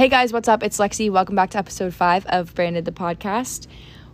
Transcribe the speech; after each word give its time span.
Hey 0.00 0.08
guys, 0.08 0.32
what's 0.32 0.48
up? 0.48 0.62
It's 0.62 0.78
Lexi. 0.78 1.10
Welcome 1.10 1.36
back 1.36 1.50
to 1.50 1.58
episode 1.58 1.92
five 1.92 2.24
of 2.24 2.54
Branded 2.54 2.86
the 2.86 2.90
Podcast. 2.90 3.66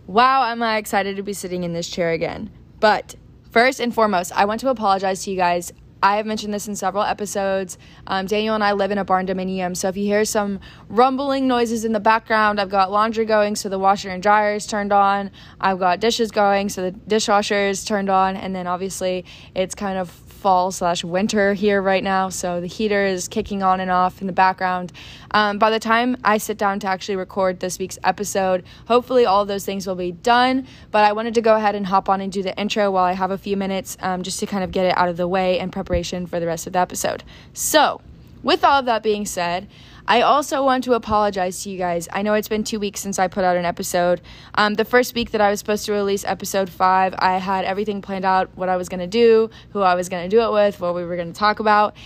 Wow, 0.05 0.43
am 0.43 0.61
I 0.61 0.75
excited 0.75 1.15
to 1.15 1.23
be 1.23 1.31
sitting 1.31 1.63
in 1.63 1.71
this 1.71 1.87
chair 1.87 2.11
again. 2.11 2.51
But 2.81 3.15
first 3.51 3.79
and 3.79 3.95
foremost, 3.95 4.33
I 4.33 4.43
want 4.43 4.59
to 4.59 4.69
apologize 4.69 5.23
to 5.23 5.31
you 5.31 5.37
guys. 5.37 5.71
I 6.03 6.17
have 6.17 6.25
mentioned 6.25 6.53
this 6.53 6.67
in 6.67 6.75
several 6.75 7.03
episodes. 7.03 7.77
Um, 8.05 8.25
Daniel 8.25 8.53
and 8.53 8.65
I 8.65 8.73
live 8.73 8.91
in 8.91 8.97
a 8.97 9.05
barn 9.05 9.27
dominium, 9.27 9.77
so 9.77 9.87
if 9.87 9.95
you 9.95 10.03
hear 10.03 10.25
some 10.25 10.59
rumbling 10.89 11.47
noises 11.47 11.85
in 11.85 11.93
the 11.93 12.01
background, 12.01 12.59
I've 12.59 12.69
got 12.69 12.91
laundry 12.91 13.23
going, 13.23 13.55
so 13.55 13.69
the 13.69 13.79
washer 13.79 14.09
and 14.09 14.21
dryer 14.21 14.55
is 14.55 14.67
turned 14.67 14.91
on. 14.91 15.31
I've 15.61 15.79
got 15.79 16.01
dishes 16.01 16.31
going, 16.31 16.67
so 16.67 16.81
the 16.81 16.91
dishwasher 16.91 17.69
is 17.69 17.85
turned 17.85 18.09
on, 18.09 18.35
and 18.35 18.53
then 18.53 18.67
obviously 18.67 19.23
it's 19.55 19.73
kind 19.73 19.97
of 19.97 20.09
fall 20.37 20.71
slash 20.71 21.03
winter 21.03 21.53
here 21.53 21.81
right 21.81 22.03
now, 22.03 22.29
so 22.29 22.61
the 22.61 22.67
heater 22.67 23.05
is 23.05 23.27
kicking 23.27 23.63
on 23.63 23.79
and 23.79 23.91
off 23.91 24.21
in 24.21 24.27
the 24.27 24.33
background. 24.33 24.93
Um, 25.31 25.57
by 25.57 25.69
the 25.69 25.79
time 25.79 26.15
I 26.23 26.37
sit 26.37 26.57
down 26.57 26.79
to 26.81 26.87
actually 26.87 27.15
record 27.15 27.59
this 27.59 27.79
week's 27.79 27.97
episode, 28.03 28.63
hopefully 28.87 29.25
all 29.25 29.45
those 29.45 29.65
things 29.65 29.85
will 29.85 29.95
be 29.95 30.11
done. 30.11 30.67
But 30.91 31.03
I 31.03 31.11
wanted 31.11 31.33
to 31.35 31.41
go 31.41 31.55
ahead 31.55 31.75
and 31.75 31.85
hop 31.85 32.07
on 32.07 32.21
and 32.21 32.31
do 32.31 32.43
the 32.43 32.57
intro 32.57 32.89
while 32.91 33.03
I 33.03 33.13
have 33.13 33.31
a 33.31 33.37
few 33.37 33.57
minutes 33.57 33.97
um, 33.99 34.23
just 34.23 34.39
to 34.39 34.45
kind 34.45 34.63
of 34.63 34.71
get 34.71 34.85
it 34.85 34.97
out 34.97 35.09
of 35.09 35.17
the 35.17 35.27
way 35.27 35.59
in 35.59 35.71
preparation 35.71 36.27
for 36.27 36.39
the 36.39 36.45
rest 36.45 36.67
of 36.67 36.73
the 36.73 36.79
episode. 36.79 37.23
So, 37.53 38.01
with 38.43 38.63
all 38.63 38.79
of 38.79 38.85
that 38.85 39.03
being 39.03 39.25
said, 39.25 39.67
I 40.09 40.21
also 40.21 40.63
want 40.63 40.85
to 40.85 40.93
apologize 40.93 41.63
to 41.63 41.69
you 41.69 41.77
guys. 41.77 42.07
I 42.13 42.21
know 42.21 42.33
it's 42.33 42.47
been 42.47 42.63
two 42.63 42.79
weeks 42.79 43.01
since 43.01 43.19
I 43.19 43.27
put 43.27 43.43
out 43.43 43.57
an 43.57 43.65
episode. 43.65 44.21
Um, 44.55 44.75
the 44.75 44.85
first 44.85 45.13
week 45.13 45.31
that 45.31 45.41
I 45.41 45.49
was 45.49 45.59
supposed 45.59 45.85
to 45.87 45.91
release 45.91 46.23
episode 46.23 46.69
five, 46.69 47.13
I 47.19 47.39
had 47.39 47.65
everything 47.65 48.01
planned 48.01 48.23
out 48.23 48.49
what 48.55 48.69
I 48.69 48.77
was 48.77 48.87
going 48.87 49.01
to 49.01 49.07
do, 49.07 49.49
who 49.71 49.81
I 49.81 49.95
was 49.95 50.07
going 50.07 50.29
to 50.29 50.33
do 50.33 50.41
it 50.41 50.51
with, 50.53 50.79
what 50.79 50.95
we 50.95 51.03
were 51.03 51.17
going 51.17 51.33
to 51.33 51.37
talk 51.37 51.59
about. 51.59 51.97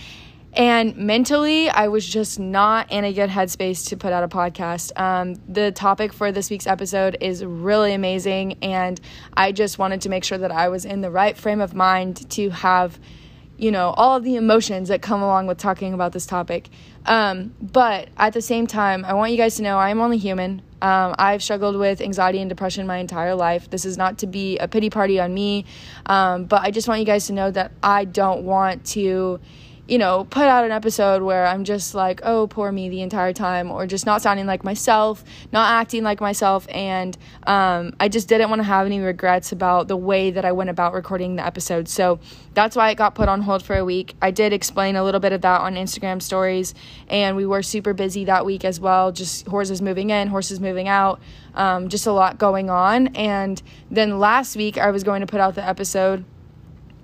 And 0.54 0.96
mentally, 0.96 1.70
I 1.70 1.88
was 1.88 2.06
just 2.06 2.40
not 2.40 2.90
in 2.90 3.04
a 3.04 3.12
good 3.12 3.30
headspace 3.30 3.88
to 3.88 3.96
put 3.96 4.12
out 4.12 4.24
a 4.24 4.28
podcast. 4.28 4.98
Um, 5.00 5.36
the 5.48 5.70
topic 5.70 6.12
for 6.12 6.32
this 6.32 6.50
week's 6.50 6.66
episode 6.66 7.16
is 7.20 7.44
really 7.44 7.94
amazing, 7.94 8.58
and 8.62 9.00
I 9.34 9.52
just 9.52 9.78
wanted 9.78 10.02
to 10.02 10.08
make 10.08 10.24
sure 10.24 10.38
that 10.38 10.50
I 10.50 10.68
was 10.68 10.84
in 10.84 11.02
the 11.02 11.10
right 11.10 11.36
frame 11.36 11.60
of 11.60 11.72
mind 11.72 12.28
to 12.32 12.50
have 12.50 12.98
you 13.62 13.70
know, 13.70 13.90
all 13.90 14.16
of 14.16 14.24
the 14.24 14.34
emotions 14.34 14.88
that 14.88 15.02
come 15.02 15.22
along 15.22 15.46
with 15.46 15.56
talking 15.56 15.94
about 15.94 16.12
this 16.12 16.26
topic. 16.26 16.68
Um, 17.06 17.54
but 17.60 18.08
at 18.16 18.32
the 18.32 18.42
same 18.42 18.66
time, 18.66 19.04
I 19.04 19.14
want 19.14 19.32
you 19.32 19.36
guys 19.36 19.56
to 19.56 19.62
know 19.62 19.78
I'm 19.78 20.00
only 20.00 20.18
human. 20.18 20.62
Um, 20.80 21.14
I've 21.18 21.42
struggled 21.42 21.76
with 21.76 22.00
anxiety 22.00 22.40
and 22.40 22.48
depression 22.48 22.86
my 22.86 22.98
entire 22.98 23.34
life. 23.34 23.70
This 23.70 23.84
is 23.84 23.96
not 23.96 24.18
to 24.18 24.26
be 24.26 24.58
a 24.58 24.66
pity 24.66 24.90
party 24.90 25.20
on 25.20 25.32
me, 25.32 25.64
um, 26.06 26.44
but 26.44 26.62
I 26.62 26.70
just 26.70 26.88
want 26.88 27.00
you 27.00 27.06
guys 27.06 27.26
to 27.28 27.32
know 27.32 27.50
that 27.50 27.72
I 27.82 28.04
don't 28.04 28.44
want 28.44 28.84
to 28.86 29.40
you 29.92 29.98
know, 29.98 30.24
put 30.24 30.44
out 30.44 30.64
an 30.64 30.72
episode 30.72 31.22
where 31.22 31.44
I'm 31.44 31.64
just 31.64 31.94
like, 31.94 32.22
oh, 32.24 32.46
poor 32.46 32.72
me 32.72 32.88
the 32.88 33.02
entire 33.02 33.34
time, 33.34 33.70
or 33.70 33.86
just 33.86 34.06
not 34.06 34.22
sounding 34.22 34.46
like 34.46 34.64
myself, 34.64 35.22
not 35.52 35.70
acting 35.70 36.02
like 36.02 36.18
myself. 36.18 36.66
And 36.70 37.14
um, 37.46 37.92
I 38.00 38.08
just 38.08 38.26
didn't 38.26 38.48
want 38.48 38.60
to 38.60 38.64
have 38.64 38.86
any 38.86 39.00
regrets 39.00 39.52
about 39.52 39.88
the 39.88 39.96
way 39.98 40.30
that 40.30 40.46
I 40.46 40.52
went 40.52 40.70
about 40.70 40.94
recording 40.94 41.36
the 41.36 41.44
episode. 41.44 41.90
So 41.90 42.20
that's 42.54 42.74
why 42.74 42.88
it 42.88 42.94
got 42.94 43.14
put 43.14 43.28
on 43.28 43.42
hold 43.42 43.62
for 43.62 43.76
a 43.76 43.84
week. 43.84 44.14
I 44.22 44.30
did 44.30 44.54
explain 44.54 44.96
a 44.96 45.04
little 45.04 45.20
bit 45.20 45.34
of 45.34 45.42
that 45.42 45.60
on 45.60 45.74
Instagram 45.74 46.22
stories, 46.22 46.72
and 47.08 47.36
we 47.36 47.44
were 47.44 47.62
super 47.62 47.92
busy 47.92 48.24
that 48.24 48.46
week 48.46 48.64
as 48.64 48.80
well. 48.80 49.12
Just 49.12 49.46
horses 49.46 49.82
moving 49.82 50.08
in, 50.08 50.28
horses 50.28 50.58
moving 50.58 50.88
out, 50.88 51.20
um, 51.54 51.90
just 51.90 52.06
a 52.06 52.12
lot 52.12 52.38
going 52.38 52.70
on. 52.70 53.08
And 53.08 53.60
then 53.90 54.18
last 54.18 54.56
week, 54.56 54.78
I 54.78 54.90
was 54.90 55.04
going 55.04 55.20
to 55.20 55.26
put 55.26 55.40
out 55.40 55.54
the 55.54 55.68
episode 55.68 56.24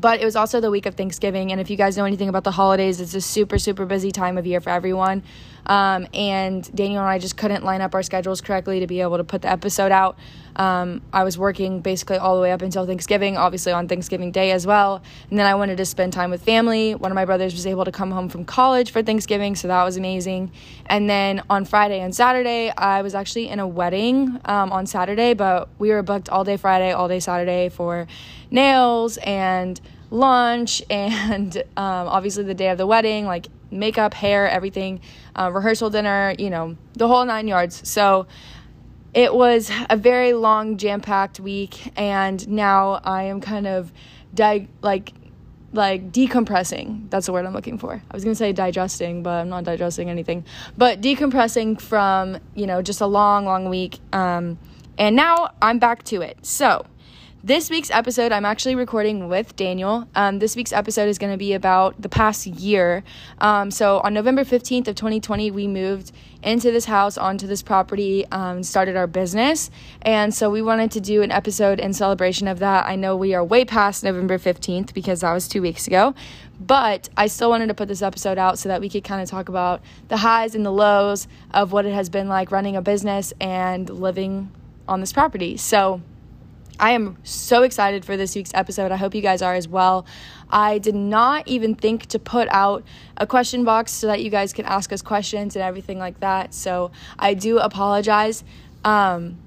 but 0.00 0.20
it 0.20 0.24
was 0.24 0.36
also 0.36 0.60
the 0.60 0.70
week 0.70 0.86
of 0.86 0.94
Thanksgiving. 0.94 1.52
And 1.52 1.60
if 1.60 1.70
you 1.70 1.76
guys 1.76 1.96
know 1.96 2.04
anything 2.04 2.28
about 2.28 2.44
the 2.44 2.52
holidays, 2.52 3.00
it's 3.00 3.14
a 3.14 3.20
super, 3.20 3.58
super 3.58 3.84
busy 3.84 4.10
time 4.10 4.38
of 4.38 4.46
year 4.46 4.60
for 4.60 4.70
everyone. 4.70 5.22
Um, 5.66 6.06
and 6.14 6.74
Daniel 6.74 7.00
and 7.00 7.10
I 7.10 7.18
just 7.18 7.36
couldn't 7.36 7.62
line 7.62 7.82
up 7.82 7.94
our 7.94 8.02
schedules 8.02 8.40
correctly 8.40 8.80
to 8.80 8.86
be 8.86 9.00
able 9.02 9.18
to 9.18 9.24
put 9.24 9.42
the 9.42 9.50
episode 9.50 9.92
out. 9.92 10.16
Um, 10.56 11.02
I 11.12 11.24
was 11.24 11.38
working 11.38 11.80
basically 11.80 12.16
all 12.16 12.34
the 12.34 12.42
way 12.42 12.50
up 12.52 12.62
until 12.62 12.86
Thanksgiving, 12.86 13.36
obviously 13.36 13.72
on 13.72 13.86
Thanksgiving 13.86 14.32
Day 14.32 14.50
as 14.50 14.66
well. 14.66 15.02
And 15.30 15.38
then 15.38 15.46
I 15.46 15.54
wanted 15.54 15.76
to 15.76 15.84
spend 15.84 16.12
time 16.12 16.30
with 16.30 16.42
family. 16.42 16.94
One 16.94 17.12
of 17.12 17.14
my 17.14 17.26
brothers 17.26 17.52
was 17.52 17.66
able 17.66 17.84
to 17.84 17.92
come 17.92 18.10
home 18.10 18.28
from 18.28 18.44
college 18.44 18.90
for 18.90 19.02
Thanksgiving, 19.02 19.54
so 19.54 19.68
that 19.68 19.84
was 19.84 19.96
amazing. 19.96 20.50
And 20.86 21.08
then 21.08 21.42
on 21.50 21.64
Friday 21.64 22.00
and 22.00 22.14
Saturday, 22.14 22.70
I 22.70 23.02
was 23.02 23.14
actually 23.14 23.48
in 23.48 23.60
a 23.60 23.68
wedding 23.68 24.40
um, 24.46 24.72
on 24.72 24.86
Saturday, 24.86 25.34
but 25.34 25.68
we 25.78 25.90
were 25.90 26.02
booked 26.02 26.28
all 26.28 26.44
day 26.44 26.56
Friday, 26.56 26.92
all 26.92 27.08
day 27.08 27.20
Saturday 27.20 27.68
for 27.68 28.08
nails 28.50 29.18
and 29.18 29.80
lunch 30.10 30.82
and 30.90 31.56
um, 31.76 32.08
obviously 32.08 32.44
the 32.44 32.54
day 32.54 32.70
of 32.70 32.78
the 32.78 32.86
wedding, 32.86 33.26
like 33.26 33.48
makeup, 33.70 34.14
hair, 34.14 34.48
everything, 34.48 35.00
uh, 35.36 35.50
rehearsal 35.52 35.90
dinner, 35.90 36.34
you 36.38 36.50
know, 36.50 36.76
the 36.94 37.06
whole 37.06 37.24
nine 37.24 37.48
yards. 37.48 37.86
So 37.88 38.26
it 39.14 39.34
was 39.34 39.70
a 39.90 39.96
very 39.96 40.32
long, 40.32 40.76
jam 40.76 41.00
packed 41.00 41.40
week, 41.40 41.92
and 41.96 42.46
now 42.48 43.00
I 43.04 43.24
am 43.24 43.40
kind 43.40 43.66
of 43.66 43.92
di- 44.34 44.68
like 44.82 45.12
like 45.72 46.12
decompressing. 46.12 47.10
That's 47.10 47.26
the 47.26 47.32
word 47.32 47.44
I'm 47.44 47.52
looking 47.52 47.78
for. 47.78 48.02
I 48.10 48.14
was 48.14 48.24
going 48.24 48.32
to 48.32 48.38
say 48.38 48.52
digesting, 48.52 49.22
but 49.22 49.32
I'm 49.32 49.48
not 49.48 49.64
digesting 49.64 50.08
anything. 50.08 50.44
But 50.78 51.00
decompressing 51.00 51.80
from, 51.80 52.38
you 52.54 52.66
know, 52.66 52.80
just 52.80 53.00
a 53.02 53.06
long, 53.06 53.44
long 53.44 53.68
week. 53.68 53.98
Um, 54.12 54.58
and 54.96 55.14
now 55.14 55.50
I'm 55.60 55.78
back 55.78 56.04
to 56.04 56.22
it. 56.22 56.38
So, 56.44 56.86
this 57.42 57.70
week's 57.70 57.90
episode, 57.90 58.32
I'm 58.32 58.44
actually 58.44 58.74
recording 58.74 59.28
with 59.28 59.54
Daniel. 59.54 60.08
Um, 60.16 60.40
this 60.40 60.56
week's 60.56 60.72
episode 60.72 61.08
is 61.08 61.18
going 61.18 61.32
to 61.32 61.38
be 61.38 61.52
about 61.52 62.00
the 62.02 62.08
past 62.08 62.46
year. 62.46 63.04
Um, 63.40 63.70
so 63.70 64.00
on 64.00 64.12
November 64.12 64.42
15th 64.42 64.88
of 64.88 64.96
2020, 64.96 65.52
we 65.52 65.68
moved 65.68 66.10
into 66.42 66.72
this 66.72 66.86
house, 66.86 67.16
onto 67.16 67.46
this 67.46 67.62
property, 67.62 68.26
um, 68.32 68.64
started 68.64 68.96
our 68.96 69.06
business. 69.06 69.70
And 70.02 70.34
so 70.34 70.50
we 70.50 70.62
wanted 70.62 70.90
to 70.92 71.00
do 71.00 71.22
an 71.22 71.30
episode 71.30 71.78
in 71.78 71.92
celebration 71.92 72.48
of 72.48 72.58
that. 72.58 72.86
I 72.86 72.96
know 72.96 73.16
we 73.16 73.34
are 73.34 73.44
way 73.44 73.64
past 73.64 74.02
November 74.02 74.38
15th 74.38 74.92
because 74.92 75.20
that 75.20 75.32
was 75.32 75.46
two 75.46 75.62
weeks 75.62 75.86
ago. 75.86 76.14
But 76.60 77.08
I 77.16 77.28
still 77.28 77.50
wanted 77.50 77.68
to 77.68 77.74
put 77.74 77.86
this 77.86 78.02
episode 78.02 78.36
out 78.36 78.58
so 78.58 78.68
that 78.68 78.80
we 78.80 78.88
could 78.88 79.04
kind 79.04 79.22
of 79.22 79.30
talk 79.30 79.48
about 79.48 79.80
the 80.08 80.16
highs 80.16 80.56
and 80.56 80.66
the 80.66 80.72
lows 80.72 81.28
of 81.52 81.70
what 81.70 81.86
it 81.86 81.94
has 81.94 82.08
been 82.08 82.28
like 82.28 82.50
running 82.50 82.74
a 82.74 82.82
business 82.82 83.32
and 83.40 83.88
living 83.88 84.50
on 84.88 84.98
this 84.98 85.12
property. 85.12 85.56
So, 85.56 86.02
I 86.80 86.92
am 86.92 87.18
so 87.24 87.62
excited 87.62 88.04
for 88.04 88.16
this 88.16 88.36
week's 88.36 88.52
episode. 88.54 88.92
I 88.92 88.96
hope 88.96 89.14
you 89.14 89.20
guys 89.20 89.42
are 89.42 89.54
as 89.54 89.66
well. 89.66 90.06
I 90.48 90.78
did 90.78 90.94
not 90.94 91.48
even 91.48 91.74
think 91.74 92.06
to 92.06 92.18
put 92.18 92.48
out 92.50 92.84
a 93.16 93.26
question 93.26 93.64
box 93.64 93.92
so 93.92 94.06
that 94.06 94.22
you 94.22 94.30
guys 94.30 94.52
can 94.52 94.64
ask 94.64 94.92
us 94.92 95.02
questions 95.02 95.56
and 95.56 95.62
everything 95.62 95.98
like 95.98 96.20
that. 96.20 96.54
So 96.54 96.92
I 97.18 97.34
do 97.34 97.58
apologize. 97.58 98.44
Um, 98.84 99.38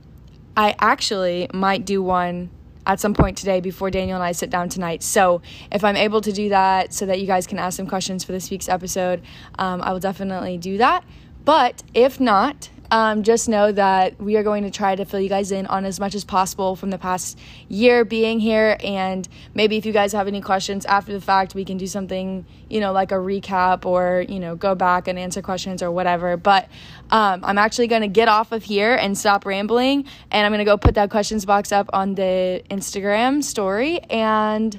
I 0.58 0.76
actually 0.80 1.48
might 1.54 1.86
do 1.86 2.04
one 2.04 2.50
at 2.86 3.00
some 3.00 3.14
point 3.14 3.38
today 3.38 3.62
before 3.62 3.90
Daniel 3.90 4.16
and 4.16 4.24
I 4.24 4.34
sit 4.34 4.50
down 4.50 4.68
tonight. 4.68 5.02
So 5.02 5.42
if 5.72 5.84
I'm 5.84 5.96
able 5.96 6.20
to 6.22 6.32
do 6.34 6.50
that 6.50 6.94
so 6.94 7.06
that 7.06 7.22
you 7.22 7.28
guys 7.28 7.48
can 7.48 7.60
ask 7.60 7.78
some 7.78 7.88
questions 7.88 8.24
for 8.24 8.34
this 8.34 8.50
week's 8.50 8.68
episode, 8.68 9.22
um, 9.58 9.82
I 9.82 9.94
will 9.94 10.00
definitely 10.00 10.58
do 10.58 10.78
that. 10.80 11.06
But 11.46 11.84
if 11.94 12.20
not, 12.20 12.70
um, 12.92 13.24
just 13.24 13.48
know 13.50 13.72
that 13.72 14.22
we 14.22 14.36
are 14.36 14.44
going 14.44 14.64
to 14.64 14.70
try 14.70 14.96
to 14.96 15.06
fill 15.06 15.22
you 15.22 15.30
guys 15.30 15.52
in 15.52 15.66
on 15.68 15.86
as 15.86 16.00
much 16.00 16.14
as 16.14 16.26
possible 16.26 16.76
from 16.76 16.90
the 16.90 16.98
past 16.98 17.40
year 17.70 18.04
being 18.04 18.40
here. 18.40 18.78
And 18.84 19.28
maybe 19.56 19.78
if 19.78 19.86
you 19.86 19.94
guys 19.94 20.12
have 20.12 20.28
any 20.28 20.42
questions 20.42 20.86
after 20.86 21.14
the 21.14 21.22
fact, 21.22 21.56
we 21.56 21.64
can 21.64 21.78
do 21.78 21.88
something, 21.88 22.46
you 22.70 22.82
know, 22.82 22.92
like 22.92 23.12
a 23.12 23.16
recap 23.16 23.86
or, 23.86 24.26
you 24.28 24.40
know, 24.40 24.56
go 24.56 24.76
back 24.76 25.08
and 25.08 25.18
answer 25.18 25.42
questions 25.42 25.82
or 25.82 25.90
whatever. 25.90 26.36
But 26.36 26.68
um, 27.10 27.44
I'm 27.46 27.58
actually 27.58 27.88
going 27.88 28.02
to 28.02 28.10
get 28.10 28.28
off 28.28 28.52
of 28.52 28.64
here 28.64 28.94
and 28.96 29.18
stop 29.18 29.46
rambling. 29.46 30.06
And 30.30 30.46
I'm 30.46 30.52
going 30.52 30.60
to 30.60 30.66
go 30.66 30.78
put 30.78 30.96
that 30.96 31.10
questions 31.10 31.46
box 31.46 31.72
up 31.72 31.90
on 31.94 32.16
the 32.16 32.62
Instagram 32.70 33.42
story. 33.42 34.00
And 34.10 34.78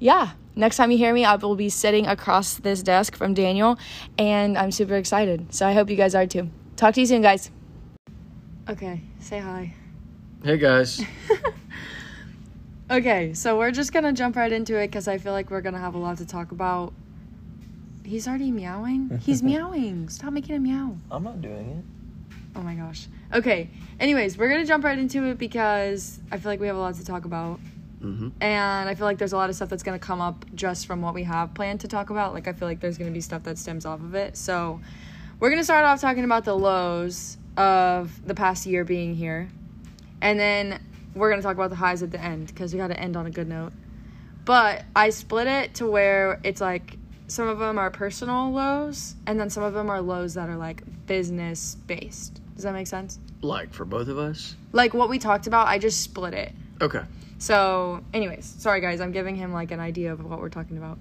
yeah, 0.00 0.32
next 0.56 0.78
time 0.78 0.90
you 0.90 0.98
hear 0.98 1.14
me, 1.14 1.24
I 1.24 1.36
will 1.36 1.54
be 1.54 1.68
sitting 1.68 2.08
across 2.08 2.56
this 2.56 2.82
desk 2.82 3.14
from 3.14 3.34
Daniel, 3.34 3.78
and 4.18 4.58
I'm 4.58 4.72
super 4.72 4.96
excited. 4.96 5.54
So 5.54 5.66
I 5.66 5.74
hope 5.74 5.88
you 5.88 5.96
guys 5.96 6.16
are 6.16 6.26
too. 6.26 6.50
Talk 6.76 6.94
to 6.94 7.00
you 7.00 7.06
soon, 7.06 7.22
guys. 7.22 7.50
Okay, 8.68 9.00
say 9.20 9.38
hi. 9.38 9.74
Hey, 10.44 10.56
guys. 10.56 11.02
okay, 12.90 13.34
so 13.34 13.58
we're 13.58 13.70
just 13.70 13.92
gonna 13.92 14.12
jump 14.12 14.36
right 14.36 14.52
into 14.52 14.76
it 14.76 14.88
because 14.88 15.08
I 15.08 15.18
feel 15.18 15.32
like 15.32 15.50
we're 15.50 15.60
gonna 15.60 15.78
have 15.78 15.94
a 15.94 15.98
lot 15.98 16.18
to 16.18 16.26
talk 16.26 16.52
about. 16.52 16.92
He's 18.04 18.26
already 18.26 18.50
meowing? 18.50 19.20
He's 19.22 19.42
meowing. 19.52 20.08
Stop 20.08 20.32
making 20.32 20.56
him 20.56 20.62
meow. 20.64 20.96
I'm 21.10 21.24
not 21.24 21.40
doing 21.40 21.68
it. 21.70 22.36
Oh 22.56 22.62
my 22.62 22.74
gosh. 22.74 23.06
Okay, 23.32 23.70
anyways, 24.00 24.36
we're 24.36 24.48
gonna 24.48 24.66
jump 24.66 24.84
right 24.84 24.98
into 24.98 25.24
it 25.24 25.38
because 25.38 26.20
I 26.30 26.38
feel 26.38 26.50
like 26.50 26.60
we 26.60 26.66
have 26.66 26.76
a 26.76 26.80
lot 26.80 26.94
to 26.94 27.04
talk 27.04 27.24
about. 27.24 27.60
Mm-hmm. 28.02 28.30
And 28.40 28.88
I 28.88 28.94
feel 28.94 29.06
like 29.06 29.18
there's 29.18 29.32
a 29.32 29.36
lot 29.36 29.48
of 29.48 29.56
stuff 29.56 29.68
that's 29.68 29.84
going 29.84 29.98
to 29.98 30.04
come 30.04 30.20
up 30.20 30.44
just 30.54 30.86
from 30.86 31.02
what 31.02 31.14
we 31.14 31.22
have 31.22 31.54
planned 31.54 31.80
to 31.80 31.88
talk 31.88 32.10
about. 32.10 32.34
Like, 32.34 32.48
I 32.48 32.52
feel 32.52 32.66
like 32.66 32.80
there's 32.80 32.98
going 32.98 33.08
to 33.08 33.14
be 33.14 33.20
stuff 33.20 33.44
that 33.44 33.58
stems 33.58 33.86
off 33.86 34.00
of 34.00 34.16
it. 34.16 34.36
So, 34.36 34.80
we're 35.42 35.50
going 35.50 35.58
to 35.58 35.64
start 35.64 35.84
off 35.84 36.00
talking 36.00 36.22
about 36.22 36.44
the 36.44 36.56
lows 36.56 37.36
of 37.56 38.24
the 38.28 38.32
past 38.32 38.64
year 38.64 38.84
being 38.84 39.12
here. 39.16 39.48
And 40.20 40.38
then 40.38 40.80
we're 41.16 41.30
going 41.30 41.40
to 41.40 41.44
talk 41.44 41.56
about 41.56 41.70
the 41.70 41.74
highs 41.74 42.00
at 42.04 42.12
the 42.12 42.20
end 42.20 42.46
because 42.46 42.72
we 42.72 42.78
got 42.78 42.86
to 42.86 43.00
end 43.00 43.16
on 43.16 43.26
a 43.26 43.30
good 43.32 43.48
note. 43.48 43.72
But 44.44 44.84
I 44.94 45.10
split 45.10 45.48
it 45.48 45.74
to 45.74 45.86
where 45.88 46.38
it's 46.44 46.60
like 46.60 46.96
some 47.26 47.48
of 47.48 47.58
them 47.58 47.76
are 47.76 47.90
personal 47.90 48.52
lows, 48.52 49.16
and 49.26 49.40
then 49.40 49.50
some 49.50 49.64
of 49.64 49.74
them 49.74 49.90
are 49.90 50.00
lows 50.00 50.34
that 50.34 50.48
are 50.48 50.56
like 50.56 50.84
business 51.08 51.74
based. 51.88 52.40
Does 52.54 52.62
that 52.62 52.72
make 52.72 52.86
sense? 52.86 53.18
Like 53.40 53.74
for 53.74 53.84
both 53.84 54.06
of 54.06 54.18
us? 54.18 54.54
Like 54.70 54.94
what 54.94 55.08
we 55.08 55.18
talked 55.18 55.48
about, 55.48 55.66
I 55.66 55.80
just 55.80 56.02
split 56.02 56.34
it. 56.34 56.52
Okay. 56.80 57.02
So, 57.38 58.04
anyways, 58.14 58.44
sorry 58.44 58.80
guys, 58.80 59.00
I'm 59.00 59.10
giving 59.10 59.34
him 59.34 59.52
like 59.52 59.72
an 59.72 59.80
idea 59.80 60.12
of 60.12 60.24
what 60.24 60.38
we're 60.38 60.50
talking 60.50 60.78
about. 60.78 60.98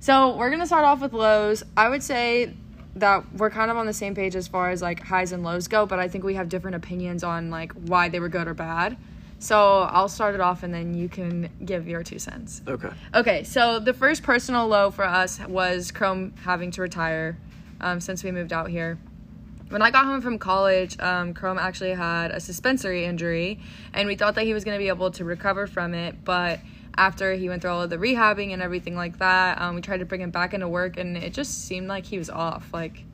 So, 0.00 0.34
we're 0.34 0.48
gonna 0.48 0.66
start 0.66 0.86
off 0.86 1.00
with 1.02 1.12
lows. 1.12 1.62
I 1.76 1.90
would 1.90 2.02
say 2.02 2.54
that 2.96 3.24
we're 3.34 3.50
kind 3.50 3.70
of 3.70 3.76
on 3.76 3.86
the 3.86 3.92
same 3.92 4.14
page 4.14 4.36
as 4.36 4.48
far 4.48 4.70
as 4.70 4.82
like 4.82 5.02
highs 5.02 5.32
and 5.32 5.42
lows 5.42 5.68
go, 5.68 5.86
but 5.86 5.98
I 5.98 6.08
think 6.08 6.24
we 6.24 6.34
have 6.34 6.48
different 6.48 6.76
opinions 6.76 7.24
on 7.24 7.50
like 7.50 7.72
why 7.72 8.08
they 8.08 8.20
were 8.20 8.28
good 8.28 8.46
or 8.46 8.54
bad. 8.54 8.96
So, 9.38 9.80
I'll 9.90 10.08
start 10.08 10.36
it 10.36 10.40
off 10.40 10.62
and 10.62 10.72
then 10.72 10.94
you 10.94 11.08
can 11.08 11.50
give 11.64 11.88
your 11.88 12.04
two 12.04 12.20
cents. 12.20 12.62
Okay. 12.68 12.90
Okay, 13.12 13.42
so 13.42 13.80
the 13.80 13.92
first 13.92 14.22
personal 14.22 14.68
low 14.68 14.92
for 14.92 15.04
us 15.04 15.40
was 15.40 15.90
Chrome 15.90 16.32
having 16.44 16.70
to 16.72 16.82
retire 16.82 17.36
um, 17.80 18.00
since 18.00 18.22
we 18.22 18.30
moved 18.30 18.52
out 18.52 18.70
here. 18.70 18.98
When 19.68 19.82
I 19.82 19.90
got 19.90 20.04
home 20.04 20.20
from 20.20 20.38
college, 20.38 20.98
um, 21.00 21.34
Chrome 21.34 21.58
actually 21.58 21.94
had 21.94 22.30
a 22.30 22.38
suspensory 22.38 23.04
injury, 23.04 23.58
and 23.94 24.06
we 24.06 24.16
thought 24.16 24.34
that 24.34 24.44
he 24.44 24.52
was 24.52 24.64
going 24.64 24.76
to 24.76 24.78
be 24.78 24.88
able 24.88 25.10
to 25.12 25.24
recover 25.24 25.66
from 25.66 25.94
it. 25.94 26.24
But 26.24 26.60
after 26.96 27.34
he 27.34 27.48
went 27.48 27.62
through 27.62 27.70
all 27.70 27.82
of 27.82 27.90
the 27.90 27.96
rehabbing 27.96 28.52
and 28.52 28.60
everything 28.62 28.96
like 28.96 29.18
that, 29.18 29.60
um, 29.60 29.74
we 29.74 29.80
tried 29.80 29.98
to 29.98 30.04
bring 30.04 30.20
him 30.20 30.30
back 30.30 30.54
into 30.54 30.68
work, 30.68 30.96
and 30.96 31.16
it 31.16 31.32
just 31.32 31.66
seemed 31.66 31.88
like 31.88 32.06
he 32.06 32.18
was 32.18 32.30
off, 32.30 32.72
like 32.72 33.04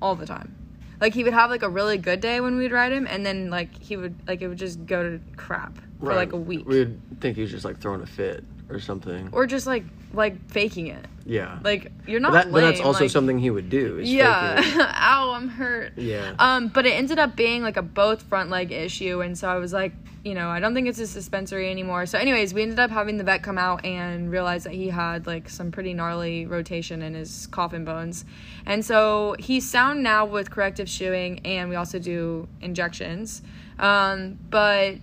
all 0.00 0.14
the 0.14 0.26
time. 0.26 0.54
Like 1.00 1.14
he 1.14 1.24
would 1.24 1.32
have 1.32 1.50
like 1.50 1.62
a 1.62 1.68
really 1.68 1.98
good 1.98 2.20
day 2.20 2.40
when 2.40 2.56
we'd 2.56 2.72
ride 2.72 2.92
him, 2.92 3.06
and 3.08 3.24
then 3.24 3.50
like 3.50 3.80
he 3.80 3.96
would 3.96 4.16
like 4.26 4.42
it 4.42 4.48
would 4.48 4.58
just 4.58 4.86
go 4.86 5.02
to 5.02 5.20
crap 5.36 5.78
for 6.00 6.14
like 6.14 6.32
a 6.32 6.36
week, 6.36 6.66
We 6.66 6.78
would 6.80 7.00
think 7.20 7.36
he 7.36 7.42
was 7.42 7.50
just 7.50 7.64
like 7.64 7.80
throwing 7.80 8.00
a 8.02 8.06
fit 8.06 8.44
or 8.70 8.78
something. 8.80 9.28
or 9.32 9.46
just 9.46 9.66
like 9.66 9.84
like 10.14 10.50
faking 10.50 10.86
it. 10.86 11.04
yeah. 11.26 11.58
Like 11.62 11.92
you're 12.06 12.20
but, 12.20 12.28
not. 12.28 12.32
that, 12.44 12.52
but 12.52 12.60
that's 12.62 12.80
also 12.80 13.04
like- 13.04 13.10
something 13.10 13.38
he 13.38 13.50
would 13.50 13.68
do. 13.68 13.98
Is 13.98 14.10
Yeah. 14.10 14.62
Ow, 14.96 15.32
I'm 15.32 15.48
hurt. 15.48 15.92
Yeah. 15.98 16.34
Um, 16.38 16.68
but 16.68 16.86
it 16.86 16.90
ended 16.90 17.18
up 17.18 17.36
being 17.36 17.62
like 17.62 17.76
a 17.76 17.82
both 17.82 18.22
front 18.22 18.48
leg 18.50 18.72
issue, 18.72 19.20
and 19.20 19.36
so 19.36 19.48
I 19.48 19.56
was 19.56 19.72
like, 19.72 19.92
you 20.24 20.34
know, 20.34 20.48
I 20.48 20.60
don't 20.60 20.74
think 20.74 20.88
it's 20.88 20.98
a 20.98 21.06
suspensory 21.06 21.70
anymore. 21.70 22.04
So, 22.06 22.18
anyways, 22.18 22.52
we 22.54 22.62
ended 22.62 22.78
up 22.78 22.90
having 22.90 23.18
the 23.18 23.24
vet 23.24 23.42
come 23.42 23.56
out 23.58 23.84
and 23.84 24.30
realize 24.30 24.64
that 24.64 24.72
he 24.72 24.88
had 24.88 25.26
like 25.26 25.48
some 25.50 25.70
pretty 25.70 25.92
gnarly 25.94 26.44
rotation 26.46 27.02
in 27.02 27.14
his 27.14 27.46
coffin 27.48 27.84
bones, 27.84 28.24
and 28.66 28.84
so 28.84 29.36
he's 29.38 29.68
sound 29.68 30.02
now 30.02 30.24
with 30.24 30.50
corrective 30.50 30.88
shoeing, 30.88 31.40
and 31.44 31.68
we 31.68 31.76
also 31.76 31.98
do 31.98 32.48
injections. 32.62 33.42
Um, 33.78 34.38
but 34.50 34.98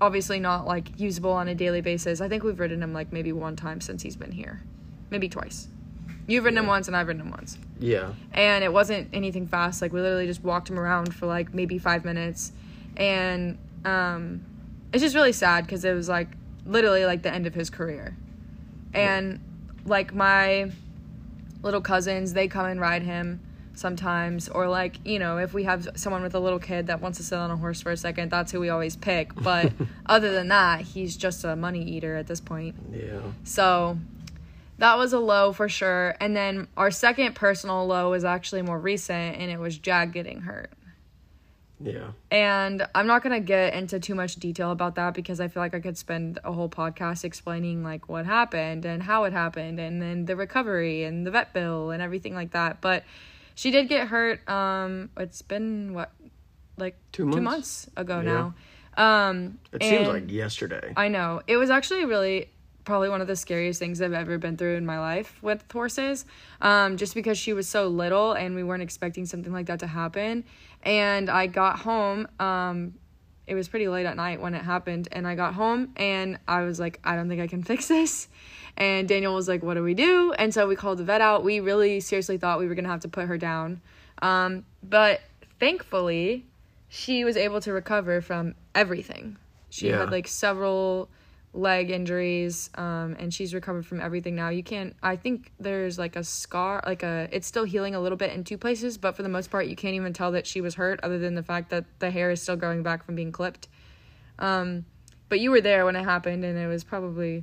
obviously 0.00 0.38
not 0.40 0.66
like 0.66 0.98
usable 1.00 1.32
on 1.32 1.48
a 1.48 1.54
daily 1.54 1.80
basis. 1.80 2.20
I 2.20 2.28
think 2.28 2.42
we've 2.42 2.58
ridden 2.58 2.82
him 2.82 2.92
like 2.92 3.12
maybe 3.12 3.32
one 3.32 3.56
time 3.56 3.80
since 3.80 4.02
he's 4.02 4.16
been 4.16 4.32
here, 4.32 4.62
maybe 5.10 5.28
twice. 5.28 5.68
You've 6.26 6.44
ridden 6.44 6.58
him 6.58 6.66
once, 6.66 6.88
and 6.88 6.96
I've 6.96 7.06
ridden 7.06 7.22
him 7.22 7.30
once. 7.30 7.56
Yeah. 7.78 8.12
and 8.32 8.64
it 8.64 8.72
wasn't 8.72 9.08
anything 9.12 9.46
fast. 9.46 9.80
Like 9.82 9.92
we 9.92 10.00
literally 10.00 10.26
just 10.26 10.42
walked 10.42 10.70
him 10.70 10.78
around 10.78 11.14
for 11.14 11.26
like 11.26 11.54
maybe 11.54 11.78
five 11.78 12.04
minutes. 12.04 12.52
And 12.96 13.58
um 13.84 14.44
it's 14.92 15.02
just 15.02 15.14
really 15.14 15.32
sad 15.32 15.66
because 15.66 15.84
it 15.84 15.92
was 15.92 16.08
like 16.08 16.28
literally 16.64 17.04
like 17.04 17.22
the 17.22 17.32
end 17.32 17.46
of 17.46 17.54
his 17.54 17.70
career. 17.70 18.16
And 18.94 19.40
like 19.84 20.14
my 20.14 20.70
little 21.62 21.80
cousins 21.80 22.32
they 22.32 22.48
come 22.48 22.66
and 22.66 22.80
ride 22.80 23.02
him 23.02 23.40
sometimes 23.78 24.48
or 24.48 24.68
like 24.68 24.98
you 25.04 25.18
know 25.18 25.38
if 25.38 25.52
we 25.54 25.64
have 25.64 25.88
someone 25.96 26.22
with 26.22 26.34
a 26.34 26.40
little 26.40 26.58
kid 26.58 26.86
that 26.88 27.00
wants 27.00 27.18
to 27.18 27.24
sit 27.24 27.38
on 27.38 27.50
a 27.50 27.56
horse 27.56 27.80
for 27.80 27.92
a 27.92 27.96
second 27.96 28.30
that's 28.30 28.50
who 28.50 28.58
we 28.58 28.68
always 28.68 28.96
pick 28.96 29.34
but 29.42 29.72
other 30.06 30.32
than 30.32 30.48
that 30.48 30.80
he's 30.80 31.16
just 31.16 31.44
a 31.44 31.54
money 31.56 31.82
eater 31.82 32.16
at 32.16 32.26
this 32.26 32.40
point 32.40 32.74
Yeah. 32.92 33.20
so 33.44 33.98
that 34.78 34.98
was 34.98 35.14
a 35.14 35.18
low 35.18 35.54
for 35.54 35.70
sure. 35.70 36.14
And 36.20 36.36
then 36.36 36.68
our 36.76 36.90
second 36.90 37.34
personal 37.34 37.86
low 37.86 38.10
was 38.10 38.26
actually 38.26 38.60
more 38.60 38.78
recent, 38.78 39.38
and 39.38 39.50
it 39.50 39.58
was 39.58 39.78
Jag 39.78 40.12
getting 40.12 40.42
hurt. 40.42 40.70
Yeah. 41.80 42.08
And 42.30 42.86
I'm 42.94 43.06
not 43.06 43.22
gonna 43.22 43.40
get 43.40 43.72
into 43.72 43.98
too 44.00 44.14
much 44.14 44.36
detail 44.36 44.72
about 44.72 44.94
that 44.96 45.14
because 45.14 45.40
I 45.40 45.48
feel 45.48 45.62
like 45.62 45.74
I 45.74 45.80
could 45.80 45.96
spend 45.96 46.40
a 46.44 46.52
whole 46.52 46.68
podcast 46.68 47.24
explaining 47.24 47.82
like 47.84 48.10
what 48.10 48.26
happened 48.26 48.84
and 48.84 49.02
how 49.02 49.24
it 49.24 49.32
happened, 49.32 49.80
and 49.80 50.02
then 50.02 50.26
the 50.26 50.36
recovery 50.36 51.04
and 51.04 51.26
the 51.26 51.30
vet 51.30 51.54
bill 51.54 51.90
and 51.90 52.02
everything 52.02 52.34
like 52.34 52.50
that. 52.50 52.82
But 52.82 53.04
she 53.56 53.72
did 53.72 53.88
get 53.88 54.06
hurt. 54.06 54.48
Um, 54.48 55.10
it's 55.16 55.42
been 55.42 55.92
what, 55.94 56.12
like 56.76 56.96
Two 57.10 57.24
two 57.24 57.40
months? 57.40 57.42
months 57.42 57.88
ago 57.96 58.20
Yeah. 58.20 58.52
now. 58.96 59.28
Um, 59.28 59.58
It 59.72 59.82
seems 59.82 60.06
like 60.08 60.30
yesterday. 60.30 60.92
I 60.96 61.08
know. 61.08 61.42
It 61.48 61.56
was 61.56 61.68
actually 61.70 62.04
really 62.04 62.50
probably 62.84 63.08
one 63.08 63.20
of 63.20 63.26
the 63.26 63.34
scariest 63.34 63.80
things 63.80 64.00
I've 64.00 64.12
ever 64.12 64.38
been 64.38 64.56
through 64.56 64.76
in 64.76 64.86
my 64.86 65.00
life 65.00 65.42
with 65.42 65.64
horses. 65.72 66.24
Um, 66.60 66.96
just 66.96 67.14
because 67.14 67.36
she 67.36 67.52
was 67.52 67.68
so 67.68 67.88
little 67.88 68.32
and 68.32 68.54
we 68.54 68.62
weren't 68.62 68.82
expecting 68.82 69.26
something 69.26 69.52
like 69.52 69.66
that 69.66 69.80
to 69.80 69.86
happen. 69.88 70.44
And 70.82 71.28
I 71.28 71.48
got 71.48 71.80
home, 71.80 72.28
um, 72.38 72.94
it 73.46 73.54
was 73.54 73.68
pretty 73.68 73.88
late 73.88 74.06
at 74.06 74.16
night 74.16 74.40
when 74.40 74.54
it 74.54 74.62
happened, 74.62 75.08
and 75.12 75.26
I 75.26 75.34
got 75.34 75.54
home 75.54 75.92
and 75.96 76.38
I 76.48 76.62
was 76.62 76.78
like, 76.80 77.00
I 77.04 77.16
don't 77.16 77.28
think 77.28 77.40
I 77.40 77.46
can 77.46 77.62
fix 77.62 77.88
this. 77.88 78.28
And 78.76 79.08
Daniel 79.08 79.34
was 79.34 79.48
like, 79.48 79.62
What 79.62 79.74
do 79.74 79.82
we 79.82 79.94
do? 79.94 80.32
And 80.38 80.52
so 80.52 80.66
we 80.66 80.76
called 80.76 80.98
the 80.98 81.04
vet 81.04 81.20
out. 81.20 81.44
We 81.44 81.60
really 81.60 82.00
seriously 82.00 82.38
thought 82.38 82.58
we 82.58 82.66
were 82.66 82.74
gonna 82.74 82.88
have 82.88 83.00
to 83.00 83.08
put 83.08 83.26
her 83.26 83.38
down. 83.38 83.80
Um, 84.22 84.64
but 84.82 85.20
thankfully, 85.58 86.44
she 86.88 87.24
was 87.24 87.36
able 87.36 87.60
to 87.62 87.72
recover 87.72 88.20
from 88.20 88.54
everything. 88.74 89.36
She 89.70 89.88
Yeah. 89.88 89.98
had 90.00 90.10
like 90.10 90.28
several 90.28 91.08
leg 91.54 91.90
injuries 91.90 92.68
um 92.74 93.16
and 93.18 93.32
she's 93.32 93.54
recovered 93.54 93.86
from 93.86 93.98
everything 93.98 94.34
now 94.34 94.50
you 94.50 94.62
can't 94.62 94.94
i 95.02 95.16
think 95.16 95.50
there's 95.58 95.98
like 95.98 96.14
a 96.14 96.22
scar 96.22 96.82
like 96.84 97.02
a 97.02 97.30
it's 97.32 97.46
still 97.46 97.64
healing 97.64 97.94
a 97.94 98.00
little 98.00 98.18
bit 98.18 98.30
in 98.32 98.44
two 98.44 98.58
places 98.58 98.98
but 98.98 99.16
for 99.16 99.22
the 99.22 99.28
most 99.30 99.50
part 99.50 99.66
you 99.66 99.74
can't 99.74 99.94
even 99.94 100.12
tell 100.12 100.32
that 100.32 100.46
she 100.46 100.60
was 100.60 100.74
hurt 100.74 101.00
other 101.02 101.18
than 101.18 101.34
the 101.34 101.42
fact 101.42 101.70
that 101.70 101.86
the 101.98 102.10
hair 102.10 102.30
is 102.30 102.42
still 102.42 102.56
growing 102.56 102.82
back 102.82 103.02
from 103.02 103.14
being 103.14 103.32
clipped 103.32 103.68
um 104.38 104.84
but 105.30 105.40
you 105.40 105.50
were 105.50 105.62
there 105.62 105.86
when 105.86 105.96
it 105.96 106.04
happened 106.04 106.44
and 106.44 106.58
it 106.58 106.66
was 106.66 106.84
probably 106.84 107.42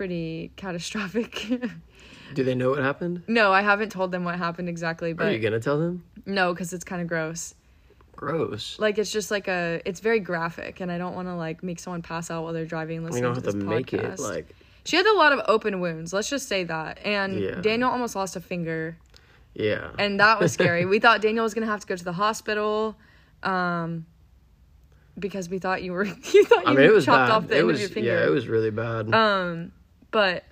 pretty 0.00 0.50
catastrophic 0.56 1.46
Do 2.34 2.42
they 2.42 2.54
know 2.54 2.70
what 2.70 2.78
happened? 2.78 3.22
no 3.28 3.52
i 3.52 3.60
haven't 3.60 3.90
told 3.92 4.12
them 4.12 4.24
what 4.24 4.36
happened 4.38 4.66
exactly 4.66 5.12
But 5.12 5.26
Are 5.26 5.30
you 5.32 5.38
gonna 5.40 5.60
tell 5.60 5.78
them? 5.78 6.02
no 6.24 6.54
because 6.54 6.72
it's 6.72 6.84
kind 6.84 7.02
of 7.02 7.06
gross 7.06 7.54
Gross. 8.16 8.78
like 8.78 8.96
it's 8.96 9.12
just 9.12 9.30
like 9.30 9.46
a 9.46 9.82
it's 9.84 10.00
very 10.00 10.18
graphic 10.18 10.80
and 10.80 10.90
i 10.90 10.96
don't 10.96 11.14
want 11.14 11.28
to 11.28 11.34
like 11.34 11.62
make 11.62 11.78
someone 11.78 12.00
pass 12.00 12.30
out 12.30 12.44
while 12.44 12.54
they're 12.54 12.64
driving 12.64 12.96
and 12.96 13.04
You 13.04 13.10
listening 13.10 13.24
don't 13.24 13.34
to 13.34 13.40
have 13.40 13.44
this 13.44 13.62
to 13.62 13.68
make 13.68 13.86
podcast. 13.88 14.14
it 14.14 14.20
like. 14.20 14.56
She 14.86 14.96
had 14.96 15.04
a 15.04 15.12
lot 15.14 15.32
of 15.34 15.40
open 15.46 15.80
wounds. 15.80 16.14
Let's 16.14 16.30
just 16.30 16.48
say 16.48 16.64
that. 16.64 16.98
And 17.04 17.38
Yeah. 17.38 17.60
Daniel 17.60 17.90
almost 17.90 18.16
lost 18.16 18.34
a 18.36 18.40
finger, 18.40 18.96
Yeah. 19.54 19.90
and 19.98 20.18
that 20.20 20.40
was 20.40 20.52
scary. 20.52 20.86
we 20.94 20.98
thought 20.98 21.20
Daniel 21.20 21.42
was 21.44 21.52
gonna 21.52 21.66
have 21.66 21.80
to 21.80 21.86
go 21.86 21.94
to 21.96 22.04
the 22.04 22.14
hospital, 22.14 22.96
um, 23.42 24.06
because 25.18 25.50
we 25.50 25.58
thought 25.58 25.82
you 25.82 25.92
were 25.92 26.04
you 26.32 26.44
thought 26.46 26.64
you 26.64 26.70
I 26.72 26.74
mean, 26.74 27.00
chopped 27.02 27.06
bad. 27.06 27.30
off 27.30 27.48
the 27.48 27.56
it 27.56 27.58
end 27.58 27.66
was 27.66 27.76
of 27.76 27.80
your 27.82 27.90
finger. 27.90 28.08
yeah, 28.10 28.26
it 28.26 28.30
was 28.30 28.48
really 28.48 28.70
bad. 28.70 29.12
Um, 29.14 29.72
but 30.10 30.44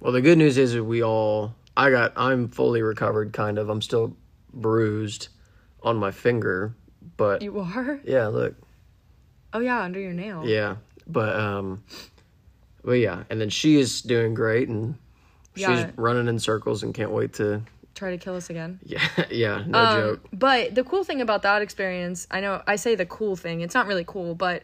well, 0.00 0.12
the 0.12 0.20
good 0.20 0.38
news 0.38 0.58
is 0.58 0.78
we 0.78 1.02
all. 1.02 1.54
I 1.76 1.90
got. 1.90 2.12
I'm 2.16 2.48
fully 2.48 2.82
recovered, 2.82 3.32
kind 3.32 3.58
of. 3.58 3.68
I'm 3.68 3.82
still 3.82 4.16
bruised 4.52 5.28
on 5.82 5.96
my 5.96 6.10
finger, 6.10 6.74
but 7.16 7.42
you 7.42 7.58
are. 7.60 8.00
yeah, 8.04 8.26
look, 8.28 8.54
Oh 9.52 9.60
yeah, 9.60 9.82
under 9.82 10.00
your 10.00 10.12
nail. 10.12 10.42
yeah, 10.46 10.76
but 11.06 11.34
um, 11.36 11.82
but 12.84 12.92
yeah, 12.92 13.24
and 13.30 13.40
then 13.40 13.50
she 13.50 13.78
is 13.78 14.02
doing 14.02 14.34
great, 14.34 14.68
and 14.68 14.96
she's 15.54 15.84
running 15.96 16.28
in 16.28 16.38
circles 16.38 16.82
and 16.82 16.94
can't 16.94 17.10
wait 17.10 17.32
to. 17.34 17.62
Try 17.94 18.10
to 18.10 18.18
kill 18.18 18.34
us 18.36 18.50
again. 18.50 18.78
Yeah, 18.84 19.08
yeah, 19.30 19.64
no 19.66 19.78
Um, 19.84 19.96
joke. 19.96 20.26
But 20.32 20.74
the 20.74 20.84
cool 20.84 21.02
thing 21.02 21.22
about 21.22 21.40
that 21.42 21.62
experience, 21.62 22.26
I 22.30 22.42
know 22.42 22.62
I 22.66 22.76
say 22.76 22.94
the 22.94 23.06
cool 23.06 23.36
thing, 23.36 23.62
it's 23.62 23.74
not 23.74 23.86
really 23.86 24.04
cool, 24.06 24.34
but 24.34 24.62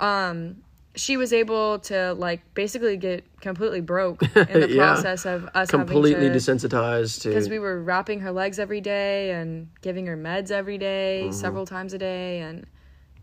um 0.00 0.56
she 0.94 1.16
was 1.16 1.32
able 1.32 1.78
to 1.78 2.12
like 2.14 2.42
basically 2.54 2.96
get 2.96 3.24
completely 3.40 3.80
broke 3.80 4.22
in 4.36 4.60
the 4.60 4.68
Yeah. 4.70 4.76
process 4.92 5.24
of 5.24 5.48
us 5.54 5.70
Completely 5.70 6.12
having 6.12 6.32
to 6.32 6.38
desensitized 6.38 7.22
to. 7.22 7.28
because 7.28 7.48
we 7.48 7.58
were 7.58 7.82
wrapping 7.82 8.20
her 8.20 8.30
legs 8.32 8.58
every 8.58 8.80
day 8.80 9.30
and 9.30 9.68
giving 9.80 10.06
her 10.06 10.16
meds 10.16 10.50
every 10.50 10.78
day, 10.78 11.22
Mm-hmm. 11.24 11.32
several 11.32 11.64
times 11.66 11.92
a 11.94 11.98
day 11.98 12.40
and 12.40 12.66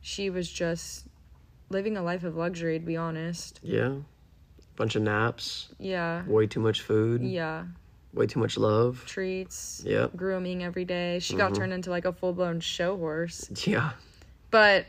she 0.02 0.30
was 0.30 0.50
just 0.50 1.06
living 1.70 1.96
a 1.98 2.02
life 2.02 2.24
of 2.24 2.36
luxury 2.36 2.80
to 2.80 2.86
be 2.86 2.98
honest. 2.98 3.60
yeah, 3.62 3.94
bunch 4.76 4.96
of 4.96 5.04
naps, 5.04 5.70
Yeah. 5.78 6.26
way 6.26 6.48
too 6.48 6.60
much 6.62 6.82
food, 6.82 7.22
Yeah. 7.22 7.66
way 8.14 8.26
too 8.26 8.40
much 8.40 8.58
love. 8.58 9.04
Treats, 9.06 9.84
Yep. 9.86 10.16
grooming 10.16 10.64
every 10.64 10.86
day. 10.86 11.20
She 11.20 11.36
got 11.36 11.54
turned 11.54 11.74
into 11.74 11.92
like 11.92 12.06
a 12.06 12.14
full-blown 12.14 12.62
show 12.62 12.98
horse. 12.98 13.48
Yeah, 13.68 13.92
But 14.50 14.88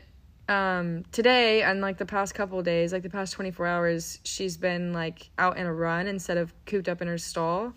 um 0.51 1.03
today 1.11 1.61
and 1.63 1.81
like 1.81 1.97
the 1.97 2.05
past 2.05 2.35
couple 2.35 2.61
days, 2.61 2.91
like 2.91 3.03
the 3.03 3.09
past 3.09 3.33
24 3.33 3.65
hours, 3.65 4.19
she's 4.23 4.57
been 4.57 4.91
like 4.93 5.29
out 5.37 5.57
in 5.57 5.65
a 5.65 5.73
run 5.73 6.07
instead 6.07 6.37
of 6.37 6.53
cooped 6.65 6.89
up 6.89 7.01
in 7.01 7.07
her 7.07 7.17
stall 7.17 7.73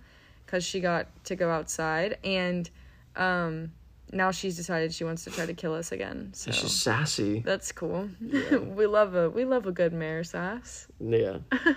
cuz 0.47 0.65
she 0.65 0.81
got 0.81 1.07
to 1.25 1.37
go 1.37 1.51
outside 1.51 2.19
and 2.25 2.71
um 3.17 3.73
now 4.13 4.31
she's 4.31 4.57
decided 4.57 4.93
she 4.93 5.05
wants 5.05 5.25
to 5.25 5.31
try 5.31 5.47
to 5.47 5.55
kill 5.55 5.75
us 5.75 5.93
again. 5.93 6.31
So 6.35 6.51
just 6.51 6.81
sassy. 6.81 7.41
that's 7.41 7.73
cool. 7.73 8.09
we 8.21 8.87
love 8.87 9.15
a 9.15 9.31
we 9.31 9.45
love 9.45 9.67
a 9.67 9.73
good 9.73 9.93
mare 9.93 10.25
sass. 10.25 10.89
Yeah, 11.01 11.39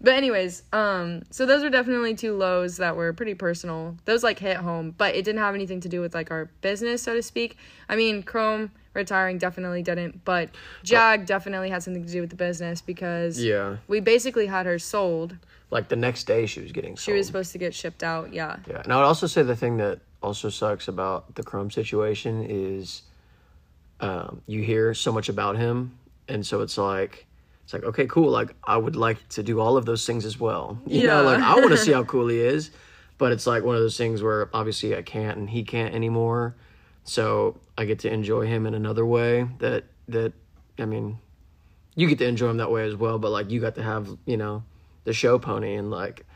But 0.00 0.14
anyways, 0.14 0.62
um, 0.72 1.22
so 1.30 1.46
those 1.46 1.62
were 1.62 1.70
definitely 1.70 2.14
two 2.14 2.36
lows 2.36 2.76
that 2.76 2.96
were 2.96 3.12
pretty 3.12 3.34
personal. 3.34 3.96
Those 4.04 4.22
like 4.22 4.38
hit 4.38 4.58
home, 4.58 4.94
but 4.96 5.14
it 5.14 5.24
didn't 5.24 5.40
have 5.40 5.54
anything 5.54 5.80
to 5.80 5.88
do 5.88 6.00
with 6.00 6.14
like 6.14 6.30
our 6.30 6.50
business, 6.60 7.02
so 7.02 7.14
to 7.14 7.22
speak. 7.22 7.56
I 7.88 7.96
mean, 7.96 8.22
Chrome 8.22 8.72
retiring 8.96 9.38
definitely 9.38 9.82
didn't, 9.82 10.24
but 10.24 10.48
Jag 10.82 11.26
definitely 11.26 11.70
had 11.70 11.82
something 11.82 12.04
to 12.04 12.10
do 12.10 12.20
with 12.20 12.30
the 12.30 12.36
business 12.36 12.80
because 12.80 13.40
Yeah. 13.42 13.76
we 13.86 14.00
basically 14.00 14.46
had 14.46 14.66
her 14.66 14.78
sold. 14.78 15.36
Like 15.70 15.88
the 15.88 15.96
next 15.96 16.24
day 16.26 16.46
she 16.46 16.60
was 16.60 16.72
getting 16.72 16.96
She 16.96 17.12
was 17.12 17.26
supposed 17.26 17.52
to 17.52 17.58
get 17.58 17.74
shipped 17.74 18.02
out. 18.02 18.32
Yeah. 18.32 18.56
Yeah, 18.68 18.80
and 18.82 18.92
I 18.92 18.96
would 18.96 19.04
also 19.04 19.26
say 19.26 19.42
the 19.42 19.54
thing 19.56 19.76
that 19.76 20.00
also 20.22 20.48
sucks 20.48 20.88
about 20.88 21.34
the 21.36 21.42
Chrome 21.44 21.70
situation 21.70 22.44
is 22.48 23.02
um, 24.00 24.42
you 24.46 24.62
hear 24.62 24.94
so 24.94 25.12
much 25.12 25.28
about 25.28 25.56
him, 25.56 25.96
and 26.28 26.44
so 26.44 26.60
it's 26.60 26.76
like 26.78 27.26
it's 27.64 27.72
like 27.72 27.84
okay, 27.84 28.06
cool. 28.06 28.30
Like 28.30 28.54
I 28.64 28.76
would 28.76 28.96
like 28.96 29.26
to 29.30 29.42
do 29.42 29.60
all 29.60 29.76
of 29.76 29.86
those 29.86 30.06
things 30.06 30.24
as 30.24 30.38
well. 30.38 30.78
You 30.86 31.06
know, 31.06 31.22
Yeah. 31.22 31.26
like 31.30 31.40
I 31.42 31.54
want 31.56 31.70
to 31.70 31.76
see 31.76 31.92
how 31.98 32.04
cool 32.04 32.28
he 32.28 32.38
is, 32.38 32.70
but 33.18 33.32
it's 33.32 33.46
like 33.46 33.64
one 33.64 33.74
of 33.74 33.80
those 33.82 33.96
things 33.96 34.22
where 34.22 34.48
obviously 34.54 34.94
I 34.96 35.02
can't 35.02 35.36
and 35.38 35.50
he 35.50 35.62
can't 35.64 35.94
anymore. 35.94 36.54
So 37.06 37.56
I 37.78 37.84
get 37.86 38.00
to 38.00 38.12
enjoy 38.12 38.46
him 38.46 38.66
in 38.66 38.74
another 38.74 39.06
way 39.06 39.48
that 39.60 39.84
that 40.08 40.32
I 40.78 40.84
mean, 40.84 41.18
you 41.94 42.06
get 42.08 42.18
to 42.18 42.26
enjoy 42.26 42.50
him 42.50 42.58
that 42.58 42.70
way 42.70 42.84
as 42.86 42.94
well. 42.96 43.18
But 43.18 43.30
like 43.30 43.50
you 43.50 43.60
got 43.60 43.74
to 43.76 43.82
have 43.82 44.08
you 44.26 44.36
know 44.36 44.64
the 45.04 45.12
show 45.12 45.38
pony 45.38 45.74
and 45.76 45.90
like 45.90 46.26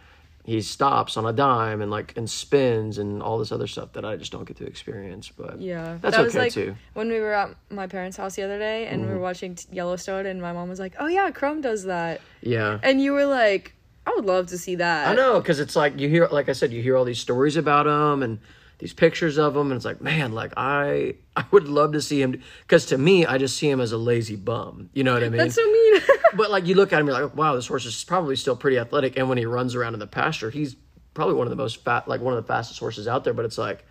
he 0.44 0.62
stops 0.62 1.16
on 1.18 1.26
a 1.26 1.32
dime 1.32 1.82
and 1.82 1.90
like 1.90 2.16
and 2.16 2.28
spins 2.30 2.96
and 2.98 3.22
all 3.22 3.38
this 3.38 3.52
other 3.52 3.66
stuff 3.66 3.92
that 3.92 4.04
I 4.04 4.16
just 4.16 4.32
don't 4.32 4.46
get 4.46 4.56
to 4.56 4.64
experience. 4.66 5.28
But 5.28 5.60
Yeah, 5.60 5.98
That's 6.00 6.16
that 6.16 6.24
was 6.24 6.34
okay, 6.34 6.44
like 6.44 6.52
too. 6.52 6.76
when 6.94 7.08
we 7.08 7.20
were 7.20 7.34
at 7.34 7.54
my 7.68 7.86
parents' 7.86 8.16
house 8.16 8.36
the 8.36 8.42
other 8.44 8.58
day 8.58 8.86
and 8.86 9.02
Mm-hmm. 9.02 9.10
we 9.10 9.16
were 9.16 9.20
watching 9.22 9.58
Yellowstone, 9.70 10.24
and 10.26 10.40
my 10.40 10.52
mom 10.52 10.68
was 10.68 10.78
like, 10.80 10.94
"Oh 10.98 11.08
yeah, 11.08 11.30
Chrome 11.30 11.60
does 11.60 11.84
that," 11.84 12.20
yeah. 12.42 12.78
and 12.82 13.02
you 13.02 13.12
were 13.12 13.26
like, 13.26 13.74
"I 14.06 14.12
would 14.16 14.24
love 14.24 14.46
to 14.48 14.58
see 14.58 14.76
that." 14.76 15.08
I 15.08 15.14
know 15.14 15.40
because 15.40 15.60
it's 15.60 15.74
like 15.76 15.98
you 16.00 16.08
hear, 16.08 16.26
like 16.28 16.48
I 16.48 16.52
said, 16.52 16.72
you 16.72 16.80
hear 16.80 16.96
all 16.96 17.04
these 17.04 17.20
stories 17.20 17.56
about 17.56 17.86
him 17.86 18.22
and 18.22 18.38
these 18.80 18.94
pictures 18.94 19.38
of 19.38 19.54
him, 19.54 19.70
and 19.70 19.74
it's 19.74 19.84
like, 19.84 20.00
man, 20.00 20.32
like 20.32 20.52
I, 20.56 21.14
I 21.36 21.44
would 21.50 21.68
love 21.68 21.92
to 21.92 22.00
see 22.00 22.20
him 22.20 22.40
because 22.62 22.86
to 22.86 22.98
me, 22.98 23.26
I 23.26 23.38
just 23.38 23.56
see 23.56 23.68
him 23.68 23.80
as 23.80 23.92
a 23.92 23.98
lazy 23.98 24.36
bum. 24.36 24.88
You 24.94 25.04
know 25.04 25.12
what 25.12 25.22
I 25.22 25.28
mean? 25.28 25.36
That's 25.36 25.54
so 25.54 25.64
mean. 25.64 26.00
but 26.34 26.50
like 26.50 26.66
you 26.66 26.74
look 26.74 26.92
at 26.92 27.00
him, 27.00 27.06
you're 27.06 27.20
like, 27.20 27.36
wow, 27.36 27.54
this 27.54 27.66
horse 27.66 27.84
is 27.84 28.02
probably 28.04 28.36
still 28.36 28.56
pretty 28.56 28.78
athletic, 28.78 29.16
and 29.18 29.28
when 29.28 29.38
he 29.38 29.44
runs 29.44 29.74
around 29.74 29.94
in 29.94 30.00
the 30.00 30.06
pasture, 30.06 30.50
he's 30.50 30.76
probably 31.12 31.34
one 31.34 31.46
of 31.46 31.50
the 31.50 31.56
most 31.56 31.84
fat, 31.84 32.08
like 32.08 32.20
one 32.20 32.34
of 32.34 32.42
the 32.42 32.46
fastest 32.46 32.80
horses 32.80 33.06
out 33.06 33.22
there. 33.22 33.34
But 33.34 33.44
it's 33.44 33.58
like, 33.58 33.84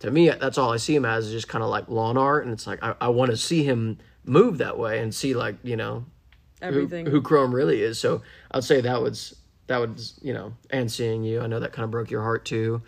to 0.00 0.10
me, 0.10 0.28
that's 0.28 0.58
all 0.58 0.72
I 0.72 0.76
see 0.76 0.96
him 0.96 1.04
as 1.04 1.26
is 1.26 1.32
just 1.32 1.48
kind 1.48 1.62
of 1.62 1.70
like 1.70 1.88
lawn 1.88 2.18
art, 2.18 2.44
and 2.44 2.52
it's 2.52 2.66
like 2.66 2.82
I, 2.82 2.96
I 3.00 3.08
want 3.08 3.30
to 3.30 3.36
see 3.36 3.62
him 3.62 3.98
move 4.24 4.58
that 4.58 4.76
way 4.76 5.00
and 5.00 5.14
see 5.14 5.34
like 5.34 5.56
you 5.62 5.76
know 5.76 6.04
who, 6.60 6.66
Everything. 6.66 7.06
who 7.06 7.22
Chrome 7.22 7.54
really 7.54 7.82
is. 7.82 7.98
So 7.98 8.22
I'd 8.50 8.64
say 8.64 8.80
that 8.80 9.00
was 9.00 9.36
that 9.68 9.78
was 9.78 10.18
you 10.20 10.34
know, 10.34 10.52
and 10.70 10.90
seeing 10.90 11.22
you, 11.22 11.40
I 11.40 11.46
know 11.46 11.60
that 11.60 11.72
kind 11.72 11.84
of 11.84 11.90
broke 11.90 12.10
your 12.10 12.22
heart 12.22 12.44
too. 12.44 12.82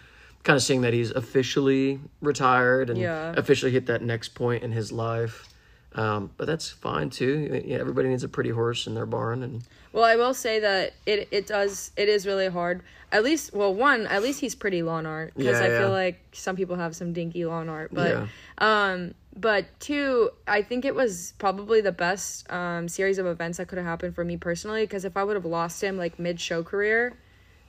Kind 0.44 0.56
of 0.56 0.62
seeing 0.62 0.82
that 0.82 0.92
he's 0.92 1.10
officially 1.10 2.00
retired 2.20 2.90
and 2.90 2.98
Yeah. 2.98 3.34
officially 3.36 3.72
hit 3.72 3.86
that 3.86 4.02
next 4.02 4.34
point 4.34 4.62
in 4.62 4.72
his 4.72 4.92
life. 4.92 5.48
Um, 5.94 6.30
but 6.36 6.46
that's 6.46 6.70
fine 6.70 7.08
too. 7.10 7.62
Yeah, 7.64 7.78
everybody 7.78 8.08
needs 8.08 8.24
a 8.24 8.28
pretty 8.28 8.50
horse 8.50 8.86
in 8.86 8.94
their 8.94 9.06
barn, 9.06 9.42
and 9.42 9.62
Well, 9.92 10.04
I 10.04 10.16
will 10.16 10.34
say 10.34 10.58
that 10.60 10.92
it 11.06 11.28
it 11.30 11.46
does 11.46 11.92
it 11.96 12.08
is 12.08 12.26
really 12.26 12.48
hard. 12.48 12.82
At 13.12 13.22
least, 13.22 13.54
well, 13.54 13.72
one 13.72 14.06
at 14.08 14.20
least 14.22 14.40
he's 14.40 14.56
pretty 14.56 14.82
lawn 14.82 15.06
art 15.06 15.32
because 15.36 15.60
Yeah, 15.60 15.66
I 15.66 15.68
yeah. 15.70 15.78
feel 15.78 15.90
like 15.90 16.20
some 16.32 16.56
people 16.56 16.74
have 16.76 16.96
some 16.96 17.12
dinky 17.12 17.44
lawn 17.44 17.68
art, 17.68 17.90
but 17.94 18.26
um, 18.58 19.14
but 19.36 19.66
two, 19.78 20.30
I 20.48 20.62
think 20.62 20.84
it 20.84 20.94
was 20.96 21.32
probably 21.38 21.80
the 21.80 21.92
best 21.92 22.50
um 22.52 22.88
series 22.88 23.18
of 23.18 23.26
events 23.26 23.58
that 23.58 23.68
could 23.68 23.78
have 23.78 23.86
happened 23.86 24.16
for 24.16 24.24
me 24.24 24.36
personally 24.36 24.82
because 24.82 25.04
if 25.04 25.16
I 25.16 25.22
would 25.22 25.36
have 25.36 25.44
lost 25.46 25.82
him 25.82 25.96
like 25.96 26.18
mid 26.18 26.40
show 26.40 26.64
career, 26.64 27.14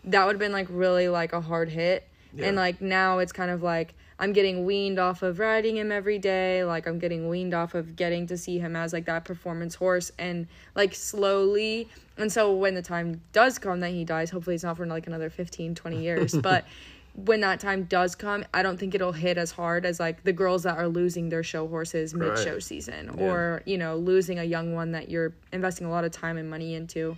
that 0.03 0.25
would 0.25 0.34
have 0.34 0.39
been 0.39 0.51
like 0.51 0.67
really 0.72 1.08
like 1.10 1.32
a 1.32 1.41
hard 1.41 1.70
hit. 1.70 2.08
And 2.44 2.56
like 2.58 2.82
now 2.82 3.20
it's 3.20 3.32
kind 3.32 3.51
of 3.51 3.63
like 3.63 3.94
I'm 4.18 4.34
getting 4.34 4.65
weaned 4.65 4.98
off 5.00 5.24
of 5.24 5.39
riding 5.39 5.77
him 5.77 5.92
every 5.92 6.20
day. 6.20 6.63
Like 6.63 6.88
I'm 6.88 7.00
getting 7.00 7.27
weaned 7.27 7.54
off 7.54 7.75
of 7.75 7.96
getting 7.96 8.27
to 8.27 8.38
see 8.38 8.60
him 8.60 8.75
as 8.75 8.94
like 8.94 9.06
that 9.06 9.25
performance 9.25 9.75
horse 9.75 10.12
and 10.18 10.48
like 10.75 10.96
slowly. 10.96 11.89
And 12.18 12.32
so 12.32 12.54
when 12.54 12.75
the 12.75 12.82
time 12.82 13.22
does 13.34 13.60
come 13.60 13.82
that 13.82 13.92
he 13.92 14.06
dies, 14.06 14.30
hopefully 14.30 14.56
it's 14.56 14.63
not 14.63 14.77
for 14.77 14.86
like 14.86 15.08
another 15.08 15.30
15, 15.30 15.75
20 15.75 16.01
years, 16.01 16.36
but 16.42 16.65
when 17.13 17.42
that 17.42 17.60
time 17.62 17.84
does 17.86 18.15
come, 18.15 18.44
I 18.54 18.62
don't 18.62 18.77
think 18.77 18.94
it'll 18.94 19.13
hit 19.13 19.38
as 19.38 19.51
hard 19.51 19.86
as 19.86 20.00
like 20.00 20.24
the 20.24 20.34
girls 20.34 20.63
that 20.63 20.77
are 20.77 20.88
losing 20.88 21.30
their 21.30 21.44
show 21.44 21.68
horses 21.68 22.13
mid 22.13 22.38
show 22.38 22.54
Right. 22.54 22.63
season 22.63 23.15
or, 23.18 23.62
you 23.65 23.77
know, 23.77 23.96
losing 23.96 24.39
a 24.39 24.44
young 24.44 24.74
one 24.74 24.92
that 24.92 25.10
you're 25.10 25.34
investing 25.54 25.88
a 25.88 25.89
lot 25.89 26.04
of 26.04 26.12
time 26.12 26.38
and 26.38 26.50
money 26.50 26.74
into. 26.74 27.18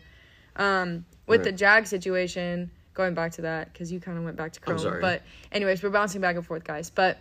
Um, 0.56 1.06
with 1.28 1.44
the 1.44 1.52
Jag 1.52 1.88
situation, 1.88 2.72
going 2.98 3.14
back 3.14 3.32
to 3.34 3.44
that 3.44 3.72
because 3.72 3.92
you 3.92 4.02
kind 4.02 4.18
of 4.18 4.24
went 4.26 4.36
back 4.36 4.52
to 4.54 4.60
Chrome. 4.60 5.00
But 5.00 5.22
anyways, 5.54 5.82
we're 5.82 5.90
bouncing 5.90 6.20
back 6.20 6.36
and 6.36 6.46
forth, 6.46 6.66
guys. 6.66 6.90
But 6.90 7.18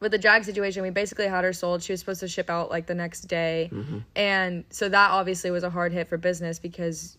with 0.00 0.12
the 0.12 0.18
drag 0.18 0.44
situation, 0.44 0.82
we 0.82 0.90
basically 0.90 1.26
had 1.26 1.42
her 1.44 1.54
sold. 1.54 1.82
She 1.82 1.92
was 1.94 2.00
supposed 2.00 2.20
to 2.20 2.28
ship 2.28 2.50
out 2.50 2.68
like 2.70 2.86
the 2.86 2.94
next 2.94 3.22
day, 3.22 3.70
Mm-hmm. 3.72 3.98
and 4.14 4.64
so 4.68 4.88
that 4.90 5.10
obviously 5.12 5.50
was 5.50 5.62
a 5.64 5.70
hard 5.70 5.92
hit 5.92 6.08
for 6.08 6.18
business 6.18 6.58
because 6.58 7.16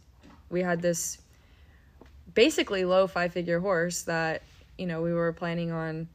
we 0.52 0.62
had 0.62 0.82
this 0.82 1.18
basically 2.34 2.86
low 2.86 3.08
five 3.08 3.34
figure 3.34 3.60
horse 3.60 4.04
that 4.04 4.44
you 4.78 4.86
know 4.86 5.02
we 5.02 5.14
were 5.14 5.34
planning 5.34 5.72
on 5.72 6.08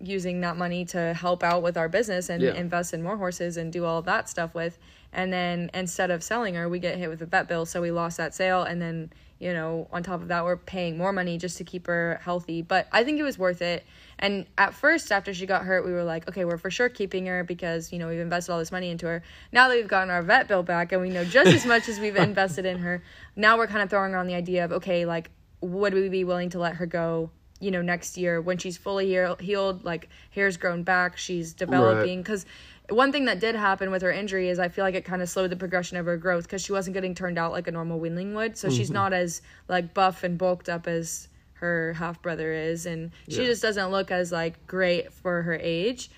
using 0.00 0.40
that 0.42 0.56
money 0.58 0.84
to 0.84 1.14
help 1.14 1.42
out 1.42 1.62
with 1.62 1.76
our 1.78 1.88
business 1.88 2.28
and 2.28 2.42
Yeah. 2.42 2.52
invest 2.54 2.92
in 2.92 3.02
more 3.02 3.16
horses 3.16 3.56
and 3.56 3.72
do 3.72 3.86
all 3.86 4.02
that 4.02 4.28
stuff 4.28 4.52
with. 4.54 4.76
And 5.12 5.32
then 5.32 5.70
instead 5.72 6.10
of 6.10 6.22
selling 6.22 6.54
her, 6.56 6.68
we 6.68 6.78
get 6.80 6.98
hit 6.98 7.08
with 7.08 7.22
a 7.22 7.26
vet 7.26 7.48
bill, 7.48 7.64
so 7.64 7.80
we 7.80 7.90
lost 7.90 8.16
that 8.18 8.34
sale. 8.34 8.64
And 8.64 8.82
then 8.82 9.10
you 9.38 9.52
know, 9.52 9.88
on 9.92 10.02
top 10.02 10.22
of 10.22 10.28
that, 10.28 10.44
we're 10.44 10.56
paying 10.56 10.96
more 10.96 11.12
money 11.12 11.38
just 11.38 11.58
to 11.58 11.64
keep 11.64 11.86
her 11.86 12.20
healthy. 12.22 12.62
But 12.62 12.88
I 12.92 13.04
think 13.04 13.18
it 13.18 13.22
was 13.22 13.38
worth 13.38 13.62
it. 13.62 13.84
And 14.18 14.46
at 14.56 14.74
first, 14.74 15.10
after 15.10 15.34
she 15.34 15.44
got 15.46 15.64
hurt, 15.64 15.84
we 15.84 15.92
were 15.92 16.04
like, 16.04 16.28
okay, 16.28 16.44
we're 16.44 16.58
for 16.58 16.70
sure 16.70 16.88
keeping 16.88 17.26
her 17.26 17.44
because 17.44 17.92
you 17.92 17.98
know 17.98 18.08
we've 18.08 18.20
invested 18.20 18.52
all 18.52 18.58
this 18.58 18.72
money 18.72 18.90
into 18.90 19.06
her. 19.06 19.22
Now 19.52 19.68
that 19.68 19.74
we've 19.74 19.88
gotten 19.88 20.10
our 20.10 20.22
vet 20.22 20.48
bill 20.48 20.62
back 20.62 20.92
and 20.92 21.02
we 21.02 21.10
know 21.10 21.24
just 21.24 21.50
as 21.50 21.66
much 21.66 21.88
as 21.88 21.98
we've 21.98 22.16
invested 22.30 22.64
in 22.64 22.78
her, 22.78 23.02
now 23.36 23.58
we're 23.58 23.66
kind 23.66 23.82
of 23.82 23.90
throwing 23.90 24.14
around 24.14 24.28
the 24.28 24.34
idea 24.34 24.64
of 24.64 24.72
okay, 24.72 25.04
like 25.04 25.30
would 25.60 25.94
we 25.94 26.08
be 26.08 26.24
willing 26.24 26.50
to 26.50 26.58
let 26.58 26.76
her 26.76 26.86
go 26.86 27.30
you 27.60 27.70
know 27.70 27.82
next 27.82 28.18
year 28.18 28.40
when 28.40 28.58
she's 28.58 28.76
fully 28.76 29.16
healed 29.40 29.84
like 29.84 30.08
hair's 30.30 30.56
grown 30.56 30.82
back 30.82 31.16
she's 31.16 31.54
developing 31.54 32.20
because 32.20 32.44
one 32.90 33.12
thing 33.12 33.24
that 33.24 33.40
did 33.40 33.54
happen 33.54 33.90
with 33.90 34.02
her 34.02 34.12
injury 34.12 34.48
is 34.48 34.58
i 34.58 34.68
feel 34.68 34.84
like 34.84 34.94
it 34.94 35.04
kind 35.04 35.22
of 35.22 35.28
slowed 35.28 35.50
the 35.50 35.56
progression 35.56 35.96
of 35.96 36.04
her 36.06 36.16
growth 36.16 36.44
because 36.44 36.62
she 36.62 36.72
wasn't 36.72 36.92
getting 36.92 37.14
turned 37.14 37.38
out 37.38 37.50
like 37.52 37.66
a 37.66 37.70
normal 37.72 37.98
weanling 37.98 38.34
would 38.34 38.56
so 38.58 38.68
she's 38.68 38.90
not 38.90 39.12
as 39.12 39.40
like 39.68 39.94
buff 39.94 40.22
and 40.22 40.36
bulked 40.38 40.68
up 40.68 40.86
as 40.86 41.28
her 41.54 41.94
half 41.94 42.20
brother 42.20 42.52
is 42.52 42.84
and 42.84 43.10
she 43.28 43.40
Yeah. 43.40 43.46
just 43.46 43.62
doesn't 43.62 43.90
look 43.90 44.10
as 44.10 44.30
like 44.32 44.66
great 44.66 45.12
for 45.12 45.42
her 45.42 45.54
age 45.54 46.10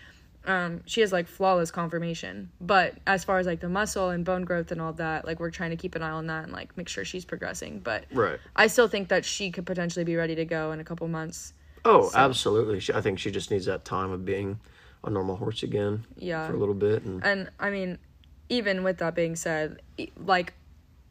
um, 0.44 0.82
she 0.86 1.00
has 1.00 1.12
like 1.12 1.26
flawless 1.26 1.72
conformation 1.72 2.50
but 2.60 2.94
as 3.06 3.24
far 3.24 3.38
as 3.40 3.46
like 3.46 3.58
the 3.60 3.68
muscle 3.68 4.10
and 4.10 4.24
bone 4.24 4.44
growth 4.44 4.70
and 4.70 4.80
all 4.80 4.92
that 4.94 5.24
like 5.24 5.40
we're 5.40 5.50
trying 5.50 5.70
to 5.70 5.76
keep 5.76 5.94
an 5.96 6.02
eye 6.02 6.10
on 6.10 6.28
that 6.28 6.44
and 6.44 6.52
like 6.52 6.76
make 6.76 6.88
sure 6.88 7.04
she's 7.04 7.24
progressing 7.24 7.80
but 7.80 8.04
right. 8.12 8.38
I 8.54 8.68
still 8.68 8.86
think 8.86 9.08
that 9.08 9.24
she 9.24 9.50
could 9.50 9.66
potentially 9.66 10.04
be 10.04 10.14
ready 10.14 10.36
to 10.36 10.44
go 10.44 10.70
in 10.70 10.78
a 10.78 10.84
couple 10.84 11.08
months. 11.08 11.52
Oh, 11.84 12.10
absolutely. 12.14 12.78
She, 12.80 12.92
I 12.92 13.00
think 13.00 13.18
she 13.18 13.30
just 13.32 13.50
needs 13.50 13.66
that 13.66 13.84
time 13.84 14.10
of 14.12 14.24
being 14.24 14.58
a 15.06 15.10
normal 15.10 15.36
horse 15.36 15.62
again 15.62 16.04
Yeah. 16.16 16.46
for 16.46 16.54
a 16.54 16.58
little 16.58 16.74
bit, 16.74 17.02
and 17.04 17.24
And 17.24 17.50
I 17.60 17.70
mean, 17.70 17.98
even 18.48 18.82
with 18.82 18.98
that 18.98 19.14
being 19.14 19.36
said, 19.36 19.80
like 20.16 20.54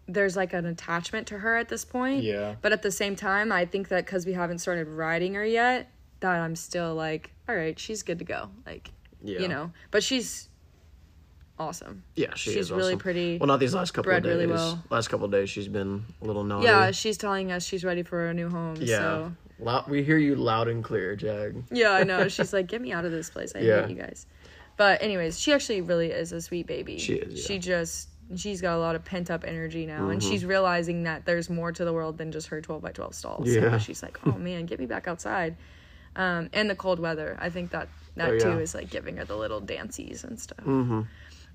there's 0.08 0.36
like 0.38 0.54
an 0.54 0.66
attachment 0.68 1.25
to 1.28 1.40
her 1.40 1.56
at 1.58 1.68
this 1.70 1.84
point. 1.84 2.24
Yeah. 2.24 2.56
But 2.62 2.72
at 2.72 2.82
the 2.84 2.92
same 2.92 3.16
time, 3.16 3.52
I 3.52 3.66
think 3.66 3.88
that 3.88 4.06
cuz 4.06 4.25
we 4.25 4.34
haven't 4.34 4.60
started 4.60 4.88
riding 4.88 5.34
her 5.34 5.46
yet, 5.46 5.90
that 6.20 6.40
I'm 6.40 6.56
still 6.56 6.94
like, 6.94 7.32
all 7.50 7.56
right, 7.56 7.78
she's 7.80 8.04
good 8.04 8.20
to 8.20 8.25
go. 8.25 8.50
Like, 8.66 8.92
yeah, 9.24 9.40
you 9.40 9.48
know, 9.48 9.72
but 9.92 10.04
she's 10.04 10.50
awesome. 11.58 12.04
yeah, 12.16 12.34
she 12.36 12.52
she's 12.52 12.58
is 12.66 12.72
really 12.72 12.90
awesome. 12.94 13.00
pretty. 13.00 13.38
Well, 13.40 13.48
not 13.48 13.60
these 13.60 13.74
last 13.74 13.92
couple 13.94 14.12
of 14.12 14.22
days. 14.24 14.30
really 14.30 14.48
well. 14.48 14.84
Last 14.90 15.08
couple 15.08 15.25
of 15.25 15.32
days, 15.32 15.50
she's 15.50 15.68
been 15.68 16.06
a 16.22 16.25
little 16.25 16.44
naughty. 16.44 16.66
yeah, 16.66 16.92
she's 16.92 17.18
telling 17.18 17.52
us 17.52 17.66
she's 17.66 17.84
ready 17.84 18.04
for 18.04 18.28
a 18.28 18.34
new 18.34 18.50
home. 18.50 18.75
yeah. 18.80 18.98
So 18.98 19.32
Lou- 19.60 19.82
we 19.88 20.04
hear 20.04 20.18
you 20.18 20.36
loud 20.36 20.68
and 20.68 20.84
clear, 20.84 21.16
Jag. 21.16 21.64
Yeah, 21.72 21.92
I 21.92 22.04
know. 22.04 22.28
She's 22.30 22.52
like, 22.54 22.68
get 22.68 22.82
me 22.82 22.92
out 22.92 23.06
of 23.06 23.12
this 23.12 23.30
place. 23.30 23.54
I 23.56 23.60
Yeah. 23.60 23.82
hate 23.82 23.90
you 23.96 24.02
guys. 24.02 24.26
But 24.78 25.02
anyways, 25.02 25.40
she 25.40 25.54
actually 25.54 25.82
really 25.82 26.12
is 26.12 26.32
a 26.34 26.42
sweet 26.42 26.68
baby. 26.68 26.98
She 26.98 27.14
is, 27.16 27.44
She 27.46 27.60
just 27.60 28.10
she's 28.36 28.60
got 28.60 28.76
a 28.76 28.80
lot 28.80 28.96
of 28.96 29.06
pent 29.06 29.30
up 29.32 29.44
energy 29.46 29.86
now, 29.86 30.10
and 30.10 30.20
Mm-hmm. 30.20 30.30
she's 30.32 30.44
realizing 30.44 31.04
that 31.04 31.26
there's 31.26 31.50
more 31.50 31.72
to 31.72 31.86
the 31.86 31.94
world 31.94 32.18
than 32.18 32.32
just 32.32 32.48
her 32.48 32.60
twelve 32.60 32.82
by 32.82 32.92
twelve 32.92 33.16
stalls. 33.16 33.48
Yeah. 33.48 33.72
So 33.72 33.78
she's 33.80 34.04
like, 34.04 34.20
oh 34.26 34.34
man, 34.34 34.66
get 34.66 34.80
me 34.80 34.86
back 34.86 35.08
outside. 35.08 35.56
Um, 36.18 36.50
and 36.54 36.70
the 36.70 36.76
cold 36.76 37.00
weather. 37.00 37.38
I 37.40 37.50
think 37.50 37.72
that 37.72 37.88
that 38.16 38.30
Oh, 38.30 38.34
yeah. 38.34 38.40
too 38.40 38.60
is 38.60 38.74
like 38.76 38.90
giving 38.90 39.18
her 39.18 39.26
the 39.26 39.36
little 39.38 39.62
dancies 39.62 40.24
and 40.26 40.40
stuff. 40.40 40.60
Mm-hmm. 40.66 41.02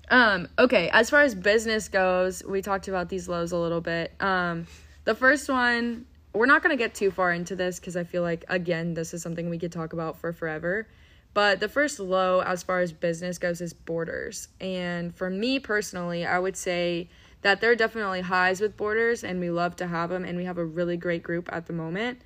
Um, 0.09 0.47
okay, 0.59 0.89
as 0.89 1.09
far 1.09 1.21
as 1.21 1.35
business 1.35 1.87
goes, 1.89 2.43
we 2.43 2.61
talked 2.61 2.87
about 2.87 3.09
these 3.09 3.27
lows 3.29 3.51
a 3.51 3.57
little 3.57 3.81
bit. 3.81 4.11
Um, 4.19 4.67
the 5.05 5.15
first 5.15 5.47
one, 5.49 6.05
we're 6.33 6.45
not 6.45 6.63
going 6.63 6.75
to 6.75 6.81
get 6.81 6.93
too 6.95 7.11
far 7.11 7.31
into 7.31 7.55
this 7.55 7.79
because 7.79 7.97
I 7.97 8.03
feel 8.03 8.23
like, 8.23 8.45
again, 8.47 8.93
this 8.93 9.13
is 9.13 9.21
something 9.21 9.49
we 9.49 9.59
could 9.59 9.71
talk 9.71 9.93
about 9.93 10.17
for 10.17 10.31
forever. 10.31 10.87
But 11.33 11.59
the 11.59 11.69
first 11.69 11.99
low, 11.99 12.41
as 12.41 12.63
far 12.63 12.79
as 12.79 12.91
business 12.91 13.37
goes, 13.37 13.61
is 13.61 13.73
boarders. 13.73 14.49
And 14.59 15.15
for 15.15 15.29
me 15.29 15.59
personally, 15.59 16.25
I 16.25 16.39
would 16.39 16.57
say 16.57 17.09
that 17.41 17.61
there 17.61 17.71
are 17.71 17.75
definitely 17.75 18.21
highs 18.21 18.61
with 18.61 18.77
boarders, 18.77 19.23
and 19.23 19.39
we 19.39 19.49
love 19.49 19.75
to 19.77 19.87
have 19.87 20.09
them 20.09 20.25
and 20.25 20.37
we 20.37 20.45
have 20.45 20.57
a 20.57 20.65
really 20.65 20.97
great 20.97 21.23
group 21.23 21.49
at 21.51 21.67
the 21.67 21.73
moment. 21.73 22.19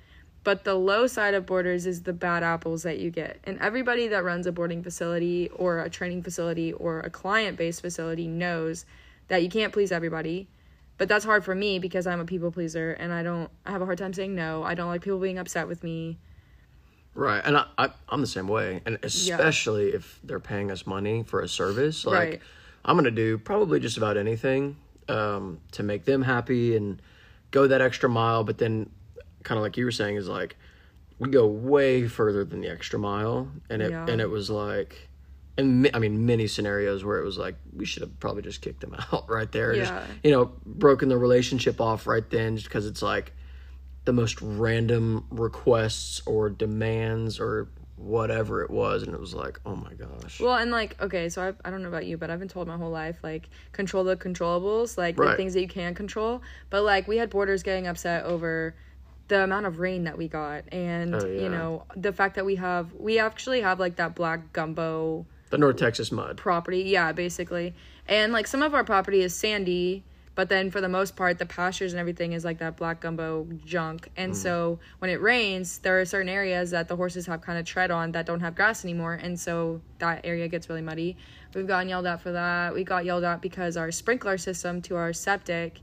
But 0.44 0.62
the 0.62 0.74
low 0.74 1.06
side 1.06 1.34
of 1.34 1.46
boarders 1.46 1.86
is 1.86 2.02
the 2.02 2.12
bad 2.12 2.44
apples 2.44 2.84
that 2.84 2.98
you 3.00 3.10
get. 3.10 3.40
And 3.44 3.58
everybody 3.58 4.06
that 4.08 4.22
runs 4.22 4.46
a 4.46 4.52
boarding 4.52 4.82
facility 4.82 5.48
or 5.48 5.80
a 5.80 5.90
training 5.90 6.22
facility 6.22 6.72
or 6.72 7.00
a 7.00 7.10
client 7.10 7.58
based 7.58 7.80
facility 7.80 8.28
knows 8.28 8.86
that 9.26 9.42
you 9.42 9.48
can't 9.48 9.72
please 9.72 9.90
everybody. 9.90 10.46
But 10.98 11.08
that's 11.08 11.24
hard 11.24 11.44
for 11.44 11.54
me 11.54 11.78
because 11.78 12.06
I'm 12.06 12.20
a 12.20 12.24
people 12.24 12.50
pleaser 12.50 12.92
and 12.92 13.12
I 13.12 13.22
don't 13.22 13.50
I 13.66 13.70
have 13.72 13.82
a 13.82 13.84
hard 13.84 13.98
time 13.98 14.12
saying 14.12 14.34
no. 14.34 14.62
I 14.62 14.74
don't 14.74 14.88
like 14.88 15.02
people 15.02 15.18
being 15.18 15.38
upset 15.38 15.68
with 15.68 15.82
me. 15.84 16.18
Right, 17.14 17.42
and 17.44 17.56
I, 17.56 17.66
I 17.78 17.88
I'm 18.10 18.20
the 18.20 18.26
same 18.26 18.46
way, 18.46 18.82
and 18.84 18.98
especially 19.02 19.88
if 19.88 20.20
they're 20.22 20.40
paying 20.40 20.70
us 20.70 20.86
money 20.86 21.22
for 21.22 21.40
a 21.40 21.48
service, 21.48 22.04
like 22.04 22.14
Right. 22.14 22.42
I'm 22.84 22.96
gonna 22.96 23.10
do 23.10 23.38
probably 23.38 23.80
just 23.80 23.96
about 23.96 24.16
anything 24.18 24.76
um, 25.08 25.58
to 25.72 25.82
make 25.82 26.04
them 26.04 26.20
happy 26.22 26.76
and 26.76 27.00
go 27.52 27.66
that 27.66 27.80
extra 27.80 28.08
mile. 28.08 28.44
But 28.44 28.58
then, 28.58 28.90
kind 29.44 29.56
of 29.58 29.62
like 29.62 29.76
you 29.78 29.86
were 29.86 29.92
saying, 29.92 30.16
is 30.16 30.28
like 30.28 30.56
we 31.18 31.30
go 31.30 31.46
way 31.46 32.06
further 32.06 32.44
than 32.44 32.60
the 32.60 32.68
extra 32.68 32.98
mile, 32.98 33.48
and 33.70 33.80
it 33.80 33.90
Yeah. 33.92 34.06
and 34.06 34.20
it 34.20 34.28
was 34.28 34.50
like, 34.50 35.05
and 35.58 35.88
I 35.94 35.98
mean 35.98 36.26
many 36.26 36.46
scenarios 36.46 37.04
where 37.04 37.18
it 37.18 37.24
was 37.24 37.38
like 37.38 37.56
we 37.74 37.84
should 37.84 38.02
have 38.02 38.18
probably 38.20 38.42
just 38.42 38.60
kicked 38.60 38.80
them 38.80 38.94
out 39.12 39.28
right 39.28 39.50
there, 39.50 39.74
just 39.74 39.92
you 40.22 40.30
know 40.30 40.52
broken 40.64 41.08
the 41.08 41.18
relationship 41.18 41.80
off 41.80 42.06
right 42.06 42.28
then, 42.30 42.56
just 42.56 42.68
because 42.68 42.86
it's 42.86 43.02
like 43.02 43.32
the 44.04 44.12
most 44.12 44.40
random 44.40 45.26
requests 45.30 46.22
or 46.26 46.48
demands 46.48 47.40
or 47.40 47.68
whatever 47.96 48.62
it 48.62 48.70
was. 48.70 49.02
And 49.02 49.14
it 49.14 49.20
was 49.20 49.34
like 49.34 49.58
oh 49.64 49.74
my 49.74 49.94
gosh. 49.94 50.38
Well, 50.40 50.54
and 50.56 50.70
like, 50.70 51.00
okay, 51.00 51.28
so 51.28 51.42
I, 51.42 51.54
I 51.66 51.70
don't 51.70 51.82
know 51.82 51.88
about 51.88 52.06
you, 52.06 52.16
but 52.18 52.30
I've 52.30 52.38
been 52.38 52.48
told 52.48 52.68
my 52.68 52.76
whole 52.76 52.90
life, 52.90 53.18
like, 53.22 53.48
control 53.72 54.04
the 54.04 54.16
controllables, 54.16 54.98
like 54.98 55.16
the 55.16 55.34
things 55.36 55.54
that 55.54 55.62
you 55.62 55.68
can 55.68 55.94
control. 55.94 56.42
But 56.70 56.82
like, 56.82 57.08
we 57.08 57.16
had 57.16 57.30
boarders 57.30 57.62
getting 57.62 57.86
upset 57.86 58.24
over 58.24 58.76
the 59.28 59.42
amount 59.42 59.66
of 59.66 59.80
rain 59.80 60.04
that 60.04 60.16
we 60.16 60.28
got, 60.28 60.64
and 60.72 61.14
Oh, 61.14 61.26
yeah. 61.26 61.42
you 61.42 61.48
know, 61.48 61.84
the 61.96 62.12
fact 62.12 62.36
that 62.36 62.44
we 62.44 62.56
have, 62.56 62.92
we 62.92 63.18
actually 63.18 63.62
have 63.62 63.80
like 63.80 63.96
that 63.96 64.14
black 64.14 64.52
gumbo 64.52 65.26
the 65.50 65.58
north 65.58 65.76
texas 65.76 66.10
mud 66.10 66.36
property, 66.36 66.80
yeah, 66.82 67.12
basically. 67.12 67.74
And 68.08 68.32
like, 68.32 68.46
some 68.46 68.62
of 68.62 68.74
our 68.74 68.84
property 68.84 69.20
is 69.22 69.34
sandy, 69.34 70.04
but 70.34 70.48
then 70.48 70.70
for 70.70 70.80
the 70.80 70.88
most 70.88 71.16
part, 71.16 71.38
the 71.38 71.46
pastures 71.46 71.92
and 71.92 72.00
everything 72.00 72.32
is 72.32 72.44
like 72.44 72.58
that 72.58 72.76
black 72.76 73.00
gumbo 73.00 73.46
junk. 73.64 74.10
And 74.16 74.32
Mm. 74.32 74.36
so 74.36 74.78
when 74.98 75.10
it 75.10 75.20
rains, 75.20 75.78
there 75.78 75.98
are 76.00 76.04
certain 76.04 76.28
areas 76.28 76.70
that 76.72 76.88
the 76.88 76.96
horses 76.96 77.26
have 77.26 77.40
kind 77.40 77.58
of 77.58 77.64
tread 77.64 77.90
on 77.90 78.12
that 78.12 78.26
don't 78.26 78.40
have 78.40 78.54
grass 78.54 78.84
anymore. 78.84 79.14
And 79.14 79.40
so 79.40 79.80
that 79.98 80.20
area 80.24 80.46
gets 80.46 80.68
really 80.68 80.82
muddy. 80.82 81.16
We've 81.54 81.66
gotten 81.66 81.88
yelled 81.88 82.06
at 82.06 82.20
for 82.20 82.32
that. 82.32 82.74
We 82.74 82.84
got 82.84 83.06
yelled 83.06 83.24
at 83.24 83.40
because 83.40 83.78
our 83.78 83.90
sprinkler 83.90 84.36
system 84.36 84.82
to 84.82 84.96
our 84.96 85.14
septic 85.14 85.80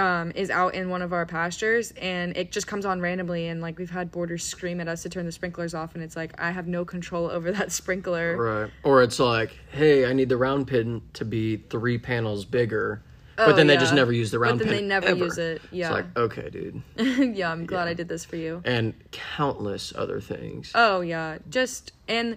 um, 0.00 0.32
is 0.34 0.50
out 0.50 0.74
in 0.74 0.88
one 0.88 1.02
of 1.02 1.12
our 1.12 1.26
pastures 1.26 1.92
and 1.92 2.36
it 2.36 2.50
just 2.52 2.66
comes 2.66 2.84
on 2.86 3.00
randomly. 3.00 3.48
And 3.48 3.60
like 3.60 3.78
we've 3.78 3.90
had 3.90 4.10
boarders 4.10 4.42
scream 4.44 4.80
at 4.80 4.88
us 4.88 5.02
to 5.02 5.08
turn 5.10 5.26
the 5.26 5.32
sprinklers 5.32 5.74
off. 5.74 5.94
And 5.94 6.02
it's 6.02 6.16
like, 6.16 6.32
I 6.40 6.50
have 6.50 6.66
no 6.66 6.84
control 6.84 7.30
over 7.30 7.52
that 7.58 7.70
sprinkler. 7.70 8.36
right 8.36 8.70
or 8.82 9.02
it's 9.02 9.18
like 9.20 9.50
hey 9.70 10.06
i 10.06 10.12
need 10.12 10.28
the 10.28 10.36
round 10.36 10.66
pen 10.66 11.02
to 11.12 11.24
be 11.24 11.56
three 11.56 11.98
panels 11.98 12.44
bigger 12.44 13.02
but 13.36 13.50
Oh, 13.50 13.56
then 13.56 13.66
they 13.68 13.76
just 13.78 13.94
never 13.94 14.12
use 14.12 14.30
the 14.30 14.38
But 14.38 14.42
round 14.42 14.60
then 14.60 14.68
pin 14.68 14.76
they 14.76 14.82
never 14.82 15.06
ever. 15.08 15.24
use 15.24 15.38
it, 15.38 15.62
yeah. 15.70 15.86
it's 15.86 15.92
like 15.94 16.16
okay 16.18 16.50
dude 16.50 16.82
yeah, 17.36 17.50
I'm 17.50 17.64
glad 17.66 17.88
I 17.88 17.94
did 17.94 18.08
this 18.08 18.24
for 18.24 18.36
you. 18.36 18.60
and 18.64 18.94
countless 19.12 19.92
other 19.96 20.20
things 20.20 20.72
Oh 20.74 21.00
yeah, 21.00 21.38
just 21.48 21.92
and 22.08 22.36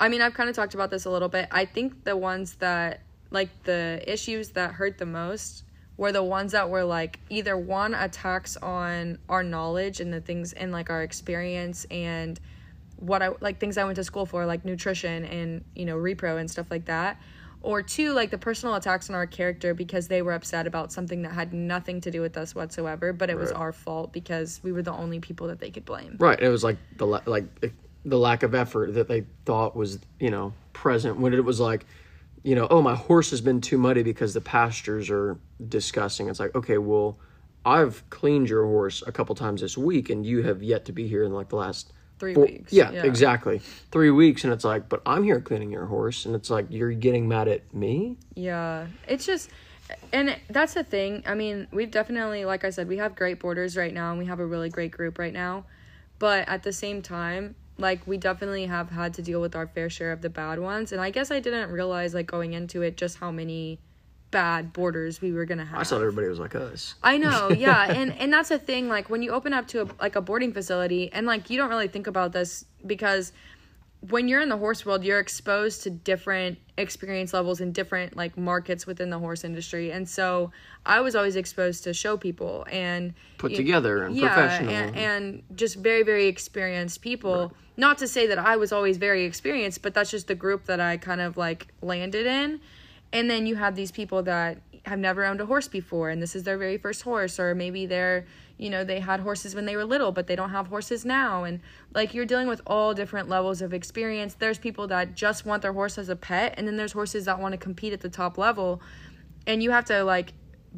I 0.00 0.08
mean 0.08 0.20
I've 0.22 0.34
kind 0.34 0.48
of 0.50 0.56
talked 0.56 0.74
about 0.74 0.90
this 0.90 1.04
a 1.04 1.10
little 1.10 1.28
bit. 1.28 1.46
I 1.50 1.64
think 1.64 2.04
the 2.04 2.16
ones 2.16 2.54
that 2.56 3.00
like 3.30 3.50
the 3.64 4.02
issues 4.06 4.50
that 4.50 4.72
hurt 4.72 4.98
the 4.98 5.06
most 5.06 5.62
were 6.02 6.10
the 6.10 6.22
ones 6.22 6.50
that 6.50 6.68
were 6.68 6.82
like 6.82 7.20
either 7.30 7.56
one 7.56 7.94
attacks 7.94 8.56
on 8.56 9.18
our 9.28 9.44
knowledge 9.44 10.00
and 10.00 10.12
the 10.12 10.20
things 10.20 10.52
and 10.52 10.72
like 10.72 10.90
our 10.90 11.04
experience 11.04 11.86
and 11.92 12.40
what 12.96 13.22
I 13.22 13.30
like 13.40 13.60
things 13.60 13.78
I 13.78 13.84
went 13.84 13.94
to 13.96 14.04
school 14.04 14.26
for 14.26 14.44
like 14.44 14.64
nutrition 14.64 15.24
and 15.24 15.64
you 15.76 15.84
know 15.84 15.96
repro 15.96 16.40
and 16.40 16.50
stuff 16.50 16.66
like 16.72 16.86
that. 16.86 17.20
Or 17.60 17.82
two 17.82 18.12
like 18.14 18.30
the 18.30 18.38
personal 18.38 18.74
attacks 18.74 19.10
on 19.10 19.14
our 19.14 19.28
character 19.28 19.74
because 19.74 20.08
they 20.08 20.22
were 20.22 20.32
upset 20.32 20.66
about 20.66 20.90
something 20.90 21.22
that 21.22 21.34
had 21.34 21.52
nothing 21.52 22.00
to 22.00 22.10
do 22.10 22.20
with 22.20 22.36
us 22.36 22.52
whatsoever 22.52 23.12
but 23.12 23.30
it 23.30 23.38
was 23.38 23.52
our 23.52 23.72
fault 23.72 24.12
because 24.12 24.58
we 24.64 24.72
were 24.72 24.82
the 24.82 24.92
only 24.92 25.20
people 25.20 25.46
that 25.46 25.60
they 25.60 25.70
could 25.70 25.84
blame. 25.84 26.16
Right 26.18 26.40
it 26.40 26.48
was 26.48 26.64
like 26.64 26.78
the 26.96 27.06
like 27.06 27.44
the 28.04 28.18
lack 28.18 28.42
of 28.42 28.56
effort 28.56 28.94
that 28.94 29.06
they 29.06 29.24
thought 29.44 29.76
was 29.76 30.00
you 30.18 30.30
know 30.30 30.52
present 30.72 31.20
when 31.20 31.32
it 31.32 31.44
was 31.44 31.60
like 31.60 31.86
you 32.42 32.54
know 32.54 32.66
oh 32.70 32.82
my 32.82 32.94
horse 32.94 33.30
has 33.30 33.40
been 33.40 33.60
too 33.60 33.78
muddy 33.78 34.02
because 34.02 34.34
the 34.34 34.40
pastures 34.40 35.10
are 35.10 35.38
disgusting 35.68 36.28
it's 36.28 36.40
like 36.40 36.54
okay 36.54 36.78
well 36.78 37.18
i've 37.64 38.02
cleaned 38.10 38.48
your 38.48 38.64
horse 38.64 39.02
a 39.06 39.12
couple 39.12 39.34
times 39.34 39.60
this 39.60 39.78
week 39.78 40.10
and 40.10 40.26
you 40.26 40.42
have 40.42 40.62
yet 40.62 40.84
to 40.84 40.92
be 40.92 41.06
here 41.06 41.22
in 41.24 41.32
like 41.32 41.48
the 41.48 41.56
last 41.56 41.92
Three 42.18 42.34
four- 42.34 42.46
weeks, 42.46 42.72
yeah, 42.72 42.90
yeah. 42.92 43.04
exactly 43.04 43.58
three 43.90 44.10
weeks 44.10 44.44
and 44.44 44.52
it's 44.52 44.64
like 44.64 44.88
but 44.88 45.02
i'm 45.06 45.24
here 45.24 45.40
cleaning 45.40 45.70
your 45.72 45.86
horse 45.86 46.24
and 46.26 46.34
it's 46.34 46.50
like 46.50 46.66
you're 46.70 46.92
getting 46.92 47.26
mad 47.28 47.48
at 47.48 47.74
me 47.74 48.16
Yeah, 48.34 48.86
it's 49.08 49.26
just, 49.26 49.50
and 50.12 50.36
that's 50.48 50.74
the 50.74 50.84
thing. 50.84 51.22
I 51.26 51.34
mean, 51.34 51.66
we've 51.72 51.90
definitely, 51.90 52.44
like 52.44 52.64
I 52.64 52.70
said, 52.70 52.88
we 52.88 52.96
have 52.98 53.14
great 53.14 53.40
boarders 53.40 53.76
right 53.76 53.92
now, 53.92 54.10
and 54.10 54.18
we 54.18 54.24
have 54.26 54.40
a 54.40 54.46
really 54.46 54.70
great 54.70 54.90
group 54.90 55.18
right 55.18 55.32
now. 55.32 55.64
But 56.18 56.48
at 56.48 56.62
the 56.62 56.72
same 56.72 57.02
time, 57.02 57.56
like 57.82 58.06
we 58.06 58.16
definitely 58.16 58.66
have 58.66 58.90
had 58.90 59.12
to 59.14 59.22
deal 59.22 59.40
with 59.40 59.54
our 59.54 59.66
fair 59.66 59.90
share 59.90 60.12
of 60.12 60.22
the 60.22 60.30
bad 60.30 60.58
ones. 60.58 60.92
And 60.92 61.00
I 61.00 61.10
guess 61.10 61.30
I 61.30 61.40
didn't 61.40 61.70
realize, 61.70 62.14
like 62.14 62.26
going 62.26 62.54
into 62.54 62.80
it, 62.82 62.96
just 62.96 63.18
how 63.18 63.30
many 63.30 63.78
bad 64.30 64.72
boarders 64.72 65.20
we 65.20 65.30
were 65.30 65.44
gonna 65.44 65.64
have. 65.64 65.78
i 65.78 65.84
thought 65.84 66.00
everybody 66.00 66.26
was 66.26 66.38
like 66.38 66.54
us 66.54 66.94
I 67.02 67.18
know, 67.18 67.50
yeah, 67.66 67.92
and 67.92 68.12
and 68.18 68.32
that's 68.32 68.48
the 68.48 68.58
thing. 68.58 68.88
Like 68.88 69.10
when 69.10 69.22
you 69.22 69.30
open 69.30 69.52
up 69.52 69.68
to 69.68 69.82
a, 69.82 69.88
like 70.00 70.16
a 70.16 70.22
boarding 70.22 70.52
facility, 70.52 71.12
and 71.12 71.26
like 71.26 71.50
you 71.50 71.58
don't 71.58 71.68
really 71.68 71.88
think 71.88 72.06
about 72.06 72.32
this 72.32 72.64
because 72.86 73.32
when 74.08 74.26
you're 74.26 74.40
in 74.40 74.48
the 74.48 74.56
horse 74.56 74.84
world, 74.84 75.04
you're 75.04 75.20
exposed 75.20 75.84
to 75.84 75.90
different 75.90 76.58
experience 76.76 77.32
levels 77.32 77.60
and 77.60 77.72
different 77.72 78.16
like 78.16 78.36
markets 78.36 78.86
within 78.86 79.10
the 79.10 79.18
horse 79.18 79.44
industry, 79.44 79.92
and 79.92 80.08
so 80.08 80.50
I 80.84 81.00
was 81.00 81.14
always 81.14 81.36
exposed 81.36 81.84
to 81.84 81.94
show 81.94 82.16
people 82.16 82.66
and 82.70 83.14
put 83.38 83.54
together 83.54 84.04
and 84.04 84.16
yeah, 84.16 84.34
professional 84.34 84.70
and, 84.70 84.96
and 84.96 85.42
just 85.54 85.76
very 85.76 86.02
very 86.02 86.26
experienced 86.26 87.00
people. 87.00 87.52
Not 87.76 87.98
to 87.98 88.08
say 88.08 88.26
that 88.26 88.38
I 88.38 88.56
was 88.56 88.72
always 88.72 88.96
very 88.98 89.24
experienced, 89.24 89.82
but 89.82 89.94
that's 89.94 90.10
just 90.10 90.26
the 90.26 90.34
group 90.34 90.66
that 90.66 90.80
I 90.80 90.96
kind 90.96 91.20
of 91.20 91.36
like 91.36 91.68
landed 91.80 92.26
in. 92.26 92.60
And 93.14 93.30
then 93.30 93.46
you 93.46 93.56
have 93.56 93.76
these 93.76 93.90
people 93.90 94.22
that 94.24 94.58
have 94.84 94.98
never 94.98 95.24
owned 95.24 95.40
a 95.40 95.46
horse 95.46 95.68
before 95.68 96.10
and 96.10 96.20
this 96.20 96.34
is 96.34 96.42
their 96.42 96.58
very 96.58 96.76
first 96.76 97.02
horse 97.02 97.38
or 97.38 97.54
maybe 97.54 97.86
they're, 97.86 98.26
you 98.62 98.70
know, 98.70 98.84
they 98.84 99.00
had 99.00 99.20
horses 99.20 99.54
when 99.56 99.66
they 99.66 99.74
were 99.76 99.84
little 99.84 100.12
but 100.12 100.26
they 100.28 100.36
don't 100.36 100.50
have 100.50 100.68
horses 100.68 101.04
now 101.04 101.42
and 101.44 101.60
like 101.94 102.14
you're 102.14 102.24
dealing 102.24 102.46
with 102.46 102.60
all 102.66 102.94
different 102.94 103.28
levels 103.28 103.60
of 103.60 103.74
experience. 103.74 104.34
There's 104.34 104.58
people 104.58 104.86
that 104.86 105.14
just 105.14 105.44
want 105.44 105.62
their 105.62 105.72
horse 105.72 105.98
as 105.98 106.08
a 106.08 106.16
pet 106.16 106.54
and 106.56 106.66
then 106.66 106.76
there's 106.76 106.92
horses 106.92 107.24
that 107.24 107.40
want 107.40 107.52
to 107.52 107.58
compete 107.58 107.92
at 107.92 108.00
the 108.00 108.08
top 108.08 108.38
level 108.38 108.80
and 109.46 109.62
you 109.62 109.72
have 109.72 109.84
to 109.86 110.04
like 110.04 110.32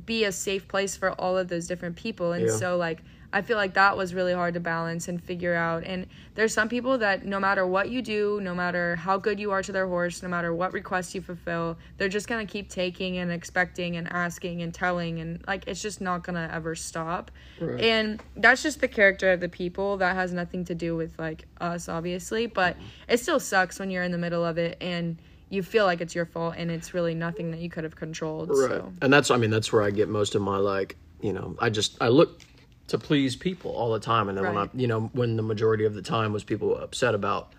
be 0.07 0.25
a 0.25 0.33
safe 0.33 0.67
place 0.67 0.97
for 0.97 1.13
all 1.13 1.37
of 1.37 1.49
those 1.49 1.67
different 1.67 1.95
people 1.97 2.33
and 2.33 2.47
Yeah. 2.47 2.57
so 2.57 2.77
like 2.77 3.03
i 3.35 3.43
feel 3.43 3.59
like 3.59 3.75
that 3.75 3.97
was 3.97 4.15
really 4.15 4.33
hard 4.33 4.55
to 4.55 4.61
balance 4.61 5.09
and 5.09 5.23
figure 5.23 5.55
out. 5.55 5.85
And 5.85 6.07
there's 6.35 6.55
some 6.55 6.69
people 6.69 6.99
that 6.99 7.25
no 7.25 7.39
matter 7.39 7.67
what 7.67 7.91
you 7.91 8.01
do 8.01 8.41
no 8.43 8.55
matter 8.55 8.97
how 8.97 9.19
good 9.19 9.39
you 9.39 9.51
are 9.51 9.63
to 9.63 9.73
their 9.73 9.87
horse 9.87 10.23
no 10.23 10.29
matter 10.29 10.55
what 10.55 10.73
requests 10.73 11.15
you 11.15 11.21
fulfill 11.21 11.77
they're 11.99 12.09
just 12.09 12.29
going 12.29 12.45
to 12.45 12.51
keep 12.51 12.69
taking 12.71 13.19
and 13.19 13.31
expecting 13.31 13.97
and 13.97 14.11
asking 14.13 14.63
and 14.63 14.73
telling. 14.73 15.21
And 15.21 15.45
like 15.47 15.65
it's 15.67 15.83
just 15.83 16.01
not 16.01 16.23
going 16.23 16.35
to 16.37 16.53
ever 16.55 16.75
stop. 16.75 17.31
Right. 17.61 17.81
and 17.81 18.23
that's 18.37 18.63
just 18.63 18.81
the 18.81 18.89
character 18.89 19.31
of 19.33 19.41
the 19.41 19.49
people. 19.49 19.97
That 19.99 20.15
has 20.15 20.33
nothing 20.33 20.65
to 20.67 20.75
do 20.75 20.97
with 20.97 21.19
like 21.19 21.47
us 21.61 21.89
obviously. 21.89 22.47
But 22.47 22.77
mm-hmm. 22.77 22.87
it 23.09 23.21
still 23.21 23.41
sucks 23.41 23.79
when 23.79 23.91
you're 23.91 24.03
in 24.03 24.13
the 24.13 24.19
middle 24.19 24.45
of 24.45 24.59
it 24.59 24.77
and 24.81 25.19
you 25.51 25.63
feel 25.63 25.85
like 25.85 26.01
it's 26.01 26.15
your 26.15 26.27
fault 26.27 26.55
and 26.57 26.71
it's 26.71 26.95
really 26.95 27.15
nothing 27.15 27.51
that 27.53 27.61
you 27.61 27.71
could 27.71 27.85
have 27.85 27.97
controlled 27.97 28.49
Right. 28.51 28.71
so. 28.71 28.93
And 29.03 29.13
that's 29.13 29.31
I 29.31 29.37
mean 29.37 29.51
that's 29.51 29.73
where 29.73 29.83
I 29.83 29.91
get 29.91 30.09
most 30.09 30.35
of 30.35 30.43
my 30.43 30.57
like, 30.57 30.97
you 31.21 31.33
know, 31.33 31.57
I 31.61 31.71
just 31.71 31.97
I 32.01 32.09
look 32.09 32.41
to 32.89 32.99
please 32.99 33.35
people 33.37 33.71
all 33.73 33.93
the 33.93 34.01
time 34.01 34.29
and 34.29 34.37
then 34.37 34.45
when 34.45 34.57
I 34.57 34.69
you 34.75 34.87
know, 34.87 35.11
when 35.13 35.37
the 35.37 35.43
majority 35.43 35.85
of 35.85 35.95
the 35.95 36.03
time 36.03 36.33
was 36.33 36.45
people 36.45 36.77
upset 36.77 37.15
about 37.15 37.53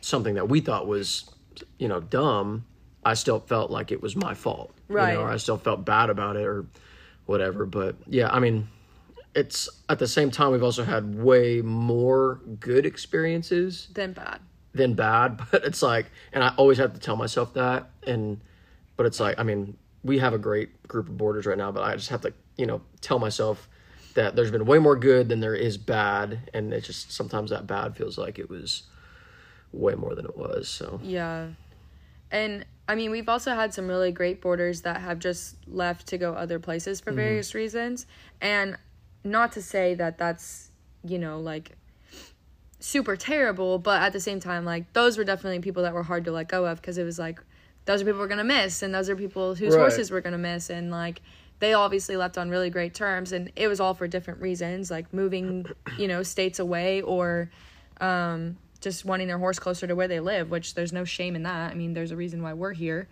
something 0.00 0.34
that 0.34 0.48
we 0.48 0.60
thought 0.60 0.86
was, 0.86 1.30
you 1.78 1.88
know, 1.88 2.00
dumb, 2.00 2.64
I 3.04 3.14
still 3.14 3.40
felt 3.40 3.70
like 3.70 3.92
it 3.92 4.02
was 4.02 4.16
my 4.16 4.34
fault. 4.34 4.72
You 4.88 4.96
Right. 4.96 5.14
know, 5.14 5.22
or 5.22 5.28
I 5.30 5.36
still 5.36 5.58
felt 5.58 5.84
bad 5.84 6.10
about 6.10 6.36
it 6.36 6.44
or 6.44 6.66
whatever. 7.26 7.66
But 7.66 7.96
yeah, 8.06 8.28
I 8.28 8.40
mean 8.40 8.68
it's 9.36 9.68
at 9.90 9.98
the 9.98 10.08
same 10.08 10.30
time 10.30 10.50
we've 10.50 10.62
also 10.62 10.82
had 10.82 11.14
way 11.22 11.60
more 11.60 12.40
good 12.58 12.86
experiences 12.86 13.88
than 13.92 14.12
bad 14.12 14.40
than 14.72 14.94
bad 14.94 15.38
but 15.50 15.62
it's 15.64 15.82
like 15.82 16.06
and 16.32 16.42
i 16.42 16.48
always 16.56 16.78
have 16.78 16.94
to 16.94 16.98
tell 16.98 17.16
myself 17.16 17.52
that 17.52 17.90
and 18.06 18.40
but 18.96 19.04
it's 19.04 19.20
like 19.20 19.38
i 19.38 19.42
mean 19.42 19.76
we 20.02 20.18
have 20.18 20.32
a 20.32 20.38
great 20.38 20.82
group 20.88 21.06
of 21.08 21.16
boarders 21.18 21.44
right 21.44 21.58
now 21.58 21.70
but 21.70 21.82
i 21.82 21.94
just 21.94 22.08
have 22.08 22.22
to 22.22 22.32
you 22.56 22.64
know 22.64 22.80
tell 23.02 23.18
myself 23.18 23.68
that 24.16 24.36
there's 24.36 24.50
been 24.50 24.66
way 24.66 24.78
more 24.78 24.96
good 24.96 25.28
than 25.28 25.40
there 25.40 25.54
is 25.54 25.78
bad 25.78 26.50
and 26.52 26.72
it's 26.72 26.86
just 26.86 27.12
sometimes 27.12 27.50
that 27.50 27.66
bad 27.66 27.96
feels 27.96 28.18
like 28.18 28.38
it 28.38 28.50
was 28.50 28.82
way 29.72 29.94
more 29.94 30.14
than 30.14 30.24
it 30.24 30.36
was 30.36 30.68
so 30.68 31.00
Yeah. 31.02 31.48
And 32.30 32.66
I 32.88 32.94
mean, 32.94 33.10
we've 33.10 33.28
also 33.28 33.54
had 33.54 33.72
some 33.72 33.88
really 33.88 34.12
great 34.12 34.40
boarders 34.40 34.82
that 34.82 35.00
have 35.00 35.18
just 35.18 35.56
left 35.66 36.08
to 36.08 36.18
go 36.18 36.34
other 36.34 36.58
places 36.58 37.00
for 37.00 37.10
mm-hmm. 37.10 37.18
various 37.18 37.54
reasons. 37.54 38.06
And 38.40 38.76
not 39.24 39.52
to 39.52 39.62
say 39.62 39.94
that 39.94 40.18
that's, 40.18 40.70
you 41.04 41.18
know, 41.18 41.40
like 41.40 41.72
super 42.78 43.16
terrible, 43.16 43.78
but 43.78 44.02
at 44.02 44.12
the 44.12 44.20
same 44.20 44.40
time, 44.40 44.64
like 44.64 44.92
those 44.92 45.18
were 45.18 45.24
definitely 45.24 45.60
people 45.60 45.82
that 45.82 45.94
were 45.94 46.04
hard 46.04 46.24
to 46.24 46.32
let 46.32 46.48
go 46.48 46.66
of 46.66 46.80
because 46.80 46.98
it 46.98 47.04
was 47.04 47.18
like 47.18 47.40
those 47.86 48.02
are 48.02 48.04
people 48.04 48.20
we're 48.20 48.28
gonna 48.28 48.44
miss, 48.44 48.82
and 48.82 48.94
those 48.94 49.08
are 49.08 49.16
people 49.16 49.54
whose 49.54 49.74
Right. 49.74 49.80
horses 49.80 50.10
we're 50.10 50.20
gonna 50.20 50.38
miss, 50.38 50.70
and 50.70 50.90
like 50.90 51.22
they 51.58 51.72
obviously 51.74 52.16
left 52.16 52.36
on 52.38 52.50
really 52.50 52.70
great 52.70 52.94
terms, 52.94 53.32
and 53.32 53.50
it 53.56 53.68
was 53.68 53.80
all 53.80 53.94
for 53.94 54.06
different 54.06 54.40
reasons, 54.40 54.90
like 54.90 55.12
moving, 55.12 55.66
you 55.98 56.08
know, 56.08 56.22
states 56.22 56.58
away 56.58 57.00
or 57.02 57.50
um, 58.00 58.56
just 58.80 59.04
wanting 59.04 59.26
their 59.28 59.38
horse 59.38 59.58
closer 59.58 59.86
to 59.86 59.94
where 59.94 60.08
they 60.08 60.20
live, 60.20 60.50
which 60.50 60.74
there's 60.74 60.92
no 60.92 61.04
shame 61.04 61.34
in 61.36 61.42
that. 61.44 61.70
I 61.70 61.74
mean, 61.74 61.94
there's 61.94 62.10
a 62.10 62.16
reason 62.16 62.42
why 62.42 62.52
we're 62.52 62.72
here. 62.74 63.08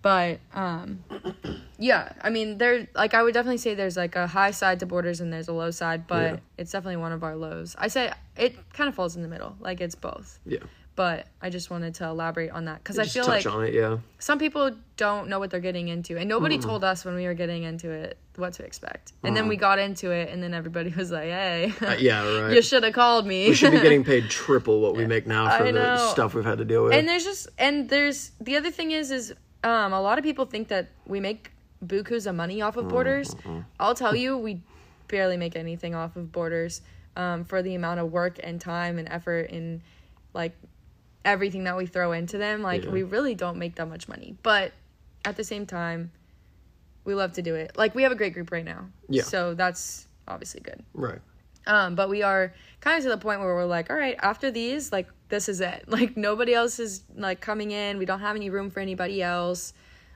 But 0.00 0.38
um, 0.54 1.02
yeah, 1.78 2.12
I 2.22 2.30
mean, 2.30 2.58
there 2.58 2.86
like 2.94 3.14
I 3.14 3.22
would 3.24 3.34
definitely 3.34 3.58
say 3.58 3.74
there's 3.74 3.96
like 3.96 4.14
a 4.14 4.28
high 4.28 4.52
side 4.52 4.78
to 4.80 4.86
boarders 4.86 5.20
and 5.20 5.32
there's 5.32 5.48
a 5.48 5.52
low 5.52 5.72
side, 5.72 6.06
but 6.06 6.34
Yeah. 6.34 6.38
it's 6.56 6.70
definitely 6.70 6.98
one 6.98 7.10
of 7.10 7.24
our 7.24 7.34
lows. 7.34 7.74
I 7.76 7.88
say 7.88 8.12
it 8.36 8.54
kind 8.72 8.88
of 8.88 8.94
falls 8.94 9.16
in 9.16 9.22
the 9.22 9.28
middle, 9.28 9.56
like 9.58 9.80
it's 9.80 9.96
both. 9.96 10.38
Yeah. 10.46 10.60
But 10.98 11.28
I 11.40 11.48
just 11.48 11.70
wanted 11.70 11.94
to 11.94 12.06
elaborate 12.06 12.50
on 12.50 12.64
that 12.64 12.82
because 12.82 12.98
I 12.98 13.04
feel 13.06 13.24
like 13.24 13.46
on 13.46 13.62
it, 13.66 13.72
yeah. 13.72 13.98
some 14.18 14.40
people 14.40 14.72
don't 14.96 15.28
know 15.28 15.38
what 15.38 15.48
they're 15.48 15.60
getting 15.60 15.86
into, 15.86 16.18
and 16.18 16.28
nobody 16.28 16.58
Mm. 16.58 16.62
told 16.64 16.82
us 16.82 17.04
when 17.04 17.14
we 17.14 17.24
were 17.24 17.34
getting 17.34 17.62
into 17.62 17.88
it 17.88 18.18
what 18.34 18.54
to 18.54 18.64
expect. 18.64 19.12
And 19.22 19.36
then 19.36 19.44
Uh-huh. 19.44 19.48
we 19.50 19.56
got 19.56 19.78
into 19.78 20.10
it, 20.10 20.28
and 20.30 20.42
then 20.42 20.52
everybody 20.54 20.90
was 20.96 21.12
like, 21.12 21.28
"Hey, 21.28 21.72
Uh, 21.80 21.94
yeah, 22.00 22.24
right. 22.42 22.52
you 22.52 22.62
should 22.62 22.82
have 22.82 22.94
called 22.94 23.28
me." 23.28 23.48
we 23.48 23.54
should 23.54 23.70
be 23.70 23.78
getting 23.80 24.02
paid 24.02 24.24
triple 24.42 24.80
what 24.80 24.96
we 24.96 25.06
make 25.06 25.24
now 25.24 25.56
for 25.56 25.70
the 25.70 25.98
stuff 26.10 26.34
we've 26.34 26.44
had 26.44 26.58
to 26.58 26.64
deal 26.64 26.82
with. 26.82 26.94
and 26.94 27.06
there's 27.08 27.22
just 27.22 27.46
and 27.60 27.88
there's 27.88 28.32
the 28.40 28.56
other 28.56 28.72
thing 28.72 28.90
is 28.90 29.12
is 29.12 29.32
um 29.62 29.92
a 29.92 30.00
lot 30.00 30.18
of 30.18 30.24
people 30.24 30.46
think 30.46 30.66
that 30.66 30.88
we 31.06 31.20
make 31.20 31.52
bukus 31.86 32.26
of 32.26 32.34
money 32.34 32.60
off 32.60 32.76
of 32.76 32.88
boarders 32.88 33.36
i'll 33.78 33.94
tell 33.94 34.16
you 34.16 34.36
we 34.36 34.60
barely 35.06 35.36
make 35.36 35.54
anything 35.54 35.94
off 35.94 36.16
of 36.16 36.32
boarders 36.32 36.82
um, 37.14 37.44
for 37.44 37.62
the 37.62 37.76
amount 37.76 38.00
of 38.00 38.10
work 38.10 38.40
and 38.42 38.60
time 38.60 38.98
and 38.98 39.08
effort 39.08 39.50
and 39.52 39.80
like 40.34 40.52
everything 41.28 41.64
that 41.64 41.76
we 41.76 41.86
throw 41.86 42.12
into 42.12 42.38
them 42.38 42.62
like 42.62 42.84
Yeah. 42.84 42.90
we 42.90 43.02
really 43.02 43.34
don't 43.34 43.58
make 43.58 43.74
that 43.76 43.88
much 43.88 44.08
money 44.08 44.36
but 44.42 44.72
at 45.24 45.36
the 45.36 45.44
same 45.44 45.66
time 45.66 46.10
we 47.04 47.14
love 47.14 47.32
to 47.34 47.42
do 47.42 47.54
it 47.54 47.76
like 47.76 47.94
we 47.94 48.02
have 48.02 48.12
a 48.12 48.14
great 48.16 48.34
group 48.34 48.50
right 48.50 48.64
now 48.64 48.86
Yeah. 49.08 49.22
so 49.22 49.54
that's 49.54 50.06
obviously 50.26 50.60
good 50.60 50.82
right. 50.94 51.20
um, 51.66 51.94
but 51.94 52.08
we 52.08 52.22
are 52.22 52.52
kind 52.80 52.96
of 52.98 53.02
to 53.04 53.10
the 53.10 53.18
point 53.18 53.40
where 53.40 53.54
we're 53.54 53.64
like, 53.64 53.90
all 53.90 53.96
right, 53.96 54.16
after 54.22 54.50
these, 54.52 54.92
like 54.92 55.08
this 55.28 55.48
is 55.48 55.60
it. 55.60 55.84
Like 55.88 56.16
nobody 56.16 56.54
else 56.54 56.78
is 56.78 57.02
like 57.16 57.40
coming 57.40 57.72
in. 57.72 57.98
We 57.98 58.04
don't 58.06 58.20
have 58.20 58.36
any 58.36 58.50
room 58.50 58.70
for 58.70 58.78
anybody 58.80 59.20
else. 59.22 59.72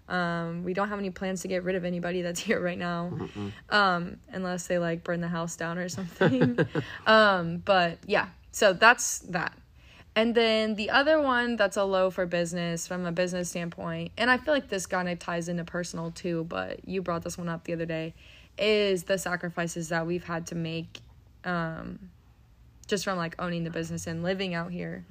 Um, 0.08 0.62
we 0.64 0.72
don't 0.74 0.88
have 0.88 0.98
any 1.00 1.10
plans 1.10 1.42
to 1.42 1.48
get 1.48 1.64
rid 1.64 1.74
of 1.74 1.84
anybody 1.84 2.22
that's 2.22 2.40
here 2.48 2.60
right 2.60 2.78
now, 2.78 3.10
um, 3.70 4.16
unless 4.32 4.66
they 4.68 4.78
like 4.78 5.02
burn 5.02 5.20
the 5.20 5.28
house 5.28 5.56
down 5.56 5.76
or 5.78 5.88
something. 5.98 6.58
um, 7.06 7.58
but 7.64 7.98
yeah, 8.06 8.28
so 8.52 8.72
that's 8.72 9.18
that. 9.30 9.52
And 10.14 10.34
then 10.34 10.74
the 10.74 10.90
other 10.90 11.20
one 11.22 11.56
that's 11.56 11.78
a 11.78 11.84
low 11.84 12.10
for 12.10 12.26
business 12.26 12.86
from 12.86 13.06
a 13.06 13.12
business 13.12 13.48
standpoint, 13.48 14.12
and 14.18 14.30
I 14.30 14.36
feel 14.36 14.52
like 14.52 14.68
this 14.68 14.84
kind 14.84 15.08
of 15.08 15.18
ties 15.18 15.48
into 15.48 15.64
personal 15.64 16.10
too, 16.10 16.44
but 16.44 16.86
you 16.86 17.00
brought 17.00 17.22
this 17.22 17.38
one 17.38 17.48
up 17.48 17.64
the 17.64 17.72
other 17.72 17.86
day, 17.86 18.12
is 18.58 19.04
the 19.04 19.16
sacrifices 19.16 19.88
that 19.88 20.06
we've 20.06 20.24
had 20.24 20.46
to 20.48 20.54
make 20.54 21.00
um, 21.44 22.10
just 22.86 23.04
from 23.04 23.16
like 23.16 23.34
owning 23.38 23.64
the 23.64 23.70
business 23.70 24.06
and 24.06 24.22
living 24.22 24.52
out 24.52 24.70
here. 24.70 25.06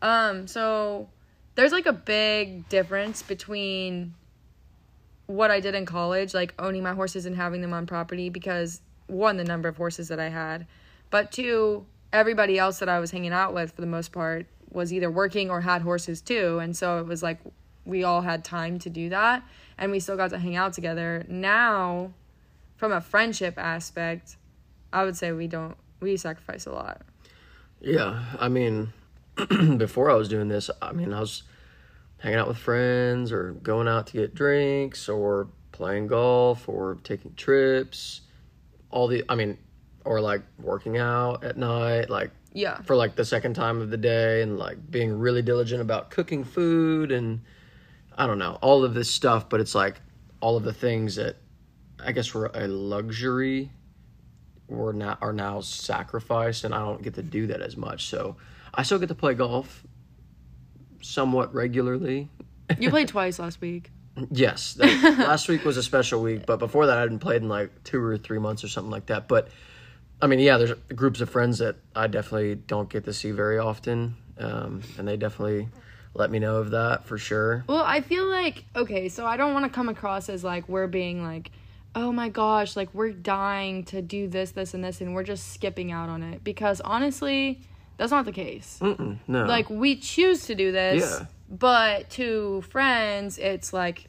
Um, 0.00 0.46
so 0.46 1.10
there's 1.54 1.72
like 1.72 1.86
a 1.86 1.92
big 1.92 2.66
difference 2.70 3.20
between 3.22 4.14
what 5.26 5.50
I 5.50 5.60
did 5.60 5.74
in 5.74 5.84
college, 5.84 6.32
like 6.32 6.54
owning 6.58 6.82
my 6.82 6.94
horses 6.94 7.26
and 7.26 7.36
having 7.36 7.60
them 7.60 7.74
on 7.74 7.86
property, 7.86 8.30
because 8.30 8.80
one, 9.08 9.36
the 9.36 9.44
number 9.44 9.68
of 9.68 9.76
horses 9.76 10.08
that 10.08 10.18
I 10.18 10.30
had, 10.30 10.66
but 11.10 11.32
two, 11.32 11.84
everybody 12.12 12.58
else 12.58 12.78
that 12.78 12.88
I 12.88 12.98
was 12.98 13.10
hanging 13.10 13.32
out 13.32 13.54
with 13.54 13.72
for 13.72 13.80
the 13.80 13.86
most 13.86 14.12
part 14.12 14.46
was 14.70 14.92
either 14.92 15.10
working 15.10 15.50
or 15.50 15.60
had 15.60 15.82
horses 15.82 16.20
too. 16.20 16.58
And 16.58 16.76
so 16.76 16.98
it 16.98 17.06
was 17.06 17.22
like 17.22 17.38
we 17.84 18.04
all 18.04 18.20
had 18.20 18.44
time 18.44 18.78
to 18.80 18.90
do 18.90 19.08
that 19.08 19.42
and 19.78 19.90
we 19.90 20.00
still 20.00 20.16
got 20.16 20.30
to 20.30 20.38
hang 20.38 20.56
out 20.56 20.72
together. 20.72 21.24
Now, 21.28 22.12
from 22.76 22.92
a 22.92 23.00
friendship 23.00 23.54
aspect, 23.56 24.36
I 24.92 25.04
would 25.04 25.16
say 25.16 25.32
we 25.32 25.46
don't, 25.46 25.76
we 26.00 26.16
sacrifice 26.16 26.66
a 26.66 26.72
lot. 26.72 27.02
Yeah, 27.80 28.24
I 28.38 28.48
mean, 28.48 28.92
before 29.76 30.10
I 30.10 30.14
was 30.14 30.28
doing 30.28 30.48
this, 30.48 30.70
I 30.82 30.92
mean, 30.92 31.12
I 31.12 31.20
was 31.20 31.44
hanging 32.18 32.38
out 32.38 32.48
with 32.48 32.58
friends 32.58 33.30
or 33.30 33.52
going 33.52 33.88
out 33.88 34.08
to 34.08 34.14
get 34.14 34.34
drinks 34.34 35.08
or 35.08 35.48
playing 35.72 36.08
golf 36.08 36.68
or 36.68 36.98
taking 37.04 37.34
trips. 37.34 38.22
All 38.90 39.06
the, 39.06 39.24
I 39.28 39.34
mean, 39.34 39.58
or 40.08 40.22
like 40.22 40.40
working 40.58 40.96
out 40.96 41.44
at 41.44 41.58
night, 41.58 42.08
like 42.08 42.30
Yeah. 42.54 42.80
for 42.80 42.96
like 42.96 43.14
the 43.14 43.26
second 43.26 43.52
time 43.52 43.82
of 43.82 43.90
the 43.90 43.98
day 43.98 44.40
and 44.40 44.58
like 44.58 44.90
being 44.90 45.12
really 45.12 45.42
diligent 45.42 45.82
about 45.82 46.08
cooking 46.10 46.44
food 46.44 47.12
and 47.12 47.42
I 48.16 48.26
don't 48.26 48.38
know, 48.38 48.56
all 48.62 48.84
of 48.84 48.94
this 48.94 49.10
stuff, 49.10 49.50
but 49.50 49.60
it's 49.60 49.74
like 49.74 50.00
all 50.40 50.56
of 50.56 50.64
the 50.64 50.72
things 50.72 51.16
that 51.16 51.36
I 52.02 52.12
guess 52.12 52.32
were 52.32 52.50
a 52.54 52.66
luxury 52.66 53.70
were 54.66 54.94
now 54.94 55.18
are 55.20 55.34
now 55.34 55.60
sacrificed 55.60 56.64
and 56.64 56.74
I 56.74 56.78
don't 56.78 57.02
get 57.02 57.12
to 57.14 57.22
do 57.22 57.46
that 57.48 57.60
as 57.60 57.76
much. 57.76 58.06
So 58.08 58.36
I 58.72 58.84
still 58.84 58.98
get 58.98 59.08
to 59.08 59.14
play 59.14 59.34
golf 59.34 59.84
somewhat 61.02 61.52
regularly. 61.54 62.30
You 62.78 62.88
played 62.88 63.08
twice 63.16 63.38
last 63.38 63.60
week. 63.60 63.90
Yes, 64.30 64.72
that, 64.74 65.18
last 65.18 65.48
week 65.48 65.64
was 65.66 65.76
a 65.76 65.82
special 65.82 66.22
week, 66.22 66.46
but 66.46 66.58
before 66.58 66.86
that 66.86 66.96
I 66.96 67.00
hadn't 67.02 67.18
played 67.18 67.42
in 67.42 67.48
like 67.50 67.84
two 67.84 68.02
or 68.02 68.16
three 68.16 68.38
months 68.38 68.64
or 68.64 68.68
something 68.68 68.90
like 68.90 69.06
that. 69.06 69.28
But 69.28 69.48
I 70.20 70.26
mean, 70.26 70.40
yeah, 70.40 70.56
there's 70.58 70.72
groups 70.94 71.20
of 71.20 71.30
friends 71.30 71.58
that 71.58 71.76
I 71.94 72.06
definitely 72.08 72.56
don't 72.56 72.88
get 72.90 73.04
to 73.04 73.12
see 73.12 73.30
very 73.30 73.58
often, 73.58 74.16
um, 74.38 74.82
and 74.98 75.06
they 75.06 75.16
definitely 75.16 75.68
let 76.14 76.30
me 76.30 76.38
know 76.40 76.56
of 76.56 76.72
that 76.72 77.04
for 77.04 77.18
sure. 77.18 77.64
Well, 77.68 77.84
I 77.84 78.00
feel 78.00 78.26
like 78.26 78.64
okay, 78.74 79.08
so 79.08 79.24
I 79.26 79.36
don't 79.36 79.52
want 79.52 79.64
to 79.66 79.70
come 79.70 79.88
across 79.88 80.28
as 80.28 80.42
like 80.42 80.68
we're 80.68 80.88
being 80.88 81.22
like, 81.22 81.52
oh 81.94 82.10
my 82.10 82.28
gosh, 82.28 82.74
like 82.76 82.92
we're 82.94 83.12
dying 83.12 83.84
to 83.84 84.02
do 84.02 84.26
this, 84.28 84.50
this, 84.52 84.74
and 84.74 84.82
this, 84.82 85.00
and 85.00 85.14
we're 85.14 85.22
just 85.22 85.52
skipping 85.52 85.92
out 85.92 86.08
on 86.08 86.22
it 86.22 86.42
because 86.42 86.80
honestly, 86.80 87.60
that's 87.96 88.10
not 88.10 88.24
the 88.24 88.32
case. 88.32 88.78
Mm-mm, 88.80 89.18
no, 89.28 89.44
Like 89.44 89.70
we 89.70 89.96
choose 89.96 90.46
to 90.46 90.54
do 90.56 90.72
this, 90.72 91.02
Yeah. 91.20 91.26
but 91.48 92.10
to 92.10 92.62
friends, 92.62 93.38
it's 93.38 93.72
like, 93.72 94.08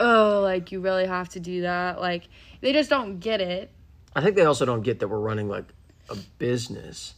oh, 0.00 0.40
like 0.42 0.70
you 0.72 0.80
really 0.80 1.06
have 1.06 1.30
to 1.30 1.40
do 1.40 1.62
that. 1.62 1.98
Like 2.00 2.24
they 2.60 2.72
just 2.74 2.90
don't 2.90 3.20
get 3.20 3.40
it. 3.40 3.70
I 4.16 4.22
think 4.22 4.34
they 4.34 4.46
also 4.46 4.64
don't 4.64 4.80
get 4.80 5.00
that 5.00 5.08
we're 5.08 5.20
running 5.20 5.46
like 5.46 5.66
a 6.08 6.16
business. 6.38 7.14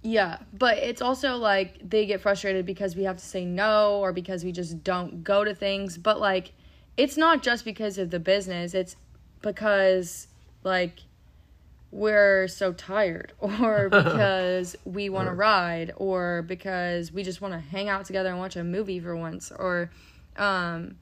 Yeah, 0.00 0.38
but 0.54 0.78
it's 0.78 1.02
also 1.02 1.36
like 1.36 1.86
they 1.86 2.06
get 2.06 2.22
frustrated 2.22 2.64
because 2.64 2.96
we 2.96 3.04
have 3.04 3.18
to 3.18 3.24
say 3.24 3.44
no 3.44 3.98
or 4.00 4.14
because 4.14 4.44
we 4.44 4.52
just 4.52 4.82
don't 4.82 5.22
go 5.22 5.44
to 5.44 5.54
things. 5.54 5.98
But 5.98 6.20
like, 6.20 6.52
it's 6.96 7.18
not 7.18 7.42
just 7.42 7.66
because 7.66 7.98
of 7.98 8.08
the 8.08 8.18
business, 8.18 8.72
it's 8.72 8.96
because 9.42 10.28
like 10.64 11.00
we're 11.90 12.48
so 12.48 12.72
tired 12.72 13.34
or 13.40 13.88
because 13.90 14.74
we 14.86 15.10
want 15.10 15.28
to 15.28 15.34
ride 15.34 15.92
or 15.96 16.40
because 16.40 17.12
we 17.12 17.22
just 17.22 17.42
want 17.42 17.52
to 17.52 17.60
hang 17.60 17.90
out 17.90 18.06
together 18.06 18.30
and 18.30 18.38
watch 18.38 18.56
a 18.56 18.64
movie 18.64 19.00
for 19.00 19.14
once 19.14 19.52
or 19.52 19.90
um 20.38 20.96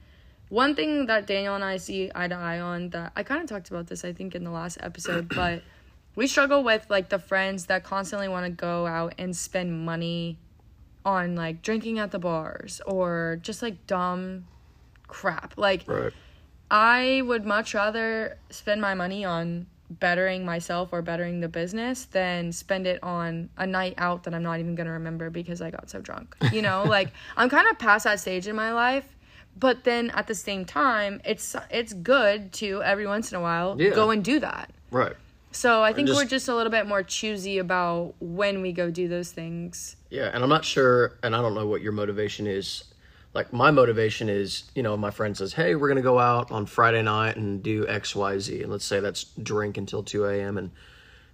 one 0.48 0.74
thing 0.74 1.06
that 1.06 1.26
Daniel 1.26 1.54
and 1.54 1.64
I 1.64 1.76
see 1.76 2.11
eye 2.14 2.28
to 2.28 2.35
eye 2.35 2.61
on 2.61 2.90
that 2.90 3.12
I 3.16 3.22
kind 3.22 3.42
of 3.42 3.48
talked 3.48 3.70
about 3.70 3.87
this 3.87 4.04
I 4.04 4.12
think 4.12 4.35
in 4.35 4.44
the 4.44 4.50
last 4.50 4.78
episode 4.80 5.28
but 5.28 5.62
we 6.14 6.26
struggle 6.26 6.62
with 6.62 6.87
like 6.88 7.09
the 7.09 7.18
friends 7.18 7.66
that 7.66 7.85
constantly 7.85 8.28
want 8.28 8.46
to 8.46 8.50
go 8.50 8.87
out 8.87 9.14
and 9.18 9.37
spend 9.37 9.85
money 9.85 10.38
on 11.04 11.35
like 11.35 11.62
drinking 11.62 11.98
at 11.98 12.11
the 12.11 12.18
bars 12.18 12.80
or 12.87 13.38
just 13.42 13.62
like 13.62 13.87
dumb 13.87 14.46
crap 15.06 15.54
like 15.56 15.85
Right. 15.87 16.12
I 16.70 17.22
would 17.24 17.44
much 17.44 17.74
rather 17.74 18.38
spend 18.50 18.80
my 18.80 18.94
money 18.94 19.24
on 19.24 19.66
bettering 19.88 20.44
myself 20.44 20.88
or 20.92 21.00
bettering 21.02 21.40
the 21.40 21.48
business 21.48 22.06
than 22.06 22.52
spend 22.52 22.87
it 22.87 23.00
on 23.02 23.48
a 23.56 23.66
night 23.66 23.94
out 23.98 24.24
that 24.24 24.35
I'm 24.35 24.42
not 24.42 24.59
even 24.59 24.74
going 24.74 24.87
to 24.87 24.92
remember 24.92 25.30
because 25.30 25.62
I 25.62 25.70
got 25.70 25.88
so 25.88 26.00
drunk. 26.00 26.35
You 26.52 26.62
know, 26.62 26.85
like 26.88 27.12
I'm 27.37 27.48
kind 27.48 27.68
of 27.70 27.78
past 27.78 28.04
that 28.04 28.20
stage 28.20 28.48
in 28.48 28.56
my 28.56 28.72
life, 28.72 29.15
but 29.59 29.85
then 29.85 30.11
at 30.11 30.27
the 30.27 30.35
same 30.35 30.64
time, 30.64 31.21
it's 31.25 31.57
it's 31.71 31.92
good 31.92 32.53
to 32.55 32.83
every 32.83 33.07
once 33.07 33.33
in 33.33 33.38
a 33.38 33.40
while 33.40 33.77
Yeah. 33.81 33.90
go 33.90 34.11
and 34.11 34.25
do 34.25 34.38
that. 34.40 34.71
Right. 34.90 35.14
So 35.53 35.83
I 35.83 35.92
think 35.95 36.09
just- 36.09 36.21
we're 36.21 36.29
just 36.29 36.49
a 36.49 36.55
little 36.55 36.71
bit 36.71 36.87
more 36.87 37.03
choosy 37.03 37.59
about 37.59 38.14
when 38.21 38.61
we 38.61 38.73
go 38.73 38.90
do 38.90 39.09
those 39.09 39.33
things. 39.33 39.97
Yeah, 40.11 40.31
and 40.33 40.42
I'm 40.42 40.51
not 40.51 40.64
sure, 40.64 41.16
and 41.23 41.35
I 41.35 41.40
don't 41.40 41.55
know 41.55 41.66
what 41.66 41.81
your 41.81 41.92
motivation 41.92 42.47
is. 42.47 42.85
Like 43.33 43.53
my 43.53 43.71
motivation 43.71 44.29
is, 44.29 44.64
you 44.75 44.83
know, 44.83 44.97
my 44.97 45.11
friend 45.11 45.37
says, 45.37 45.53
"Hey, 45.55 45.75
we're 45.75 45.88
gonna 45.88 46.03
go 46.03 46.19
out 46.19 46.51
on 46.51 46.66
Friday 46.66 47.03
night 47.03 47.37
and 47.37 47.62
do 47.62 47.87
X, 47.88 48.14
Y, 48.14 48.38
Z," 48.38 48.62
and 48.62 48.71
let's 48.73 48.85
say 48.85 49.01
that's 49.01 49.25
drink 49.25 49.77
until 49.79 50.03
two 50.03 50.25
a.m. 50.27 50.57
and 50.59 50.71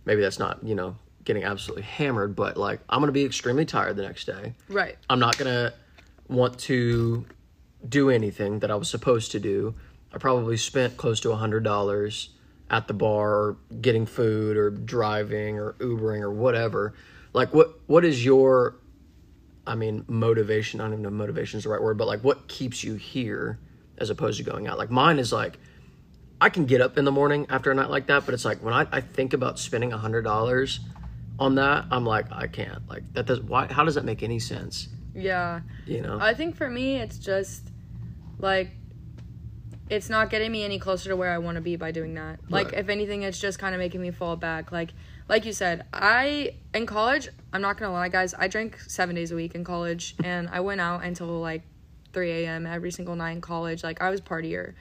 maybe 0.04 0.20
that's 0.20 0.38
not, 0.38 0.62
you 0.64 0.74
know, 0.74 0.96
getting 1.24 1.44
absolutely 1.44 1.82
hammered, 1.84 2.34
but 2.34 2.56
like 2.56 2.80
I'm 2.88 3.00
gonna 3.00 3.12
be 3.12 3.24
extremely 3.24 3.64
tired 3.64 3.94
the 3.96 4.02
next 4.02 4.24
day. 4.26 4.54
Right. 4.68 4.98
I'm 5.10 5.20
not 5.20 5.38
gonna 5.38 5.72
want 6.28 6.58
to 6.60 7.24
do 7.86 8.10
anything 8.10 8.60
that 8.60 8.70
I 8.70 8.74
was 8.74 8.88
supposed 8.88 9.32
to 9.32 9.40
do. 9.40 9.74
I 10.12 10.18
probably 10.18 10.56
spent 10.56 10.96
close 10.96 11.20
to 11.20 11.32
a 11.32 11.36
hundred 11.36 11.64
dollars 11.64 12.30
at 12.70 12.88
the 12.88 12.94
bar 12.94 13.30
or 13.30 13.56
getting 13.80 14.06
food 14.06 14.56
or 14.56 14.70
driving 14.70 15.58
or 15.58 15.74
Ubering 15.74 16.22
or 16.22 16.30
whatever. 16.30 16.94
Like 17.32 17.54
what 17.54 17.80
what 17.86 18.04
is 18.04 18.24
your 18.24 18.76
I 19.66 19.74
mean 19.74 20.04
motivation, 20.08 20.80
I 20.80 20.84
don't 20.84 20.94
even 20.94 21.02
know 21.02 21.08
if 21.08 21.14
motivation 21.14 21.58
is 21.58 21.64
the 21.64 21.70
right 21.70 21.82
word, 21.82 21.98
but 21.98 22.06
like 22.06 22.22
what 22.22 22.48
keeps 22.48 22.82
you 22.82 22.94
here 22.94 23.58
as 23.98 24.10
opposed 24.10 24.38
to 24.38 24.44
going 24.44 24.66
out? 24.66 24.78
Like 24.78 24.90
mine 24.90 25.18
is 25.18 25.32
like 25.32 25.58
I 26.40 26.48
can 26.48 26.66
get 26.66 26.80
up 26.80 26.98
in 26.98 27.04
the 27.04 27.12
morning 27.12 27.46
after 27.50 27.70
a 27.70 27.74
night 27.74 27.88
like 27.88 28.06
that, 28.08 28.24
but 28.24 28.34
it's 28.34 28.44
like 28.44 28.58
when 28.62 28.74
I, 28.74 28.86
I 28.90 29.00
think 29.00 29.32
about 29.32 29.58
spending 29.58 29.92
a 29.92 29.98
hundred 29.98 30.22
dollars 30.22 30.80
on 31.38 31.54
that, 31.54 31.84
I'm 31.90 32.04
like, 32.04 32.26
I 32.32 32.48
can't. 32.48 32.86
Like 32.88 33.04
that 33.12 33.26
does 33.26 33.40
why 33.40 33.72
how 33.72 33.84
does 33.84 33.94
that 33.94 34.04
make 34.04 34.22
any 34.22 34.38
sense? 34.38 34.88
Yeah. 35.14 35.60
You 35.86 36.00
know? 36.00 36.18
I 36.20 36.34
think 36.34 36.56
for 36.56 36.68
me, 36.68 36.96
it's 36.96 37.18
just 37.18 37.71
like 38.42 38.70
it's 39.88 40.08
not 40.08 40.30
getting 40.30 40.50
me 40.50 40.64
any 40.64 40.78
closer 40.78 41.10
to 41.10 41.16
where 41.16 41.30
I 41.30 41.38
want 41.38 41.56
to 41.56 41.60
be 41.60 41.76
by 41.76 41.90
doing 41.90 42.14
that. 42.14 42.40
Like 42.48 42.66
Right. 42.72 42.78
if 42.78 42.88
anything, 42.88 43.22
it's 43.22 43.38
just 43.38 43.58
kind 43.58 43.74
of 43.74 43.78
making 43.78 44.00
me 44.00 44.10
fall 44.10 44.36
back. 44.36 44.72
Like 44.72 44.92
like 45.28 45.44
you 45.44 45.52
said, 45.52 45.86
I 45.92 46.56
in 46.74 46.86
college, 46.86 47.28
I'm 47.52 47.62
not 47.62 47.78
gonna 47.78 47.92
lie, 47.92 48.08
guys. 48.08 48.34
I 48.38 48.48
drank 48.48 48.78
seven 48.80 49.14
days 49.14 49.30
a 49.30 49.36
week 49.36 49.54
in 49.54 49.64
college, 49.64 50.14
and 50.24 50.48
I 50.50 50.60
went 50.60 50.80
out 50.80 51.04
until 51.04 51.26
like 51.40 51.62
3 52.12 52.30
a.m. 52.30 52.66
every 52.66 52.90
single 52.90 53.16
night 53.16 53.32
in 53.32 53.40
college. 53.40 53.82
Like 53.82 54.02
I 54.02 54.10
was 54.10 54.20
partier. 54.20 54.74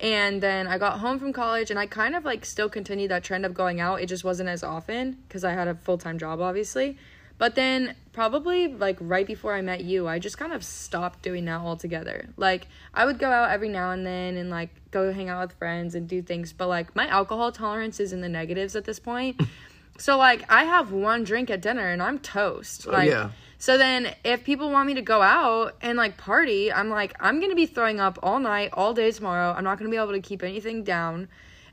And 0.00 0.42
then 0.42 0.66
I 0.66 0.78
got 0.78 0.98
home 0.98 1.20
from 1.20 1.32
college 1.32 1.70
and 1.70 1.78
I 1.78 1.86
kind 1.86 2.16
of 2.16 2.24
like 2.24 2.44
still 2.44 2.68
continued 2.68 3.12
that 3.12 3.22
trend 3.22 3.46
of 3.46 3.54
going 3.54 3.80
out. 3.80 4.00
It 4.00 4.06
just 4.06 4.24
wasn't 4.24 4.48
as 4.48 4.64
often 4.64 5.18
because 5.28 5.44
I 5.44 5.52
had 5.52 5.68
a 5.68 5.76
full 5.76 5.98
time 5.98 6.18
job, 6.18 6.40
obviously. 6.40 6.98
But 7.42 7.56
then 7.56 7.96
probably 8.12 8.68
like 8.68 8.96
right 9.00 9.26
before 9.26 9.52
I 9.52 9.62
met 9.62 9.82
you, 9.82 10.06
I 10.06 10.20
just 10.20 10.38
kind 10.38 10.52
of 10.52 10.62
stopped 10.62 11.22
doing 11.22 11.44
that 11.46 11.60
altogether. 11.60 12.28
Like 12.36 12.68
I 12.94 13.04
would 13.04 13.18
go 13.18 13.28
out 13.28 13.50
every 13.50 13.68
now 13.68 13.90
and 13.90 14.06
then 14.06 14.36
and 14.36 14.48
like 14.48 14.70
go 14.92 15.12
hang 15.12 15.28
out 15.28 15.48
with 15.48 15.58
friends 15.58 15.96
and 15.96 16.08
do 16.08 16.22
things, 16.22 16.52
but 16.52 16.68
like 16.68 16.94
my 16.94 17.08
alcohol 17.08 17.50
tolerance 17.50 17.98
is 17.98 18.12
in 18.12 18.20
the 18.20 18.28
negatives 18.28 18.76
at 18.76 18.84
this 18.84 19.00
point. 19.00 19.42
so 19.98 20.16
like 20.18 20.48
I 20.48 20.62
have 20.62 20.92
one 20.92 21.24
drink 21.24 21.50
at 21.50 21.60
dinner 21.60 21.88
and 21.88 22.00
I'm 22.00 22.20
toast. 22.20 22.86
Oh, 22.86 22.92
like 22.92 23.10
yeah. 23.10 23.30
so 23.58 23.76
then 23.76 24.14
if 24.22 24.44
people 24.44 24.70
want 24.70 24.86
me 24.86 24.94
to 24.94 25.02
go 25.02 25.20
out 25.20 25.74
and 25.82 25.98
like 25.98 26.16
party, 26.16 26.72
I'm 26.72 26.90
like 26.90 27.12
I'm 27.18 27.40
going 27.40 27.50
to 27.50 27.56
be 27.56 27.66
throwing 27.66 27.98
up 27.98 28.20
all 28.22 28.38
night, 28.38 28.70
all 28.74 28.94
day 28.94 29.10
tomorrow. 29.10 29.52
I'm 29.52 29.64
not 29.64 29.80
going 29.80 29.90
to 29.90 29.92
be 29.92 30.00
able 30.00 30.12
to 30.12 30.20
keep 30.20 30.44
anything 30.44 30.84
down. 30.84 31.26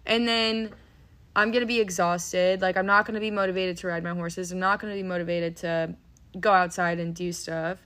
And 0.07 0.27
then 0.27 0.71
I'm 1.35 1.51
going 1.51 1.61
to 1.61 1.67
be 1.67 1.79
exhausted. 1.79 2.61
Like 2.61 2.77
I'm 2.77 2.85
not 2.85 3.05
going 3.05 3.15
to 3.15 3.19
be 3.19 3.31
motivated 3.31 3.77
to 3.77 3.87
ride 3.87 4.03
my 4.03 4.11
horses. 4.13 4.51
I'm 4.51 4.59
not 4.59 4.79
going 4.79 4.93
to 4.93 5.01
be 5.01 5.07
motivated 5.07 5.57
to 5.57 5.95
go 6.39 6.51
outside 6.51 6.99
and 6.99 7.15
do 7.15 7.31
stuff. 7.31 7.79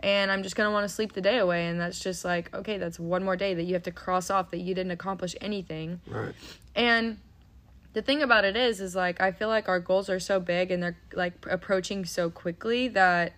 And 0.00 0.30
I'm 0.30 0.42
just 0.42 0.54
going 0.54 0.68
to 0.68 0.72
want 0.72 0.84
to 0.84 0.88
sleep 0.88 1.12
the 1.12 1.20
day 1.20 1.38
away 1.38 1.66
and 1.66 1.80
that's 1.80 1.98
just 1.98 2.24
like 2.24 2.54
okay, 2.54 2.78
that's 2.78 3.00
one 3.00 3.24
more 3.24 3.36
day 3.36 3.54
that 3.54 3.64
you 3.64 3.74
have 3.74 3.82
to 3.84 3.92
cross 3.92 4.30
off 4.30 4.50
that 4.50 4.58
you 4.58 4.74
didn't 4.74 4.92
accomplish 4.92 5.34
anything. 5.40 6.00
Right. 6.06 6.34
And 6.74 7.18
the 7.94 8.02
thing 8.02 8.22
about 8.22 8.44
it 8.44 8.56
is, 8.56 8.80
is 8.80 8.94
like 8.94 9.20
I 9.20 9.32
feel 9.32 9.48
like 9.48 9.68
our 9.68 9.80
goals 9.80 10.08
are 10.08 10.20
so 10.20 10.38
big 10.38 10.70
and 10.70 10.82
they're 10.82 10.98
like 11.14 11.46
approaching 11.50 12.04
so 12.04 12.30
quickly 12.30 12.88
that 12.88 13.32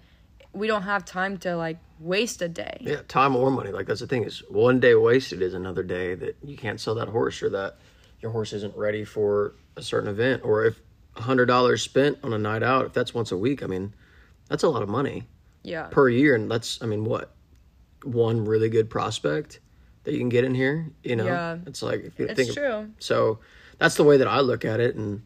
we 0.52 0.66
don't 0.66 0.82
have 0.82 1.04
time 1.04 1.38
to 1.38 1.56
like 1.56 1.78
waste 1.98 2.42
a 2.42 2.48
day. 2.48 2.78
Yeah, 2.80 3.02
time 3.08 3.36
or 3.36 3.50
money. 3.50 3.70
Like 3.70 3.86
that's 3.86 4.00
the 4.00 4.06
thing 4.06 4.24
is 4.24 4.42
one 4.48 4.80
day 4.80 4.94
wasted 4.94 5.42
is 5.42 5.54
another 5.54 5.82
day 5.82 6.14
that 6.14 6.36
you 6.42 6.56
can't 6.56 6.80
sell 6.80 6.94
that 6.96 7.08
horse 7.08 7.42
or 7.42 7.50
that 7.50 7.76
your 8.20 8.30
horse 8.32 8.52
isn't 8.52 8.76
ready 8.76 9.04
for 9.04 9.54
a 9.76 9.82
certain 9.82 10.08
event. 10.08 10.42
Or 10.44 10.64
if 10.64 10.80
a 11.16 11.22
hundred 11.22 11.46
dollars 11.46 11.82
spent 11.82 12.18
on 12.22 12.32
a 12.32 12.38
night 12.38 12.62
out, 12.62 12.86
if 12.86 12.92
that's 12.92 13.14
once 13.14 13.32
a 13.32 13.36
week, 13.36 13.62
I 13.62 13.66
mean, 13.66 13.92
that's 14.48 14.62
a 14.62 14.68
lot 14.68 14.82
of 14.82 14.88
money 14.88 15.26
Yeah. 15.62 15.84
per 15.90 16.08
year, 16.08 16.34
and 16.34 16.50
that's 16.50 16.82
I 16.82 16.86
mean 16.86 17.04
what 17.04 17.34
one 18.04 18.44
really 18.44 18.68
good 18.68 18.88
prospect 18.90 19.60
that 20.04 20.12
you 20.12 20.18
can 20.18 20.28
get 20.30 20.44
in 20.44 20.54
here. 20.54 20.90
You 21.02 21.16
know, 21.16 21.26
Yeah. 21.26 21.58
it's 21.66 21.82
like 21.82 22.04
if 22.04 22.18
you 22.18 22.26
It's 22.26 22.34
think 22.34 22.54
true. 22.54 22.90
so 22.98 23.38
that's 23.78 23.94
the 23.96 24.04
way 24.04 24.16
that 24.16 24.28
I 24.28 24.40
look 24.40 24.64
at 24.64 24.80
it, 24.80 24.94
and 24.96 25.22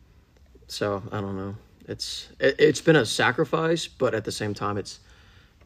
so 0.68 1.02
I 1.12 1.20
don't 1.20 1.36
know. 1.36 1.56
It's 1.86 2.28
it, 2.40 2.56
it's 2.58 2.80
been 2.80 2.96
a 2.96 3.04
sacrifice, 3.06 3.86
but 3.86 4.14
at 4.14 4.24
the 4.24 4.32
same 4.32 4.54
time, 4.54 4.78
it's 4.78 5.00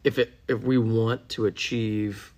if 0.05 0.19
it 0.19 0.33
if 0.49 0.63
we 0.63 0.79
want 0.79 1.29
to 1.31 1.47
achieve 1.47 2.33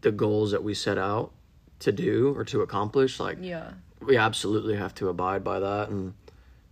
the 0.00 0.12
goals 0.12 0.50
that 0.52 0.62
we 0.62 0.74
set 0.74 0.98
out 0.98 1.32
to 1.80 1.92
do 1.92 2.32
or 2.36 2.44
to 2.44 2.62
accomplish, 2.62 3.20
like 3.20 3.38
Yeah. 3.40 3.72
we 4.00 4.16
absolutely 4.16 4.76
have 4.76 4.94
to 4.96 5.08
abide 5.08 5.42
by 5.44 5.60
that 5.60 5.88
and 5.90 6.14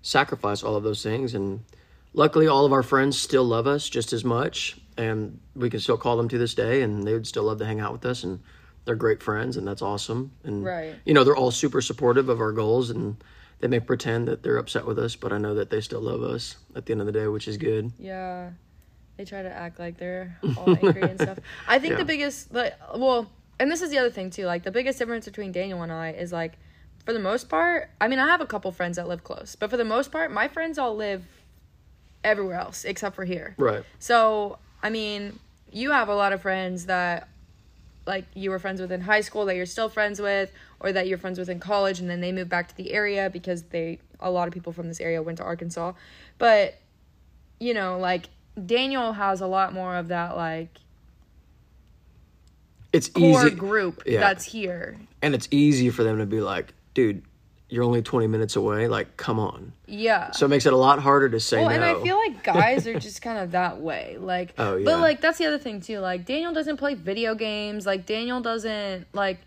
sacrifice 0.03 0.63
all 0.63 0.77
of 0.77 0.83
those 0.85 1.03
things. 1.03 1.35
And 1.35 1.61
luckily, 2.15 2.47
all 2.47 2.65
of 2.65 2.73
our 2.73 2.83
friends 2.83 3.19
still 3.19 3.45
love 3.45 3.67
us 3.67 3.89
just 3.89 4.13
as 4.13 4.25
much, 4.25 4.79
and 4.97 5.39
we 5.55 5.71
can 5.71 5.81
still 5.81 5.97
call 5.97 6.17
them 6.17 6.29
to 6.29 6.39
this 6.39 6.55
day, 6.55 6.83
and 6.83 7.05
they 7.07 7.13
would 7.13 7.27
still 7.27 7.45
love 7.45 7.59
to 7.59 7.67
hang 7.67 7.81
out 7.81 7.93
with 7.93 8.05
us. 8.07 8.25
And 8.25 8.41
they're 8.85 8.97
great 8.97 9.23
friends, 9.23 9.57
and 9.57 9.67
that's 9.67 9.83
awesome. 9.83 10.33
And 10.45 10.65
Right. 10.65 10.95
you 11.05 11.15
know, 11.15 11.25
they're 11.25 11.37
all 11.37 11.51
super 11.53 11.81
supportive 11.81 12.29
of 12.29 12.41
our 12.41 12.53
goals, 12.53 12.91
and 12.91 13.17
they 13.61 13.69
may 13.69 13.79
pretend 13.81 14.27
that 14.29 14.43
they're 14.43 14.57
upset 14.59 14.87
with 14.87 14.99
us, 14.99 15.15
but 15.15 15.33
I 15.33 15.39
know 15.39 15.55
that 15.55 15.71
they 15.71 15.81
still 15.81 16.01
love 16.01 16.23
us 16.23 16.57
at 16.75 16.87
the 16.87 16.93
end 16.93 17.01
of 17.01 17.07
the 17.07 17.13
day, 17.13 17.29
which 17.29 17.47
is 17.47 17.57
good. 17.59 17.93
Yeah. 17.99 18.51
They 19.17 19.25
try 19.25 19.43
to 19.43 19.53
act 19.53 19.79
like 19.79 19.99
they're 19.99 20.37
all 20.57 20.71
angry 20.83 21.03
and 21.03 21.21
stuff. 21.21 21.39
I 21.69 21.79
think 21.79 21.93
Yeah. 21.93 21.99
the 21.99 22.05
biggest 22.05 22.53
like 22.53 22.75
well, 22.97 23.31
and 23.63 23.71
this 23.71 23.81
is 23.81 23.91
the 23.91 23.99
other 23.99 24.11
thing 24.11 24.29
too, 24.29 24.45
like 24.45 24.65
the 24.65 24.73
biggest 24.73 24.99
difference 24.99 25.25
between 25.25 25.53
Daniel 25.53 25.83
and 25.83 25.93
I 25.93 26.11
is 26.11 26.33
like 26.33 26.59
for 27.05 27.13
the 27.13 27.21
most 27.21 27.49
part, 27.49 27.91
I 28.01 28.09
mean 28.09 28.19
I 28.19 28.27
have 28.27 28.41
a 28.41 28.47
couple 28.47 28.73
friends 28.73 28.97
that 28.97 29.07
live 29.07 29.23
close, 29.23 29.55
but 29.55 29.71
for 29.71 29.77
the 29.77 29.85
most 29.85 30.11
part, 30.11 30.33
my 30.33 30.49
friends 30.49 30.79
all 30.79 30.97
live 30.97 31.23
everywhere 32.25 32.59
else 32.59 32.85
except 32.85 33.15
for 33.15 33.25
here. 33.25 33.55
Right. 33.57 33.85
So, 34.01 34.59
I 34.83 34.91
mean, 34.91 35.39
you 35.71 35.93
have 35.93 36.09
a 36.09 36.15
lot 36.15 36.33
of 36.33 36.43
friends 36.43 36.87
that 36.87 37.29
like 38.05 38.25
you 38.35 38.51
were 38.51 38.59
friends 38.59 38.81
with 38.81 38.91
in 38.91 39.01
high 39.01 39.21
school 39.21 39.45
that 39.45 39.55
you're 39.55 39.65
still 39.65 39.89
friends 39.89 40.21
with 40.21 40.51
or 40.81 40.91
that 40.91 41.07
you're 41.07 41.19
friends 41.19 41.39
with 41.39 41.49
in 41.49 41.61
college 41.61 42.01
and 42.01 42.11
then 42.11 42.21
they 42.21 42.33
moved 42.33 42.51
back 42.51 42.67
to 42.67 42.77
the 42.77 42.93
area 42.93 43.31
because 43.31 43.63
they 43.65 44.01
a 44.19 44.29
lot 44.29 44.49
of 44.49 44.55
people 44.55 44.73
from 44.73 44.89
this 44.89 45.01
area 45.01 45.23
went 45.23 45.39
to 45.39 45.45
Arkansas. 45.45 45.93
But 46.39 46.81
you 47.61 47.75
know, 47.75 47.97
like 47.97 48.29
Daniel 48.67 49.13
has 49.13 49.41
a 49.41 49.47
lot 49.47 49.73
more 49.73 49.95
of 49.95 50.09
that 50.09 50.37
like 50.37 50.81
It's 52.93 53.09
core 53.09 53.47
easy, 53.47 53.55
group 53.57 54.03
Yeah. 54.07 54.21
that's 54.21 54.45
here. 54.45 54.99
and 55.23 55.35
it's 55.35 55.49
easy 55.51 55.91
for 55.91 56.05
them 56.05 56.19
to 56.19 56.27
be 56.27 56.41
like, 56.41 56.75
dude, 56.95 57.23
you're 57.69 57.85
only 57.85 58.03
20 58.03 58.27
minutes 58.27 58.55
away. 58.57 58.87
Like, 58.87 59.17
come 59.17 59.39
on. 59.41 59.73
Yeah. 59.87 60.31
So 60.33 60.45
it 60.45 60.51
makes 60.51 60.67
it 60.67 60.75
a 60.75 60.77
lot 60.77 60.99
harder 60.99 61.31
to 61.31 61.41
say 61.41 61.57
Well, 61.59 61.71
no. 61.71 61.75
and 61.75 61.83
I 61.85 62.03
feel 62.03 62.17
like 62.17 62.45
guys 62.55 62.87
are 62.87 62.99
just 63.01 63.23
kind 63.23 63.39
of 63.39 63.53
that 63.53 63.81
way. 63.81 64.19
Like, 64.21 64.53
Oh, 64.59 64.77
yeah. 64.77 64.85
but 64.85 65.01
like 65.01 65.23
that's 65.23 65.39
the 65.39 65.47
other 65.47 65.59
thing 65.59 65.81
too. 65.81 66.01
Like 66.01 66.27
Daniel 66.27 66.53
doesn't 66.53 66.77
play 66.77 66.93
video 66.95 67.35
games. 67.35 67.87
Like 67.87 68.05
Daniel 68.05 68.41
doesn't 68.43 69.07
like 69.15 69.39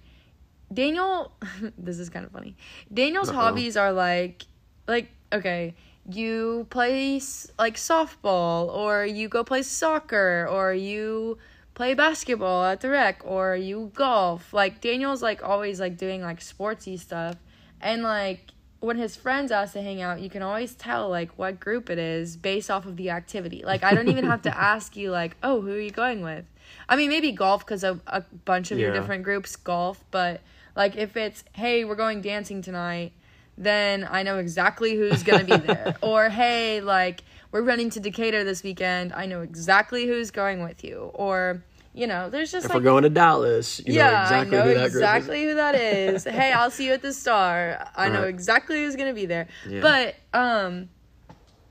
Daniel. 0.73 1.31
this 1.77 1.99
is 1.99 2.09
kind 2.09 2.25
of 2.25 2.31
funny. 2.31 2.55
Daniel's 2.91 3.29
Uh-oh. 3.29 3.35
hobbies 3.35 3.77
are 3.77 3.91
like, 3.93 4.43
like 4.87 5.09
okay, 5.31 5.75
you 6.09 6.65
play 6.71 7.21
like 7.59 7.75
softball, 7.75 8.73
or 8.73 9.05
you 9.05 9.27
go 9.29 9.43
play 9.43 9.61
soccer, 9.61 10.47
or 10.49 10.73
you 10.73 11.37
play 11.75 11.93
basketball 11.93 12.63
at 12.63 12.81
the 12.81 12.89
rec, 12.89 13.21
or 13.23 13.55
you 13.55 13.91
golf. 13.93 14.53
Like 14.53 14.81
Daniel's 14.81 15.21
like 15.21 15.43
always 15.43 15.79
like 15.79 15.97
doing 15.97 16.21
like 16.21 16.39
sportsy 16.39 16.99
stuff, 16.99 17.35
and 17.79 18.01
like 18.01 18.51
when 18.79 18.97
his 18.97 19.15
friends 19.15 19.51
ask 19.51 19.73
to 19.73 19.81
hang 19.81 20.01
out, 20.01 20.21
you 20.21 20.29
can 20.29 20.41
always 20.41 20.73
tell 20.73 21.09
like 21.09 21.37
what 21.37 21.59
group 21.59 21.89
it 21.89 21.99
is 21.99 22.37
based 22.37 22.71
off 22.71 22.85
of 22.85 22.97
the 22.97 23.09
activity. 23.09 23.63
Like 23.63 23.83
I 23.83 23.93
don't 23.93 24.07
even 24.07 24.25
have 24.25 24.41
to 24.43 24.57
ask 24.57 24.95
you 24.95 25.11
like, 25.11 25.35
oh, 25.43 25.61
who 25.61 25.73
are 25.73 25.79
you 25.79 25.91
going 25.91 26.21
with? 26.21 26.45
I 26.89 26.95
mean, 26.95 27.09
maybe 27.09 27.31
golf 27.31 27.65
because 27.65 27.83
of 27.83 28.01
a 28.07 28.21
bunch 28.45 28.71
of 28.71 28.79
your 28.79 28.91
different 28.93 29.23
groups 29.23 29.55
golf, 29.55 30.03
but 30.11 30.41
like 30.75 30.95
if 30.95 31.15
it's 31.17 31.43
hey, 31.53 31.85
we're 31.85 31.95
going 31.95 32.21
dancing 32.21 32.61
tonight, 32.61 33.11
then 33.57 34.07
I 34.09 34.23
know 34.23 34.39
exactly 34.39 34.95
who's 34.95 35.23
gonna 35.23 35.43
be 35.43 35.57
there. 35.57 35.95
or 36.01 36.29
hey, 36.29 36.81
like 36.81 37.23
we're 37.55 37.61
running 37.61 37.89
to 37.89 38.01
Decatur 38.01 38.43
this 38.43 38.63
weekend, 38.63 39.13
I 39.13 39.27
know 39.27 39.39
exactly 39.39 40.07
who's 40.07 40.29
going 40.29 40.61
with 40.61 40.83
you. 40.83 41.09
Or 41.13 41.63
you 41.93 42.05
know, 42.05 42.29
there's 42.29 42.51
just 42.51 42.65
if 42.65 42.69
like 42.69 42.79
we're 42.79 42.83
going 42.83 43.03
to 43.03 43.09
Dallas, 43.09 43.79
you 43.85 43.93
yeah, 43.93 44.11
know 44.11 44.21
exactly 44.23 44.57
I 44.57 44.59
know 44.59 44.67
who 44.67 44.73
that 44.73 44.85
exactly 44.87 45.43
who 45.45 45.55
that 45.55 45.75
is. 45.75 46.23
hey, 46.39 46.51
I'll 46.51 46.69
see 46.69 46.87
you 46.87 46.91
at 46.91 47.01
the 47.01 47.13
Star. 47.13 47.87
I 47.95 48.09
know 48.09 48.23
Right. 48.23 48.27
exactly 48.27 48.83
who's 48.83 48.97
gonna 48.97 49.13
be 49.13 49.25
there. 49.25 49.47
Yeah. 49.65 49.79
But 49.79 50.15
um, 50.37 50.89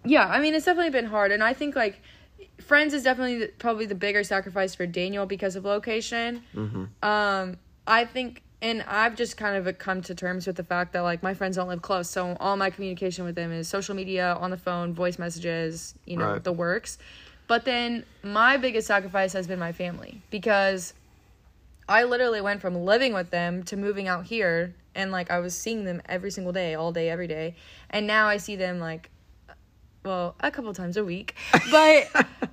yeah, 0.07 0.27
I 0.27 0.41
mean, 0.41 0.55
it's 0.55 0.65
definitely 0.65 0.89
been 0.89 1.05
hard, 1.05 1.33
and 1.33 1.45
I 1.45 1.53
think 1.53 1.77
like 1.77 2.01
Friends 2.63 2.95
is 2.95 3.03
definitely 3.03 3.41
the, 3.41 3.49
probably 3.59 3.85
the 3.85 3.95
bigger 3.95 4.25
sacrifice 4.25 4.75
for 4.75 4.87
Daniel 4.87 5.27
because 5.27 5.55
of 5.55 5.67
location. 5.67 6.43
Mm-hmm. 6.55 6.85
Um, 7.07 7.59
I 7.87 8.07
think, 8.07 8.41
and 8.65 8.83
I've 8.89 9.15
just 9.15 9.37
kind 9.37 9.57
of 9.57 9.79
come 9.79 10.01
to 10.03 10.15
terms 10.15 10.47
with 10.47 10.57
the 10.57 10.65
fact 10.65 10.95
that 10.95 11.01
like 11.03 11.23
my 11.23 11.35
friends 11.35 11.57
don't 11.57 11.69
live 11.69 11.83
close, 11.83 12.09
so 12.09 12.35
all 12.41 12.57
my 12.57 12.71
communication 12.71 13.27
with 13.27 13.35
them 13.35 13.53
is 13.53 13.69
social 13.69 13.95
media, 13.95 14.39
on 14.41 14.51
the 14.51 14.57
phone, 14.57 14.95
voice 14.95 15.19
messages, 15.19 15.95
you 16.07 16.17
know, 16.17 16.33
Right. 16.33 16.43
the 16.43 16.51
works. 16.53 16.97
But 17.47 17.67
then 17.67 18.07
my 18.23 18.57
biggest 18.57 18.87
sacrifice 18.87 19.35
has 19.35 19.47
been 19.47 19.59
my 19.59 19.73
family 19.73 20.23
because 20.31 20.95
I 21.87 22.05
literally 22.05 22.41
went 22.41 22.63
from 22.63 22.75
living 22.75 23.13
with 23.13 23.29
them 23.29 23.65
to 23.65 23.77
moving 23.77 24.09
out 24.09 24.25
here 24.25 24.75
and 24.95 25.13
like 25.13 25.31
I 25.31 25.41
was 25.41 25.55
seeing 25.55 25.85
them 25.85 26.01
every 26.07 26.31
single 26.31 26.55
day, 26.55 26.75
all 26.75 26.91
day, 26.91 27.11
every 27.11 27.27
day. 27.27 27.57
And 27.91 28.07
now 28.07 28.29
I 28.29 28.39
see 28.39 28.57
them 28.57 28.81
like 28.81 29.11
well, 30.07 30.37
a 30.41 30.51
couple 30.51 30.73
times 30.73 30.97
a 30.97 31.05
week. 31.05 31.35
But 31.71 32.09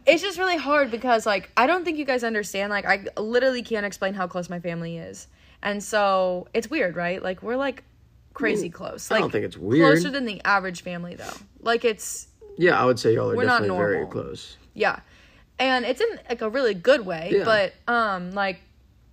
it's 0.06 0.21
just 0.21 0.38
really 0.38 0.58
hard 0.58 0.91
because 0.91 1.26
like 1.26 1.52
I 1.56 1.67
don't 1.67 1.86
think 1.86 1.97
you 1.97 2.04
guys 2.06 2.26
understand. 2.26 2.69
Like 2.69 2.86
I 2.86 3.06
literally 3.17 3.63
can't 3.63 3.86
explain 3.86 4.13
how 4.13 4.28
close 4.28 4.50
my 4.50 4.60
family 4.60 4.97
is. 4.97 5.28
And 5.63 5.84
so 5.84 6.47
it's 6.54 6.69
weird, 6.69 6.95
right? 6.95 7.21
Like 7.21 7.43
we're 7.43 7.56
like 7.58 7.84
crazy 8.34 8.69
close. 8.69 9.12
Like, 9.12 9.17
I 9.17 9.21
don't 9.21 9.32
think 9.32 9.45
it's 9.45 9.58
weird. 9.58 9.86
closer 9.93 10.10
than 10.10 10.26
the 10.26 10.41
average 10.45 10.82
family 10.84 11.15
though. 11.15 11.34
Like 11.62 11.86
it's 11.86 12.28
Yeah, 12.58 12.82
I 12.82 12.86
would 12.86 12.97
say 13.00 13.13
y'all 13.13 13.32
are 13.32 13.36
We're 13.36 13.45
not 13.45 13.62
definitely 13.62 13.78
very 13.78 13.93
normal. 14.00 14.12
close. 14.12 14.58
yeah. 14.74 15.00
And 15.60 15.86
it's 15.86 16.02
in 16.02 16.19
like 16.30 16.41
a 16.41 16.50
really 16.50 16.74
good 16.74 17.06
way, 17.06 17.30
Yeah. 17.34 17.43
but 17.43 17.74
um 17.93 18.32
like 18.32 18.62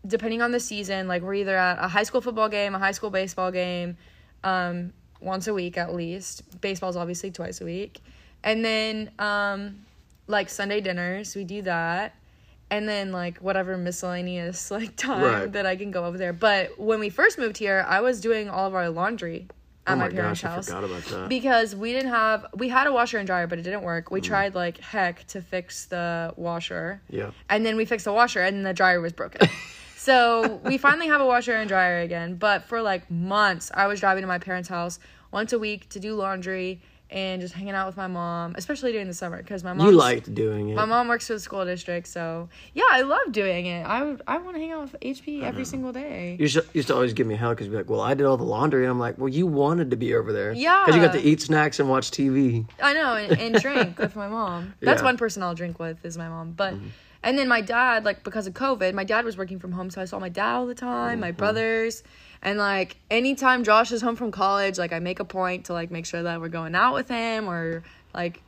depending 0.06 0.40
on 0.40 0.52
the 0.52 0.60
season, 0.60 1.06
like 1.08 1.20
we're 1.22 1.34
either 1.34 1.56
at 1.56 1.78
a 1.84 1.88
high 1.88 2.04
school 2.04 2.20
football 2.20 2.48
game, 2.48 2.74
a 2.74 2.78
high 2.78 2.92
school 2.92 3.10
baseball 3.10 3.50
game, 3.50 3.96
um 4.44 4.92
once 5.20 5.48
a 5.48 5.52
week 5.54 5.76
at 5.76 5.94
least. 5.94 6.60
Baseball's 6.60 6.96
obviously 6.96 7.30
twice 7.30 7.60
a 7.60 7.64
week. 7.64 8.00
And 8.44 8.64
then 8.64 9.10
um 9.18 9.84
like 10.28 10.48
Sunday 10.48 10.80
dinners, 10.80 11.34
we 11.34 11.44
do 11.44 11.60
that. 11.62 12.14
And 12.70 12.88
then 12.88 13.12
like 13.12 13.38
whatever 13.38 13.76
miscellaneous 13.78 14.70
like 14.78 14.94
time 14.96 15.22
Right. 15.22 15.52
that 15.52 15.66
I 15.66 15.76
can 15.76 15.90
go 15.90 16.04
over 16.04 16.18
there. 16.18 16.32
But 16.32 16.78
when 16.78 17.00
we 17.00 17.08
first 17.10 17.38
moved 17.38 17.56
here, 17.58 17.84
I 17.88 18.00
was 18.00 18.20
doing 18.20 18.48
all 18.50 18.66
of 18.66 18.74
our 18.74 18.88
laundry 18.90 19.48
at 19.86 19.94
oh 19.94 19.96
my, 19.96 20.08
my 20.08 20.14
parents' 20.14 20.42
gosh, 20.42 20.50
I 20.50 20.54
house 20.54 20.66
forgot 20.66 20.84
about 20.84 21.02
that. 21.04 21.28
because 21.30 21.74
we 21.74 21.94
didn't 21.94 22.10
have 22.10 22.44
we 22.54 22.68
had 22.68 22.86
a 22.86 22.92
washer 22.92 23.16
and 23.16 23.26
dryer 23.26 23.46
but 23.46 23.58
it 23.58 23.62
didn't 23.62 23.82
work 23.82 24.08
Mm. 24.08 24.12
we 24.12 24.20
tried 24.20 24.54
like 24.54 24.76
heck 24.80 25.26
to 25.28 25.40
fix 25.40 25.86
the 25.86 26.34
washer 26.36 27.00
yeah. 27.08 27.30
and 27.48 27.64
then 27.64 27.74
we 27.74 27.86
fixed 27.86 28.04
the 28.04 28.12
washer 28.12 28.40
and 28.42 28.66
the 28.66 28.74
dryer 28.74 29.00
was 29.00 29.14
broken 29.14 29.48
so 29.96 30.60
we 30.64 30.76
finally 30.76 31.06
have 31.08 31.22
a 31.22 31.26
washer 31.26 31.54
and 31.54 31.68
dryer 31.68 32.00
again 32.00 32.34
but 32.36 32.64
for 32.64 32.82
like 32.82 33.10
months 33.10 33.70
i 33.72 33.86
was 33.86 33.98
driving 33.98 34.20
to 34.22 34.28
my 34.28 34.38
parents 34.38 34.68
house 34.68 34.98
once 35.32 35.54
a 35.54 35.58
week 35.58 35.88
to 35.88 35.98
do 35.98 36.14
laundry 36.14 36.82
and 37.10 37.40
just 37.40 37.54
hanging 37.54 37.72
out 37.74 37.86
with 37.86 37.96
my 37.96 38.06
mom 38.06 38.54
especially 38.58 38.92
during 38.92 39.06
the 39.06 39.14
summer 39.14 39.38
because 39.38 39.64
my 39.64 39.72
mom 39.72 39.86
You 39.86 39.92
liked 39.92 40.34
doing 40.34 40.68
it. 40.68 40.74
my 40.74 40.84
mom 40.84 41.08
works 41.08 41.26
for 41.26 41.32
the 41.34 41.40
school 41.40 41.64
district 41.64 42.06
so 42.06 42.48
yeah 42.74 42.84
i 42.90 43.00
love 43.02 43.32
doing 43.32 43.66
it 43.66 43.86
i 43.86 44.02
would 44.02 44.20
i 44.26 44.36
want 44.38 44.56
to 44.56 44.60
hang 44.60 44.72
out 44.72 44.82
with 44.92 44.96
hp 45.00 45.42
every 45.42 45.64
single 45.64 45.92
day 45.92 46.32
You 46.38 46.42
used 46.44 46.54
to, 46.56 46.64
used 46.74 46.88
to 46.88 46.94
always 46.94 47.14
give 47.14 47.26
me 47.26 47.34
hell 47.36 47.50
because 47.50 47.68
be 47.68 47.76
like, 47.76 47.88
"Well, 47.88 48.00
I 48.02 48.14
did 48.14 48.26
all 48.26 48.36
the 48.36 48.44
laundry," 48.44 48.82
and 48.84 48.90
I'm 48.90 48.98
like, 48.98 49.16
"Well, 49.18 49.28
you 49.28 49.46
wanted 49.46 49.90
to 49.90 49.96
be 49.96 50.14
over 50.14 50.32
there, 50.32 50.52
Yeah. 50.52 50.82
because 50.84 50.96
you 50.96 51.02
got 51.06 51.12
to 51.14 51.20
eat 51.22 51.40
snacks 51.40 51.80
and 51.80 51.88
watch 51.88 52.10
TV." 52.10 52.66
I 52.82 52.92
know, 52.94 53.14
and, 53.14 53.38
and 53.38 53.60
drink 53.60 53.98
with 53.98 54.14
my 54.14 54.28
mom. 54.28 54.74
That's 54.80 54.88
Yeah. 54.88 54.94
Mm-hmm. 54.96 55.04
one 55.04 55.16
person 55.16 55.42
I'll 55.42 55.54
drink 55.54 55.78
with 55.78 56.04
is 56.04 56.16
my 56.18 56.28
mom. 56.28 56.52
But 56.52 56.74
and 57.22 57.36
then 57.38 57.48
my 57.48 57.60
dad, 57.60 58.04
like 58.04 58.22
because 58.22 58.46
of 58.46 58.54
COVID, 58.54 58.92
my 58.94 59.04
dad 59.04 59.24
was 59.24 59.36
working 59.36 59.58
from 59.58 59.72
home, 59.72 59.90
so 59.90 60.00
I 60.00 60.04
saw 60.04 60.18
my 60.18 60.28
dad 60.28 60.54
all 60.56 60.66
the 60.66 60.74
time, 60.74 61.20
my 61.20 61.28
Mm-hmm. 61.30 61.36
brothers, 61.38 62.02
and 62.42 62.58
like 62.58 62.96
anytime 63.10 63.64
Josh 63.64 63.92
is 63.92 64.02
home 64.02 64.16
from 64.16 64.30
college, 64.30 64.78
like 64.78 64.92
I 64.92 64.98
make 64.98 65.20
a 65.20 65.24
point 65.24 65.66
to 65.66 65.72
like 65.72 65.90
make 65.90 66.06
sure 66.06 66.22
that 66.22 66.40
we're 66.40 66.48
going 66.48 66.74
out 66.74 66.94
with 66.94 67.08
him 67.08 67.48
or 67.48 67.82
like 68.14 68.42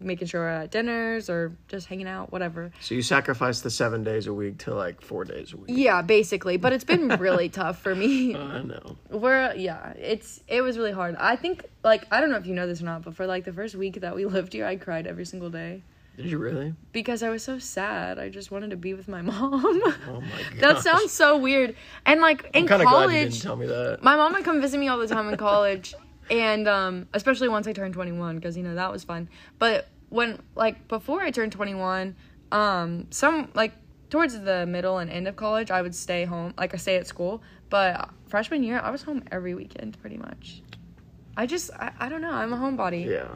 making 0.00 0.28
sure 0.28 0.42
we're 0.42 0.48
at 0.48 0.70
dinners 0.70 1.30
or 1.30 1.56
just 1.68 1.86
hanging 1.86 2.06
out, 2.08 2.32
whatever. 2.32 2.72
So 2.80 2.94
you 2.94 3.02
sacrifice 3.02 3.60
the 3.60 3.70
seven 3.70 4.04
days 4.04 4.26
a 4.26 4.34
week 4.34 4.58
to 4.58 4.74
like 4.74 5.00
four 5.00 5.24
days 5.24 5.52
a 5.52 5.56
week. 5.56 5.66
Yeah, 5.68 6.02
basically. 6.02 6.56
But 6.56 6.72
it's 6.72 6.84
been 6.84 7.08
really 7.18 7.48
tough 7.48 7.80
for 7.80 7.94
me. 7.94 8.34
I 8.34 8.62
know. 8.62 8.96
We're 9.10 9.54
yeah, 9.54 9.92
it's 9.92 10.40
it 10.48 10.60
was 10.60 10.78
really 10.78 10.92
hard. 10.92 11.16
I 11.16 11.36
think 11.36 11.64
like 11.82 12.06
I 12.10 12.20
don't 12.20 12.30
know 12.30 12.36
if 12.36 12.46
you 12.46 12.54
know 12.54 12.66
this 12.66 12.80
or 12.80 12.84
not, 12.84 13.02
but 13.02 13.14
for 13.14 13.26
like 13.26 13.44
the 13.44 13.52
first 13.52 13.74
week 13.74 14.00
that 14.00 14.14
we 14.14 14.24
lived 14.26 14.52
here, 14.52 14.66
I 14.66 14.76
cried 14.76 15.06
every 15.06 15.24
single 15.24 15.50
day. 15.50 15.82
Did 16.16 16.26
you 16.26 16.38
really? 16.38 16.74
because 16.92 17.22
I 17.22 17.30
was 17.30 17.42
so 17.42 17.58
sad. 17.58 18.18
I 18.18 18.28
just 18.28 18.50
wanted 18.50 18.70
to 18.70 18.76
be 18.76 18.94
with 18.94 19.08
my 19.08 19.20
mom. 19.22 19.82
Oh 20.06 20.20
my 20.20 20.42
god. 20.50 20.52
that 20.60 20.82
sounds 20.82 21.12
so 21.12 21.36
weird. 21.36 21.74
And 22.06 22.20
like 22.20 22.44
in 22.54 22.62
I'm 22.62 22.68
kind 22.68 22.82
of 22.82 22.88
glad 22.88 23.02
you 23.02 23.06
college, 23.08 23.32
didn't 23.32 23.42
tell 23.42 23.56
me 23.56 23.66
that. 23.66 23.98
my 24.02 24.16
mom 24.16 24.32
would 24.32 24.44
come 24.44 24.60
visit 24.60 24.78
me 24.78 24.88
all 24.88 24.98
the 24.98 25.08
time 25.08 25.28
in 25.28 25.36
college, 25.36 25.94
and 26.30 26.68
um, 26.68 27.08
especially 27.12 27.48
once 27.48 27.66
I 27.66 27.72
turned 27.72 27.94
21, 27.94 28.36
because 28.36 28.56
you 28.56 28.62
know 28.62 28.74
that 28.74 28.92
was 28.92 29.04
fun. 29.04 29.28
But 29.58 29.88
when 30.08 30.40
like 30.54 30.86
before 30.88 31.20
I 31.20 31.30
turned 31.30 31.52
21, 31.52 32.14
um, 32.52 33.06
some 33.10 33.50
like 33.54 33.72
towards 34.10 34.38
the 34.38 34.64
middle 34.66 34.98
and 34.98 35.10
end 35.10 35.26
of 35.26 35.34
college, 35.34 35.70
I 35.72 35.82
would 35.82 35.94
stay 35.94 36.24
home, 36.24 36.54
like 36.56 36.72
I 36.74 36.76
stay 36.76 36.96
at 36.96 37.06
school. 37.06 37.42
But 37.70 38.10
freshman 38.28 38.62
year, 38.62 38.78
I 38.78 38.90
was 38.90 39.02
home 39.02 39.24
every 39.32 39.54
weekend 39.54 40.00
pretty 40.00 40.16
much. 40.18 40.62
I 41.36 41.46
just 41.46 41.70
I, 41.72 41.92
I 41.98 42.08
don't 42.08 42.20
know. 42.22 42.30
I'm 42.30 42.52
a 42.52 42.56
homebody. 42.56 43.06
Yeah. 43.06 43.26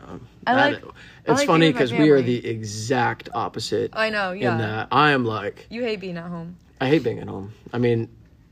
I 0.46 0.54
That- 0.54 0.72
like- 0.72 0.84
I 0.84 1.32
It's 1.32 1.40
like 1.40 1.46
funny 1.46 1.66
being 1.66 1.74
with 1.74 1.74
my 1.74 1.78
because 1.78 1.92
we 1.92 2.10
are 2.10 2.18
family. 2.18 2.40
the 2.40 2.48
exact 2.48 3.28
opposite. 3.34 3.90
I 3.94 4.10
know. 4.10 4.32
Yeah. 4.32 4.52
In 4.52 4.58
that 4.58 4.88
I 4.92 5.10
am 5.10 5.24
like 5.24 5.66
You 5.70 5.82
hate 5.82 6.00
being 6.00 6.16
at 6.16 6.24
home. 6.26 6.56
I 6.80 6.88
hate 6.88 7.02
being 7.02 7.18
at 7.18 7.28
home. 7.28 7.52
I 7.72 7.78
mean, 7.78 8.08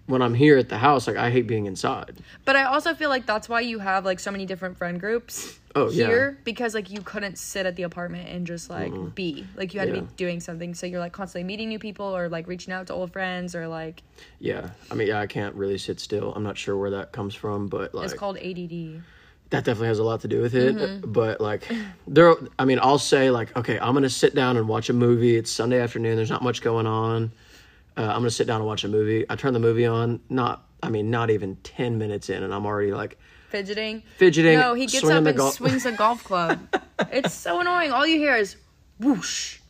when 0.07 0.21
I'm 0.23 0.35
here 0.35 0.57
at 0.59 0.69
the 0.69 0.79
house, 0.79 1.07
like 1.07 1.17
I 1.17 1.31
hate 1.31 1.47
being 1.47 1.67
inside. 1.67 2.17
But 2.45 2.57
I 2.57 2.65
also 2.65 2.95
feel 2.95 3.09
like 3.09 3.27
that's 3.27 3.49
why 3.49 3.61
you 3.61 3.79
have 3.79 4.05
like 4.05 4.21
so 4.21 4.31
many 4.31 4.47
different 4.47 4.77
friend 4.79 4.99
groups 5.01 5.59
Oh, 5.75 5.91
yeah. 5.91 6.07
here 6.07 6.39
because 6.45 6.75
like 6.75 6.91
you 6.91 7.01
couldn't 7.03 7.39
sit 7.39 7.67
at 7.67 7.77
the 7.77 7.83
apartment 7.83 8.29
and 8.29 8.47
just 8.47 8.71
like 8.71 8.93
mm-hmm. 8.93 9.09
be 9.09 9.47
like 9.57 9.75
you 9.75 9.81
had 9.81 9.89
to 9.91 9.95
Yeah. 9.95 10.01
be 10.03 10.07
doing 10.17 10.41
something. 10.41 10.75
So 10.75 10.87
you're 10.87 11.01
like 11.01 11.13
constantly 11.13 11.45
meeting 11.47 11.69
new 11.69 11.79
people 11.79 12.17
or 12.17 12.29
like 12.29 12.47
reaching 12.47 12.73
out 12.73 12.87
to 12.89 12.95
old 12.95 13.13
friends 13.13 13.55
or 13.55 13.69
like 13.69 14.03
Yeah. 14.39 14.71
I 14.91 14.95
mean, 14.95 15.09
yeah, 15.09 15.21
I 15.21 15.27
can't 15.27 15.55
really 15.55 15.79
sit 15.79 15.99
still. 16.01 16.33
I'm 16.35 16.43
not 16.43 16.57
sure 16.59 16.77
where 16.77 16.91
that 16.91 17.13
comes 17.13 17.35
from, 17.35 17.69
but 17.69 17.95
like 17.95 18.05
it's 18.05 18.15
called 18.15 18.39
ADD. 18.39 19.03
That 19.51 19.65
definitely 19.65 19.89
has 19.89 19.99
a 19.99 20.05
lot 20.05 20.21
to 20.23 20.29
do 20.29 20.41
with 20.43 20.55
it. 20.55 20.75
Mm-hmm. 20.77 21.13
But 21.13 21.41
like, 21.41 21.71
there, 22.07 22.35
I 22.59 22.65
mean, 22.65 22.79
I'll 22.83 22.99
say 22.99 23.31
like, 23.31 23.57
okay, 23.57 23.79
I'm 23.79 23.95
gonna 23.95 24.11
sit 24.11 24.35
down 24.35 24.57
and 24.57 24.69
watch 24.69 24.89
a 24.91 24.93
movie. 24.93 25.37
It's 25.37 25.51
Sunday 25.51 25.81
afternoon. 25.81 26.17
There's 26.17 26.31
not 26.31 26.43
much 26.43 26.63
going 26.63 26.87
on. 26.87 27.31
Uh, 27.97 28.03
I'm 28.03 28.19
gonna 28.21 28.31
sit 28.31 28.47
down 28.47 28.61
and 28.61 28.67
watch 28.67 28.85
a 28.85 28.89
movie. 28.89 29.25
I 29.31 29.37
turn 29.37 29.53
the 29.53 29.61
movie 29.61 29.87
on. 29.87 30.21
Not, 30.29 30.67
I 30.83 30.89
mean, 30.91 31.11
not 31.11 31.31
even 31.31 31.57
ten 31.57 31.97
minutes 31.99 32.29
in, 32.29 32.43
and 32.43 32.53
I'm 32.53 32.67
already 32.67 32.93
like 32.93 33.19
Fidgeting. 33.51 34.03
fidgeting. 34.19 34.59
No, 34.59 34.75
he 34.75 34.87
gets 34.87 35.05
up 35.05 35.25
and 35.25 35.37
gol- 35.37 35.53
swings 35.53 35.87
a 35.87 35.93
golf 35.93 36.25
club. 36.25 36.59
it's 37.13 37.33
so 37.33 37.61
annoying. 37.61 37.93
All 37.93 38.07
you 38.07 38.19
hear 38.19 38.37
is 38.37 38.57
whoosh, 38.99 39.61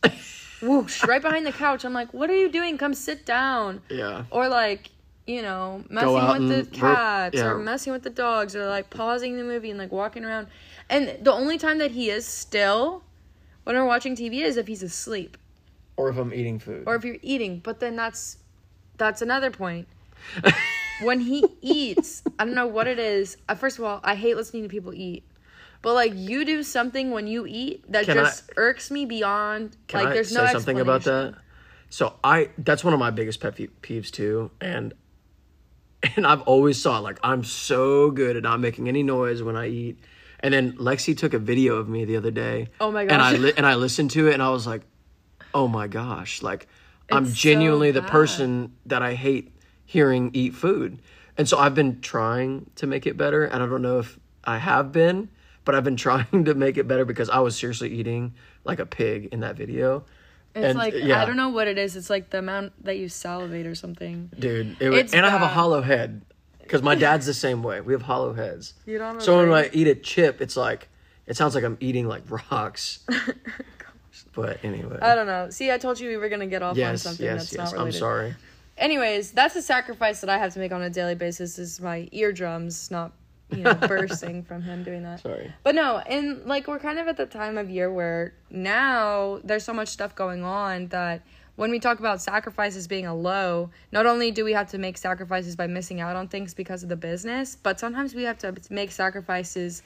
whoosh, 0.61 1.03
right 1.03 1.21
behind 1.21 1.45
the 1.45 1.51
couch. 1.51 1.85
I'm 1.85 1.93
like, 1.93 2.13
what 2.13 2.29
are 2.29 2.35
you 2.35 2.49
doing? 2.49 2.77
Come 2.77 2.93
sit 2.95 3.25
down. 3.25 3.81
yeah. 3.89 4.23
or 4.31 4.47
like 4.49 4.89
you 5.27 5.41
know 5.41 5.83
messing 5.89 6.47
with 6.47 6.71
the 6.71 6.77
cats 6.77 7.39
or 7.39 7.57
messing 7.59 7.93
with 7.93 8.03
the 8.03 8.09
dogs 8.09 8.55
or 8.55 8.65
like 8.65 8.89
pausing 8.89 9.37
the 9.37 9.43
movie 9.43 9.69
and 9.69 9.77
like 9.77 9.91
walking 9.91 10.23
around. 10.25 10.47
And 10.89 11.17
the 11.21 11.33
only 11.33 11.57
time 11.57 11.77
that 11.79 11.91
he 11.91 12.09
is 12.09 12.25
still 12.25 13.03
when 13.65 13.75
we're 13.75 13.85
watching 13.85 14.15
tv 14.15 14.41
is 14.41 14.57
if 14.57 14.67
he's 14.67 14.81
asleep. 14.83 15.37
Or 15.97 16.09
if 16.09 16.17
I'm 16.17 16.33
eating 16.33 16.59
food. 16.59 16.83
or 16.87 16.95
if 16.95 17.03
you're 17.03 17.17
eating. 17.21 17.59
But 17.59 17.79
then 17.79 17.95
that's 17.95 18.37
that's 18.97 19.21
another 19.21 19.51
point. 19.51 19.87
When 21.03 21.19
he 21.19 21.45
eats 21.61 22.23
i 22.39 22.45
don't 22.45 22.55
know 22.55 22.65
what 22.65 22.87
it 22.87 22.97
is. 22.97 23.37
Uh, 23.47 23.53
first 23.53 23.77
of 23.77 23.83
all 23.83 23.99
i 24.03 24.15
hate 24.15 24.35
listening 24.35 24.63
to 24.63 24.69
people 24.69 24.93
eat. 24.95 25.23
But 25.83 25.93
like 25.93 26.13
you 26.15 26.43
do 26.43 26.63
something 26.63 27.11
when 27.11 27.27
you 27.27 27.45
eat 27.45 27.83
that 27.91 28.05
Can 28.05 28.17
I- 28.17 28.23
just 28.23 28.49
irks 28.55 28.89
me 28.89 29.05
beyond 29.05 29.75
Can 29.87 29.99
like 29.99 30.09
I 30.09 30.13
there's 30.13 30.29
say 30.29 30.43
no 30.43 30.51
something 30.51 30.79
about 30.79 31.03
that? 31.03 31.35
So 31.89 32.15
I 32.23 32.49
that's 32.57 32.83
one 32.83 32.93
of 32.93 32.99
my 32.99 33.11
biggest 33.11 33.39
pet 33.41 33.55
peeves 33.55 34.09
too, 34.09 34.49
and 34.59 34.93
and 36.15 36.25
I've 36.25 36.41
always 36.41 36.81
saw 36.81 36.99
like 36.99 37.19
I'm 37.23 37.43
so 37.43 38.11
good 38.11 38.37
at 38.37 38.43
not 38.43 38.59
making 38.59 38.87
any 38.87 39.03
noise 39.03 39.41
when 39.43 39.55
I 39.55 39.67
eat. 39.67 39.99
And 40.39 40.53
then 40.53 40.73
Lexi 40.73 41.17
took 41.17 41.33
a 41.33 41.39
video 41.39 41.77
of 41.77 41.89
me 41.89 42.05
the 42.05 42.17
other 42.17 42.31
day. 42.31 42.67
Oh 42.79 42.91
my 42.91 43.05
gosh! 43.05 43.13
And 43.13 43.21
I 43.21 43.31
li- 43.33 43.53
and 43.57 43.65
I 43.65 43.75
listened 43.75 44.11
to 44.11 44.27
it 44.27 44.33
and 44.33 44.43
I 44.43 44.49
was 44.49 44.67
like, 44.67 44.83
oh 45.53 45.67
my 45.67 45.87
gosh, 45.87 46.41
like 46.43 46.67
I'm 47.11 47.25
It's 47.25 47.33
so 47.33 47.35
genuinely 47.35 47.91
the 47.91 48.01
person 48.03 48.73
that 48.85 49.01
I 49.01 49.13
hate 49.15 49.53
hearing 49.85 50.31
eat 50.33 50.53
food. 50.53 50.99
And 51.37 51.47
so 51.47 51.57
I've 51.57 51.75
been 51.75 52.01
trying 52.01 52.69
to 52.75 52.87
make 52.87 53.05
it 53.07 53.17
better, 53.17 53.45
and 53.45 53.63
I 53.63 53.65
don't 53.67 53.81
know 53.81 53.99
if 53.99 54.19
I 54.43 54.57
have 54.57 54.91
been, 54.91 55.29
but 55.65 55.75
I've 55.75 55.83
been 55.83 55.95
trying 56.07 56.45
to 56.45 56.53
make 56.53 56.77
it 56.77 56.87
better 56.87 57.05
because 57.05 57.29
I 57.29 57.39
was 57.39 57.57
seriously 57.57 57.89
eating 57.89 58.33
like 58.63 58.79
a 58.79 58.85
pig 58.85 59.29
in 59.31 59.39
that 59.41 59.55
video. 59.55 60.05
It's 60.57 60.65
And, 60.65 60.77
like 60.77 60.93
yeah. 60.93 61.21
I 61.21 61.25
don't 61.25 61.37
know 61.37 61.49
what 61.49 61.67
it 61.67 61.77
is. 61.77 61.95
It's 61.95 62.09
like 62.09 62.29
the 62.29 62.39
amount 62.39 62.83
that 62.83 62.97
you 62.97 63.09
salivate 63.09 63.65
or 63.65 63.75
something. 63.75 64.31
dude. 64.37 64.77
It 64.79 64.89
was, 64.89 64.99
It's 64.99 65.13
and 65.13 65.25
I 65.25 65.29
have 65.29 65.41
a 65.41 65.47
hollow 65.47 65.81
head 65.81 66.21
because 66.61 66.81
my 66.81 66.95
dad's 67.05 67.25
the 67.25 67.33
same 67.33 67.63
way. 67.63 67.81
We 67.81 67.93
have 67.93 68.01
hollow 68.01 68.33
heads. 68.33 68.73
You 68.85 68.97
don't 68.97 69.21
So 69.21 69.37
when? 69.37 69.51
I 69.51 69.69
eat 69.73 69.87
a 69.87 69.95
chip, 69.95 70.41
it's 70.41 70.57
like 70.57 70.89
it 71.25 71.37
sounds 71.37 71.55
like 71.55 71.63
I'm 71.63 71.77
eating 71.79 72.07
like 72.07 72.23
rocks. 72.29 72.99
but 74.33 74.63
anyway, 74.63 74.97
I 75.01 75.15
don't 75.15 75.27
know. 75.27 75.49
See, 75.49 75.71
I 75.71 75.77
told 75.77 75.99
you 75.99 76.09
we 76.09 76.17
were 76.17 76.29
gonna 76.29 76.47
get 76.47 76.61
off 76.61 76.71
on 76.71 76.77
yes, 76.77 77.03
something 77.03 77.25
yes, 77.25 77.49
that's 77.51 77.53
yes. 77.53 77.73
not 77.73 77.81
I'm 77.81 77.91
sorry. 77.91 78.35
Anyways, 78.77 79.31
that's 79.31 79.55
a 79.55 79.61
sacrifice 79.61 80.21
that 80.21 80.29
I 80.29 80.37
have 80.37 80.53
to 80.53 80.59
make 80.59 80.71
on 80.71 80.83
a 80.83 80.89
daily 80.89 81.15
basis. 81.15 81.57
Is 81.57 81.81
my 81.81 82.07
eardrums 82.11 82.91
not, 82.91 83.11
you 83.51 83.63
know, 83.63 83.73
bursting 83.87 84.43
from 84.43 84.61
him 84.61 84.83
doing 84.83 85.03
that. 85.03 85.21
Sorry. 85.21 85.51
But 85.63 85.75
no, 85.75 85.97
and 85.97 86.45
like 86.45 86.67
we're 86.67 86.79
kind 86.79 86.99
of 86.99 87.07
at 87.07 87.17
the 87.17 87.25
time 87.25 87.57
of 87.57 87.69
year 87.69 87.91
where 87.91 88.33
now 88.49 89.39
there's 89.43 89.63
so 89.63 89.73
much 89.73 89.89
stuff 89.89 90.15
going 90.15 90.43
on 90.43 90.87
that 90.87 91.21
when 91.55 91.71
we 91.71 91.79
talk 91.79 91.99
about 91.99 92.21
sacrifices 92.21 92.87
being 92.87 93.07
a 93.07 93.15
low, 93.15 93.71
not 93.91 94.05
only 94.05 94.29
do 94.31 94.43
we 94.45 94.53
have 94.53 94.69
to 94.71 94.77
make 94.77 94.97
sacrifices 94.97 95.55
by 95.55 95.65
missing 95.65 95.99
out 95.99 96.15
on 96.15 96.27
things 96.27 96.53
because 96.53 96.83
of 96.83 96.89
the 96.89 96.95
business, 96.95 97.55
but 97.55 97.79
sometimes 97.79 98.13
we 98.13 98.23
have 98.23 98.37
to 98.39 98.55
make 98.69 98.91
sacrifices 98.91 99.81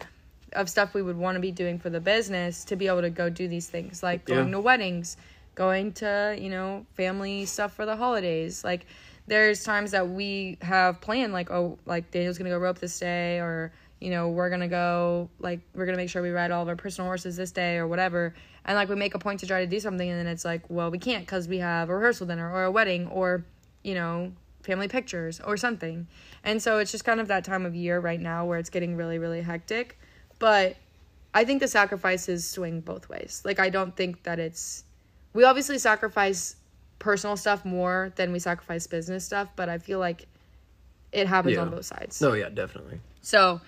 of 0.53 0.69
stuff 0.69 0.93
we 0.93 1.01
would 1.01 1.15
want 1.15 1.35
to 1.35 1.39
be 1.39 1.51
doing 1.51 1.79
for 1.79 1.89
the 1.89 2.01
business 2.01 2.65
to 2.65 2.75
be 2.75 2.87
able 2.87 2.99
to 3.01 3.09
go 3.09 3.29
do 3.29 3.47
these 3.47 3.69
things 3.69 4.03
like 4.03 4.25
going 4.25 4.47
Yeah. 4.47 4.51
to 4.51 4.59
weddings, 4.59 5.15
going 5.55 5.93
to, 5.93 6.35
you 6.37 6.49
know, 6.49 6.85
family 6.95 7.45
stuff 7.45 7.73
for 7.73 7.85
the 7.85 7.95
holidays. 7.95 8.63
Like 8.65 8.85
there's 9.27 9.63
times 9.63 9.91
that 9.91 10.09
we 10.09 10.57
have 10.61 10.99
planned 11.01 11.33
like 11.33 11.51
oh 11.51 11.77
like 11.85 12.11
Daniel's 12.11 12.37
to 12.37 12.43
go 12.43 12.57
rope 12.57 12.79
this 12.79 12.99
day 12.99 13.39
or 13.39 13.71
you 14.01 14.09
know, 14.09 14.29
we're 14.29 14.49
gonna 14.49 14.67
go 14.67 15.29
like 15.39 15.61
we're 15.75 15.85
gonna 15.85 15.97
make 15.97 16.09
sure 16.09 16.23
we 16.23 16.31
ride 16.31 16.49
all 16.49 16.63
of 16.63 16.67
our 16.67 16.75
personal 16.75 17.07
horses 17.07 17.37
this 17.37 17.51
day 17.51 17.77
or 17.77 17.87
whatever, 17.87 18.33
and 18.65 18.75
like 18.75 18.89
we 18.89 18.95
make 18.95 19.13
a 19.13 19.19
point 19.19 19.39
to 19.41 19.47
try 19.47 19.61
to 19.61 19.67
do 19.67 19.79
something, 19.79 20.09
and 20.09 20.19
then 20.19 20.27
it's 20.27 20.43
like, 20.43 20.63
well, 20.69 20.89
we 20.89 20.97
can't 20.97 21.23
because 21.23 21.47
we 21.47 21.59
have 21.59 21.89
a 21.89 21.95
rehearsal 21.95 22.25
dinner 22.25 22.51
or 22.51 22.63
a 22.63 22.71
wedding 22.71 23.07
or, 23.07 23.45
you 23.83 23.93
know, 23.93 24.33
family 24.63 24.87
pictures 24.87 25.39
or 25.41 25.55
something, 25.55 26.07
and 26.43 26.61
so 26.61 26.79
it's 26.79 26.91
just 26.91 27.05
kind 27.05 27.19
of 27.19 27.27
that 27.27 27.45
time 27.45 27.63
of 27.63 27.75
year 27.75 27.99
right 27.99 28.19
now 28.19 28.43
where 28.43 28.57
it's 28.57 28.71
getting 28.71 28.95
really 28.95 29.19
really 29.19 29.43
hectic, 29.43 29.99
but 30.39 30.75
I 31.35 31.45
think 31.45 31.61
the 31.61 31.67
sacrifices 31.67 32.49
swing 32.49 32.81
both 32.81 33.07
ways. 33.07 33.43
Like 33.45 33.59
I 33.59 33.69
don't 33.69 33.95
think 33.95 34.23
that 34.23 34.39
it's 34.39 34.83
we 35.33 35.43
obviously 35.43 35.77
sacrifice 35.77 36.55
personal 37.01 37.35
stuff 37.35 37.65
more 37.65 38.13
than 38.15 38.31
we 38.31 38.39
sacrifice 38.39 38.85
business 38.87 39.25
stuff, 39.25 39.49
but 39.55 39.67
I 39.67 39.79
feel 39.79 39.99
like 39.99 40.27
it 41.11 41.27
happens 41.27 41.55
Yeah. 41.55 41.61
on 41.63 41.71
both 41.71 41.85
sides. 41.85 42.21
No, 42.21 42.33
yeah, 42.33 42.47
definitely. 42.49 43.01
So, 43.21 43.59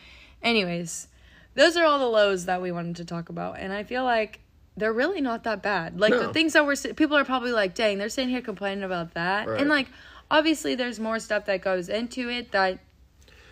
anyways, 0.42 1.08
those 1.56 1.76
are 1.76 1.84
all 1.84 2.00
the 2.00 2.06
lows 2.06 2.46
that 2.46 2.62
we 2.62 2.72
wanted 2.72 2.96
to 2.98 3.06
talk 3.06 3.30
about, 3.30 3.58
and 3.60 3.74
I 3.74 3.84
feel 3.84 4.04
like 4.04 4.40
they're 4.78 4.94
really 4.94 5.20
not 5.22 5.44
that 5.44 5.62
bad. 5.62 6.00
Like 6.00 6.14
the 6.14 6.32
things 6.34 6.54
that 6.54 6.66
we're 6.66 6.76
people 6.96 7.18
are 7.18 7.26
probably 7.26 7.52
like, 7.52 7.76
"Dang, 7.76 7.98
they're 7.98 8.10
sitting 8.10 8.30
here 8.30 8.42
complaining 8.42 8.84
about 8.84 9.14
that," 9.16 9.48
Right. 9.48 9.60
and 9.60 9.70
like 9.70 9.88
obviously 10.32 10.76
there's 10.76 11.00
more 11.00 11.20
stuff 11.20 11.46
that 11.46 11.62
goes 11.62 11.90
into 11.90 12.30
it 12.30 12.52
that 12.54 12.80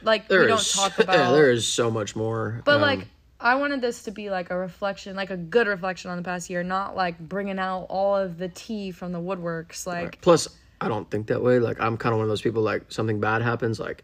like 0.04 0.28
There 0.28 0.42
we 0.42 0.48
don't 0.48 0.66
talk 0.74 0.98
about. 1.00 1.16
Yeah, 1.18 1.32
there 1.32 1.52
is 1.52 1.68
so 1.68 1.92
much 1.92 2.16
more. 2.16 2.62
But 2.66 2.76
Um, 2.76 2.82
like 2.82 3.08
I 3.42 3.56
wanted 3.56 3.82
this 3.82 4.04
to 4.04 4.12
be 4.12 4.30
like 4.30 4.52
a 4.52 4.58
reflection, 4.58 5.16
like 5.16 5.32
a 5.32 5.38
good 5.38 5.68
reflection 5.68 6.12
on 6.12 6.18
the 6.18 6.24
past 6.24 6.50
year, 6.50 6.64
not 6.64 6.96
like 6.96 7.18
bringing 7.20 7.58
out 7.58 7.88
all 7.90 8.16
of 8.16 8.38
the 8.38 8.48
tea 8.50 8.92
from 8.92 9.12
the 9.12 9.20
woodworks. 9.20 9.88
Like 9.88 10.22
Plus, 10.22 10.48
I 10.80 10.88
don't 10.88 11.10
think 11.10 11.28
that 11.28 11.42
way. 11.42 11.60
Like, 11.60 11.80
I'm 11.80 11.98
kind 11.98 12.14
of 12.14 12.18
one 12.18 12.26
of 12.26 12.30
those 12.30 12.42
people. 12.42 12.62
Like, 12.62 12.92
something 12.92 13.20
bad 13.20 13.42
happens, 13.42 13.80
like, 13.80 14.04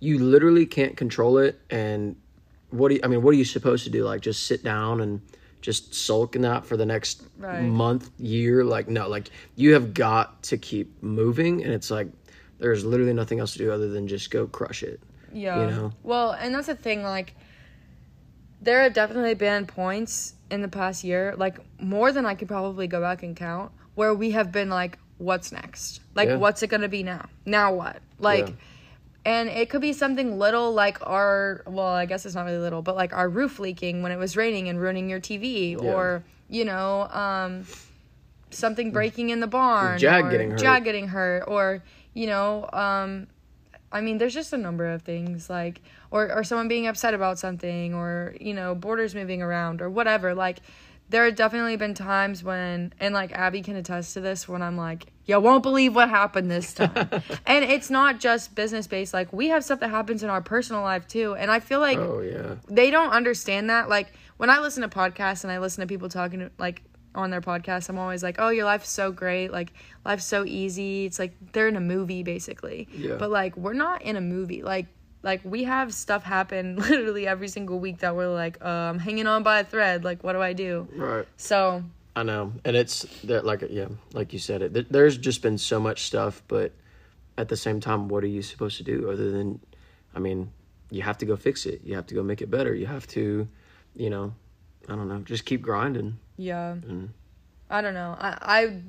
you 0.00 0.18
literally 0.18 0.66
can't 0.66 0.96
control 0.96 1.38
it. 1.38 1.60
And 1.70 2.16
what 2.70 2.88
do 2.88 2.94
you? 2.96 3.00
I 3.04 3.08
mean, 3.08 3.22
what 3.22 3.30
are 3.30 3.38
you 3.38 3.44
supposed 3.44 3.84
to 3.84 3.90
do? 3.90 4.04
Like, 4.04 4.20
just 4.20 4.46
sit 4.46 4.62
down 4.64 5.00
and 5.00 5.20
just 5.60 5.94
sulk 5.94 6.36
in 6.36 6.42
that 6.42 6.64
for 6.66 6.76
the 6.76 6.84
next 6.86 7.24
Right. 7.38 7.62
month, 7.62 8.10
year? 8.18 8.64
Like, 8.64 8.88
no. 8.88 9.08
Like, 9.08 9.28
you 9.56 9.72
have 9.74 9.94
got 9.94 10.42
to 10.44 10.58
keep 10.58 11.02
moving, 11.02 11.62
and 11.64 11.72
it's 11.72 11.90
like 11.90 12.08
there's 12.58 12.84
literally 12.84 13.12
nothing 13.14 13.40
else 13.40 13.52
to 13.52 13.58
do 13.58 13.72
other 13.72 13.88
than 13.88 14.08
just 14.08 14.30
go 14.30 14.46
crush 14.46 14.82
it. 14.82 15.00
Yeah. 15.32 15.60
You 15.60 15.66
know? 15.70 15.92
Well, 16.02 16.32
and 16.32 16.54
that's 16.54 16.68
the 16.68 16.74
thing. 16.74 17.02
Like, 17.02 17.34
there 18.64 18.82
have 18.82 18.92
definitely 18.94 19.34
been 19.34 19.66
points 19.66 20.34
in 20.50 20.62
the 20.62 20.68
past 20.68 21.04
year, 21.04 21.34
like 21.36 21.58
more 21.80 22.12
than 22.12 22.26
I 22.26 22.34
could 22.34 22.48
probably 22.48 22.86
go 22.86 23.00
back 23.00 23.22
and 23.22 23.36
count, 23.36 23.72
where 23.94 24.14
we 24.14 24.32
have 24.32 24.50
been 24.52 24.68
like, 24.70 24.98
"What's 25.18 25.52
next? 25.52 26.00
Like, 26.14 26.28
Yeah. 26.28 26.36
what's 26.36 26.62
it 26.62 26.68
gonna 26.68 26.88
be 26.88 27.02
now? 27.02 27.28
Now 27.44 27.72
what? 27.72 28.00
Like." 28.18 28.48
Yeah. 28.48 28.54
And 29.26 29.48
it 29.48 29.70
could 29.70 29.80
be 29.80 29.94
something 29.94 30.38
little 30.38 30.74
like 30.74 30.98
our, 31.00 31.62
well, 31.66 31.86
I 31.86 32.04
guess 32.04 32.26
it's 32.26 32.34
not 32.34 32.44
really 32.44 32.58
little, 32.58 32.82
but 32.82 32.94
like 32.94 33.14
our 33.14 33.26
roof 33.26 33.58
leaking 33.58 34.02
when 34.02 34.12
it 34.12 34.18
was 34.18 34.36
raining 34.36 34.68
and 34.68 34.78
ruining 34.78 35.08
your 35.08 35.18
TV, 35.18 35.74
or, 35.82 36.24
you 36.50 36.66
know, 36.66 37.08
um, 37.08 37.64
something 38.50 38.90
breaking 38.90 39.30
in 39.30 39.40
the 39.40 39.46
barn, 39.46 39.98
Jag 39.98 40.26
or 40.26 40.30
getting 40.30 40.50
hurt. 40.50 40.60
Jag 40.60 40.84
getting 40.84 41.08
hurt, 41.08 41.44
or, 41.48 41.82
you 42.12 42.26
know, 42.26 42.68
um, 42.74 43.26
I 43.94 44.00
mean, 44.02 44.18
there's 44.18 44.34
just 44.34 44.52
a 44.52 44.58
number 44.58 44.86
of 44.92 45.02
things 45.02 45.48
like, 45.48 45.80
or 46.10 46.30
or 46.30 46.44
someone 46.44 46.68
being 46.68 46.86
upset 46.86 47.14
about 47.14 47.38
something, 47.38 47.94
or 47.94 48.34
you 48.40 48.52
know, 48.52 48.74
boarders 48.74 49.14
moving 49.14 49.40
around, 49.40 49.80
or 49.80 49.88
whatever. 49.88 50.34
Like, 50.34 50.58
there 51.08 51.24
have 51.24 51.36
definitely 51.36 51.76
been 51.76 51.94
times 51.94 52.42
when, 52.42 52.92
and 52.98 53.14
like 53.14 53.32
Abby 53.32 53.62
can 53.62 53.76
attest 53.76 54.14
to 54.14 54.20
this, 54.20 54.48
when 54.48 54.60
I'm 54.62 54.76
like, 54.76 55.06
you 55.26 55.38
won't 55.40 55.62
believe 55.62 55.94
what 55.94 56.08
happened 56.10 56.50
this 56.50 56.74
time, 56.80 57.08
and 57.46 57.64
it's 57.64 57.88
not 57.88 58.20
just 58.20 58.54
business 58.54 58.86
based. 58.86 59.14
Like, 59.14 59.32
we 59.32 59.48
have 59.48 59.64
stuff 59.64 59.80
that 59.80 59.90
happens 59.90 60.22
in 60.22 60.28
our 60.28 60.42
personal 60.42 60.82
life 60.82 61.06
too, 61.06 61.34
and 61.36 61.50
I 61.50 61.60
feel 61.60 61.80
like 61.80 61.98
Oh 61.98 62.20
yeah. 62.20 62.56
they 62.68 62.90
don't 62.90 63.10
understand 63.10 63.70
that. 63.70 63.88
Like 63.88 64.12
when 64.38 64.50
I 64.50 64.58
listen 64.58 64.82
to 64.82 64.88
podcasts 64.88 65.44
and 65.44 65.52
I 65.52 65.58
listen 65.58 65.80
to 65.82 65.86
people 65.86 66.08
talking 66.08 66.50
like 66.58 66.82
on 67.14 67.30
their 67.30 67.40
podcast, 67.40 67.88
I'm 67.88 67.98
always 67.98 68.22
like, 68.22 68.36
"Oh, 68.38 68.48
your 68.48 68.64
life's 68.64 68.88
so 68.90 69.12
great. 69.12 69.52
Like 69.52 69.72
life's 70.04 70.24
so 70.24 70.44
easy. 70.44 71.06
It's 71.06 71.18
like 71.18 71.32
they're 71.52 71.68
in 71.68 71.76
a 71.76 71.80
movie 71.80 72.22
basically." 72.22 72.88
Yeah. 72.92 73.16
But 73.16 73.30
like 73.30 73.56
we're 73.56 73.72
not 73.74 74.02
in 74.02 74.16
a 74.16 74.20
movie. 74.20 74.62
Like 74.62 74.86
like 75.22 75.40
we 75.44 75.64
have 75.64 75.92
stuff 75.94 76.22
happen 76.22 76.76
literally 76.88 77.26
every 77.26 77.48
single 77.48 77.78
week 77.78 77.98
that 77.98 78.14
we're 78.16 78.28
like, 78.32 78.58
uh, 78.64 78.68
"I'm 78.68 78.98
hanging 78.98 79.26
on 79.26 79.42
by 79.42 79.60
a 79.60 79.64
thread. 79.64 80.04
Like 80.04 80.22
what 80.24 80.32
do 80.34 80.42
I 80.42 80.52
do?" 80.52 80.88
Right. 80.94 81.26
So, 81.36 81.82
I 82.16 82.22
know, 82.22 82.52
and 82.64 82.76
it's 82.76 83.02
that 83.24 83.44
like 83.44 83.64
yeah, 83.70 83.88
like 84.12 84.32
you 84.32 84.38
said 84.38 84.62
it. 84.62 84.74
th- 84.74 84.86
There's 84.90 85.16
just 85.16 85.42
been 85.42 85.58
so 85.58 85.80
much 85.80 86.02
stuff, 86.04 86.42
but 86.48 86.72
at 87.36 87.48
the 87.48 87.56
same 87.56 87.80
time, 87.80 88.08
what 88.08 88.22
are 88.22 88.28
you 88.28 88.42
supposed 88.42 88.76
to 88.76 88.84
do 88.84 89.10
other 89.10 89.30
than, 89.32 89.60
I 90.14 90.20
mean, 90.20 90.52
you 90.90 91.02
have 91.02 91.18
to 91.18 91.26
go 91.26 91.34
fix 91.34 91.66
it. 91.66 91.80
You 91.82 91.96
have 91.96 92.06
to 92.06 92.14
go 92.14 92.22
make 92.22 92.42
it 92.42 92.50
better. 92.50 92.72
You 92.72 92.86
have 92.86 93.08
to, 93.08 93.48
you 93.96 94.08
know, 94.10 94.32
I 94.88 94.94
don't 94.94 95.08
know, 95.08 95.18
just 95.18 95.44
keep 95.44 95.60
grinding. 95.60 96.18
Yeah. 96.36 96.72
And 96.72 97.12
I 97.70 97.80
don't 97.80 97.94
know. 97.94 98.14
I, 98.18 98.38
I 98.42 98.80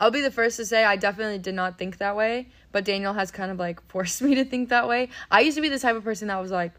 I'll 0.00 0.10
be 0.10 0.20
the 0.20 0.30
first 0.30 0.56
to 0.58 0.64
say 0.64 0.84
I 0.84 0.96
definitely 0.96 1.38
did 1.38 1.54
not 1.54 1.78
think 1.78 1.98
that 1.98 2.16
way, 2.16 2.48
but 2.72 2.84
Daniel 2.84 3.12
has 3.12 3.30
kind 3.30 3.50
of 3.50 3.58
like 3.58 3.80
forced 3.88 4.22
me 4.22 4.34
to 4.36 4.44
think 4.44 4.68
that 4.68 4.88
way. 4.88 5.08
I 5.30 5.40
used 5.40 5.56
to 5.56 5.60
be 5.60 5.68
the 5.68 5.78
type 5.78 5.96
of 5.96 6.04
person 6.04 6.28
that 6.28 6.40
was 6.40 6.50
like, 6.50 6.72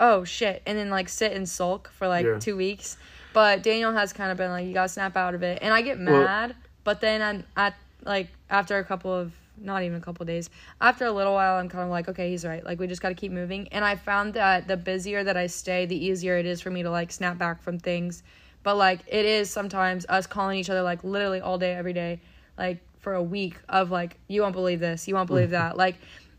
"Oh 0.00 0.24
shit," 0.24 0.62
and 0.66 0.76
then 0.78 0.90
like 0.90 1.08
sit 1.08 1.32
and 1.32 1.48
sulk 1.48 1.90
for 1.90 2.06
like 2.08 2.26
Yeah. 2.26 2.38
2 2.38 2.56
weeks. 2.56 2.96
But 3.32 3.62
Daniel 3.62 3.92
has 3.92 4.12
kind 4.12 4.30
of 4.30 4.36
been 4.36 4.50
like, 4.50 4.66
"You 4.66 4.74
got 4.74 4.84
to 4.84 4.88
snap 4.88 5.16
out 5.16 5.34
of 5.34 5.42
it." 5.42 5.58
And 5.62 5.72
I 5.72 5.82
get 5.82 5.98
Well- 5.98 6.22
mad, 6.24 6.54
but 6.84 7.00
then 7.00 7.22
I'm 7.22 7.44
at 7.56 7.74
like 8.04 8.28
after 8.50 8.78
a 8.78 8.84
couple 8.84 9.12
of 9.12 9.32
not 9.60 9.82
even 9.82 9.98
a 9.98 10.00
couple 10.00 10.22
of 10.22 10.28
days. 10.28 10.50
After 10.80 11.04
a 11.06 11.10
little 11.10 11.32
while, 11.34 11.56
I'm 11.58 11.68
kind 11.68 11.82
of 11.82 11.90
like, 11.90 12.08
okay, 12.08 12.30
he's 12.30 12.44
right. 12.44 12.64
Like, 12.64 12.78
we 12.78 12.86
just 12.86 13.02
got 13.02 13.08
to 13.08 13.16
keep 13.16 13.32
moving. 13.32 13.66
And 13.72 13.84
I 13.84 13.96
found 13.96 14.34
that 14.34 14.68
the 14.68 14.76
busier 14.76 15.24
that 15.24 15.36
I 15.36 15.48
stay, 15.48 15.84
the 15.84 15.96
easier 15.96 16.36
it 16.38 16.46
is 16.46 16.60
for 16.60 16.70
me 16.70 16.84
to 16.84 16.90
like 16.92 17.10
snap 17.10 17.38
back 17.38 17.60
from 17.60 17.76
things. 17.80 18.22
But 18.68 18.76
like, 18.76 19.00
it 19.06 19.24
is 19.24 19.48
sometimes 19.48 20.04
us 20.10 20.26
calling 20.26 20.58
each 20.58 20.68
other 20.68 20.82
like 20.82 21.02
literally 21.02 21.40
all 21.40 21.56
day, 21.56 21.72
every 21.72 21.94
day, 21.94 22.20
like 22.58 22.76
for 22.98 23.14
a 23.14 23.22
week 23.22 23.56
of 23.66 23.90
like, 23.90 24.18
you 24.28 24.42
won't 24.42 24.52
believe 24.52 24.78
this, 24.78 25.08
you 25.08 25.14
won't 25.14 25.26
believe 25.26 25.48
that. 25.60 25.78
Like, 25.78 25.94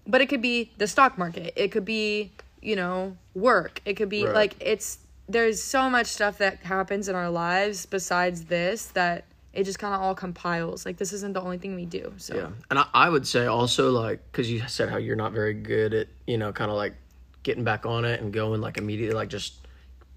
but 0.05 0.21
it 0.21 0.29
could 0.29 0.43
be 0.43 0.69
the 0.77 0.85
stock 0.85 1.17
market, 1.17 1.53
it 1.55 1.71
could 1.71 1.85
be, 1.85 2.31
you 2.61 2.75
know, 2.75 3.17
work, 3.33 3.81
it 3.83 3.95
could 3.95 4.09
be 4.09 4.25
Right. 4.25 4.35
like, 4.35 4.55
it's, 4.59 4.99
there's 5.27 5.59
so 5.59 5.89
much 5.89 6.05
stuff 6.05 6.37
that 6.37 6.59
happens 6.59 7.09
in 7.09 7.15
our 7.15 7.31
lives 7.31 7.87
besides 7.87 8.45
this 8.45 8.85
that 8.89 9.25
it 9.51 9.63
just 9.63 9.79
kind 9.79 9.95
of 9.95 9.99
all 9.99 10.13
compiles. 10.13 10.85
Like, 10.85 10.97
this 10.97 11.11
isn't 11.13 11.33
the 11.33 11.41
only 11.41 11.57
thing 11.57 11.73
we 11.73 11.87
do. 11.87 12.13
So, 12.17 12.35
yeah, 12.35 12.49
and 12.69 12.77
I, 12.77 12.85
I 12.93 13.09
would 13.09 13.25
say 13.25 13.47
also 13.47 13.89
like 13.89 14.19
because 14.31 14.51
you 14.51 14.61
said 14.67 14.89
how 14.89 14.97
you're 14.97 15.15
not 15.15 15.31
very 15.31 15.55
good 15.55 15.95
at 15.95 16.07
you 16.27 16.37
know 16.37 16.53
kind 16.53 16.69
of 16.69 16.77
like 16.77 16.93
getting 17.41 17.63
back 17.63 17.87
on 17.87 18.05
it 18.05 18.21
and 18.21 18.31
going 18.31 18.61
like 18.61 18.77
immediately 18.77 19.15
like 19.15 19.29
just 19.29 19.55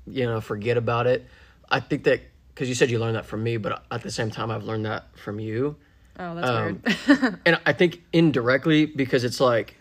you 0.06 0.26
know 0.26 0.42
forget 0.42 0.76
about 0.76 1.06
it. 1.06 1.26
I 1.72 1.80
think 1.80 2.04
that 2.04 2.20
because 2.54 2.68
you 2.68 2.74
said 2.76 2.90
you 2.90 2.98
learned 3.00 3.16
that 3.16 3.26
from 3.26 3.42
me, 3.42 3.56
but 3.56 3.84
at 3.90 4.02
the 4.02 4.10
same 4.10 4.30
time 4.30 4.50
I've 4.50 4.64
learned 4.64 4.84
that 4.84 5.16
from 5.18 5.40
you. 5.40 5.76
oh, 6.18 6.34
that's 6.36 6.48
Um, 6.48 6.82
weird. 7.08 7.38
and 7.46 7.58
I 7.66 7.72
think 7.72 8.02
indirectly 8.12 8.86
because 8.86 9.24
it's 9.24 9.40
like 9.40 9.76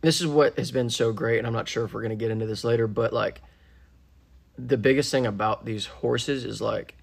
this 0.00 0.20
is 0.20 0.26
what 0.26 0.56
has 0.58 0.70
been 0.70 0.88
so 0.90 1.12
great, 1.12 1.38
and 1.38 1.46
I'm 1.46 1.52
not 1.52 1.68
sure 1.68 1.84
if 1.84 1.92
we're 1.92 2.02
gonna 2.02 2.16
get 2.16 2.30
into 2.30 2.46
this 2.46 2.64
later, 2.64 2.86
but 2.86 3.12
like 3.12 3.42
the 4.58 4.76
biggest 4.76 5.10
thing 5.10 5.26
about 5.26 5.64
these 5.64 5.86
horses 5.86 6.44
is 6.44 6.60
like 6.60 6.94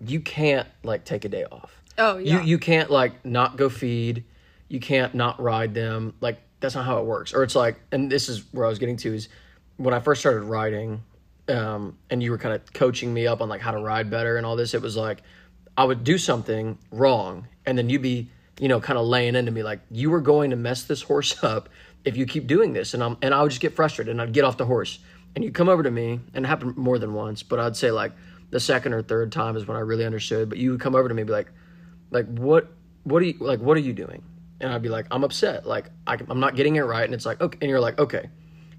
you 0.00 0.20
can't 0.20 0.66
like 0.82 1.04
take 1.04 1.24
a 1.24 1.28
day 1.28 1.44
off. 1.52 1.82
Oh, 1.98 2.18
yeah. 2.18 2.40
You 2.40 2.46
you 2.46 2.58
can't 2.58 2.90
like 2.90 3.24
not 3.24 3.56
go 3.56 3.68
feed. 3.68 4.24
You 4.68 4.80
can't 4.80 5.14
not 5.14 5.40
ride 5.40 5.74
them. 5.74 6.14
Like 6.20 6.40
that's 6.60 6.74
not 6.74 6.86
how 6.86 6.98
it 6.98 7.04
works. 7.04 7.34
Or 7.34 7.42
it's 7.42 7.54
like, 7.54 7.76
and 7.92 8.10
this 8.10 8.28
is 8.30 8.44
where 8.52 8.64
I 8.64 8.68
was 8.68 8.78
getting 8.78 8.96
to 8.98 9.14
is 9.14 9.28
when 9.76 9.92
I 9.92 10.00
first 10.00 10.20
started 10.20 10.42
riding, 10.44 11.02
um, 11.48 11.98
and 12.10 12.22
you 12.22 12.30
were 12.30 12.38
kind 12.38 12.54
of 12.54 12.72
coaching 12.72 13.12
me 13.12 13.26
up 13.26 13.40
on 13.40 13.48
like 13.48 13.60
how 13.60 13.70
to 13.70 13.78
ride 13.78 14.10
better 14.10 14.36
and 14.36 14.46
all 14.46 14.56
this. 14.56 14.74
It 14.74 14.82
was 14.82 14.96
like 14.96 15.22
I 15.76 15.84
would 15.84 16.04
do 16.04 16.18
something 16.18 16.78
wrong, 16.90 17.48
and 17.64 17.76
then 17.76 17.88
you'd 17.88 18.02
be 18.02 18.30
you 18.58 18.68
know 18.68 18.80
kind 18.80 18.98
of 18.98 19.06
laying 19.06 19.36
into 19.36 19.50
me 19.50 19.62
like 19.62 19.80
you 19.90 20.10
were 20.10 20.20
going 20.20 20.50
to 20.50 20.56
mess 20.56 20.84
this 20.84 21.02
horse 21.02 21.42
up 21.44 21.68
if 22.04 22.16
you 22.16 22.26
keep 22.26 22.46
doing 22.46 22.72
this, 22.72 22.94
and 22.94 23.02
I'm 23.02 23.16
and 23.22 23.34
I 23.34 23.42
would 23.42 23.50
just 23.50 23.62
get 23.62 23.74
frustrated 23.74 24.10
and 24.10 24.20
I'd 24.20 24.32
get 24.32 24.44
off 24.44 24.56
the 24.56 24.66
horse, 24.66 24.98
and 25.34 25.44
you'd 25.44 25.54
come 25.54 25.68
over 25.68 25.82
to 25.82 25.90
me, 25.90 26.20
and 26.34 26.44
it 26.44 26.48
happened 26.48 26.76
more 26.76 26.98
than 26.98 27.14
once, 27.14 27.42
but 27.42 27.58
I'd 27.58 27.76
say 27.76 27.90
like 27.90 28.12
the 28.50 28.60
second 28.60 28.92
or 28.92 29.02
third 29.02 29.32
time 29.32 29.56
is 29.56 29.66
when 29.66 29.76
I 29.76 29.80
really 29.80 30.04
understood. 30.04 30.48
But 30.48 30.58
you 30.58 30.72
would 30.72 30.80
come 30.80 30.94
over 30.94 31.08
to 31.08 31.14
me 31.14 31.22
and 31.22 31.26
be 31.26 31.32
like, 31.32 31.50
like 32.10 32.26
what 32.26 32.72
what 33.04 33.22
are 33.22 33.26
you 33.26 33.34
like 33.40 33.60
what 33.60 33.76
are 33.76 33.80
you 33.80 33.92
doing 33.92 34.22
and 34.60 34.72
i'd 34.72 34.82
be 34.82 34.88
like 34.88 35.06
i'm 35.10 35.24
upset 35.24 35.66
like 35.66 35.90
I, 36.06 36.18
i'm 36.28 36.40
not 36.40 36.56
getting 36.56 36.76
it 36.76 36.82
right 36.82 37.04
and 37.04 37.14
it's 37.14 37.26
like 37.26 37.40
okay 37.40 37.58
and 37.60 37.70
you're 37.70 37.80
like 37.80 37.98
okay 37.98 38.28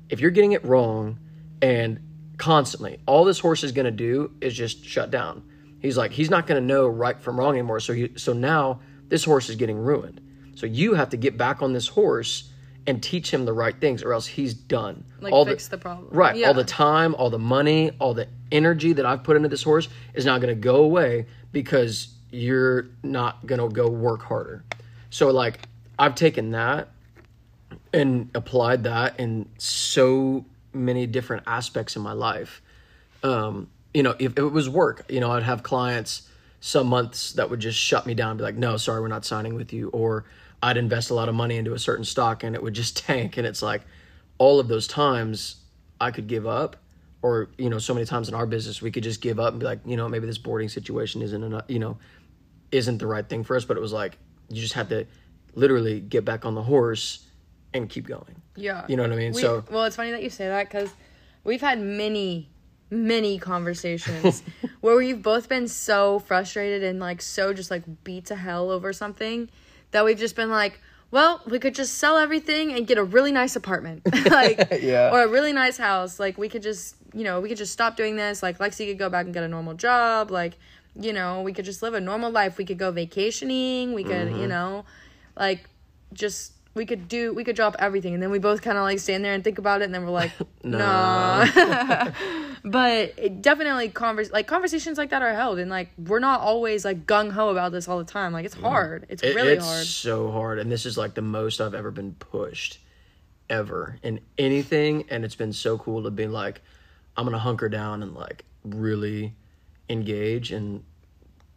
if 0.10 0.20
you're 0.20 0.32
getting 0.32 0.52
it 0.52 0.64
wrong 0.66 1.20
and 1.62 2.00
constantly. 2.38 3.00
All 3.06 3.26
this 3.26 3.40
horse 3.40 3.64
is 3.64 3.72
going 3.72 3.86
to 3.86 3.92
do 3.92 4.32
is 4.42 4.56
just 4.56 4.86
shut 4.86 5.12
down. 5.12 5.44
He's 5.80 5.98
like 5.98 6.12
he's 6.12 6.30
not 6.30 6.48
going 6.48 6.62
to 6.62 6.66
know 6.66 6.88
right 6.88 7.20
from 7.20 7.40
wrong 7.40 7.54
anymore. 7.54 7.80
So 7.80 7.94
he, 7.94 8.12
so 8.16 8.34
now 8.34 8.80
this 9.10 9.24
horse 9.24 9.50
is 9.50 9.56
getting 9.56 9.78
ruined. 9.78 10.22
So 10.56 10.66
you 10.66 10.96
have 10.96 11.10
to 11.10 11.18
get 11.18 11.38
back 11.38 11.62
on 11.62 11.74
this 11.74 11.88
horse 11.88 12.52
and 12.88 13.04
teach 13.04 13.32
him 13.32 13.46
the 13.46 13.54
right 13.54 13.80
things 13.80 14.02
or 14.02 14.14
else 14.14 14.26
he's 14.26 14.54
done. 14.54 15.04
Like, 15.20 15.34
all 15.34 15.46
fix 15.46 15.68
the 15.68 15.78
problem. 15.78 16.08
right. 16.12 16.36
Yeah. 16.36 16.48
all 16.48 16.54
the 16.54 16.64
time 16.64 17.14
all 17.16 17.30
the 17.30 17.38
money 17.40 17.92
all 18.00 18.14
the 18.14 18.28
energy 18.52 18.94
that 18.94 19.06
i've 19.06 19.24
put 19.24 19.36
into 19.36 19.50
this 19.50 19.64
horse 19.64 19.90
is 20.14 20.26
not 20.26 20.40
going 20.42 20.56
to 20.56 20.60
go 20.60 20.78
away 20.78 21.26
because 21.52 22.14
you're 22.32 22.88
not 23.04 23.46
going 23.46 23.60
to 23.60 23.70
go 23.70 23.90
work 23.90 24.22
harder. 24.24 24.64
So 25.10 25.32
like 25.32 25.60
i've 26.00 26.16
taken 26.16 26.52
that 26.52 26.90
and 27.94 28.30
applied 28.34 28.84
that 28.84 29.20
in 29.20 29.50
so 29.58 30.46
many 30.74 31.08
different 31.08 31.44
aspects 31.48 31.96
in 31.96 32.02
my 32.02 32.14
life. 32.14 32.62
Um, 33.24 33.70
you 33.94 34.04
know, 34.04 34.16
if, 34.20 34.34
if 34.34 34.40
it 34.40 34.52
was 34.52 34.70
work, 34.70 35.06
you 35.10 35.20
know, 35.20 35.32
I'd 35.32 35.44
have 35.44 35.64
clients 35.64 36.30
some 36.60 36.88
months 36.88 37.34
that 37.34 37.50
would 37.50 37.60
just 37.60 37.78
shut 37.78 38.06
me 38.06 38.14
down 38.14 38.32
and 38.32 38.38
be 38.38 38.44
like, 38.44 38.56
no, 38.56 38.78
sorry, 38.78 39.02
we're 39.02 39.08
not 39.08 39.26
signing 39.26 39.56
with 39.56 39.74
you. 39.74 39.90
Or 39.90 40.26
I'd 40.62 40.78
invest 40.78 41.10
a 41.10 41.14
lot 41.14 41.30
of 41.30 41.36
money 41.36 41.58
into 41.58 41.74
a 41.74 41.80
certain 41.80 42.06
stock 42.06 42.44
and 42.44 42.56
it 42.56 42.64
would 42.64 42.74
just 42.74 42.98
tank. 43.06 43.38
And 43.38 43.46
it's 43.46 43.62
like 43.62 43.82
all 44.38 44.60
of 44.60 44.68
those 44.68 44.88
times 44.88 45.58
I 46.00 46.12
could 46.12 46.28
give 46.28 46.46
up. 46.46 46.78
Or, 47.24 47.50
you 47.58 47.70
know, 47.70 47.80
so 47.80 47.96
many 47.96 48.06
times 48.06 48.30
in 48.30 48.36
our 48.36 48.46
business, 48.46 48.80
we 48.80 48.92
could 48.92 49.04
just 49.04 49.22
give 49.22 49.40
up 49.40 49.52
and 49.52 49.60
be 49.60 49.66
like, 49.66 49.80
you 49.86 49.98
know, 49.98 50.08
maybe 50.08 50.28
this 50.28 50.38
boarding 50.38 50.70
situation 50.70 51.24
isn't 51.24 51.44
enough, 51.44 51.66
you 51.68 51.80
know, 51.80 51.98
isn't 52.72 53.00
the 53.00 53.08
right 53.08 53.28
thing 53.28 53.44
for 53.44 53.56
us. 53.56 53.66
But 53.66 53.76
it 53.76 53.80
was 53.80 53.92
like, 53.92 54.20
you 54.50 54.62
just 54.62 54.76
had 54.76 54.90
to 54.90 55.08
literally 55.56 56.00
get 56.00 56.24
back 56.24 56.46
on 56.46 56.54
the 56.54 56.62
horse 56.62 57.26
and 57.74 57.90
keep 57.90 58.08
going. 58.08 58.42
Yeah. 58.58 58.84
You 58.90 58.98
know 58.98 59.04
what 59.04 59.12
I 59.14 59.16
mean? 59.16 59.32
We- 59.34 59.42
so 59.42 59.64
well, 59.72 59.86
it's 59.86 59.96
funny 59.96 60.12
that 60.12 60.24
you 60.24 60.30
say 60.30 60.48
that 60.48 60.70
because 60.70 60.90
we've 61.44 61.62
had 61.62 61.80
many, 61.80 62.50
many 62.90 63.38
conversations 63.40 64.44
where 64.82 64.96
we've 64.98 65.22
both 65.22 65.48
been 65.48 65.68
so 65.68 66.20
frustrated 66.20 66.84
and 66.84 67.00
like 67.00 67.22
so 67.22 67.54
just 67.54 67.72
like 67.72 67.84
beat 68.04 68.26
to 68.26 68.36
hell 68.36 68.70
over 68.72 68.92
something 68.94 69.50
that 69.92 70.04
we've 70.04 70.18
just 70.20 70.36
been 70.36 70.50
like, 70.50 70.82
well, 71.12 71.42
we 71.48 71.58
could 71.60 71.74
just 71.74 71.96
sell 71.96 72.18
everything 72.18 72.74
and 72.74 72.86
get 72.86 72.98
a 72.98 73.04
really 73.04 73.32
nice 73.32 73.56
apartment, 73.56 74.02
like, 74.30 74.68
Yeah. 74.82 75.10
or 75.14 75.22
a 75.24 75.28
really 75.30 75.54
nice 75.54 75.78
house. 75.78 76.20
Like, 76.20 76.38
we 76.38 76.50
could 76.50 76.62
just, 76.62 76.98
you 77.14 77.24
know, 77.24 77.40
we 77.40 77.48
could 77.48 77.58
just 77.58 77.72
stop 77.72 77.96
doing 77.96 78.18
this. 78.18 78.44
Like, 78.44 78.58
Lexi 78.58 78.86
could 78.90 79.00
go 79.00 79.08
back 79.10 79.24
and 79.24 79.34
get 79.34 79.42
a 79.44 79.48
normal 79.48 79.74
job. 79.76 80.32
Like, 80.32 80.58
you 81.00 81.14
know, 81.14 81.44
we 81.44 81.54
could 81.54 81.64
just 81.64 81.82
live 81.82 81.94
a 81.94 82.02
normal 82.02 82.30
life. 82.30 82.58
We 82.58 82.66
could 82.66 82.78
go 82.78 82.92
vacationing. 82.92 83.94
We 83.94 84.04
could, 84.04 84.28
Mm-hmm. 84.28 84.42
you 84.42 84.48
know, 84.48 84.84
like, 85.38 85.70
just 86.12 86.52
we 86.78 86.86
could 86.86 87.08
do 87.08 87.34
we 87.34 87.44
could 87.44 87.56
drop 87.56 87.76
everything. 87.80 88.14
And 88.14 88.24
then 88.24 88.32
we 88.32 88.40
both 88.40 88.62
kind 88.62 88.78
of 88.78 88.84
like 88.84 89.00
stand 89.00 89.26
there 89.26 89.34
and 89.34 89.44
think 89.44 89.58
about 89.58 89.82
it 89.82 89.86
and 89.86 89.94
then 89.94 90.06
we're 90.06 90.12
like 90.12 90.32
nah. 90.64 91.46
But 92.64 93.14
it 93.18 93.42
definitely 93.42 93.90
convers 93.90 94.32
like 94.32 94.48
conversations 94.48 94.98
like 94.98 95.10
that 95.10 95.22
are 95.22 95.34
held. 95.34 95.60
And 95.60 95.70
like 95.70 95.90
we're 95.98 96.20
not 96.20 96.42
always 96.42 96.86
like 96.86 97.06
gung-ho 97.06 97.50
about 97.50 97.72
this 97.72 97.88
all 97.88 97.98
the 97.98 98.06
time. 98.06 98.32
Like 98.32 98.46
it's 98.46 98.56
mm-hmm. 98.56 98.66
hard. 98.66 99.06
It's 99.10 99.24
It- 99.24 99.36
really 99.36 99.54
it's 99.54 99.66
hard. 99.66 99.86
so 99.86 100.32
hard. 100.32 100.60
And 100.60 100.72
this 100.72 100.86
is 100.86 100.98
like 100.98 101.14
the 101.14 101.22
most 101.22 101.60
i've 101.60 101.74
ever 101.74 101.92
been 101.92 102.14
pushed 102.14 102.80
ever 103.50 103.98
in 104.04 104.22
anything. 104.38 105.06
And 105.10 105.26
it's 105.26 105.36
been 105.36 105.54
so 105.54 105.78
cool 105.78 106.04
to 106.04 106.12
be 106.12 106.28
like 106.28 106.62
i'm 107.18 107.26
gonna 107.26 107.40
hunker 107.40 107.68
down 107.68 108.04
and 108.04 108.14
like 108.14 108.46
really 108.64 109.34
engage 109.90 110.52
and 110.52 110.84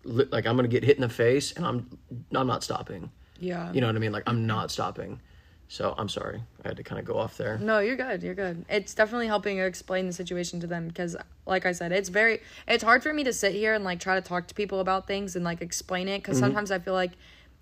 li- 0.05 0.29
like 0.31 0.47
i'm 0.47 0.57
gonna 0.57 0.69
get 0.69 0.83
hit 0.83 0.97
in 0.97 1.03
the 1.03 1.09
face 1.09 1.53
and 1.53 1.65
i'm 1.65 1.99
i'm 2.35 2.47
not 2.47 2.65
stopping 2.65 3.11
yeah. 3.41 3.73
You 3.73 3.81
know 3.81 3.87
what 3.89 3.97
i 3.97 3.99
mean? 3.99 4.13
Like 4.13 4.23
i'm 4.27 4.47
not 4.47 4.71
stopping. 4.71 5.21
So 5.69 5.95
i'm 5.99 6.09
sorry. 6.09 6.43
I 6.65 6.69
had 6.69 6.77
to 6.79 6.83
kind 6.83 6.99
of 6.99 7.05
go 7.05 7.17
off 7.19 7.37
there. 7.37 7.59
No 7.59 7.79
you're 7.81 7.97
good. 7.97 8.23
You're 8.23 8.35
good. 8.35 8.65
It's 8.69 8.93
definitely 8.95 9.27
helping 9.29 9.59
explain 9.59 10.07
the 10.07 10.13
situation 10.13 10.61
to 10.61 10.67
them 10.67 10.89
because 10.89 11.17
like 11.47 11.65
i 11.67 11.73
said 11.73 11.91
it's 11.93 12.09
very 12.09 12.41
it's 12.69 12.85
hard 12.85 13.03
for 13.03 13.13
me 13.13 13.25
to 13.25 13.33
sit 13.33 13.53
here 13.55 13.75
and 13.75 13.85
like 13.85 13.99
try 14.01 14.15
to 14.15 14.21
talk 14.21 14.47
to 14.49 14.55
people 14.55 14.81
about 14.81 15.07
things 15.07 15.35
and 15.37 15.45
like 15.45 15.61
explain 15.61 16.07
it 16.09 16.11
Mm-hmm. 16.13 16.21
because 16.23 16.39
sometimes 16.39 16.71
i 16.71 16.79
feel 16.79 16.95
like 16.95 17.13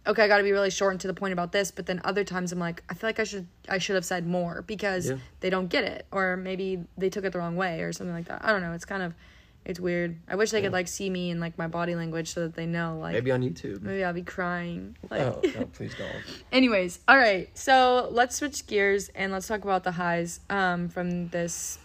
okay 0.06 0.22
i 0.24 0.28
gotta 0.28 0.42
be 0.44 0.52
really 0.52 0.70
short 0.70 0.92
and 0.92 1.00
to 1.00 1.06
the 1.06 1.14
point 1.14 1.32
about 1.32 1.52
this 1.52 1.70
but 1.70 1.86
then 1.86 2.00
other 2.04 2.24
times 2.24 2.52
i'm 2.52 2.58
like 2.58 2.82
i 2.90 2.94
feel 2.94 3.08
like 3.08 3.18
i 3.20 3.24
should 3.24 3.46
i 3.68 3.78
should 3.78 3.94
have 3.94 4.04
said 4.04 4.26
more 4.26 4.62
because 4.62 5.08
Yeah. 5.10 5.16
they 5.40 5.50
don't 5.50 5.68
get 5.68 5.84
it 5.84 6.06
or 6.12 6.36
maybe 6.36 6.84
they 6.96 7.10
took 7.10 7.24
it 7.24 7.32
the 7.32 7.38
wrong 7.38 7.56
way 7.56 7.80
or 7.82 7.92
something 7.92 8.14
like 8.14 8.26
that. 8.28 8.44
I 8.44 8.52
don't 8.52 8.62
know. 8.62 8.72
It's 8.72 8.84
kind 8.84 9.02
of 9.02 9.14
it's 9.68 9.78
weird 9.78 10.16
i 10.28 10.34
wish 10.34 10.50
they 10.50 10.62
could 10.62 10.72
like 10.72 10.88
see 10.88 11.08
me 11.10 11.30
and 11.30 11.40
like 11.40 11.56
my 11.58 11.68
body 11.68 11.94
language 11.94 12.32
so 12.32 12.40
that 12.40 12.54
they 12.54 12.66
know 12.66 12.98
like 12.98 13.12
maybe 13.12 13.30
on 13.30 13.42
youtube 13.42 13.82
maybe 13.82 14.02
i'll 14.02 14.12
be 14.12 14.22
crying 14.22 14.96
like 15.10 15.20
oh 15.20 15.40
no 15.54 15.64
please 15.72 15.94
don't 15.96 16.10
Anyways, 16.50 16.98
all 17.06 17.16
right. 17.18 17.48
So 17.56 18.08
let's 18.10 18.36
switch 18.36 18.66
gears 18.66 19.10
and 19.14 19.30
let's 19.32 19.46
talk 19.46 19.62
about 19.62 19.84
the 19.84 19.92
highs 19.92 20.40
um, 20.48 20.88
from 20.88 21.28
this 21.28 21.78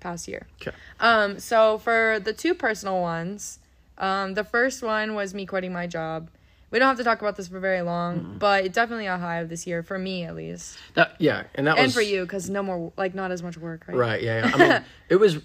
past 0.00 0.26
year. 0.26 0.46
okay 0.60 0.74
Um, 0.98 1.38
so 1.38 1.78
for 1.78 2.18
the 2.22 2.32
two 2.32 2.54
personal 2.54 3.00
ones, 3.00 3.58
um, 3.98 4.34
the 4.34 4.44
first 4.44 4.82
one 4.82 5.14
was 5.14 5.34
me 5.34 5.44
quitting 5.46 5.72
my 5.72 5.86
job. 5.86 6.30
We 6.70 6.78
don't 6.78 6.88
have 6.88 6.98
to 6.98 7.04
talk 7.04 7.20
about 7.20 7.36
this 7.36 7.48
for 7.48 7.60
very 7.60 7.82
long, 7.82 8.36
but 8.38 8.64
it's 8.64 8.74
definitely 8.74 9.06
a 9.06 9.18
high 9.18 9.40
of 9.40 9.48
this 9.48 9.66
year 9.66 9.82
for 9.82 9.98
me 9.98 10.24
at 10.24 10.34
least, 10.36 10.78
that 10.94 11.16
yeah 11.18 11.44
and 11.56 11.66
that 11.66 11.76
and 11.76 11.86
was 11.86 11.94
for 11.94 12.00
you 12.00 12.22
because 12.22 12.48
no 12.48 12.62
more 12.62 12.92
like 12.96 13.14
not 13.14 13.30
as 13.32 13.42
much 13.42 13.56
work, 13.58 13.84
right? 13.88 13.96
Right. 13.96 14.22
Yeah. 14.22 14.46
yeah. 14.46 14.52
I 14.54 14.58
mean, 14.58 14.84
it 15.08 15.16
was. 15.16 15.38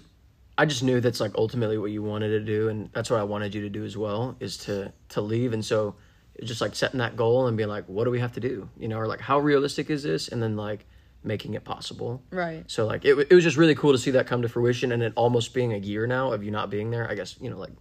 I 0.58 0.64
just 0.64 0.82
knew 0.82 1.00
that's 1.00 1.20
like 1.20 1.32
ultimately 1.36 1.76
what 1.78 1.90
you 1.90 2.02
wanted 2.02 2.28
to 2.30 2.40
do, 2.40 2.68
and 2.68 2.90
that's 2.92 3.10
what 3.10 3.20
I 3.20 3.24
wanted 3.24 3.54
you 3.54 3.60
to 3.62 3.68
do 3.68 3.84
as 3.84 3.96
well, 3.96 4.36
is 4.40 4.56
to 4.58 4.92
to 5.10 5.20
leave. 5.20 5.52
And 5.52 5.64
so, 5.64 5.96
it's 6.34 6.48
just 6.48 6.60
like 6.60 6.74
setting 6.74 6.98
that 6.98 7.16
goal 7.16 7.46
and 7.46 7.56
being 7.56 7.68
like, 7.68 7.84
what 7.88 8.04
do 8.04 8.10
we 8.10 8.20
have 8.20 8.32
to 8.32 8.40
do? 8.40 8.68
You 8.78 8.88
know, 8.88 8.98
or 8.98 9.06
like 9.06 9.20
how 9.20 9.38
realistic 9.38 9.90
is 9.90 10.02
this, 10.02 10.28
and 10.28 10.42
then 10.42 10.56
like 10.56 10.86
making 11.24 11.54
it 11.54 11.64
possible. 11.64 12.22
Right. 12.30 12.64
So 12.68 12.86
like 12.86 13.04
it, 13.04 13.18
it 13.30 13.34
was 13.34 13.42
just 13.44 13.56
really 13.56 13.74
cool 13.74 13.92
to 13.92 13.98
see 13.98 14.12
that 14.12 14.26
come 14.26 14.42
to 14.42 14.48
fruition, 14.48 14.92
and 14.92 15.02
it 15.02 15.12
almost 15.16 15.52
being 15.52 15.72
a 15.74 15.78
year 15.78 16.06
now 16.06 16.32
of 16.32 16.42
you 16.42 16.50
not 16.50 16.70
being 16.70 16.90
there. 16.90 17.10
I 17.10 17.14
guess 17.14 17.36
you 17.40 17.50
know 17.50 17.58
like 17.58 17.72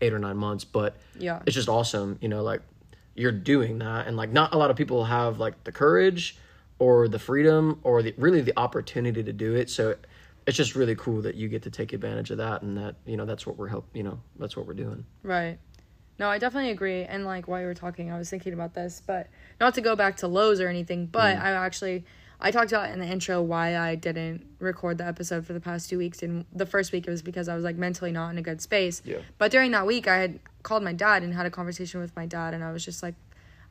eight 0.00 0.12
or 0.12 0.18
nine 0.18 0.36
months, 0.36 0.64
but 0.64 0.96
Yeah. 1.18 1.40
it's 1.46 1.54
just 1.54 1.68
awesome. 1.68 2.18
You 2.20 2.28
know, 2.28 2.42
like 2.42 2.62
you're 3.14 3.30
doing 3.32 3.78
that, 3.78 4.08
and 4.08 4.16
like 4.16 4.32
not 4.32 4.52
a 4.54 4.58
lot 4.58 4.70
of 4.72 4.76
people 4.76 5.04
have 5.04 5.38
like 5.38 5.62
the 5.62 5.70
courage 5.72 6.36
or 6.80 7.06
the 7.06 7.18
freedom 7.20 7.78
or 7.84 8.02
the 8.02 8.12
really 8.18 8.40
the 8.40 8.58
opportunity 8.58 9.22
to 9.22 9.32
do 9.32 9.54
it. 9.54 9.70
So 9.70 9.94
it's 10.46 10.56
just 10.56 10.74
really 10.74 10.94
cool 10.94 11.22
that 11.22 11.34
you 11.34 11.48
get 11.48 11.62
to 11.62 11.70
take 11.70 11.92
advantage 11.92 12.30
of 12.30 12.38
that, 12.38 12.62
and 12.62 12.76
that 12.76 12.96
you 13.06 13.16
know 13.16 13.24
that's 13.24 13.46
what 13.46 13.56
we're 13.56 13.68
help. 13.68 13.88
You 13.94 14.02
know, 14.02 14.20
that's 14.38 14.56
what 14.56 14.66
we're 14.66 14.74
doing. 14.74 15.04
Right. 15.22 15.58
No, 16.18 16.28
I 16.28 16.38
definitely 16.38 16.70
agree. 16.70 17.02
And 17.02 17.24
like 17.24 17.48
while 17.48 17.60
you 17.60 17.66
were 17.66 17.74
talking, 17.74 18.12
I 18.12 18.18
was 18.18 18.30
thinking 18.30 18.52
about 18.52 18.74
this, 18.74 19.02
but 19.04 19.28
not 19.60 19.74
to 19.74 19.80
go 19.80 19.96
back 19.96 20.18
to 20.18 20.28
lows 20.28 20.60
or 20.60 20.68
anything, 20.68 21.06
but 21.06 21.36
mm. 21.36 21.42
I 21.42 21.50
actually 21.50 22.04
I 22.40 22.50
talked 22.50 22.72
about 22.72 22.90
in 22.90 22.98
the 22.98 23.06
intro 23.06 23.40
why 23.42 23.76
I 23.76 23.94
didn't 23.94 24.44
record 24.58 24.98
the 24.98 25.06
episode 25.06 25.46
for 25.46 25.54
the 25.54 25.60
past 25.60 25.88
two 25.88 25.98
weeks. 25.98 26.22
And 26.22 26.44
the 26.52 26.66
first 26.66 26.92
week 26.92 27.06
it 27.06 27.10
was 27.10 27.22
because 27.22 27.48
I 27.48 27.54
was 27.54 27.64
like 27.64 27.76
mentally 27.76 28.12
not 28.12 28.28
in 28.28 28.38
a 28.38 28.42
good 28.42 28.60
space. 28.60 29.02
Yeah. 29.04 29.18
But 29.38 29.50
during 29.50 29.70
that 29.70 29.86
week, 29.86 30.06
I 30.06 30.18
had 30.18 30.40
called 30.62 30.82
my 30.82 30.92
dad 30.92 31.22
and 31.22 31.32
had 31.34 31.46
a 31.46 31.50
conversation 31.50 32.00
with 32.00 32.14
my 32.14 32.26
dad, 32.26 32.54
and 32.54 32.62
I 32.62 32.70
was 32.70 32.84
just 32.84 33.02
like, 33.02 33.14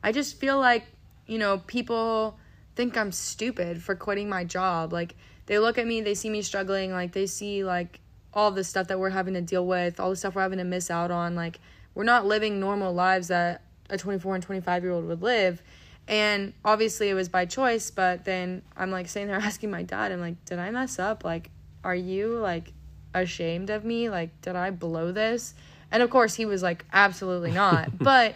I 0.02 0.12
just 0.12 0.38
feel 0.38 0.58
like 0.58 0.86
you 1.26 1.38
know 1.38 1.58
people 1.58 2.36
think 2.74 2.96
I'm 2.96 3.12
stupid 3.12 3.82
for 3.82 3.94
quitting 3.94 4.28
my 4.28 4.44
job. 4.44 4.92
Like 4.92 5.14
they 5.46 5.58
look 5.58 5.78
at 5.78 5.86
me, 5.86 6.00
they 6.00 6.14
see 6.14 6.30
me 6.30 6.42
struggling, 6.42 6.92
like 6.92 7.12
they 7.12 7.26
see 7.26 7.64
like 7.64 8.00
all 8.32 8.50
the 8.50 8.64
stuff 8.64 8.88
that 8.88 8.98
we're 8.98 9.10
having 9.10 9.34
to 9.34 9.40
deal 9.40 9.66
with, 9.66 10.00
all 10.00 10.10
the 10.10 10.16
stuff 10.16 10.34
we're 10.34 10.42
having 10.42 10.58
to 10.58 10.64
miss 10.64 10.90
out 10.90 11.10
on. 11.10 11.34
Like 11.34 11.60
we're 11.94 12.04
not 12.04 12.26
living 12.26 12.60
normal 12.60 12.92
lives 12.92 13.28
that 13.28 13.62
a 13.90 13.98
24 13.98 14.36
and 14.36 14.44
25 14.44 14.82
year 14.82 14.92
old 14.92 15.06
would 15.06 15.22
live. 15.22 15.62
And 16.06 16.52
obviously 16.64 17.08
it 17.08 17.14
was 17.14 17.28
by 17.28 17.46
choice, 17.46 17.90
but 17.90 18.24
then 18.24 18.62
I'm 18.76 18.90
like 18.90 19.08
sitting 19.08 19.28
there 19.28 19.36
asking 19.42 19.70
my 19.70 19.82
dad, 19.82 20.12
I'm 20.12 20.20
like, 20.20 20.44
did 20.44 20.58
I 20.58 20.70
mess 20.70 20.98
up? 20.98 21.24
Like, 21.24 21.50
are 21.82 21.94
you 21.94 22.38
like 22.38 22.72
ashamed 23.14 23.70
of 23.70 23.84
me? 23.84 24.10
Like, 24.10 24.40
did 24.42 24.56
I 24.56 24.70
blow 24.70 25.12
this? 25.12 25.54
And 25.90 26.02
of 26.02 26.10
course 26.10 26.34
he 26.34 26.44
was 26.44 26.62
like, 26.62 26.84
absolutely 26.92 27.52
not. 27.52 27.98
but 27.98 28.34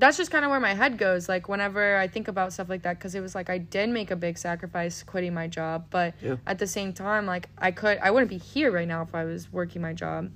that's 0.00 0.16
just 0.16 0.30
kind 0.30 0.44
of 0.44 0.50
where 0.50 0.60
my 0.60 0.74
head 0.74 0.98
goes 0.98 1.28
like 1.28 1.48
whenever 1.48 1.96
i 1.96 2.08
think 2.08 2.26
about 2.28 2.52
stuff 2.52 2.68
like 2.68 2.82
that 2.82 2.98
because 2.98 3.14
it 3.14 3.20
was 3.20 3.34
like 3.34 3.48
i 3.50 3.58
did 3.58 3.88
make 3.88 4.10
a 4.10 4.16
big 4.16 4.36
sacrifice 4.38 5.02
quitting 5.02 5.32
my 5.34 5.46
job 5.46 5.84
but 5.90 6.14
Yeah. 6.22 6.36
at 6.46 6.58
the 6.58 6.66
same 6.66 6.92
time 6.92 7.26
like 7.26 7.48
i 7.58 7.70
could 7.70 7.98
i 8.02 8.10
wouldn't 8.10 8.30
be 8.30 8.38
here 8.38 8.70
right 8.72 8.88
now 8.88 9.02
if 9.02 9.14
i 9.14 9.24
was 9.24 9.52
working 9.52 9.80
my 9.82 9.92
job. 9.92 10.30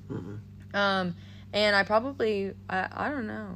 Um 0.74 1.14
and 1.52 1.74
i 1.76 1.82
probably 1.82 2.52
I, 2.68 2.88
I 2.92 3.08
don't 3.10 3.26
know. 3.26 3.50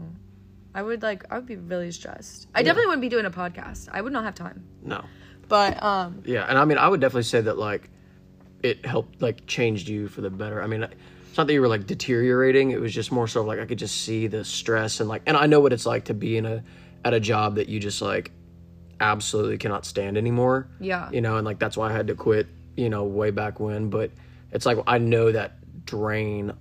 I 0.74 0.82
would 0.82 1.02
like 1.02 1.24
i 1.30 1.34
would 1.36 1.46
be 1.46 1.56
really 1.56 1.90
stressed. 1.90 2.48
I 2.54 2.62
definitely 2.62 2.86
wouldn't 2.86 3.02
be 3.02 3.08
doing 3.08 3.26
a 3.26 3.30
podcast. 3.30 3.88
I 3.92 4.00
would 4.00 4.12
not 4.12 4.24
have 4.24 4.34
time. 4.34 4.64
No. 4.82 5.04
but 5.48 5.82
um 5.82 6.22
Yeah, 6.24 6.44
and 6.48 6.56
I 6.58 6.64
mean, 6.64 6.78
I 6.78 6.88
would 6.88 7.00
definitely 7.00 7.22
say 7.24 7.40
that 7.42 7.58
like 7.58 7.90
it 8.62 8.84
helped, 8.84 9.20
like 9.22 9.46
changed 9.46 9.88
you 9.88 10.08
for 10.08 10.20
the 10.20 10.30
better. 10.30 10.62
I 10.62 10.66
mean, 10.66 10.82
it's 10.82 10.94
not 11.38 11.46
that 11.46 11.52
you 11.54 11.60
were 11.60 11.68
like 11.68 11.86
deteriorating. 11.86 12.72
It 12.72 12.80
was 12.80 12.92
just 12.92 13.12
more 13.12 13.28
so 13.28 13.42
like 13.44 13.60
I 13.60 13.64
could 13.66 13.78
just 13.78 14.02
see 14.02 14.26
the 14.26 14.44
stress 14.44 15.00
and 15.00 15.08
like, 15.08 15.22
and 15.26 15.36
I 15.36 15.46
know 15.46 15.60
what 15.60 15.72
it's 15.72 15.86
like 15.86 16.06
to 16.06 16.14
be 16.14 16.36
in 16.36 16.44
a 16.44 16.64
at 17.04 17.14
a 17.14 17.20
job 17.20 17.54
that 17.54 17.68
you 17.68 17.78
just 17.80 18.02
like 18.02 18.32
absolutely 19.00 19.56
cannot 19.56 19.86
stand 19.86 20.18
anymore. 20.18 20.68
Yeah. 20.80 21.08
You 21.10 21.20
know, 21.20 21.36
and 21.36 21.46
like 21.46 21.58
that's 21.58 21.76
why 21.76 21.88
I 21.88 21.92
had 21.92 22.08
to 22.08 22.14
quit. 22.14 22.48
You 22.76 22.90
know, 22.90 23.04
way 23.04 23.30
back 23.30 23.58
when. 23.60 23.88
But 23.90 24.10
it's 24.52 24.66
like 24.66 24.78
I 24.86 24.98
know 24.98 25.32
that 25.32 25.84
drain 25.86 26.52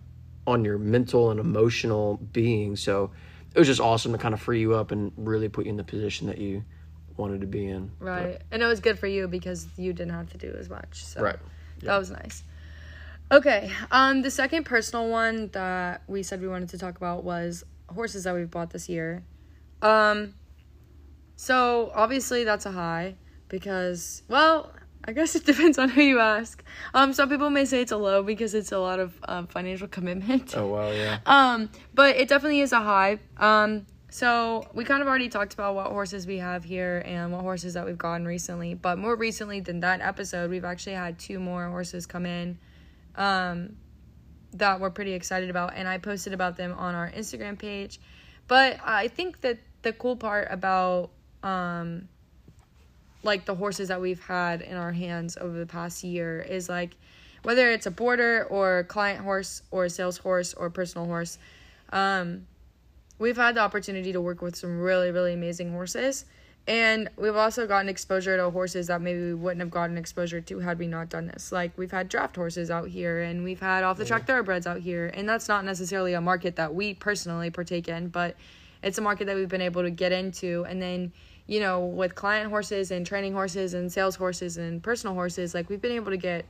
on 0.45 0.63
your 0.63 0.78
mental 0.78 1.32
and 1.32 1.39
emotional 1.39 2.17
being. 2.32 2.75
So 2.75 3.11
it 3.53 3.59
was 3.59 3.67
just 3.67 3.82
awesome 3.82 4.11
to 4.11 4.17
kind 4.17 4.34
of 4.34 4.41
free 4.41 4.61
you 4.61 4.75
up 4.75 4.91
and 4.91 5.11
really 5.17 5.49
put 5.49 5.65
you 5.65 5.71
in 5.71 5.78
the 5.78 5.84
position 5.84 6.28
that 6.28 6.38
you 6.38 6.63
wanted 7.17 7.41
to 7.41 7.47
be 7.47 7.67
in. 7.67 7.91
right 7.99 8.39
and 8.51 8.61
it 8.61 8.67
was 8.67 8.80
good 8.80 8.99
for 8.99 9.07
you 9.07 9.28
because 9.28 9.65
you 9.75 9.91
didn't 9.91 10.13
have 10.13 10.30
to 10.30 10.38
do 10.38 10.55
as 10.59 10.69
much 10.69 11.03
so 11.03 11.19
Right. 11.19 11.39
That 11.82 11.97
was 11.97 12.11
nice. 12.11 12.43
Okay. 13.32 13.71
Um, 13.91 14.21
the 14.21 14.32
second 14.32 14.63
personal 14.63 15.09
one 15.09 15.49
that 15.49 16.01
we 16.07 16.23
said 16.23 16.41
we 16.41 16.47
wanted 16.47 16.69
to 16.69 16.78
talk 16.78 16.95
about 16.95 17.23
was 17.23 17.63
horses 17.93 18.23
that 18.23 18.34
we've 18.34 18.49
bought 18.49 18.71
this 18.71 18.88
year. 18.88 19.23
Um, 19.82 20.34
so 21.36 21.91
obviously 21.93 22.43
that's 22.43 22.65
a 22.65 22.71
high 22.71 23.15
because, 23.49 24.23
well, 24.28 24.71
I 25.05 25.11
guess 25.13 25.36
it 25.36 25.45
depends 25.45 25.78
on 25.78 25.89
who 25.89 26.01
you 26.01 26.19
ask. 26.19 26.63
Um, 26.93 27.13
some 27.13 27.30
people 27.30 27.49
may 27.49 27.65
say 27.65 27.82
it's 27.82 27.91
a 27.91 27.97
low 27.97 28.23
because 28.23 28.53
it's 28.53 28.71
a 28.71 28.80
lot 28.80 28.99
of 28.99 29.17
um, 29.28 29.47
financial 29.47 29.88
commitment. 29.88 30.55
Oh 30.55 30.67
wow, 30.67 30.91
yeah. 30.91 31.19
Um, 31.25 31.69
but 31.93 32.15
it 32.15 32.30
definitely 32.30 32.61
is 32.61 32.71
a 32.71 32.80
high. 32.80 33.19
Um, 33.38 33.86
so 34.09 34.67
we 34.73 34.86
kind 34.86 35.01
of 35.01 35.07
already 35.07 35.28
talked 35.28 35.53
about 35.53 35.75
what 35.75 35.88
horses 35.88 36.25
we 36.25 36.38
have 36.38 36.63
here 36.63 37.03
and 37.05 37.32
what 37.34 37.41
horses 37.41 37.73
that 37.73 37.86
we've 37.86 37.97
gotten 37.97 38.25
recently. 38.25 38.73
But 38.73 38.97
more 38.97 39.15
recently 39.15 39.59
than 39.59 39.82
that 39.82 39.99
episode, 39.99 40.49
we've 40.49 40.65
actually 40.65 40.95
had 40.95 41.19
two 41.19 41.39
more 41.39 41.67
horses 41.67 42.05
come 42.05 42.25
in 42.25 42.57
um, 43.18 43.76
that 44.53 44.80
we're 44.80 44.89
pretty 44.89 45.13
excited 45.13 45.49
about. 45.49 45.74
And 45.76 45.88
I 45.88 45.97
posted 45.97 46.34
about 46.34 46.55
them 46.57 46.74
on 46.74 46.95
our 46.95 47.11
Instagram 47.11 47.59
page. 47.59 47.99
But 48.47 48.80
I 48.84 49.09
think 49.09 49.41
that 49.41 49.59
the 49.82 49.91
cool 49.93 50.15
part 50.15 50.47
about 50.49 51.09
um, 51.43 52.07
like 53.24 53.45
the 53.45 53.55
horses 53.55 53.89
that 53.89 53.99
we've 53.99 54.24
had 54.24 54.61
in 54.61 54.78
our 54.78 54.91
hands 54.91 55.38
over 55.39 55.57
the 55.57 55.65
past 55.65 56.03
year 56.03 56.39
is 56.39 56.70
like 56.70 56.95
whether 57.43 57.72
it's 57.72 57.86
a 57.86 57.91
boarder 57.91 58.45
or 58.49 58.80
a 58.80 58.84
client 58.84 59.22
horse 59.22 59.61
or 59.72 59.86
a 59.86 59.89
sales 59.89 60.18
horse 60.18 60.53
or 60.53 60.70
personal 60.70 61.05
horse. 61.05 61.38
Um, 61.91 62.47
we've 63.20 63.38
had 63.38 63.55
the 63.55 63.61
opportunity 63.61 64.11
to 64.13 64.22
work 64.22 64.41
with 64.41 64.55
some 64.55 64.80
really, 64.80 65.11
really 65.11 65.34
amazing 65.34 65.72
horses. 65.72 66.26
And 66.68 67.09
we've 67.15 67.36
also 67.36 67.65
gotten 67.65 67.88
exposure 67.88 68.36
to 68.36 68.49
horses 68.49 68.88
that 68.88 69.01
maybe 69.01 69.22
we 69.22 69.34
wouldn't 69.34 69.61
have 69.61 69.72
gotten 69.72 69.97
exposure 69.97 70.41
to 70.41 70.59
had 70.59 70.78
we 70.78 70.88
not 70.88 71.07
done 71.07 71.28
this. 71.28 71.51
Like 71.53 71.78
we've 71.78 71.91
had 71.91 72.09
draft 72.09 72.36
horses 72.36 72.70
out 72.70 72.89
here 72.89 73.22
and 73.22 73.45
we've 73.45 73.61
had 73.61 73.86
off 73.86 73.97
the 73.97 74.03
track 74.03 74.28
thoroughbreds 74.28 74.68
out 74.68 74.80
here. 74.80 75.07
And 75.13 75.30
that's 75.30 75.47
not 75.47 75.63
necessarily 75.63 76.13
a 76.13 76.20
market 76.20 76.57
that 76.57 76.76
we 76.76 76.93
personally 76.93 77.49
partake 77.49 77.88
in, 77.88 78.09
but 78.09 78.36
it's 78.84 78.97
a 78.97 79.01
market 79.01 79.26
that 79.28 79.38
we've 79.38 79.47
been 79.47 79.61
able 79.61 79.82
to 79.84 79.89
get 79.89 80.11
into. 80.11 80.65
And 80.68 80.82
then, 80.82 81.13
you 81.47 81.61
know, 81.61 81.86
with 81.86 82.15
client 82.15 82.49
horses 82.49 82.91
and 82.91 83.05
training 83.05 83.32
horses 83.32 83.74
and 83.74 83.89
sales 83.89 84.18
horses 84.18 84.57
and 84.57 84.84
personal 84.84 85.13
horses, 85.13 85.53
like 85.53 85.70
we've 85.70 85.82
been 85.82 85.93
able 85.93 86.11
to 86.11 86.18
get 86.18 86.45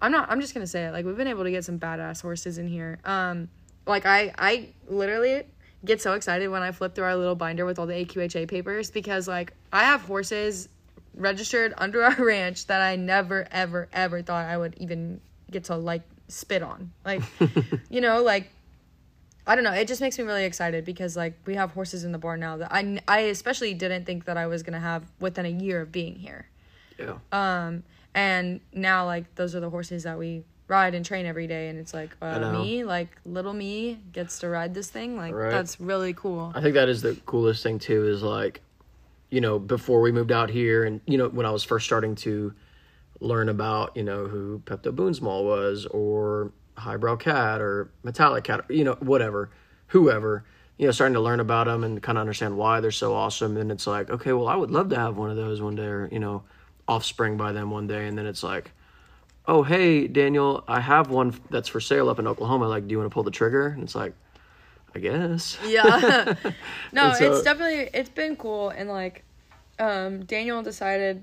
I'm 0.00 0.12
not 0.12 0.30
I'm 0.30 0.40
just 0.40 0.54
gonna 0.54 0.66
say 0.66 0.86
it, 0.86 0.92
like 0.92 1.04
we've 1.04 1.16
been 1.16 1.26
able 1.26 1.44
to 1.44 1.50
get 1.50 1.64
some 1.64 1.78
badass 1.78 2.22
horses 2.22 2.56
in 2.56 2.68
here. 2.68 3.00
Um 3.04 3.50
like 3.86 4.06
I 4.06 4.32
I 4.38 4.68
literally 4.88 5.44
get 5.86 6.02
so 6.02 6.12
excited 6.12 6.48
when 6.48 6.62
I 6.62 6.72
flip 6.72 6.94
through 6.94 7.04
our 7.04 7.16
little 7.16 7.34
binder 7.34 7.64
with 7.64 7.78
all 7.78 7.86
the 7.86 7.94
AQHA 7.94 8.48
papers 8.48 8.90
because 8.90 9.26
like 9.26 9.52
I 9.72 9.84
have 9.84 10.02
horses 10.02 10.68
registered 11.14 11.72
under 11.78 12.02
our 12.02 12.14
ranch 12.24 12.66
that 12.66 12.82
I 12.82 12.96
never 12.96 13.46
ever 13.50 13.88
ever 13.92 14.22
thought 14.22 14.46
I 14.46 14.56
would 14.56 14.74
even 14.78 15.20
get 15.50 15.64
to 15.64 15.76
like 15.76 16.02
spit 16.28 16.62
on. 16.62 16.92
Like 17.04 17.22
you 17.90 18.00
know, 18.00 18.22
like 18.22 18.50
I 19.46 19.54
don't 19.54 19.64
know, 19.64 19.72
it 19.72 19.86
just 19.86 20.00
makes 20.00 20.18
me 20.18 20.24
really 20.24 20.44
excited 20.44 20.84
because 20.84 21.16
like 21.16 21.34
we 21.46 21.54
have 21.54 21.70
horses 21.70 22.04
in 22.04 22.12
the 22.12 22.18
barn 22.18 22.40
now 22.40 22.56
that 22.58 22.72
I 22.72 22.98
I 23.08 23.20
especially 23.20 23.74
didn't 23.74 24.04
think 24.04 24.24
that 24.26 24.36
I 24.36 24.46
was 24.46 24.62
going 24.62 24.74
to 24.74 24.80
have 24.80 25.04
within 25.20 25.46
a 25.46 25.50
year 25.50 25.80
of 25.80 25.92
being 25.92 26.16
here. 26.16 26.48
Yeah. 26.98 27.18
Um 27.32 27.84
and 28.14 28.60
now 28.72 29.06
like 29.06 29.34
those 29.36 29.54
are 29.54 29.60
the 29.60 29.70
horses 29.70 30.02
that 30.02 30.18
we 30.18 30.42
ride 30.68 30.94
and 30.94 31.04
train 31.04 31.26
every 31.26 31.46
day 31.46 31.68
and 31.68 31.78
it's 31.78 31.94
like 31.94 32.10
uh, 32.20 32.52
me 32.52 32.82
like 32.82 33.08
little 33.24 33.52
me 33.52 34.00
gets 34.12 34.40
to 34.40 34.48
ride 34.48 34.74
this 34.74 34.90
thing 34.90 35.16
like 35.16 35.32
Right. 35.32 35.50
that's 35.50 35.80
really 35.80 36.12
cool 36.12 36.52
I 36.56 36.60
think 36.60 36.74
that 36.74 36.88
is 36.88 37.02
the 37.02 37.14
coolest 37.26 37.62
thing 37.62 37.78
too. 37.78 38.06
Is 38.08 38.22
like, 38.22 38.60
you 39.30 39.40
know, 39.40 39.58
before 39.58 40.00
we 40.00 40.10
moved 40.12 40.32
out 40.32 40.50
here, 40.50 40.84
and 40.84 41.00
you 41.06 41.18
know, 41.18 41.28
when 41.28 41.44
I 41.46 41.50
was 41.50 41.62
first 41.64 41.84
starting 41.86 42.14
to 42.16 42.54
learn 43.20 43.48
about, 43.48 43.96
you 43.96 44.02
know, 44.02 44.26
who 44.26 44.62
Peptoboonsmal 44.64 45.44
was, 45.44 45.86
or 45.86 46.52
High 46.76 46.96
Brow 46.96 47.16
Cat, 47.16 47.60
or 47.60 47.90
Metallic 48.02 48.44
Cat, 48.44 48.64
you 48.70 48.84
know, 48.84 48.94
whatever, 49.00 49.50
whoever, 49.88 50.44
you 50.78 50.86
know, 50.86 50.92
starting 50.92 51.14
to 51.14 51.20
learn 51.20 51.40
about 51.40 51.66
them 51.66 51.84
and 51.84 52.02
kind 52.02 52.18
of 52.18 52.20
understand 52.20 52.56
why 52.56 52.80
they're 52.80 52.90
so 52.90 53.14
awesome. 53.14 53.56
And 53.56 53.70
it's 53.70 53.86
like, 53.86 54.10
okay, 54.10 54.32
well, 54.32 54.48
I 54.48 54.56
would 54.56 54.70
love 54.70 54.88
to 54.90 54.96
have 54.96 55.16
one 55.16 55.30
of 55.30 55.36
those 55.36 55.60
one 55.60 55.76
day, 55.76 55.86
or 55.86 56.08
you 56.10 56.18
know, 56.18 56.42
offspring 56.88 57.36
by 57.36 57.52
them 57.52 57.70
one 57.70 57.86
day. 57.86 58.06
And 58.06 58.16
then 58.16 58.26
it's 58.26 58.42
like, 58.42 58.70
oh, 59.48 59.62
hey, 59.62 60.06
Daniel, 60.08 60.64
I 60.66 60.80
have 60.80 61.10
one 61.10 61.38
that's 61.50 61.68
for 61.68 61.80
sale 61.80 62.08
up 62.08 62.18
in 62.18 62.26
Oklahoma. 62.26 62.68
Like, 62.68 62.86
do 62.88 62.92
you 62.92 62.98
want 62.98 63.10
to 63.10 63.14
pull 63.14 63.22
the 63.22 63.30
trigger? 63.30 63.68
And 63.68 63.82
it's 63.82 63.94
like, 63.94 64.12
I 64.94 64.98
guess. 64.98 65.58
yeah 65.66 66.34
no 66.92 67.12
so- 67.12 67.32
it's 67.34 67.42
definitely 67.42 67.90
it's 67.92 68.08
been 68.08 68.34
cool 68.34 68.70
and 68.70 68.88
like 68.88 69.24
um 69.78 70.24
daniel 70.24 70.62
decided 70.62 71.22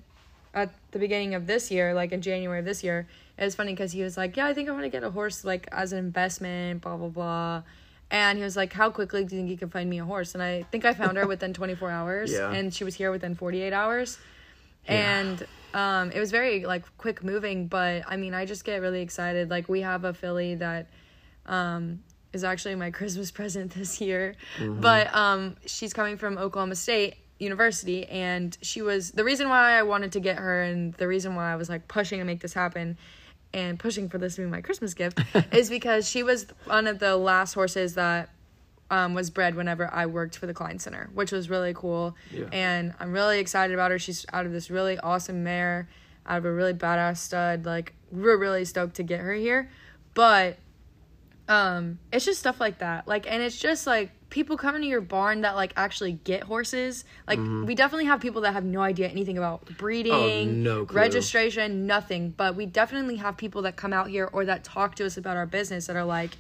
at 0.54 0.70
the 0.92 1.00
beginning 1.00 1.34
of 1.34 1.48
this 1.48 1.72
year 1.72 1.96
like 1.96 2.12
in 2.12 2.22
january 2.22 2.60
of 2.60 2.66
this 2.66 2.84
year 2.84 3.08
it 3.36 3.44
was 3.44 3.56
funny 3.56 3.72
because 3.74 3.92
he 3.92 4.04
was 4.04 4.16
like 4.16 4.38
yeah 4.38 4.46
i 4.46 4.54
think 4.54 4.70
i'm 4.70 4.76
gonna 4.76 4.90
get 4.90 5.04
a 5.04 5.10
horse 5.10 5.44
like 5.44 5.68
as 5.72 5.92
an 5.92 5.98
investment 5.98 6.82
blah 6.82 6.96
blah 6.96 7.08
blah 7.08 7.64
and 8.12 8.38
he 8.38 8.44
was 8.44 8.56
like 8.56 8.72
how 8.74 8.92
quickly 8.92 9.24
do 9.26 9.36
you 9.36 9.42
think 9.42 9.50
you 9.50 9.58
can 9.58 9.72
find 9.72 9.90
me 9.90 9.98
a 9.98 10.06
horse 10.06 10.36
and 10.36 10.44
i 10.44 10.62
think 10.72 10.86
i 10.86 10.94
found 10.94 11.18
her 11.18 11.26
within 11.34 11.52
24 11.52 11.90
hours 11.90 12.32
Yeah. 12.32 12.52
and 12.52 12.72
she 12.72 12.84
was 12.84 12.94
here 12.94 13.10
within 13.10 13.34
48 13.34 13.74
hours 13.74 14.20
Yeah. 14.86 15.20
and 15.20 15.48
um, 15.74 16.12
it 16.12 16.20
was 16.20 16.32
very 16.32 16.66
like 16.66 16.84
quick 16.98 17.24
moving 17.24 17.68
but 17.68 18.04
i 18.08 18.16
mean 18.18 18.34
i 18.34 18.46
just 18.46 18.66
get 18.66 18.82
really 18.82 19.02
excited. 19.02 19.50
Like 19.50 19.68
we 19.70 19.82
have 19.82 20.04
a 20.04 20.14
filly 20.14 20.56
that 20.56 20.90
um, 21.46 22.04
is 22.32 22.44
actually 22.44 22.76
my 22.76 22.92
christmas 23.00 23.32
present 23.32 23.74
this 23.74 24.00
year. 24.02 24.36
But 24.60 25.14
um, 25.14 25.58
she's 25.66 25.94
coming 25.94 26.18
from 26.18 26.38
oklahoma 26.38 26.76
state 26.76 27.16
university 27.40 28.06
and 28.06 28.58
she 28.62 28.82
was 28.82 29.12
the 29.12 29.24
reason 29.24 29.50
why 29.50 29.78
i 29.78 29.84
wanted 29.84 30.14
to 30.14 30.20
get 30.20 30.38
her 30.38 30.62
and 30.62 30.94
the 30.94 31.08
reason 31.08 31.36
why 31.36 31.52
i 31.52 31.56
was 31.56 31.70
like 31.70 31.88
pushing 31.88 32.20
to 32.20 32.26
make 32.26 32.40
this 32.42 32.54
happen 32.54 32.98
and 33.54 33.78
pushing 33.78 34.08
for 34.08 34.18
this 34.18 34.36
to 34.36 34.42
be 34.42 34.48
my 34.48 34.62
christmas 34.62 34.94
gift 34.94 35.20
is 35.52 35.70
because 35.70 36.08
she 36.08 36.24
was 36.24 36.46
one 36.66 36.88
of 36.88 37.00
the 37.00 37.18
last 37.18 37.54
horses 37.54 37.96
that 37.96 38.30
um, 38.90 39.14
was 39.14 39.30
bred 39.30 39.56
whenever 39.56 39.92
I 39.94 40.06
worked 40.06 40.38
for 40.38 40.46
the 40.46 40.54
Klein 40.54 40.78
Center, 40.80 41.10
which 41.14 41.32
was 41.32 41.50
really 41.50 41.74
cool. 41.74 42.16
Yeah. 42.32 42.46
And 42.52 42.94
I'm 43.00 43.12
really 43.12 43.40
excited 43.40 43.74
about 43.74 43.92
her. 43.92 43.98
She's 44.00 44.26
out 44.34 44.46
of 44.46 44.52
this 44.52 44.70
really 44.70 44.98
awesome 45.00 45.44
mare, 45.44 45.90
out 46.28 46.38
of 46.40 46.46
a 46.46 46.52
really 46.52 46.74
badass 46.74 47.18
stud. 47.18 47.66
Like 47.66 47.94
we're 48.12 48.38
really 48.38 48.66
stoked 48.66 48.96
to 48.98 49.04
get 49.04 49.20
her 49.20 49.34
here, 49.34 49.70
but 50.14 50.58
um, 51.48 52.00
it's 52.12 52.24
just 52.26 52.40
stuff 52.40 52.60
like 52.60 52.80
that. 52.80 53.08
Like, 53.08 53.30
and 53.30 53.42
it's 53.44 53.58
just 53.58 53.86
like 53.86 54.12
people 54.30 54.58
coming 54.58 54.82
to 54.82 54.88
your 54.88 55.02
barn 55.02 55.42
that 55.42 55.56
like 55.56 55.74
actually 55.76 56.14
get 56.14 56.44
horses. 56.44 57.04
Like 57.28 57.38
we 57.40 57.76
definitely 57.76 58.06
have 58.06 58.22
people 58.22 58.42
that 58.42 58.54
have 58.54 58.64
no 58.64 58.82
idea 58.82 59.08
anything 59.08 59.38
about 59.38 59.66
breeding, 59.78 60.14
Oh, 60.14 60.44
no 60.46 60.86
clue. 60.86 60.96
registration, 60.98 61.86
nothing. 61.86 62.34
But 62.36 62.56
we 62.56 62.66
definitely 62.66 63.18
have 63.18 63.38
people 63.38 63.64
that 63.64 63.76
come 63.76 63.92
out 63.94 64.10
here 64.10 64.30
or 64.32 64.46
that 64.46 64.64
talk 64.64 64.96
to 64.96 65.06
us 65.06 65.18
about 65.18 65.36
our 65.38 65.46
business 65.46 65.88
that 65.88 65.96
are 65.96 66.06
like 66.06 66.32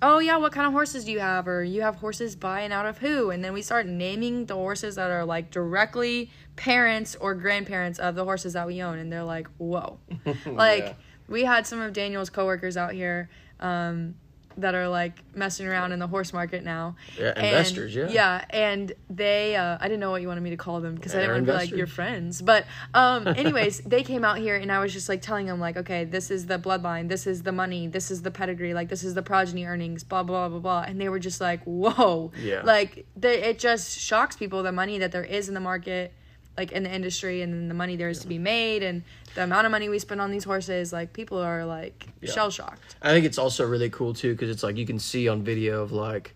oh 0.00 0.18
yeah 0.20 0.36
what 0.36 0.52
kind 0.52 0.66
of 0.66 0.72
horses 0.72 1.04
do 1.04 1.12
you 1.12 1.20
have? 1.20 1.48
Or 1.48 1.62
you 1.64 1.82
have 1.82 1.96
horses 1.96 2.36
by 2.36 2.60
and 2.60 2.72
out 2.72 2.86
of 2.86 2.98
who? 2.98 3.30
And 3.30 3.44
then 3.44 3.52
we 3.52 3.62
start 3.62 3.86
naming 3.86 4.46
the 4.46 4.54
horses 4.54 4.94
that 4.96 5.10
are 5.10 5.24
like 5.24 5.50
directly 5.50 6.30
parents 6.56 7.16
or 7.20 7.34
grandparents 7.34 7.98
of 7.98 8.14
the 8.14 8.24
horses 8.24 8.52
that 8.54 8.66
we 8.66 8.82
own. 8.82 8.98
And 8.98 9.12
they're 9.12 9.24
like 9.24 9.48
whoa. 9.58 9.98
Like 10.46 10.84
Yeah. 10.84 10.92
we 11.28 11.44
had 11.44 11.66
some 11.66 11.80
of 11.80 11.92
daniel's 11.92 12.30
coworkers 12.30 12.76
out 12.76 12.92
here 12.92 13.28
um, 13.60 14.14
that 14.60 14.74
are 14.74 14.88
like 14.88 15.22
messing 15.34 15.66
around 15.66 15.92
in 15.92 15.98
the 15.98 16.06
horse 16.06 16.32
market 16.32 16.64
now. 16.64 16.96
Yeah, 17.18 17.32
And- 17.36 17.46
investors, 17.46 17.94
yeah. 17.94 18.08
yeah 18.10 18.44
and 18.50 18.92
they 19.08 19.56
uh, 19.56 19.78
i 19.80 19.84
didn't 19.88 20.00
know 20.00 20.10
what 20.10 20.20
you 20.22 20.28
wanted 20.28 20.42
me 20.42 20.50
to 20.50 20.56
call 20.56 20.80
them 20.80 20.94
because 20.94 21.14
i 21.14 21.20
didn't 21.20 21.32
want 21.32 21.46
to 21.46 21.52
be 21.52 21.56
like 21.58 21.70
your 21.70 21.86
friends. 21.86 22.42
But 22.42 22.66
um 22.94 23.26
anyways 23.42 23.80
they 23.80 24.02
came 24.02 24.24
out 24.24 24.38
here 24.38 24.56
and 24.56 24.70
i 24.70 24.78
was 24.80 24.92
just 24.92 25.08
like 25.08 25.22
telling 25.22 25.46
them 25.46 25.60
like 25.60 25.76
okay 25.76 26.04
this 26.04 26.30
is 26.30 26.46
the 26.46 26.58
bloodline. 26.58 27.08
This 27.08 27.26
is 27.26 27.42
the 27.42 27.52
money. 27.52 27.86
This 27.86 28.10
is 28.10 28.22
the 28.22 28.30
pedigree. 28.30 28.74
Like 28.74 28.88
this 28.88 29.04
is 29.04 29.14
the 29.14 29.22
progeny 29.22 29.64
earnings 29.64 30.04
blah 30.04 30.22
blah 30.22 30.48
blah 30.48 30.58
blah 30.58 30.82
and 30.86 31.00
they 31.00 31.08
were 31.08 31.18
just 31.20 31.40
like 31.40 31.62
whoa. 31.64 32.32
Yeah. 32.40 32.62
like 32.64 33.06
the, 33.16 33.48
it 33.50 33.58
just 33.58 33.98
shocks 33.98 34.36
people 34.36 34.62
the 34.62 34.72
money 34.72 34.98
that 34.98 35.12
there 35.12 35.24
is 35.24 35.48
in 35.48 35.54
the 35.54 35.60
market 35.60 36.12
like 36.58 36.72
in 36.72 36.82
the 36.82 36.92
industry 36.92 37.40
and 37.40 37.70
the 37.70 37.74
money 37.74 37.96
there 37.96 38.08
is 38.08 38.18
to 38.18 38.26
be 38.26 38.36
made 38.36 38.82
and 38.82 39.02
the 39.34 39.44
amount 39.44 39.64
of 39.64 39.70
money 39.70 39.88
we 39.88 39.98
spend 39.98 40.20
on 40.20 40.30
these 40.30 40.44
horses 40.44 40.92
like 40.92 41.12
people 41.12 41.38
are 41.38 41.64
like 41.64 42.08
shell 42.24 42.50
shocked 42.50 42.96
I 43.00 43.12
think 43.12 43.24
it's 43.24 43.38
also 43.38 43.66
really 43.66 43.90
cool 43.90 44.12
too 44.12 44.32
because 44.34 44.50
it's 44.50 44.62
like 44.62 44.76
you 44.76 44.84
can 44.84 44.98
see 44.98 45.28
on 45.28 45.42
video 45.42 45.82
of 45.82 45.92
like, 45.92 46.34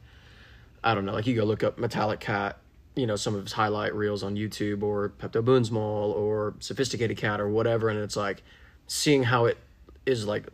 I 0.84 0.94
don't 0.94 1.04
know, 1.04 1.12
like 1.12 1.26
you 1.26 1.34
go 1.34 1.44
look 1.44 1.64
up 1.64 1.78
Metallic 1.78 2.20
Cat, 2.20 2.58
you 2.94 3.06
know, 3.06 3.16
some 3.16 3.34
of 3.34 3.42
his 3.42 3.52
highlight 3.52 3.94
reels 3.94 4.22
on 4.22 4.36
YouTube 4.36 4.82
or 4.82 5.12
Peptoboonsmal 5.18 6.14
or 6.14 6.54
Sophisticated 6.60 7.16
Cat 7.16 7.40
or 7.40 7.48
whatever, 7.48 7.88
and 7.88 7.98
it's 7.98 8.16
like 8.16 8.42
seeing 8.86 9.24
how 9.24 9.46
it 9.46 9.58
is 10.06 10.26
like 10.26 10.48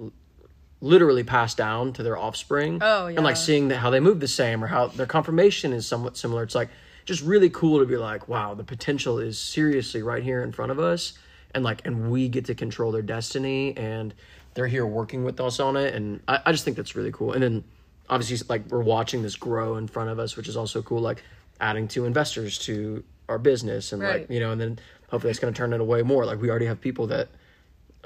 literally 0.81 1.25
passed 1.25 1.57
down 1.57 1.93
to 1.95 2.03
their 2.03 2.17
offspring. 2.17 2.79
Oh, 2.81 3.09
yeah 3.09 3.17
And 3.17 3.25
like 3.25 3.37
seeing 3.37 3.69
that 3.69 3.79
how 3.79 3.91
they 3.91 4.01
move 4.01 4.21
the 4.21 4.29
same 4.29 4.63
or 4.63 4.69
how 4.69 4.87
their 4.87 5.07
conformation 5.07 5.73
is 5.73 5.87
somewhat 5.87 6.17
similar. 6.17 6.43
It's 6.43 6.55
like 6.55 6.69
just 7.09 7.23
really 7.23 7.49
cool 7.49 7.79
to 7.79 7.87
be 7.87 7.97
like, 7.97 8.29
wow, 8.29 8.53
the 8.53 8.63
potential 8.63 9.19
is 9.19 9.39
seriously 9.39 10.03
right 10.03 10.23
here 10.23 10.43
in 10.43 10.53
front 10.53 10.71
of 10.71 10.79
us, 10.79 11.15
and 11.55 11.65
like, 11.65 11.87
and 11.87 12.11
we 12.11 12.29
get 12.29 12.45
to 12.45 12.55
control 12.55 12.93
their 12.93 13.01
destiny, 13.01 13.75
and 13.79 14.13
they're 14.53 14.67
here 14.67 14.85
working 14.85 15.25
with 15.25 15.41
us 15.41 15.59
on 15.59 15.75
it, 15.79 15.95
and 15.95 16.21
I, 16.29 16.41
I 16.45 16.53
just 16.53 16.67
think 16.67 16.77
that's 16.77 16.95
really 16.95 17.11
cool. 17.11 17.33
And 17.33 17.43
then 17.43 17.65
obviously, 18.11 18.47
like 18.51 18.67
we're 18.67 18.83
watching 18.83 19.23
this 19.23 19.37
grow 19.37 19.77
in 19.79 19.89
front 19.89 20.11
of 20.11 20.19
us, 20.19 20.37
which 20.37 20.49
is 20.49 20.57
also 20.57 20.83
cool. 20.83 21.01
Like 21.01 21.23
adding 21.63 21.89
to 21.89 22.05
investors 22.05 22.59
to 22.59 23.03
our 23.27 23.39
business, 23.39 23.93
and 23.95 24.03
Right. 24.03 24.21
like 24.21 24.31
you 24.31 24.39
know, 24.39 24.53
and 24.53 24.61
then 24.61 24.79
hopefully 25.09 25.31
it's 25.31 25.41
going 25.41 25.55
to 25.55 25.57
turn 25.57 25.73
into 25.73 25.87
way 25.87 26.03
more. 26.03 26.27
Like 26.27 26.43
we 26.43 26.51
already 26.51 26.67
have 26.67 26.79
people 26.79 27.07
that, 27.07 27.29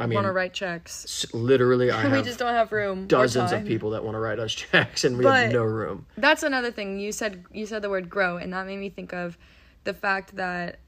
I 0.03 0.07
mean, 0.07 0.16
want 0.16 0.26
to 0.26 0.32
write 0.32 0.53
checks 0.53 1.26
literally, 1.32 1.90
I 1.90 2.05
we 2.09 2.11
have 2.11 2.24
just 2.24 2.38
don't 2.38 2.55
have 2.55 2.72
room 2.72 3.07
dozens 3.07 3.53
of 3.53 3.64
people 3.64 3.90
that 3.90 4.05
want 4.05 4.14
to 4.14 4.18
write 4.18 4.38
us 4.38 4.53
checks, 4.55 5.05
and 5.05 5.16
we 5.16 5.24
But- 5.24 5.44
have 5.44 5.53
no 5.53 5.64
room. 5.64 6.07
That's 6.16 6.42
another 6.42 6.70
thing 6.70 6.98
you 6.98 7.12
said. 7.12 7.44
You 7.53 7.66
said 7.66 7.82
the 7.82 7.90
word 7.90 8.09
grow, 8.11 8.36
and 8.36 8.53
that 8.53 8.66
made 8.66 8.78
me 8.78 8.90
think 8.90 9.12
of 9.12 9.38
the 9.84 9.94
fact 9.94 10.36
that 10.36 10.78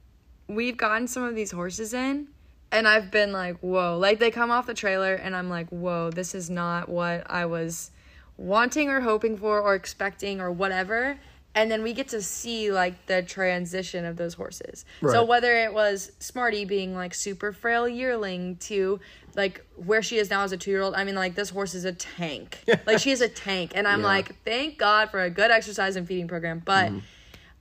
we've 0.46 0.76
gotten 0.76 1.06
some 1.08 1.22
of 1.24 1.34
these 1.34 1.50
horses 1.50 1.94
in, 1.94 2.28
and 2.70 2.86
I've 2.86 3.10
been 3.10 3.32
like, 3.32 3.58
whoa! 3.60 3.98
Like 3.98 4.18
they 4.18 4.30
come 4.30 4.50
off 4.50 4.66
the 4.66 4.74
trailer, 4.74 5.14
and 5.14 5.34
I'm 5.34 5.48
like, 5.48 5.68
whoa! 5.70 6.10
This 6.10 6.34
is 6.34 6.50
not 6.50 6.88
what 6.88 7.28
I 7.30 7.46
was 7.46 7.90
wanting 8.36 8.88
or 8.88 9.00
hoping 9.00 9.36
for 9.36 9.60
or 9.60 9.74
expecting 9.74 10.40
or 10.40 10.50
whatever. 10.50 11.18
And 11.54 11.70
then 11.70 11.82
we 11.82 11.92
get 11.92 12.08
to 12.08 12.20
see 12.20 12.72
like 12.72 13.06
the 13.06 13.22
transition 13.22 14.04
of 14.04 14.16
those 14.16 14.34
horses. 14.34 14.84
So 15.02 15.24
whether 15.24 15.56
it 15.56 15.72
was 15.72 16.12
Smarty 16.18 16.64
being 16.64 16.94
like 16.94 17.14
super 17.14 17.52
frail 17.52 17.88
yearling 17.88 18.56
to 18.56 19.00
like 19.36 19.64
where 19.76 20.02
she 20.02 20.18
is 20.18 20.30
now 20.30 20.42
as 20.42 20.52
a 20.52 20.56
two 20.56 20.70
year 20.70 20.82
old, 20.82 20.94
I 20.94 21.04
mean 21.04 21.14
like 21.14 21.34
this 21.34 21.50
horse 21.50 21.74
is 21.74 21.84
a 21.84 21.92
tank. 21.92 22.58
like 22.86 22.98
she 22.98 23.10
is 23.10 23.20
a 23.20 23.28
tank, 23.28 23.72
and 23.74 23.86
I'm 23.86 24.00
Yeah. 24.00 24.06
like, 24.06 24.42
thank 24.44 24.78
God 24.78 25.10
for 25.10 25.20
a 25.20 25.30
good 25.30 25.50
exercise 25.50 25.96
and 25.96 26.06
feeding 26.06 26.28
program, 26.28 26.62
but. 26.64 26.92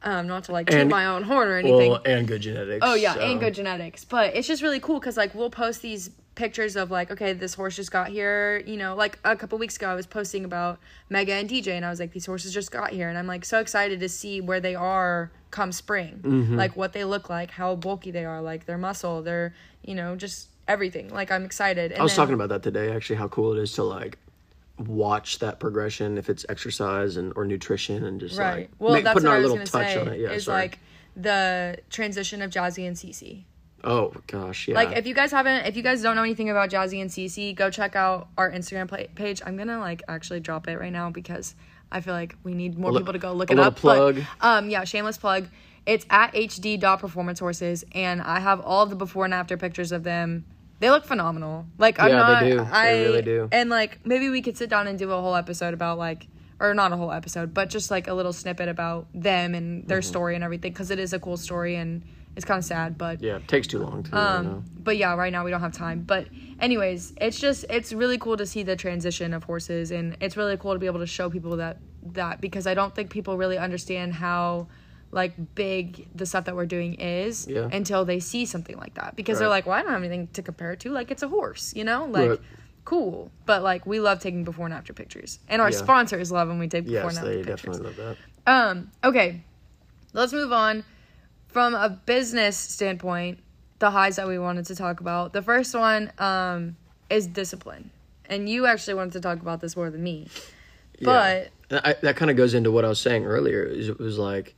Um, 0.06 0.28
not 0.28 0.44
to 0.44 0.52
like 0.52 0.68
toot. 0.70 0.86
My 0.90 1.06
own 1.06 1.24
horn 1.24 1.48
or 1.48 1.56
anything. 1.56 1.92
Well, 1.92 2.02
and 2.06 2.28
good 2.28 2.42
genetics. 2.42 2.80
Oh 2.86 2.94
yeah, 2.94 3.14
so- 3.14 3.22
and 3.22 3.40
good 3.40 3.54
genetics. 3.54 4.04
But 4.04 4.36
it's 4.36 4.46
just 4.50 4.62
really 4.62 4.82
cool 4.82 5.00
because 5.00 5.16
like 5.16 5.34
we'll 5.34 5.50
post 5.50 5.82
these 5.82 6.10
pictures 6.36 6.76
of 6.76 6.90
like, 6.92 7.12
okay, 7.12 7.34
this 7.34 7.54
horse 7.54 7.76
just 7.76 7.92
got 7.92 8.10
here. 8.10 8.64
You 8.66 8.78
know, 8.78 8.96
like 8.96 9.20
a 9.24 9.36
couple 9.36 9.58
weeks 9.58 9.76
ago, 9.76 9.88
I 9.90 9.96
was 9.96 10.06
posting 10.08 10.46
about 10.46 10.80
Mega 11.10 11.34
and 11.34 11.50
DJ, 11.50 11.70
and 11.70 11.86
I 11.86 11.90
was 11.90 12.00
like, 12.00 12.12
these 12.12 12.26
horses 12.26 12.54
just 12.54 12.72
got 12.72 12.92
here, 12.92 13.10
and 13.10 13.18
I'm 13.18 13.28
like 13.28 13.46
so 13.46 13.60
excited 13.60 14.00
to 14.00 14.10
see 14.10 14.42
where 14.42 14.60
they 14.60 14.76
are 14.76 15.32
come 15.52 15.72
spring, 15.72 16.20
Mm-hmm. 16.24 16.56
like 16.56 16.76
what 16.76 16.94
they 16.94 17.04
look 17.06 17.30
like, 17.30 17.52
how 17.52 17.76
bulky 17.76 18.10
they 18.12 18.26
are, 18.26 18.42
like 18.42 18.66
their 18.66 18.78
muscle, 18.78 19.22
their 19.22 19.54
you 19.84 19.94
know 19.96 20.16
just 20.16 20.48
everything. 20.68 21.10
Like 21.10 21.32
I'm 21.32 21.46
excited. 21.46 21.92
And 21.92 22.00
I 22.00 22.04
was 22.04 22.12
then- 22.14 22.18
talking 22.18 22.34
about 22.36 22.50
that 22.50 22.64
today. 22.64 22.92
Actually, 22.96 23.18
how 23.18 23.28
cool 23.28 23.54
it 23.58 23.62
is 23.62 23.74
to 23.74 23.84
like 23.84 24.18
watch 24.80 25.38
that 25.40 25.60
progression 25.60 26.18
if 26.18 26.30
it's 26.30 26.46
exercise 26.50 27.16
and 27.16 27.32
or 27.36 27.46
nutrition 27.46 28.04
and 28.06 28.20
just 28.20 28.40
right. 28.40 28.54
like 28.56 28.70
Well, 28.80 28.94
make- 28.94 29.04
that's 29.04 29.14
putting 29.14 29.28
what 29.30 29.34
our 29.34 29.40
I 29.40 29.44
was 29.44 29.52
little 29.52 29.68
touch 29.68 29.94
say. 29.94 30.00
on 30.02 30.08
it. 30.08 30.20
Yeah, 30.20 30.32
is 30.32 30.46
sorry. 30.46 30.62
like 30.62 30.80
the 31.16 31.78
transition 31.92 32.42
of 32.42 32.50
Jazzy 32.50 32.88
and 32.88 32.96
Cece. 32.96 33.44
Oh 33.84 34.14
gosh, 34.28 34.68
yeah. 34.68 34.76
Like 34.76 34.98
if 34.98 35.06
you 35.08 35.14
guys 35.14 35.32
haven't, 35.32 35.66
if 35.66 35.76
you 35.76 35.84
guys 35.84 36.02
don't 36.02 36.16
know 36.16 36.24
anything 36.24 36.50
about 36.50 36.70
Jazzy 36.70 37.02
and 37.02 37.10
Cece, 37.10 37.56
go 37.56 37.70
check 37.70 37.96
out 37.96 38.28
our 38.38 38.52
Instagram 38.52 38.88
pla 38.88 39.00
page. 39.16 39.42
I'm 39.46 39.58
gonna 39.58 39.80
like 39.80 40.04
actually 40.08 40.40
drop 40.40 40.68
it 40.68 40.78
right 40.80 40.92
now 40.92 41.10
because 41.10 41.56
I 41.92 42.02
feel 42.02 42.14
like 42.14 42.36
we 42.44 42.54
need 42.54 42.78
more 42.78 42.92
li- 42.92 43.00
people 43.00 43.14
to 43.14 43.20
go 43.20 43.34
look 43.34 43.50
a 43.50 43.54
it 43.54 43.56
little 43.58 43.72
up. 43.72 43.76
plug. 43.78 44.16
But, 44.40 44.48
um, 44.48 44.70
yeah, 44.70 44.84
shameless 44.84 45.18
plug. 45.18 45.48
It's 45.86 46.06
at 46.10 46.34
hd 46.34 46.80
dot 46.80 47.00
performance 47.00 47.40
horses, 47.40 47.84
and 47.94 48.22
I 48.22 48.40
have 48.40 48.62
all 48.62 48.86
the 48.86 48.96
before 48.96 49.26
and 49.26 49.34
after 49.34 49.58
pictures 49.58 49.92
of 49.92 50.04
them. 50.04 50.46
They 50.80 50.90
look 50.90 51.06
phenomenal. 51.06 51.66
Like 51.78 52.00
I'm 52.00 52.10
Yeah, 52.10 52.18
not. 52.18 52.40
they 52.42 52.50
do. 52.50 52.58
They 52.66 53.04
really 53.06 53.22
do. 53.22 53.50
And 53.52 53.70
like 53.70 54.06
maybe 54.06 54.30
we 54.30 54.42
could 54.42 54.58
sit 54.58 54.70
down 54.70 54.88
and 54.88 54.98
do 55.00 55.12
a 55.12 55.22
whole 55.22 55.36
episode 55.36 55.74
about 55.74 55.98
like. 55.98 56.28
Or 56.60 56.74
not 56.74 56.94
a 56.94 56.96
whole 56.96 57.12
episode, 57.12 57.54
but 57.54 57.70
just 57.70 57.92
like 57.92 58.08
a 58.08 58.14
little 58.14 58.32
snippet 58.32 58.70
about 58.70 59.08
them 59.14 59.54
and 59.54 59.86
their 59.86 60.00
Mm-hmm. 60.00 60.08
story 60.08 60.36
and 60.36 60.44
everything, 60.46 60.72
because 60.72 60.92
it 60.92 61.00
is 61.00 61.12
a 61.12 61.20
cool 61.20 61.36
story 61.36 61.76
and 61.76 62.04
it's 62.36 62.46
kind 62.46 62.58
of 62.58 62.66
sad. 62.66 62.98
But 62.98 63.22
yeah, 63.22 63.38
it 63.38 63.48
takes 63.48 63.68
too 63.68 63.80
long 63.80 64.04
to. 64.04 64.18
um, 64.18 64.46
you 64.46 64.52
know. 64.52 64.64
but 64.80 64.98
yeah, 64.98 65.14
right 65.16 65.32
now 65.32 65.44
we 65.44 65.52
don't 65.52 65.62
have 65.62 65.74
time. 65.74 66.02
But 66.02 66.28
anyways, 66.60 67.14
it's 67.22 67.40
just 67.40 67.66
it's 67.70 67.94
really 67.94 68.18
cool 68.18 68.38
to 68.38 68.46
see 68.46 68.64
the 68.64 68.76
transition 68.76 69.34
of 69.34 69.44
horses, 69.44 69.92
and 69.92 70.18
it's 70.22 70.36
really 70.38 70.58
cool 70.58 70.74
to 70.74 70.80
be 70.80 70.86
able 70.88 71.00
to 71.00 71.08
show 71.08 71.30
people 71.30 71.58
that 71.58 71.78
that 72.14 72.42
because 72.42 72.68
I 72.68 72.74
don't 72.74 72.94
think 72.94 73.10
people 73.10 73.38
really 73.38 73.58
understand 73.58 74.14
how 74.14 74.68
like 75.12 75.34
big 75.54 76.08
the 76.16 76.26
stuff 76.26 76.46
that 76.46 76.56
we're 76.56 76.66
doing 76.66 76.96
is 76.96 77.48
Yeah. 77.48 77.70
until 77.72 78.04
they 78.04 78.20
see 78.20 78.48
something 78.48 78.76
like 78.78 78.96
that 78.96 79.16
because 79.16 79.38
they're 79.38 79.48
like, 79.48 79.68
well, 79.68 79.76
I 79.78 79.84
don't 79.84 79.92
have 79.92 80.02
anything 80.02 80.28
to 80.34 80.42
compare 80.42 80.72
it 80.72 80.80
to. 80.82 80.90
Like 80.90 81.12
it's 81.12 81.22
a 81.24 81.28
horse, 81.28 81.74
you 81.76 81.84
know, 81.84 82.06
like. 82.06 82.30
Right. 82.30 82.40
Cool, 82.86 83.32
but 83.46 83.64
like 83.64 83.86
we 83.86 84.02
love 84.02 84.20
taking 84.20 84.44
before 84.44 84.66
and 84.66 84.74
after 84.74 84.92
pictures, 84.92 85.40
and 85.48 85.62
our 85.62 85.70
Yeah. 85.72 85.78
sponsors 85.78 86.34
love 86.34 86.50
when 86.50 86.60
we 86.60 86.68
take 86.68 86.84
before 86.84 87.04
Yes, 87.12 87.18
and 87.18 87.18
after 87.20 87.30
they 87.30 87.38
pictures. 87.38 87.78
definitely 87.80 88.04
love 88.04 88.18
that. 88.46 88.52
Um, 88.52 88.92
okay. 89.06 89.42
Let's 90.12 90.34
move 90.34 90.52
on. 90.52 90.84
From 91.54 91.76
a 91.76 91.90
business 91.90 92.58
standpoint, 92.58 93.40
the 93.80 93.92
highs 93.92 94.16
that 94.16 94.28
we 94.28 94.40
wanted 94.40 94.66
to 94.66 94.76
talk 94.76 95.00
about. 95.00 95.34
The 95.34 95.42
first 95.42 95.76
one 95.76 96.12
um 96.18 96.76
is 97.10 97.28
discipline. 97.28 97.92
And 98.26 98.50
you 98.50 98.66
actually 98.66 98.96
wanted 98.96 99.14
to 99.14 99.22
talk 99.22 99.40
about 99.40 99.62
this 99.62 99.76
more 99.76 99.90
than 99.90 100.04
me. 100.04 100.28
But 101.02 101.50
And 101.70 101.82
I, 101.84 101.96
that 102.02 102.16
kind 102.16 102.32
of 102.32 102.38
goes 102.38 102.54
into 102.54 102.72
what 102.72 102.86
I 102.86 102.88
was 102.88 103.00
saying 103.00 103.26
earlier. 103.26 103.64
Is 103.64 103.90
it 103.90 104.00
was 104.00 104.18
like 104.18 104.56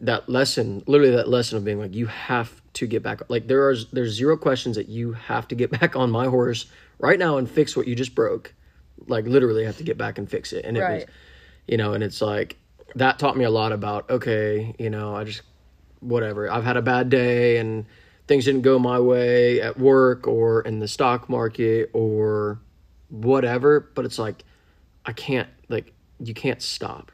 that 0.00 0.28
lesson, 0.28 0.82
literally 0.86 1.14
that 1.16 1.28
lesson 1.28 1.56
of 1.56 1.64
being 1.64 1.78
like, 1.78 1.94
you 1.94 2.06
have 2.06 2.60
to 2.74 2.86
get 2.86 3.02
back. 3.02 3.22
Like 3.28 3.46
there 3.46 3.68
are 3.68 3.76
there's 3.92 4.12
zero 4.12 4.36
questions 4.36 4.76
that 4.76 4.88
you 4.88 5.12
have 5.12 5.48
to 5.48 5.54
get 5.54 5.70
back 5.80 5.96
on 5.96 6.10
my 6.10 6.26
horse 6.26 6.66
right 6.98 7.18
now 7.18 7.38
and 7.38 7.50
fix 7.50 7.76
what 7.76 7.86
you 7.86 7.94
just 7.94 8.14
broke. 8.14 8.54
Like 9.06 9.26
literally 9.26 9.64
have 9.64 9.76
to 9.78 9.84
get 9.84 9.96
back 9.96 10.18
and 10.18 10.28
fix 10.28 10.52
it. 10.52 10.64
And 10.64 10.76
it 10.76 10.80
was, 10.80 11.04
you 11.68 11.76
know, 11.76 11.92
and 11.92 12.02
it's 12.02 12.20
like 12.20 12.56
that 12.94 13.18
taught 13.18 13.36
me 13.36 13.44
a 13.44 13.50
lot 13.50 13.72
about 13.72 14.10
okay, 14.10 14.74
you 14.78 14.90
know, 14.90 15.14
I 15.14 15.24
just 15.24 15.42
whatever. 16.06 16.50
I've 16.50 16.64
had 16.64 16.76
a 16.76 16.82
bad 16.82 17.08
day 17.08 17.58
and 17.58 17.86
things 18.26 18.44
didn't 18.44 18.62
go 18.62 18.78
my 18.78 18.98
way 18.98 19.60
at 19.60 19.78
work 19.78 20.26
or 20.26 20.62
in 20.62 20.78
the 20.78 20.88
stock 20.88 21.28
market 21.28 21.90
or 21.92 22.60
whatever, 23.08 23.90
but 23.94 24.04
it's 24.04 24.18
like 24.18 24.44
I 25.04 25.12
can't 25.12 25.48
like 25.68 25.92
you 26.18 26.34
can't 26.34 26.62
stop. 26.62 27.12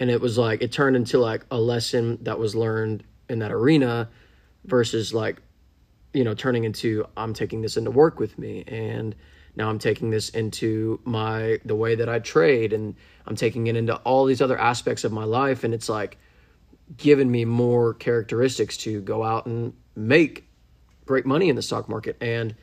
And 0.00 0.10
it 0.10 0.20
was 0.20 0.36
like 0.36 0.62
it 0.62 0.72
turned 0.72 0.96
into 0.96 1.18
like 1.18 1.46
a 1.50 1.58
lesson 1.58 2.18
that 2.22 2.38
was 2.38 2.54
learned 2.54 3.04
in 3.28 3.38
that 3.38 3.52
arena 3.52 4.08
versus 4.64 5.14
like 5.14 5.40
you 6.12 6.24
know 6.24 6.34
turning 6.34 6.64
into 6.64 7.06
I'm 7.16 7.34
taking 7.34 7.62
this 7.62 7.76
into 7.76 7.90
work 7.90 8.18
with 8.18 8.38
me 8.38 8.64
and 8.66 9.14
now 9.54 9.68
I'm 9.68 9.78
taking 9.78 10.10
this 10.10 10.30
into 10.30 11.00
my 11.04 11.58
the 11.64 11.74
way 11.74 11.94
that 11.94 12.08
I 12.08 12.18
trade 12.18 12.72
and 12.72 12.94
I'm 13.26 13.36
taking 13.36 13.66
it 13.66 13.76
into 13.76 13.96
all 13.96 14.24
these 14.24 14.40
other 14.40 14.58
aspects 14.58 15.04
of 15.04 15.12
my 15.12 15.24
life 15.24 15.64
and 15.64 15.72
it's 15.72 15.88
like 15.88 16.18
given 16.96 17.30
me 17.30 17.44
more 17.44 17.94
characteristics 17.94 18.76
to 18.78 19.00
go 19.00 19.22
out 19.22 19.46
and 19.46 19.72
make 19.94 20.46
great 21.06 21.26
money 21.26 21.48
in 21.48 21.56
the 21.56 21.62
stock 21.62 21.88
market 21.88 22.16
and 22.20 22.54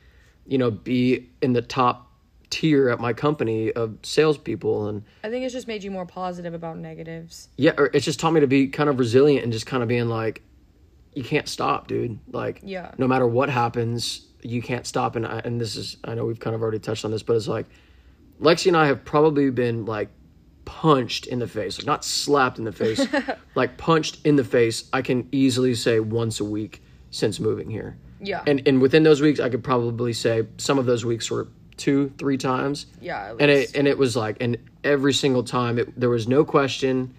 you 0.46 0.58
know 0.58 0.72
be 0.72 1.30
in 1.42 1.54
the 1.54 1.62
top 1.62 2.08
tier 2.50 2.90
at 2.90 3.00
my 3.00 3.14
company 3.14 3.72
of 3.74 3.96
salespeople 4.02 4.88
and 4.88 5.04
I 5.24 5.30
think 5.30 5.46
it's 5.46 5.54
just 5.54 5.68
made 5.68 5.84
you 5.84 5.92
more 5.92 6.06
positive 6.06 6.54
about 6.54 6.78
negatives. 6.78 7.50
yeah 7.58 7.74
or 7.78 7.92
it's 7.94 8.06
just 8.06 8.20
taught 8.20 8.32
me 8.34 8.40
to 8.40 8.48
be 8.48 8.68
kind 8.68 8.90
of 8.90 8.98
resilient 8.98 9.44
and 9.44 9.54
just 9.54 9.66
kind 9.68 9.84
of 9.84 9.90
being 9.90 10.10
like 10.10 10.42
you 11.14 11.24
can't 11.24 11.48
stop 11.48 11.88
dude 11.88 12.20
like 12.32 12.62
Yeah. 12.64 12.92
no 12.98 13.08
matter 13.08 13.28
what 13.28 13.50
happens 13.50 14.26
you 14.42 14.62
can't 14.62 14.88
stop 14.88 15.16
and 15.16 15.28
I, 15.28 15.40
and 15.40 15.60
this 15.62 15.76
is 15.76 15.98
I 16.04 16.16
know 16.16 16.26
we've 16.26 16.40
kind 16.40 16.56
of 16.56 16.62
already 16.62 16.80
touched 16.80 17.06
on 17.06 17.12
this 17.12 17.22
but 17.24 17.36
it's 17.36 17.48
like 17.48 17.68
Lexi 18.42 18.68
and 18.68 18.78
I 18.78 18.88
have 18.88 19.04
probably 19.06 19.50
been 19.52 19.86
like 19.86 20.10
punched 20.70 21.26
in 21.26 21.40
the 21.40 21.48
face 21.48 21.80
like 21.80 21.88
not 21.88 22.06
slapped 22.06 22.60
in 22.60 22.64
the 22.64 22.72
face 22.72 23.04
like 23.56 23.76
punched 23.78 24.20
in 24.24 24.36
the 24.36 24.44
face 24.44 24.88
I 24.94 25.02
can 25.02 25.28
easily 25.32 25.74
say 25.74 26.00
once 26.00 26.40
a 26.40 26.46
week 26.46 26.84
since 27.10 27.40
moving 27.40 27.72
here 27.72 27.98
Yeah. 28.22 28.44
and 28.46 28.62
and 28.68 28.80
within 28.80 29.02
those 29.02 29.20
weeks 29.20 29.40
I 29.40 29.50
could 29.50 29.64
probably 29.64 30.14
say 30.14 30.46
some 30.58 30.78
of 30.78 30.86
those 30.86 31.04
weeks 31.04 31.32
were 31.32 31.48
two 31.78 32.14
three 32.20 32.38
times 32.38 32.86
yeah. 33.02 33.34
And 33.40 33.50
it 33.50 33.76
and 33.76 33.88
it 33.88 33.98
was 33.98 34.16
like 34.16 34.38
and 34.42 34.58
every 34.84 35.12
single 35.12 35.44
time 35.44 35.80
it 35.80 36.00
there 36.00 36.12
was 36.12 36.28
no 36.28 36.46
question 36.46 37.16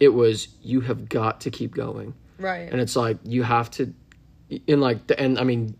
it 0.00 0.08
was 0.08 0.48
you 0.62 0.80
have 0.80 1.08
got 1.08 1.40
to 1.42 1.50
keep 1.52 1.74
going 1.76 2.14
right. 2.38 2.68
and 2.72 2.80
it's 2.80 2.96
like 2.96 3.18
you 3.22 3.44
have 3.44 3.70
to 3.70 3.94
in 4.66 4.80
like 4.80 5.06
the 5.06 5.18
and 5.20 5.38
i 5.38 5.44
mean 5.44 5.76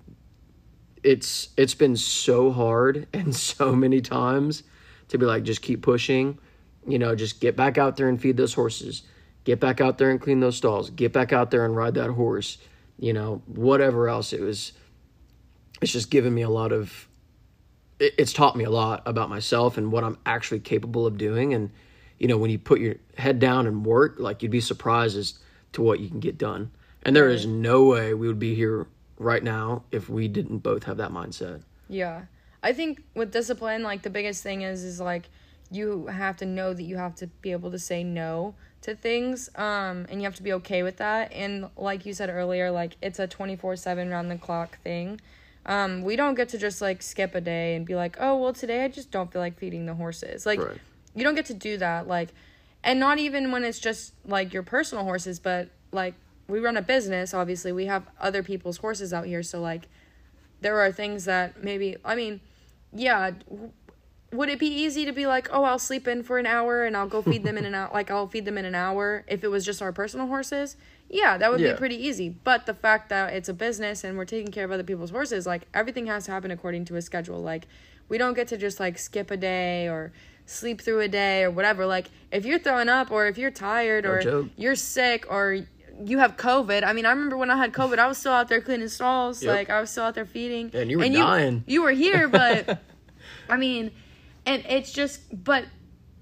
it's 1.02 1.48
it's 1.56 1.74
been 1.74 1.96
so 1.96 2.52
hard 2.52 3.08
and 3.12 3.34
so 3.34 3.74
many 3.74 4.00
times 4.00 4.62
to 5.08 5.18
be 5.18 5.26
like 5.26 5.42
just 5.42 5.62
keep 5.62 5.82
pushing 5.82 6.38
you 6.86 6.98
know 6.98 7.14
just 7.14 7.40
get 7.40 7.56
back 7.56 7.78
out 7.78 7.96
there 7.96 8.08
and 8.08 8.20
feed 8.20 8.36
those 8.36 8.54
horses. 8.54 9.02
Get 9.44 9.58
back 9.58 9.80
out 9.80 9.98
there 9.98 10.10
and 10.10 10.20
clean 10.20 10.40
those 10.40 10.56
stalls. 10.56 10.90
Get 10.90 11.12
back 11.12 11.32
out 11.32 11.50
there 11.50 11.64
and 11.64 11.76
ride 11.76 11.94
that 11.94 12.10
horse. 12.10 12.58
You 12.98 13.12
know 13.12 13.42
whatever 13.46 14.08
else. 14.08 14.32
It 14.32 14.40
was 14.40 14.72
it's 15.80 15.92
just 15.92 16.10
given 16.10 16.32
me 16.32 16.42
a 16.42 16.48
lot 16.48 16.72
of 16.72 17.08
it, 17.98 18.14
it's 18.18 18.32
taught 18.32 18.56
me 18.56 18.64
a 18.64 18.70
lot 18.70 19.02
about 19.06 19.28
myself 19.28 19.76
and 19.76 19.90
what 19.90 20.04
i'm 20.04 20.18
actually 20.24 20.60
capable 20.60 21.06
of 21.06 21.18
doing. 21.18 21.54
And 21.54 21.70
you 22.18 22.28
know 22.28 22.38
when 22.38 22.50
you 22.50 22.58
put 22.58 22.80
your 22.80 22.96
head 23.16 23.38
down 23.38 23.66
and 23.66 23.84
work 23.84 24.16
like 24.18 24.42
you'd 24.42 24.52
be 24.52 24.60
surprised 24.60 25.16
as 25.16 25.38
to 25.72 25.82
what 25.82 26.00
you 26.00 26.08
can 26.08 26.20
get 26.20 26.38
done. 26.38 26.70
And 27.04 27.16
there 27.16 27.28
is 27.28 27.46
no 27.46 27.84
way 27.84 28.14
we 28.14 28.28
would 28.28 28.38
be 28.38 28.54
here 28.54 28.86
right 29.18 29.42
now 29.42 29.84
if 29.90 30.08
we 30.08 30.28
didn't 30.28 30.58
both 30.58 30.84
have 30.84 30.98
that 30.98 31.10
mindset. 31.10 31.62
Yeah. 31.88 32.22
I 32.62 32.72
think 32.72 33.02
with 33.14 33.32
discipline, 33.32 33.82
like 33.82 34.02
the 34.02 34.10
biggest 34.10 34.42
thing 34.42 34.62
is 34.62 34.84
is 34.84 35.00
like 35.00 35.28
you 35.72 36.06
have 36.06 36.36
to 36.38 36.46
know 36.46 36.74
that 36.74 36.82
you 36.82 36.96
have 36.96 37.14
to 37.16 37.26
be 37.26 37.52
able 37.52 37.70
to 37.70 37.78
say 37.78 38.04
no 38.04 38.54
to 38.82 38.94
things. 38.94 39.48
Um 39.56 40.06
and 40.08 40.14
you 40.20 40.22
have 40.24 40.34
to 40.36 40.42
be 40.42 40.52
okay 40.54 40.82
with 40.82 40.98
that. 40.98 41.32
And 41.32 41.68
like 41.76 42.04
you 42.06 42.12
said 42.12 42.30
earlier, 42.30 42.70
like 42.70 42.96
it's 43.02 43.18
a 43.18 43.26
twenty 43.26 43.56
four 43.56 43.76
seven 43.76 44.10
round 44.10 44.30
the 44.30 44.36
clock 44.36 44.78
thing. 44.82 45.20
Um, 45.64 46.02
we 46.02 46.16
don't 46.16 46.34
get 46.34 46.48
to 46.48 46.58
just 46.58 46.82
like 46.82 47.02
skip 47.02 47.36
a 47.36 47.40
day 47.40 47.76
and 47.76 47.86
be 47.86 47.94
like, 47.94 48.16
Oh, 48.18 48.36
well 48.36 48.52
today 48.52 48.84
I 48.84 48.88
just 48.88 49.10
don't 49.10 49.32
feel 49.32 49.40
like 49.40 49.58
feeding 49.58 49.86
the 49.86 49.94
horses. 49.94 50.44
Like 50.44 50.60
Right. 50.60 50.78
you 51.14 51.22
don't 51.22 51.36
get 51.36 51.46
to 51.46 51.54
do 51.54 51.76
that. 51.78 52.08
Like 52.08 52.30
and 52.84 52.98
not 52.98 53.18
even 53.18 53.52
when 53.52 53.64
it's 53.64 53.78
just 53.78 54.12
like 54.26 54.52
your 54.52 54.64
personal 54.64 55.04
horses, 55.04 55.38
but 55.38 55.68
like 55.92 56.14
we 56.48 56.58
run 56.58 56.76
a 56.76 56.82
business, 56.82 57.32
obviously. 57.32 57.70
We 57.72 57.86
have 57.86 58.04
other 58.20 58.42
people's 58.42 58.78
horses 58.78 59.12
out 59.12 59.26
here, 59.26 59.42
so 59.42 59.60
like 59.60 59.88
there 60.60 60.80
are 60.80 60.90
things 60.90 61.24
that 61.26 61.62
maybe 61.62 61.96
I 62.04 62.14
mean, 62.16 62.40
yeah, 62.92 63.30
would 64.32 64.48
it 64.48 64.58
be 64.58 64.66
easy 64.68 65.04
to 65.04 65.12
be 65.12 65.26
like, 65.26 65.48
"Oh, 65.52 65.64
I'll 65.64 65.78
sleep 65.78 66.08
in 66.08 66.22
for 66.22 66.38
an 66.38 66.46
hour 66.46 66.84
and 66.84 66.96
I'll 66.96 67.08
go 67.08 67.22
feed 67.22 67.42
them 67.44 67.58
in 67.58 67.64
an 67.64 67.74
hour 67.74 67.90
like 67.94 68.10
I'll 68.10 68.26
feed 68.28 68.44
them 68.44 68.56
in 68.58 68.64
an 68.64 68.74
hour 68.74 69.24
if 69.28 69.44
it 69.44 69.48
was 69.48 69.64
just 69.64 69.80
our 69.82 69.92
personal 69.92 70.26
horses?" 70.26 70.76
Yeah, 71.08 71.36
that 71.36 71.50
would 71.50 71.60
Yeah. 71.60 71.72
be 71.72 71.78
pretty 71.78 71.96
easy. 72.06 72.30
But 72.30 72.64
the 72.64 72.72
fact 72.74 73.10
that 73.10 73.34
it's 73.34 73.48
a 73.48 73.54
business 73.54 74.02
and 74.04 74.16
we're 74.16 74.24
taking 74.24 74.50
care 74.50 74.64
of 74.64 74.70
other 74.72 74.82
people's 74.82 75.10
horses, 75.10 75.46
like 75.46 75.68
everything 75.74 76.06
has 76.06 76.24
to 76.24 76.30
happen 76.32 76.50
according 76.50 76.86
to 76.86 76.96
a 76.96 77.02
schedule. 77.02 77.40
Like 77.42 77.66
we 78.08 78.16
don't 78.18 78.34
get 78.34 78.48
to 78.48 78.56
just 78.56 78.80
like 78.80 78.98
skip 78.98 79.30
a 79.30 79.36
day 79.36 79.88
or 79.88 80.12
sleep 80.46 80.80
through 80.80 81.00
a 81.00 81.08
day 81.08 81.42
or 81.44 81.50
whatever. 81.50 81.84
Like 81.86 82.08
if 82.30 82.46
you're 82.46 82.58
throwing 82.58 82.88
up 82.88 83.10
or 83.10 83.26
if 83.26 83.36
you're 83.36 83.50
tired 83.50 84.06
or 84.06 84.20
joke. 84.22 84.46
you're 84.56 84.74
sick 84.74 85.26
or 85.30 85.58
you 86.04 86.18
have 86.18 86.38
COVID. 86.38 86.82
I 86.84 86.94
mean, 86.94 87.04
I 87.04 87.10
remember 87.10 87.36
when 87.36 87.50
I 87.50 87.56
had 87.58 87.72
COVID, 87.74 87.98
I 87.98 88.06
was 88.08 88.16
still 88.16 88.32
out 88.32 88.48
there 88.48 88.62
cleaning 88.62 88.88
stalls. 88.88 89.42
Yep. 89.42 89.54
Like 89.54 89.70
I 89.70 89.80
was 89.80 89.90
still 89.90 90.04
out 90.04 90.14
there 90.14 90.24
feeding. 90.24 90.70
And 90.72 90.90
you 90.90 90.98
were 90.98 91.08
dying. 91.08 91.62
You, 91.66 91.82
were 91.82 91.90
here, 91.90 92.26
but 92.28 92.80
I 93.50 93.56
mean, 93.58 93.90
and 94.46 94.64
it's 94.68 94.92
just, 94.92 95.20
but 95.44 95.64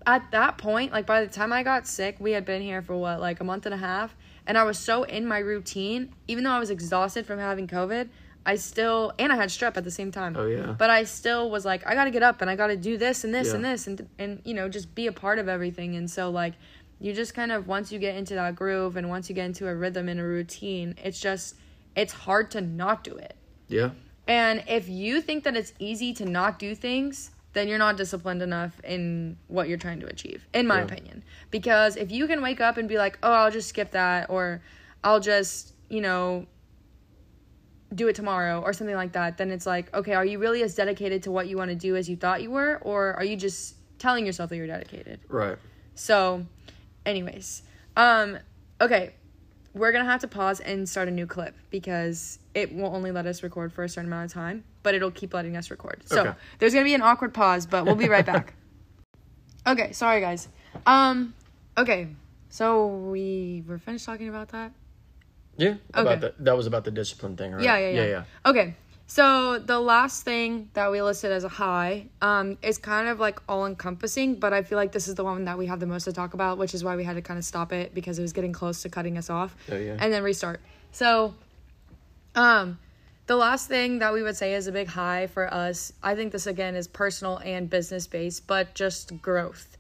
at 0.07 0.31
that 0.33 0.59
point, 0.59 0.93
like 0.93 1.07
by 1.07 1.25
the 1.25 1.31
time 1.31 1.53
I 1.53 1.63
got 1.63 1.87
sick, 1.87 2.17
we 2.19 2.33
had 2.33 2.45
been 2.45 2.63
here 2.63 2.83
for 2.83 2.97
what, 2.97 3.21
like 3.21 3.41
a 3.41 3.45
month 3.45 3.67
and 3.67 3.75
a 3.75 3.79
half, 3.79 4.15
and 4.47 4.57
I 4.57 4.65
was 4.65 4.79
so 4.79 5.03
in 5.05 5.27
my 5.27 5.39
routine. 5.39 6.15
Even 6.29 6.45
though 6.45 6.51
I 6.51 6.59
was 6.59 6.71
exhausted 6.71 7.27
from 7.27 7.39
having 7.39 7.67
COVID, 7.69 8.09
I 8.45 8.57
still 8.57 9.13
and 9.19 9.33
I 9.33 9.37
had 9.37 9.51
strep 9.51 9.77
at 9.77 9.85
the 9.85 9.91
same 9.91 10.11
time. 10.11 10.35
Oh, 10.37 10.47
yeah. 10.47 10.73
But 10.73 10.91
I 10.91 11.05
still 11.05 11.51
was 11.51 11.65
like, 11.65 11.87
I 11.87 11.95
got 11.95 12.05
to 12.05 12.11
get 12.11 12.23
up 12.23 12.41
and 12.41 12.51
I 12.51 12.57
got 12.57 12.69
to 12.69 12.77
do 12.77 12.97
this 12.97 13.25
and 13.25 13.35
this 13.35 13.49
Yeah. 13.49 13.55
and 13.57 13.65
this 13.65 13.87
and 13.87 14.09
and 14.19 14.41
you 14.45 14.55
know 14.55 14.69
just 14.69 14.95
be 14.95 15.07
a 15.07 15.13
part 15.13 15.39
of 15.39 15.49
everything. 15.49 15.95
And 15.97 16.11
so 16.11 16.31
like, 16.31 16.55
you 16.99 17.13
just 17.13 17.35
kind 17.35 17.53
of 17.53 17.69
once 17.69 17.93
you 17.93 17.99
get 17.99 18.17
into 18.17 18.35
that 18.35 18.57
groove 18.57 18.97
and 18.97 19.09
once 19.09 19.29
you 19.29 19.35
get 19.35 19.45
into 19.45 19.69
a 19.69 19.75
rhythm 19.75 20.09
and 20.09 20.19
a 20.19 20.25
routine, 20.25 20.95
it's 21.05 21.21
just 21.21 21.57
it's 21.95 22.13
hard 22.13 22.51
to 22.53 22.61
not 22.63 23.05
do 23.05 23.15
it. 23.15 23.37
Yeah. 23.69 23.91
And 24.27 24.65
if 24.67 24.89
you 24.89 25.21
think 25.21 25.45
that 25.45 25.57
it's 25.57 25.75
easy 25.79 26.15
to 26.15 26.25
not 26.25 26.59
do 26.59 26.75
things, 26.75 27.31
then 27.53 27.69
you're 27.69 27.79
not 27.79 27.97
disciplined 27.97 28.43
enough 28.43 28.81
in 28.85 29.37
what 29.49 29.69
you're 29.69 29.79
trying 29.79 30.01
to 30.01 30.07
achieve, 30.07 30.47
in 30.55 30.67
my 30.67 30.79
Yeah. 30.79 30.85
opinion. 30.85 31.25
Because 31.51 31.97
if 31.97 32.11
you 32.13 32.27
can 32.27 32.43
wake 32.43 32.61
up 32.61 32.77
and 32.77 32.89
be 32.89 32.97
like, 32.97 33.19
oh, 33.23 33.33
I'll 33.33 33.51
just 33.51 33.69
skip 33.69 33.91
that, 33.93 34.31
or 34.31 34.63
I'll 35.03 35.21
just, 35.21 35.75
you 35.89 36.01
know, 36.01 36.47
do 37.95 38.07
it 38.07 38.15
tomorrow, 38.15 38.61
or 38.61 38.73
something 38.73 38.95
like 38.97 39.13
that, 39.13 39.37
then 39.37 39.51
it's 39.51 39.67
like, 39.67 39.93
okay, 39.95 40.15
are 40.15 40.25
you 40.25 40.39
really 40.39 40.63
as 40.63 40.75
dedicated 40.75 41.25
to 41.25 41.31
what 41.31 41.49
you 41.49 41.57
want 41.57 41.71
to 41.71 41.75
do 41.75 41.97
as 41.97 42.09
you 42.09 42.17
thought 42.17 42.43
you 42.43 42.51
were, 42.51 42.79
or 42.83 43.15
are 43.15 43.25
you 43.25 43.37
just 43.37 43.75
telling 43.99 44.25
yourself 44.27 44.51
that 44.51 44.57
you're 44.57 44.67
dedicated? 44.67 45.21
Right. 45.29 45.59
So, 45.95 46.47
anyways, 47.05 47.63
um, 47.97 48.39
okay, 48.81 49.15
we're 49.75 49.93
gonna 49.93 50.05
have 50.05 50.21
to 50.23 50.29
pause 50.29 50.61
and 50.61 50.89
start 50.89 51.07
a 51.09 51.11
new 51.11 51.27
clip 51.27 51.55
because 51.71 52.40
it 52.55 52.75
will 52.75 52.95
only 52.95 53.13
let 53.13 53.27
us 53.27 53.43
record 53.43 53.73
for 53.73 53.85
a 53.85 53.89
certain 53.89 54.11
amount 54.11 54.27
of 54.27 54.33
time, 54.33 54.65
but 54.83 54.95
it'll 54.95 55.11
keep 55.11 55.35
letting 55.35 55.57
us 55.57 55.71
record. 55.71 56.03
So 56.07 56.21
Okay. 56.21 56.33
there's 56.59 56.73
gonna 56.73 56.85
be 56.85 56.95
an 56.95 57.03
awkward 57.03 57.33
pause, 57.35 57.67
but 57.67 57.85
we'll 57.85 57.95
be 57.95 58.09
right 58.09 58.27
back. 58.27 58.55
okay, 59.67 59.93
sorry 59.93 60.21
guys. 60.21 60.49
Um, 60.87 61.35
okay, 61.77 62.09
so 62.49 62.87
we 62.87 63.63
were 63.67 63.79
finished 63.79 64.05
talking 64.07 64.29
about 64.29 64.49
that. 64.51 64.73
Yeah. 65.57 65.75
About 65.93 66.07
Okay. 66.07 66.21
the, 66.21 66.35
that 66.45 66.57
was 66.57 66.67
about 66.67 66.85
the 66.85 66.91
discipline 66.91 67.37
thing, 67.37 67.53
right? 67.53 67.63
Yeah, 67.63 67.79
yeah, 67.79 67.89
yeah. 67.89 67.95
Yeah, 68.03 68.07
yeah. 68.07 68.51
Okay. 68.51 68.75
So 69.07 69.59
the 69.59 69.81
last 69.81 70.23
thing 70.23 70.71
that 70.75 70.91
we 70.93 71.03
listed 71.03 71.33
as 71.33 71.43
a 71.43 71.49
high 71.49 72.07
um, 72.23 72.57
is 72.63 72.79
kind 72.79 73.09
of 73.09 73.19
like 73.19 73.41
all 73.49 73.67
encompassing, 73.67 74.37
but 74.37 74.53
I 74.53 74.63
feel 74.63 74.77
like 74.79 74.93
this 74.93 75.09
is 75.09 75.17
the 75.17 75.25
one 75.25 75.45
that 75.47 75.59
we 75.59 75.67
have 75.67 75.81
the 75.81 75.87
most 75.87 76.05
to 76.05 76.13
talk 76.13 76.33
about, 76.33 76.59
which 76.59 76.75
is 76.75 76.85
why 76.85 76.95
we 76.95 77.03
had 77.03 77.17
to 77.17 77.23
kind 77.23 77.37
of 77.37 77.45
stop 77.45 77.73
it 77.73 77.93
because 77.93 78.21
it 78.21 78.23
was 78.23 78.33
getting 78.33 78.53
close 78.53 78.83
to 78.83 78.89
cutting 78.89 79.19
us 79.19 79.29
off. 79.29 79.57
Oh, 79.71 79.77
yeah. 79.77 79.97
And 79.99 80.13
then 80.13 80.23
restart. 80.23 80.61
So 80.93 81.35
um 82.35 82.79
the 83.27 83.37
last 83.37 83.69
thing 83.69 84.01
that 84.01 84.13
we 84.13 84.25
would 84.25 84.37
say 84.37 84.55
is 84.55 84.67
a 84.67 84.73
big 84.73 84.89
high 84.89 85.29
for 85.29 85.53
us. 85.55 85.93
I 86.03 86.17
think 86.17 86.33
this 86.33 86.49
again 86.49 86.75
is 86.75 86.89
personal 86.89 87.37
and 87.39 87.71
business 87.71 88.09
based, 88.09 88.49
but 88.49 88.75
just 88.75 89.23
growth. 89.23 89.77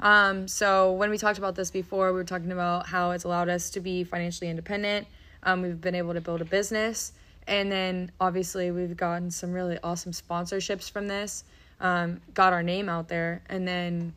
Um, 0.00 0.48
so 0.48 0.92
when 0.94 1.08
we 1.08 1.16
talked 1.16 1.38
about 1.38 1.54
this 1.54 1.70
before, 1.70 2.08
we 2.08 2.14
were 2.18 2.24
talking 2.24 2.50
about 2.50 2.88
how 2.88 3.12
it's 3.12 3.22
allowed 3.22 3.48
us 3.48 3.70
to 3.70 3.80
be 3.80 4.02
financially 4.02 4.50
independent. 4.50 5.06
Um, 5.44 5.62
we've 5.62 5.80
been 5.80 5.94
able 5.94 6.12
to 6.14 6.20
build 6.20 6.40
a 6.40 6.44
business, 6.44 7.12
and 7.46 7.70
then 7.70 8.10
obviously 8.20 8.72
we've 8.72 8.96
gotten 8.96 9.30
some 9.30 9.52
really 9.52 9.78
awesome 9.84 10.10
sponsorships 10.10 10.90
from 10.90 11.06
this. 11.06 11.44
Um, 11.80 12.20
got 12.34 12.52
our 12.52 12.64
name 12.64 12.88
out 12.88 13.06
there, 13.06 13.42
and 13.48 13.66
then 13.66 14.12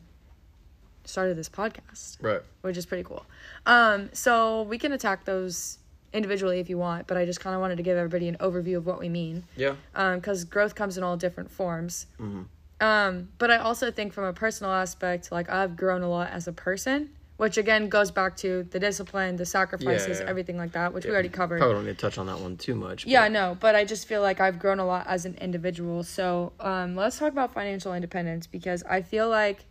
started 1.04 1.36
this 1.36 1.48
podcast 1.48 2.16
Right. 2.20 2.40
which 2.62 2.76
is 2.76 2.84
pretty 2.86 3.04
cool. 3.04 3.24
Um, 3.64 4.10
so 4.12 4.62
we 4.62 4.76
can 4.78 4.90
attack 4.90 5.24
those 5.24 5.78
individually 6.12 6.60
if 6.60 6.68
you 6.68 6.78
want, 6.78 7.06
but 7.06 7.16
I 7.16 7.24
just 7.24 7.40
kind 7.40 7.54
of 7.54 7.60
wanted 7.60 7.76
to 7.76 7.82
give 7.82 7.96
everybody 7.96 8.28
an 8.28 8.36
overview 8.38 8.76
of 8.76 8.86
what 8.86 8.98
we 8.98 9.08
mean 9.08 9.44
Yeah. 9.56 9.74
because 9.94 10.44
growth 10.44 10.74
comes 10.74 10.96
in 10.98 11.04
all 11.04 11.16
different 11.16 11.50
forms. 11.50 12.06
Hmm. 12.18 12.42
Um, 12.80 13.28
but 13.38 13.50
I 13.50 13.58
also 13.58 13.90
think 13.90 14.12
from 14.12 14.24
a 14.24 14.32
personal 14.32 14.72
aspect, 14.72 15.30
like 15.30 15.48
I've 15.48 15.76
grown 15.76 16.02
a 16.02 16.08
lot 16.08 16.30
as 16.30 16.48
a 16.48 16.52
person, 16.52 17.10
which 17.36 17.56
again 17.56 17.88
goes 17.88 18.10
back 18.10 18.36
to 18.38 18.64
the 18.70 18.80
discipline, 18.80 19.36
the 19.36 19.46
sacrifices, 19.46 20.18
yeah. 20.20 20.26
everything 20.26 20.56
like 20.56 20.72
that, 20.72 20.92
which 20.92 21.04
we 21.04 21.12
already 21.12 21.28
covered. 21.28 21.58
Probably 21.58 21.74
don't 21.76 21.84
need 21.86 21.96
to 21.98 22.00
touch 22.00 22.18
on 22.18 22.26
that 22.26 22.40
one 22.40 22.56
too 22.56 22.74
much. 22.74 23.06
Yeah, 23.06 23.22
but- 23.26 23.32
no, 23.32 23.56
but 23.60 23.74
I 23.76 23.84
just 23.84 24.08
feel 24.08 24.20
like 24.20 24.40
I've 24.40 24.58
grown 24.58 24.80
a 24.80 24.86
lot 24.86 25.06
as 25.06 25.24
an 25.24 25.36
individual. 25.40 26.02
So 26.02 26.52
um, 26.60 26.96
let's 26.96 27.18
talk 27.18 27.30
about 27.32 27.54
financial 27.54 27.94
independence 27.94 28.46
because 28.48 28.82
I 28.82 29.00
feel 29.02 29.28
like, 29.28 29.64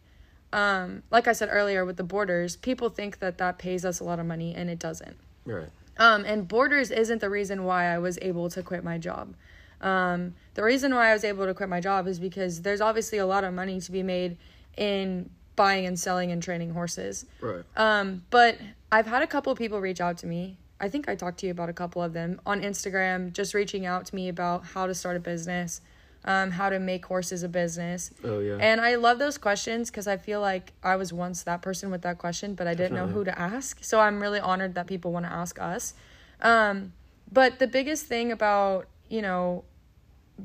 um, 0.53 1.03
like 1.11 1.27
I 1.27 1.33
said 1.33 1.49
earlier 1.51 1.83
with 1.85 1.97
the 1.97 2.03
boarders, 2.03 2.55
people 2.55 2.89
think 2.89 3.19
that 3.19 3.37
that 3.39 3.57
pays 3.57 3.83
us 3.85 3.99
a 3.99 4.03
lot 4.05 4.19
of 4.19 4.25
money 4.25 4.55
and 4.55 4.69
it 4.69 4.79
doesn't. 4.79 5.17
Right. 5.45 5.69
Um, 6.01 6.25
and 6.25 6.47
boarders 6.47 6.89
isn't 6.89 7.21
the 7.21 7.29
reason 7.29 7.63
why 7.63 7.85
I 7.85 7.99
was 7.99 8.17
able 8.23 8.49
to 8.49 8.63
quit 8.63 8.83
my 8.83 8.97
job. 8.97 9.35
Um, 9.81 10.33
the 10.55 10.63
reason 10.63 10.95
why 10.95 11.11
I 11.11 11.13
was 11.13 11.23
able 11.23 11.45
to 11.45 11.53
quit 11.53 11.69
my 11.69 11.79
job 11.79 12.07
is 12.07 12.19
because 12.19 12.63
there's 12.63 12.81
obviously 12.81 13.19
a 13.19 13.25
lot 13.27 13.43
of 13.43 13.53
money 13.53 13.79
to 13.79 13.91
be 13.91 14.01
made 14.01 14.37
in 14.77 15.29
buying 15.55 15.85
and 15.85 15.99
selling 15.99 16.31
and 16.31 16.41
training 16.41 16.71
horses. 16.71 17.27
Right. 17.39 17.63
Um, 17.77 18.23
but 18.31 18.57
I've 18.91 19.05
had 19.05 19.21
a 19.21 19.27
couple 19.27 19.51
of 19.51 19.59
people 19.59 19.79
reach 19.79 20.01
out 20.01 20.17
to 20.19 20.27
me. 20.27 20.57
I 20.79 20.89
think 20.89 21.07
I 21.07 21.13
talked 21.13 21.37
to 21.41 21.45
you 21.45 21.51
about 21.51 21.69
a 21.69 21.73
couple 21.73 22.01
of 22.01 22.13
them 22.13 22.41
on 22.47 22.61
Instagram, 22.61 23.31
just 23.31 23.53
reaching 23.53 23.85
out 23.85 24.07
to 24.07 24.15
me 24.15 24.27
about 24.27 24.65
how 24.65 24.87
to 24.87 24.95
start 24.95 25.17
a 25.17 25.19
business, 25.19 25.81
um, 26.25 26.51
how 26.51 26.69
to 26.69 26.79
make 26.79 27.05
horses 27.05 27.43
a 27.43 27.49
business. 27.49 28.11
Oh 28.23 28.39
yeah. 28.39 28.57
And 28.59 28.79
I 28.79 28.95
love 28.95 29.19
those 29.19 29.37
questions 29.37 29.89
because 29.89 30.07
I 30.07 30.17
feel 30.17 30.41
like 30.41 30.73
I 30.83 30.95
was 30.95 31.11
once 31.11 31.43
that 31.43 31.61
person 31.61 31.89
with 31.89 32.03
that 32.03 32.17
question, 32.17 32.53
but 32.53 32.67
I 32.67 32.73
didn't 32.73 32.95
know 32.95 33.07
who 33.07 33.23
to 33.23 33.37
ask. 33.37 33.83
So 33.83 33.99
I'm 33.99 34.21
really 34.21 34.39
honored 34.39 34.75
that 34.75 34.87
people 34.87 35.11
want 35.11 35.25
to 35.25 35.31
ask 35.31 35.59
us. 35.59 35.93
Um, 36.41 36.93
but 37.31 37.59
the 37.59 37.67
biggest 37.67 38.05
thing 38.05 38.31
about, 38.31 38.87
you 39.09 39.21
know, 39.21 39.63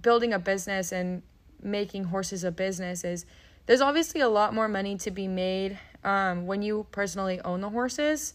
building 0.01 0.33
a 0.33 0.39
business 0.39 0.93
and 0.93 1.23
making 1.63 2.05
horses 2.05 2.45
a 2.45 2.51
business 2.51 3.05
is 3.05 3.27
there's 3.67 3.81
obviously 3.81 4.21
a 4.21 4.29
lot 4.29 4.55
more 4.55 4.69
money 4.69 4.97
to 4.97 5.11
be 5.11 5.27
made 5.27 5.79
um, 6.05 6.47
when 6.47 6.63
you 6.63 6.87
personally 6.93 7.41
own 7.41 7.61
the 7.61 7.71
horses 7.71 8.35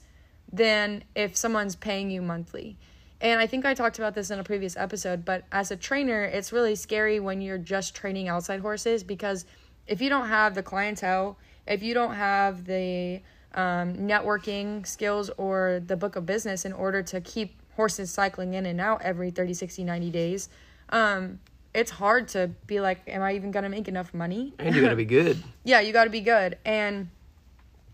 than 0.51 1.03
if 1.15 1.37
someone's 1.37 1.75
paying 1.75 2.11
you 2.11 2.21
monthly. 2.21 2.77
And 3.21 3.39
I 3.39 3.45
think 3.45 3.65
I 3.65 3.75
talked 3.75 3.99
about 3.99 4.15
this 4.15 4.31
in 4.31 4.39
a 4.39 4.43
previous 4.43 4.75
episode, 4.75 5.23
but 5.23 5.45
as 5.51 5.69
a 5.69 5.75
trainer, 5.75 6.23
it's 6.23 6.51
really 6.51 6.75
scary 6.75 7.19
when 7.19 7.39
you're 7.39 7.59
just 7.59 7.95
training 7.95 8.27
outside 8.27 8.59
horses 8.61 9.03
because 9.03 9.45
if 9.85 10.01
you 10.01 10.09
don't 10.09 10.27
have 10.27 10.55
the 10.55 10.63
clientele, 10.63 11.37
if 11.67 11.83
you 11.83 11.93
don't 11.93 12.15
have 12.15 12.65
the 12.65 13.21
um, 13.53 13.93
networking 13.95 14.85
skills 14.87 15.29
or 15.37 15.81
the 15.85 15.95
book 15.95 16.15
of 16.15 16.25
business 16.25 16.65
in 16.65 16.73
order 16.73 17.03
to 17.03 17.21
keep 17.21 17.55
horses 17.75 18.09
cycling 18.11 18.55
in 18.55 18.65
and 18.65 18.81
out 18.81 19.01
every 19.03 19.29
30, 19.29 19.53
60, 19.53 19.83
90 19.83 20.09
days, 20.09 20.49
um, 20.89 21.39
it's 21.75 21.91
hard 21.91 22.27
to 22.29 22.49
be 22.65 22.81
like, 22.81 23.01
am 23.07 23.21
I 23.21 23.33
even 23.35 23.51
going 23.51 23.63
to 23.63 23.69
make 23.69 23.87
enough 23.87 24.13
money? 24.15 24.53
and 24.57 24.75
you're 24.75 24.83
gonna 24.83 24.95
be 24.95 25.05
good. 25.05 25.41
yeah, 25.63 25.79
you 25.79 25.93
got 25.93 26.05
to 26.05 26.09
be 26.09 26.21
good. 26.21 26.57
And 26.65 27.09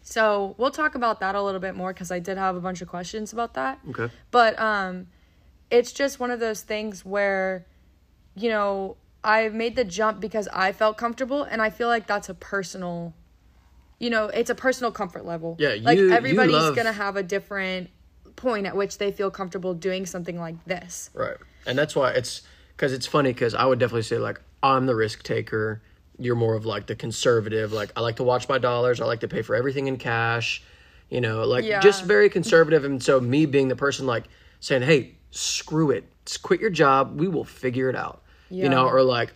so 0.01 0.55
we'll 0.57 0.71
talk 0.71 0.95
about 0.95 1.19
that 1.19 1.36
a 1.36 1.41
little 1.41 1.59
bit 1.59 1.75
more 1.75 1.93
because 1.93 2.11
I 2.11 2.19
did 2.19 2.38
have 2.38 2.55
a 2.55 2.61
bunch 2.61 2.82
of 2.82 2.88
questions 2.88 3.34
about 3.34 3.53
that. 3.55 3.80
Okay. 3.89 4.09
But 4.32 4.57
um, 4.57 5.07
it's 5.70 5.91
just 5.91 6.20
one 6.20 6.32
of 6.32 6.39
those 6.39 6.61
things 6.61 7.05
where, 7.05 7.65
you 8.36 8.49
know, 8.49 8.97
I 9.24 9.49
made 9.49 9.76
the 9.76 9.84
jump 9.84 10.20
because 10.22 10.47
I 10.53 10.72
felt 10.72 10.97
comfortable, 10.97 11.43
and 11.43 11.61
I 11.61 11.70
feel 11.70 11.88
like 11.88 12.07
that's 12.07 12.30
a 12.30 12.34
personal, 12.34 13.13
you 13.99 14.09
know, 14.09 14.26
it's 14.28 14.49
a 14.49 14.55
personal 14.55 14.91
comfort 14.91 15.26
level. 15.26 15.55
Yeah, 15.59 15.76
like 15.82 15.97
you- 15.97 16.07
you 16.07 16.13
everybody's 16.13 16.53
love- 16.53 16.76
gonna 16.76 16.93
have 16.93 17.15
a 17.18 17.24
different 17.24 17.89
point 18.36 18.68
at 18.68 18.76
which 18.76 18.97
they 18.99 19.11
feel 19.11 19.32
comfortable 19.32 19.74
doing 19.74 20.05
something 20.05 20.39
like 20.39 20.63
this. 20.65 21.09
Right. 21.13 21.36
And 21.65 21.78
that's 21.78 21.95
why 21.95 22.11
it's 22.11 22.43
because 22.76 22.93
it's 22.93 23.07
funny 23.07 23.34
because 23.34 23.55
I 23.55 23.65
would 23.65 23.80
definitely 23.80 24.03
say 24.03 24.20
like 24.20 24.39
I'm 24.63 24.86
the 24.86 24.95
risk 24.95 25.24
taker. 25.24 25.82
You're 26.20 26.36
more 26.36 26.53
of 26.55 26.65
like 26.65 26.86
the 26.88 26.95
conservative. 26.95 27.74
Like 27.74 27.91
I 27.95 28.01
like 28.01 28.18
to 28.18 28.24
watch 28.24 28.47
my 28.47 28.59
dollars. 28.59 29.01
I 29.01 29.05
like 29.05 29.20
to 29.22 29.28
pay 29.28 29.41
for 29.41 29.55
everything 29.55 29.88
in 29.88 29.97
cash. 29.97 30.63
You 31.09 31.20
know, 31.22 31.43
like 31.45 31.65
Yeah. 31.65 31.80
just 31.80 32.05
very 32.05 32.30
conservative. 32.30 32.86
And 32.86 33.01
so 33.01 33.20
me 33.20 33.45
being 33.47 33.68
the 33.70 33.76
person 33.76 34.05
like 34.05 34.26
saying, 34.59 34.84
"Hey, 34.84 35.15
screw 35.32 35.91
it, 35.91 36.05
just 36.25 36.41
quit 36.41 36.59
your 36.59 36.69
job. 36.69 37.19
We 37.19 37.28
will 37.28 37.43
figure 37.43 37.89
it 37.89 37.95
out." 37.95 38.23
You 38.49 38.69
know, 38.69 38.88
or 38.88 39.03
like, 39.03 39.34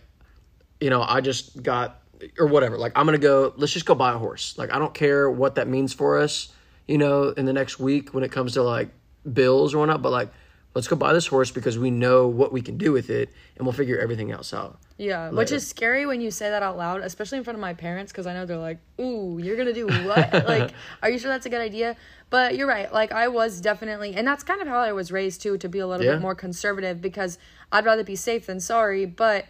you 0.80 0.88
know, 0.88 1.02
I 1.02 1.20
just 1.20 1.62
got 1.62 2.00
or 2.38 2.46
whatever. 2.46 2.78
Like 2.78 2.92
I'm 2.96 3.06
gonna 3.06 3.18
go. 3.18 3.52
Let's 3.56 3.72
just 3.72 3.86
go 3.86 3.94
buy 3.94 4.12
a 4.12 4.18
horse. 4.18 4.56
Like 4.56 4.72
I 4.72 4.78
don't 4.78 4.94
care 4.94 5.30
what 5.30 5.56
that 5.56 5.68
means 5.68 5.92
for 5.92 6.18
us. 6.18 6.52
You 6.88 6.98
know, 6.98 7.28
in 7.30 7.44
the 7.44 7.52
next 7.52 7.78
week 7.78 8.14
when 8.14 8.24
it 8.24 8.32
comes 8.32 8.54
to 8.54 8.62
like 8.62 8.90
bills 9.30 9.74
or 9.74 9.78
whatnot. 9.78 10.02
But 10.02 10.12
like, 10.12 10.32
let's 10.74 10.88
go 10.88 10.96
buy 10.96 11.12
this 11.12 11.26
horse 11.26 11.50
because 11.50 11.78
we 11.78 11.90
know 11.90 12.26
what 12.26 12.52
we 12.52 12.62
can 12.62 12.76
do 12.78 12.92
with 12.92 13.10
it, 13.10 13.30
and 13.56 13.66
we'll 13.66 13.72
figure 13.72 13.98
everything 13.98 14.30
else 14.30 14.54
out. 14.54 14.78
Yeah, 14.98 15.30
which 15.30 15.50
is 15.50 15.66
scary 15.66 16.06
when 16.06 16.20
you 16.20 16.30
say 16.30 16.48
that 16.50 16.62
out 16.62 16.76
loud, 16.76 17.00
especially 17.00 17.38
in 17.38 17.44
front 17.44 17.56
of 17.56 17.60
my 17.60 17.74
parents, 17.74 18.12
because 18.12 18.26
I 18.26 18.34
know 18.34 18.46
they're 18.46 18.56
like, 18.56 18.78
"Ooh, 19.00 19.38
you're 19.42 19.56
gonna 19.56 19.72
do 19.72 19.86
what? 19.86 20.32
like, 20.46 20.70
are 21.02 21.10
you 21.10 21.18
sure 21.18 21.30
that's 21.30 21.46
a 21.46 21.50
good 21.50 21.60
idea?" 21.60 21.96
But 22.30 22.56
you're 22.56 22.68
right. 22.68 22.92
Like, 22.92 23.12
I 23.12 23.28
was 23.28 23.60
definitely, 23.60 24.14
and 24.14 24.26
that's 24.26 24.42
kind 24.42 24.62
of 24.62 24.68
how 24.68 24.78
I 24.78 24.92
was 24.92 25.10
raised 25.12 25.42
too, 25.42 25.58
to 25.58 25.68
be 25.68 25.80
a 25.80 25.86
little 25.86 26.06
Yeah. 26.06 26.12
bit 26.12 26.22
more 26.22 26.34
conservative 26.34 27.00
because 27.02 27.38
I'd 27.70 27.84
rather 27.84 28.04
be 28.04 28.16
safe 28.16 28.46
than 28.46 28.60
sorry. 28.60 29.04
But 29.04 29.46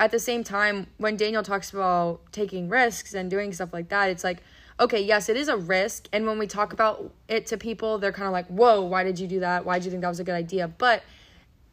at 0.00 0.10
the 0.10 0.18
same 0.18 0.42
time, 0.44 0.86
when 0.96 1.16
Daniel 1.16 1.42
talks 1.42 1.70
about 1.72 2.20
taking 2.32 2.68
risks 2.68 3.14
and 3.14 3.30
doing 3.30 3.52
stuff 3.52 3.72
like 3.72 3.88
that, 3.90 4.08
it's 4.10 4.24
like, 4.24 4.42
okay, 4.80 5.02
yes, 5.02 5.28
it 5.28 5.36
is 5.36 5.48
a 5.48 5.56
risk. 5.56 6.08
And 6.12 6.26
when 6.26 6.38
we 6.38 6.46
talk 6.46 6.72
about 6.72 7.12
it 7.28 7.46
to 7.46 7.56
people, 7.56 7.98
they're 7.98 8.12
kind 8.12 8.26
of 8.26 8.32
like, 8.32 8.46
whoa, 8.46 8.82
why 8.82 9.04
did 9.04 9.18
you 9.18 9.26
do 9.26 9.40
that? 9.40 9.64
Why 9.64 9.78
did 9.78 9.86
you 9.86 9.90
think 9.90 10.02
that 10.02 10.08
was 10.08 10.20
a 10.20 10.24
good 10.24 10.34
idea? 10.34 10.68
But 10.68 11.02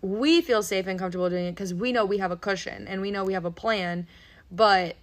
we 0.01 0.41
feel 0.41 0.61
safe 0.61 0.87
and 0.87 0.99
comfortable 0.99 1.29
doing 1.29 1.45
it 1.45 1.51
because 1.51 1.73
we 1.73 1.91
know 1.91 2.05
we 2.05 2.17
have 2.19 2.31
a 2.31 2.37
cushion 2.37 2.87
and 2.87 3.01
we 3.01 3.11
know 3.11 3.23
we 3.23 3.33
have 3.33 3.45
a 3.45 3.51
plan. 3.51 4.07
But 4.51 4.95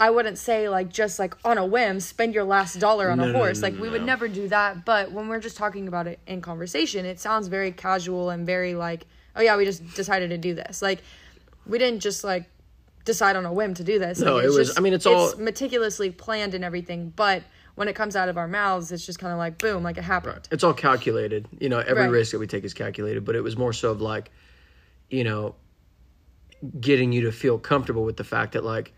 I 0.00 0.10
wouldn't 0.10 0.38
say 0.38 0.68
like 0.68 0.88
just 0.88 1.18
like 1.18 1.34
on 1.44 1.58
a 1.58 1.64
whim, 1.66 2.00
spend 2.00 2.34
your 2.34 2.44
last 2.44 2.80
dollar 2.80 3.10
on 3.10 3.18
No, 3.18 3.28
a 3.28 3.32
horse. 3.32 3.60
no, 3.60 3.68
like 3.68 3.74
no, 3.74 3.82
we 3.82 3.88
would 3.88 4.04
never 4.04 4.26
do 4.28 4.48
that. 4.48 4.84
But 4.84 5.12
when 5.12 5.28
we're 5.28 5.40
just 5.40 5.56
talking 5.56 5.86
about 5.86 6.06
it 6.06 6.18
in 6.26 6.40
conversation, 6.40 7.06
it 7.06 7.20
sounds 7.20 7.46
very 7.48 7.70
casual 7.70 8.30
and 8.30 8.44
very 8.44 8.74
like, 8.74 9.06
oh 9.36 9.42
yeah, 9.42 9.56
we 9.56 9.64
just 9.64 9.94
decided 9.94 10.30
to 10.30 10.38
do 10.38 10.54
this. 10.54 10.82
Like 10.82 11.02
we 11.66 11.78
didn't 11.78 12.00
just 12.00 12.24
like 12.24 12.46
decide 13.04 13.36
on 13.36 13.44
a 13.46 13.52
whim 13.52 13.74
to 13.74 13.84
do 13.84 13.98
this. 13.98 14.20
No, 14.20 14.34
Like, 14.36 14.44
it 14.44 14.46
it's 14.48 14.56
was- 14.58 14.78
I 14.78 14.80
mean, 14.80 14.92
it's 14.92 15.06
all- 15.06 15.34
meticulously 15.36 16.10
planned 16.10 16.54
and 16.54 16.64
everything. 16.64 17.12
But 17.14 17.42
when 17.74 17.88
it 17.88 17.94
comes 17.94 18.14
out 18.16 18.28
of 18.28 18.36
our 18.36 18.46
mouths, 18.48 18.92
it's 18.92 19.04
just 19.04 19.18
kind 19.18 19.32
of 19.32 19.38
like 19.38 19.58
boom, 19.58 19.82
like 19.82 19.98
it 19.98 20.04
happened. 20.04 20.48
it's 20.50 20.62
all 20.64 20.74
calculated. 20.74 21.46
You 21.58 21.68
know, 21.68 21.78
every 21.78 22.02
Right. 22.04 22.10
risk 22.10 22.32
that 22.32 22.38
we 22.38 22.46
take 22.46 22.64
is 22.64 22.74
calculated, 22.74 23.24
but 23.24 23.34
it 23.34 23.40
was 23.42 23.56
more 23.56 23.72
so 23.72 23.90
of 23.90 24.00
like, 24.00 24.30
you 25.10 25.24
know, 25.24 25.54
getting 26.80 27.12
you 27.12 27.22
to 27.22 27.32
feel 27.32 27.58
comfortable 27.58 28.04
with 28.04 28.16
the 28.16 28.24
fact 28.24 28.52
that 28.52 28.64
like 28.64 28.92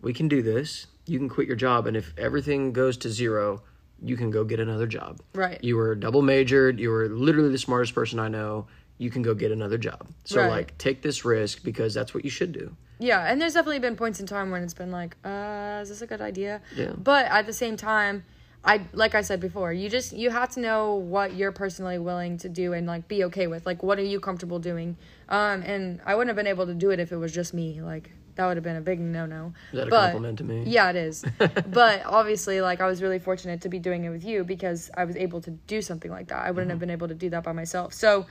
we 0.00 0.12
can 0.12 0.28
do 0.28 0.42
this. 0.42 0.86
You 1.06 1.18
can 1.18 1.28
quit 1.28 1.46
your 1.46 1.56
job, 1.56 1.86
and 1.86 1.96
if 1.96 2.12
everything 2.18 2.72
goes 2.72 2.96
to 2.98 3.08
zero, 3.10 3.62
you 4.00 4.16
can 4.16 4.30
go 4.30 4.44
get 4.44 4.60
another 4.60 4.86
job. 4.86 5.20
Right. 5.34 5.58
You 5.64 5.76
were 5.76 5.94
double 5.94 6.22
majored. 6.22 6.78
You 6.78 6.90
were 6.90 7.08
literally 7.08 7.48
the 7.50 7.58
smartest 7.58 7.94
person 7.94 8.18
I 8.20 8.28
know. 8.28 8.66
You 8.98 9.10
can 9.10 9.22
go 9.22 9.32
get 9.34 9.50
another 9.50 9.78
job. 9.78 10.06
So 10.24 10.40
Right. 10.40 10.50
like, 10.50 10.78
take 10.78 11.02
this 11.02 11.24
risk 11.24 11.64
because 11.64 11.94
that's 11.94 12.12
what 12.14 12.24
you 12.24 12.30
should 12.30 12.52
do. 12.52 12.76
Yeah, 12.98 13.30
and 13.30 13.40
there's 13.40 13.54
definitely 13.54 13.78
been 13.78 13.96
points 13.96 14.20
in 14.20 14.26
time 14.26 14.50
when 14.50 14.62
it's 14.62 14.74
been 14.74 14.90
like, 14.90 15.16
uh, 15.24 15.80
is 15.82 15.88
this 15.88 16.02
a 16.02 16.06
good 16.06 16.20
idea? 16.20 16.60
Yeah. 16.74 16.92
But 16.96 17.26
at 17.26 17.46
the 17.46 17.52
same 17.52 17.76
time, 17.76 18.24
I 18.64 18.80
like 18.92 19.14
I 19.14 19.20
said 19.22 19.38
before, 19.40 19.72
you 19.72 19.88
just 19.88 20.12
you 20.12 20.30
have 20.30 20.50
to 20.50 20.60
know 20.60 20.94
what 20.94 21.34
you're 21.34 21.52
personally 21.52 21.98
willing 21.98 22.38
to 22.38 22.48
do 22.48 22.72
and 22.72 22.86
like 22.88 23.06
be 23.06 23.22
okay 23.24 23.46
with. 23.46 23.64
Like 23.66 23.82
what 23.84 23.98
are 24.00 24.04
you 24.04 24.18
comfortable 24.18 24.58
doing? 24.58 24.96
Um 25.28 25.62
and 25.62 26.00
I 26.04 26.16
wouldn't 26.16 26.28
have 26.28 26.36
been 26.36 26.48
able 26.48 26.66
to 26.66 26.74
do 26.74 26.90
it 26.90 26.98
if 26.98 27.12
it 27.12 27.16
was 27.16 27.32
just 27.32 27.54
me. 27.54 27.80
Like 27.80 28.10
that 28.34 28.46
would 28.46 28.56
have 28.56 28.64
been 28.64 28.76
a 28.76 28.80
big 28.80 28.98
no-no. 29.00 29.52
Is 29.72 29.78
that 29.78 29.86
a 29.86 29.90
But- 29.90 30.00
compliment 30.12 30.38
to 30.38 30.44
me? 30.44 30.64
Yeah, 30.66 30.90
it 30.90 30.96
is. 30.96 31.24
but 31.68 32.02
obviously 32.04 32.60
like 32.60 32.80
I 32.80 32.86
was 32.86 33.00
really 33.00 33.20
fortunate 33.20 33.60
to 33.60 33.68
be 33.68 33.78
doing 33.78 34.04
it 34.04 34.10
with 34.10 34.24
you 34.24 34.42
because 34.42 34.90
I 34.96 35.04
was 35.04 35.14
able 35.14 35.40
to 35.42 35.52
do 35.52 35.80
something 35.80 36.10
like 36.10 36.26
that. 36.28 36.44
I 36.44 36.50
wouldn't 36.50 36.70
have 36.70 36.80
been 36.80 36.90
able 36.90 37.06
to 37.08 37.14
do 37.14 37.30
that 37.30 37.44
by 37.44 37.52
myself. 37.52 37.94
So 37.94 38.26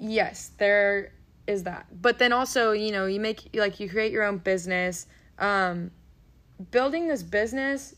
yes, 0.00 0.50
there 0.58 1.12
is 1.46 1.64
that. 1.64 1.86
But 2.00 2.18
then 2.18 2.32
also, 2.32 2.72
you 2.72 2.92
know, 2.92 3.06
you 3.06 3.20
make 3.20 3.50
like 3.54 3.80
you 3.80 3.88
create 3.88 4.12
your 4.12 4.24
own 4.24 4.38
business. 4.38 5.06
Um 5.38 5.90
building 6.70 7.08
this 7.08 7.22
business 7.22 7.96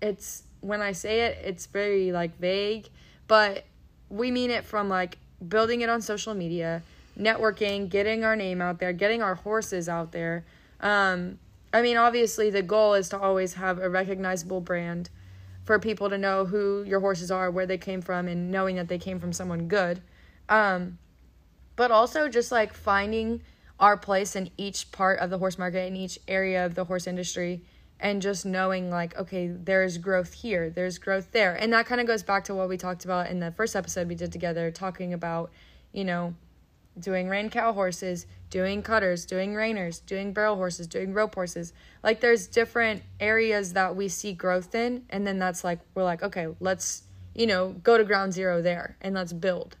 it's 0.00 0.44
when 0.60 0.80
I 0.80 0.92
say 0.92 1.22
it, 1.22 1.38
it's 1.44 1.66
very 1.66 2.12
like 2.12 2.38
vague, 2.38 2.88
but 3.26 3.64
we 4.08 4.30
mean 4.30 4.50
it 4.50 4.64
from 4.64 4.88
like 4.88 5.18
building 5.46 5.80
it 5.82 5.88
on 5.88 6.00
social 6.00 6.34
media, 6.34 6.82
networking, 7.18 7.88
getting 7.88 8.24
our 8.24 8.36
name 8.36 8.60
out 8.60 8.78
there, 8.78 8.92
getting 8.92 9.22
our 9.22 9.36
horses 9.36 9.88
out 9.88 10.12
there. 10.12 10.44
Um, 10.80 11.38
I 11.72 11.82
mean, 11.82 11.96
obviously, 11.96 12.50
the 12.50 12.62
goal 12.62 12.94
is 12.94 13.08
to 13.10 13.18
always 13.18 13.54
have 13.54 13.78
a 13.78 13.88
recognizable 13.88 14.60
brand 14.60 15.10
for 15.64 15.78
people 15.78 16.08
to 16.08 16.16
know 16.16 16.46
who 16.46 16.82
your 16.84 17.00
horses 17.00 17.30
are, 17.30 17.50
where 17.50 17.66
they 17.66 17.76
came 17.76 18.00
from, 18.00 18.26
and 18.26 18.50
knowing 18.50 18.76
that 18.76 18.88
they 18.88 18.98
came 18.98 19.20
from 19.20 19.32
someone 19.32 19.68
good. 19.68 20.00
Um, 20.48 20.98
but 21.78 21.92
also 21.92 22.28
just 22.28 22.50
like 22.50 22.74
finding 22.74 23.40
our 23.78 23.96
place 23.96 24.34
in 24.34 24.50
each 24.56 24.90
part 24.90 25.20
of 25.20 25.30
the 25.30 25.38
horse 25.38 25.56
market, 25.56 25.86
in 25.86 25.94
each 25.94 26.18
area 26.26 26.66
of 26.66 26.74
the 26.74 26.84
horse 26.84 27.06
industry, 27.06 27.62
and 28.00 28.20
just 28.20 28.44
knowing 28.44 28.90
like, 28.90 29.16
okay, 29.16 29.46
there's 29.46 29.96
growth 29.96 30.32
here, 30.32 30.70
there's 30.70 30.98
growth 30.98 31.30
there. 31.30 31.54
And 31.54 31.72
that 31.72 31.86
kind 31.86 32.00
of 32.00 32.06
goes 32.08 32.24
back 32.24 32.44
to 32.46 32.54
what 32.54 32.68
we 32.68 32.76
talked 32.76 33.04
about 33.04 33.30
in 33.30 33.38
the 33.38 33.52
first 33.52 33.76
episode 33.76 34.08
we 34.08 34.16
did 34.16 34.32
together, 34.32 34.72
talking 34.72 35.12
about, 35.14 35.52
you 35.92 36.04
know, 36.04 36.34
doing 36.98 37.28
rein 37.28 37.48
cow 37.48 37.72
horses, 37.72 38.26
doing 38.50 38.82
cutters, 38.82 39.24
doing 39.24 39.54
reiners, 39.54 40.04
doing 40.04 40.32
barrel 40.32 40.56
horses, 40.56 40.88
doing 40.88 41.14
rope 41.14 41.36
horses. 41.36 41.72
Like 42.02 42.18
there's 42.18 42.48
different 42.48 43.04
areas 43.20 43.74
that 43.74 43.94
we 43.94 44.08
see 44.08 44.32
growth 44.32 44.74
in 44.74 45.04
and 45.10 45.24
then 45.24 45.38
that's 45.38 45.62
like 45.62 45.78
we're 45.94 46.02
like, 46.02 46.24
okay, 46.24 46.48
let's, 46.58 47.04
you 47.36 47.46
know, 47.46 47.76
go 47.84 47.96
to 47.96 48.02
ground 48.02 48.32
zero 48.32 48.60
there 48.60 48.96
and 49.00 49.14
let's 49.14 49.32
build. 49.32 49.76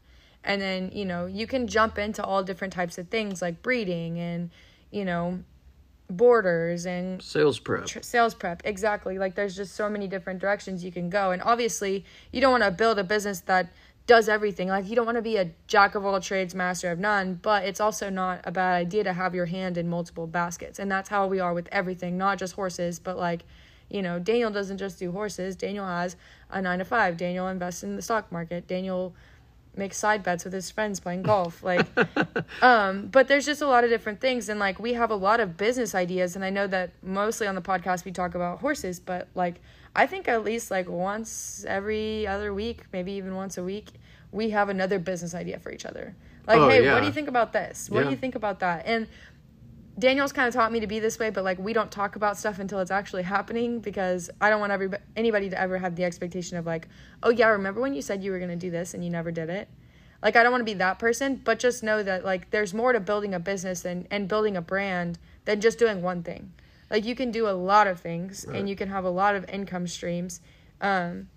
And 0.48 0.60
then, 0.60 0.90
you 0.94 1.04
know, 1.04 1.26
you 1.26 1.46
can 1.46 1.68
jump 1.68 1.98
into 1.98 2.24
all 2.24 2.42
different 2.42 2.72
types 2.72 2.96
of 2.96 3.08
things 3.08 3.42
like 3.42 3.62
breeding 3.62 4.18
and, 4.18 4.50
you 4.90 5.04
know, 5.04 5.40
boarders 6.10 6.86
and 6.86 7.22
Sales 7.22 7.58
prep. 7.58 7.84
tr- 7.84 8.00
sales 8.00 8.34
prep. 8.34 8.62
Exactly. 8.64 9.18
Like 9.18 9.34
there's 9.34 9.54
just 9.54 9.76
so 9.76 9.90
many 9.90 10.08
different 10.08 10.40
directions 10.40 10.82
you 10.82 10.90
can 10.90 11.10
go. 11.10 11.32
And 11.32 11.42
obviously 11.42 12.02
you 12.32 12.40
don't 12.40 12.50
want 12.50 12.64
to 12.64 12.70
build 12.70 12.98
a 12.98 13.04
business 13.04 13.40
that 13.42 13.70
does 14.06 14.26
everything. 14.26 14.68
Like 14.68 14.88
you 14.88 14.96
don't 14.96 15.04
want 15.04 15.16
to 15.16 15.22
be 15.22 15.36
a 15.36 15.50
jack 15.66 15.94
of 15.94 16.06
all 16.06 16.18
trades 16.18 16.54
master 16.54 16.90
of 16.90 16.98
none 16.98 17.38
but 17.42 17.64
it's 17.64 17.78
also 17.78 18.08
not 18.08 18.40
a 18.44 18.50
bad 18.50 18.74
idea 18.76 19.04
to 19.04 19.12
have 19.12 19.34
your 19.34 19.44
hand 19.44 19.76
in 19.76 19.86
multiple 19.86 20.26
baskets. 20.26 20.78
And 20.78 20.90
that's 20.90 21.10
how 21.10 21.26
we 21.26 21.40
are 21.40 21.52
with 21.52 21.68
everything 21.70 22.16
not 22.16 22.38
just 22.38 22.54
horses 22.54 22.98
but 22.98 23.18
like 23.18 23.44
you 23.90 24.02
know 24.02 24.18
daniel 24.18 24.50
doesn't 24.50 24.78
just 24.78 24.98
do 24.98 25.12
horses. 25.12 25.56
Daniel 25.56 25.84
has 25.84 26.16
a 26.50 26.62
nine 26.62 26.78
to 26.78 26.86
five. 26.86 27.18
Daniel 27.18 27.48
invests 27.48 27.82
in 27.82 27.96
the 27.96 28.02
stock 28.02 28.32
market. 28.32 28.66
Daniel 28.66 29.14
makes 29.78 29.96
side 29.96 30.22
bets 30.22 30.44
with 30.44 30.52
his 30.52 30.70
friends 30.70 31.00
playing 31.00 31.22
golf 31.32 31.62
like 31.62 31.86
um 32.62 33.06
but 33.06 33.28
there's 33.28 33.46
just 33.46 33.62
a 33.62 33.66
lot 33.66 33.84
of 33.84 33.90
different 33.90 34.20
things 34.20 34.48
and 34.48 34.58
like 34.60 34.78
we 34.78 34.92
have 34.94 35.10
a 35.10 35.14
lot 35.16 35.40
of 35.40 35.56
business 35.56 35.94
ideas 35.94 36.36
and 36.36 36.44
i 36.44 36.50
know 36.50 36.66
that 36.66 36.90
mostly 37.02 37.46
on 37.46 37.54
the 37.54 37.62
podcast 37.62 38.04
we 38.04 38.12
talk 38.12 38.34
about 38.34 38.58
horses 38.60 38.98
but 39.00 39.28
like 39.34 39.60
i 39.94 40.06
think 40.06 40.28
at 40.28 40.44
least 40.44 40.70
like 40.70 40.88
once 40.88 41.64
every 41.68 42.26
other 42.26 42.52
week 42.52 42.82
maybe 42.92 43.12
even 43.12 43.34
once 43.34 43.56
a 43.56 43.62
week 43.62 43.92
we 44.32 44.50
have 44.50 44.68
another 44.68 44.98
business 44.98 45.34
idea 45.34 45.58
for 45.58 45.72
each 45.72 45.86
other. 45.86 46.14
Like 46.46 46.58
Oh, 46.58 46.68
hey 46.68 46.84
yeah. 46.84 46.92
what 46.92 47.00
do 47.00 47.06
you 47.06 47.12
think 47.12 47.28
about 47.28 47.54
this? 47.54 47.88
What 47.88 48.04
do 48.04 48.10
you 48.10 48.16
think 48.16 48.34
about 48.34 48.60
that? 48.60 48.84
And 48.84 49.06
Daniel's 49.98 50.32
kind 50.32 50.46
of 50.46 50.54
taught 50.54 50.70
me 50.70 50.80
to 50.80 50.86
be 50.86 51.00
this 51.00 51.18
way, 51.18 51.30
but 51.30 51.42
like 51.44 51.58
we 51.58 51.72
don't 51.72 51.90
talk 51.90 52.14
about 52.16 52.38
stuff 52.38 52.58
until 52.58 52.78
it's 52.78 52.90
actually 52.90 53.24
happening 53.24 53.80
because 53.80 54.30
I 54.40 54.48
don't 54.50 54.60
want 54.60 54.72
every 54.72 54.90
anybody 55.16 55.50
to 55.50 55.60
ever 55.60 55.78
have 55.78 55.96
the 55.96 56.04
expectation 56.04 56.56
of 56.56 56.66
like, 56.66 56.88
oh 57.22 57.30
yeah, 57.30 57.48
remember 57.48 57.80
when 57.80 57.94
you 57.94 58.02
said 58.02 58.22
you 58.22 58.30
were 58.30 58.38
gonna 58.38 58.56
do 58.56 58.70
this 58.70 58.94
and 58.94 59.02
you 59.02 59.10
never 59.10 59.32
did 59.32 59.50
it. 59.50 59.68
Like 60.22 60.36
I 60.36 60.42
don't 60.42 60.52
want 60.52 60.60
to 60.60 60.72
be 60.72 60.74
that 60.74 60.98
person, 60.98 61.40
but 61.44 61.58
just 61.58 61.82
know 61.82 62.02
that 62.02 62.24
like 62.24 62.50
there's 62.50 62.72
more 62.74 62.92
to 62.92 63.00
building 63.00 63.34
a 63.34 63.40
business 63.40 63.84
and 63.84 64.06
and 64.10 64.28
building 64.28 64.56
a 64.56 64.62
brand 64.62 65.18
than 65.46 65.60
just 65.60 65.78
doing 65.78 66.00
one 66.02 66.22
thing. 66.22 66.52
Like 66.90 67.04
you 67.04 67.14
can 67.14 67.30
do 67.30 67.48
a 67.48 67.50
lot 67.52 67.86
of 67.86 68.00
things 68.00 68.44
Right. 68.48 68.58
and 68.58 68.68
you 68.68 68.76
can 68.76 68.88
have 68.88 69.04
a 69.04 69.10
lot 69.10 69.34
of 69.34 69.48
income 69.50 69.86
streams, 69.86 70.40
um, 70.80 71.28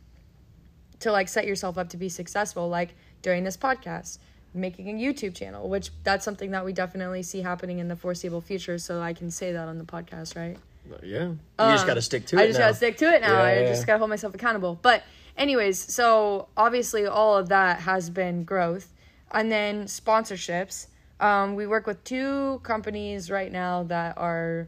to 0.99 1.11
like 1.11 1.27
set 1.27 1.45
yourself 1.47 1.77
up 1.77 1.89
to 1.89 1.97
be 1.97 2.09
successful. 2.09 2.69
Like 2.69 2.95
doing 3.21 3.43
this 3.43 3.57
podcast 3.57 4.17
making 4.53 4.89
a 4.89 4.93
YouTube 4.93 5.35
channel, 5.35 5.69
which 5.69 5.91
that's 6.03 6.25
something 6.25 6.51
that 6.51 6.65
we 6.65 6.73
definitely 6.73 7.23
see 7.23 7.41
happening 7.41 7.79
in 7.79 7.87
the 7.87 7.95
foreseeable 7.95 8.41
future. 8.41 8.77
So 8.77 9.01
I 9.01 9.13
can 9.13 9.31
say 9.31 9.53
that 9.53 9.67
on 9.67 9.77
the 9.77 9.83
podcast, 9.83 10.35
right? 10.35 10.57
Yeah. 11.03 11.27
You 11.27 11.37
just 11.59 11.81
Um, 11.83 11.87
got 11.87 11.93
to 11.93 12.01
stick 12.01 12.25
to 12.27 12.37
it. 12.37 12.41
I 12.41 12.47
just 12.47 12.59
gotta 12.59 12.73
stick 12.73 12.97
to 12.97 13.05
it 13.13 13.21
now. 13.21 13.33
Yeah, 13.33 13.43
I 13.43 13.59
yeah, 13.61 13.67
just 13.67 13.81
yeah. 13.81 13.85
gotta 13.87 13.99
hold 13.99 14.09
myself 14.09 14.33
accountable. 14.35 14.77
But 14.81 15.03
anyways, 15.37 15.79
so 15.79 16.47
obviously 16.57 17.05
all 17.05 17.37
of 17.37 17.49
that 17.49 17.81
has 17.81 18.09
been 18.09 18.43
growth, 18.43 18.91
and 19.31 19.51
then 19.51 19.85
sponsorships. 19.85 20.87
Um, 21.19 21.55
we 21.55 21.67
work 21.67 21.85
with 21.85 22.03
two 22.03 22.59
companies 22.63 23.29
right 23.29 23.51
now 23.51 23.83
that 23.83 24.17
are 24.17 24.67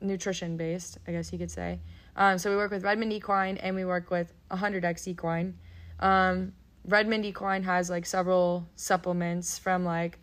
nutrition 0.00 0.56
based, 0.56 0.98
I 1.06 1.12
guess 1.12 1.32
you 1.32 1.38
could 1.38 1.50
say. 1.50 1.80
Um, 2.16 2.38
so 2.38 2.50
we 2.50 2.56
work 2.56 2.70
with 2.70 2.82
Redmond 2.82 3.12
Equine 3.12 3.58
and 3.58 3.76
we 3.76 3.84
work 3.84 4.10
with 4.10 4.32
100x 4.50 5.06
Equine. 5.06 5.54
Um, 6.00 6.52
Redmond 6.86 7.24
Equine 7.24 7.64
has 7.64 7.90
like 7.90 8.06
several 8.06 8.66
supplements 8.76 9.58
from 9.58 9.84
like 9.84 10.18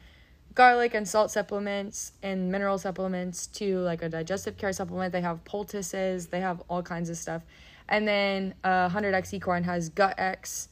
garlic 0.55 0.93
and 0.93 1.07
salt 1.07 1.31
supplements 1.31 2.13
and 2.21 2.51
mineral 2.51 2.77
supplements 2.77 3.47
to 3.47 3.79
like 3.79 4.01
a 4.01 4.09
digestive 4.09 4.57
care 4.57 4.71
supplement. 4.71 5.11
They 5.11 5.21
have 5.21 5.43
poultices, 5.43 6.27
they 6.27 6.39
have 6.39 6.61
all 6.69 6.81
kinds 6.81 7.09
of 7.09 7.17
stuff. 7.17 7.43
And 7.89 8.07
then 8.07 8.53
uh, 8.63 8.89
100x 8.89 9.33
Equine 9.33 9.63
has 9.63 9.89
Gut 9.89 10.15
X 10.17 10.69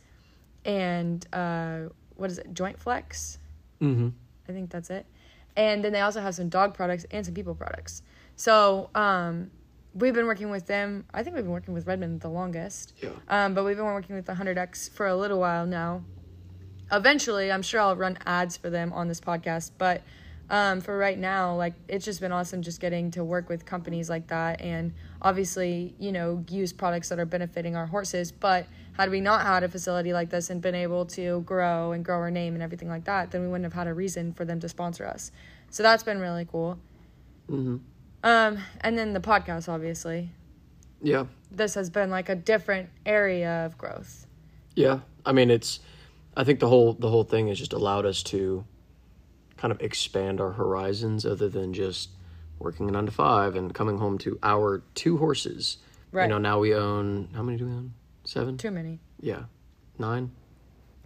and 0.63 1.25
uh, 1.33 1.89
what 2.15 2.29
is 2.29 2.37
it, 2.37 2.53
Joint 2.53 2.79
Flex? 2.79 3.39
Mm-hmm. 3.81 4.09
I 4.47 4.51
think 4.51 4.69
that's 4.69 4.89
it. 4.89 5.05
And 5.57 5.83
then 5.83 5.91
they 5.91 6.01
also 6.01 6.21
have 6.21 6.35
some 6.35 6.49
dog 6.49 6.73
products 6.73 7.05
and 7.11 7.25
some 7.25 7.35
people 7.35 7.55
products. 7.55 8.03
So 8.35 8.89
um, 8.95 9.51
we've 9.93 10.13
been 10.13 10.25
working 10.25 10.49
with 10.49 10.67
them. 10.67 11.05
I 11.13 11.23
think 11.23 11.35
we've 11.35 11.43
been 11.43 11.51
working 11.51 11.73
with 11.73 11.87
Redmond 11.87 12.21
the 12.21 12.29
longest. 12.29 12.93
Yeah. 13.01 13.09
Um, 13.27 13.53
but 13.53 13.65
we've 13.65 13.77
been 13.77 13.85
working 13.85 14.15
with 14.15 14.25
the 14.25 14.33
100X 14.33 14.91
for 14.91 15.07
a 15.07 15.15
little 15.15 15.39
while 15.39 15.65
now. 15.65 16.03
Eventually, 16.91 17.51
I'm 17.51 17.61
sure 17.61 17.79
I'll 17.79 17.95
run 17.95 18.17
ads 18.25 18.57
for 18.57 18.69
them 18.69 18.91
on 18.93 19.07
this 19.07 19.21
podcast. 19.21 19.71
But 19.77 20.01
um, 20.49 20.81
for 20.81 20.97
right 20.97 21.17
now, 21.17 21.55
like 21.55 21.73
it's 21.87 22.03
just 22.03 22.19
been 22.19 22.33
awesome 22.33 22.61
just 22.61 22.81
getting 22.81 23.11
to 23.11 23.23
work 23.23 23.47
with 23.47 23.65
companies 23.65 24.09
like 24.09 24.27
that 24.27 24.59
and 24.59 24.93
obviously, 25.21 25.95
you 25.97 26.11
know, 26.11 26.43
use 26.49 26.73
products 26.73 27.07
that 27.09 27.19
are 27.19 27.25
benefiting 27.25 27.77
our 27.77 27.85
horses. 27.85 28.33
But 28.33 28.67
had 28.93 29.09
we 29.09 29.21
not 29.21 29.41
had 29.43 29.63
a 29.63 29.69
facility 29.69 30.11
like 30.11 30.29
this 30.29 30.49
and 30.49 30.61
been 30.61 30.75
able 30.75 31.05
to 31.07 31.41
grow 31.41 31.93
and 31.93 32.03
grow 32.03 32.17
our 32.17 32.31
name 32.31 32.53
and 32.53 32.61
everything 32.61 32.89
like 32.89 33.05
that, 33.05 33.31
then 33.31 33.41
we 33.41 33.47
wouldn't 33.47 33.63
have 33.63 33.73
had 33.73 33.87
a 33.87 33.93
reason 33.93 34.33
for 34.33 34.43
them 34.43 34.59
to 34.59 34.67
sponsor 34.67 35.05
us. 35.05 35.31
So 35.69 35.83
that's 35.83 36.03
been 36.03 36.19
really 36.19 36.45
cool. 36.45 36.77
Um, 38.24 38.59
and 38.82 38.97
then 38.97 39.13
the 39.13 39.19
podcast, 39.19 39.67
obviously. 39.67 40.30
Yeah. 41.01 41.26
This 41.51 41.74
has 41.76 41.89
been 41.89 42.09
like 42.09 42.30
a 42.30 42.36
different 42.36 42.89
area 43.05 43.65
of 43.65 43.78
growth. 43.78 44.28
Yeah. 44.76 44.99
I 45.26 45.32
mean, 45.32 45.49
it's. 45.49 45.80
I 46.36 46.45
think 46.45 46.59
the 46.59 46.69
whole 46.69 46.93
the 46.93 47.09
whole 47.09 47.26
thing 47.26 47.49
has 47.49 47.59
just 47.59 47.74
allowed 47.74 48.05
us 48.05 48.24
to 48.24 48.63
kind 49.57 49.72
of 49.72 49.82
expand 49.82 50.39
our 50.39 50.51
horizons, 50.51 51.26
other 51.26 51.49
than 51.49 51.74
just 51.74 52.09
working 52.57 52.88
nine 52.88 53.05
to 53.05 53.11
five 53.11 53.55
and 53.55 53.74
coming 53.74 53.97
home 53.97 54.17
to 54.19 54.39
our 54.41 54.82
two 54.95 55.17
horses. 55.17 55.78
Right. 56.11 56.24
You 56.24 56.30
know, 56.30 56.38
now 56.38 56.59
we 56.59 56.74
own 56.74 57.30
how 57.36 57.43
many 57.43 57.57
do 57.57 57.65
we 57.65 57.72
own? 57.72 57.93
Seven. 58.24 58.57
Too 58.57 58.72
many. 58.72 58.99
Yeah, 59.19 59.43
nine. 59.99 60.32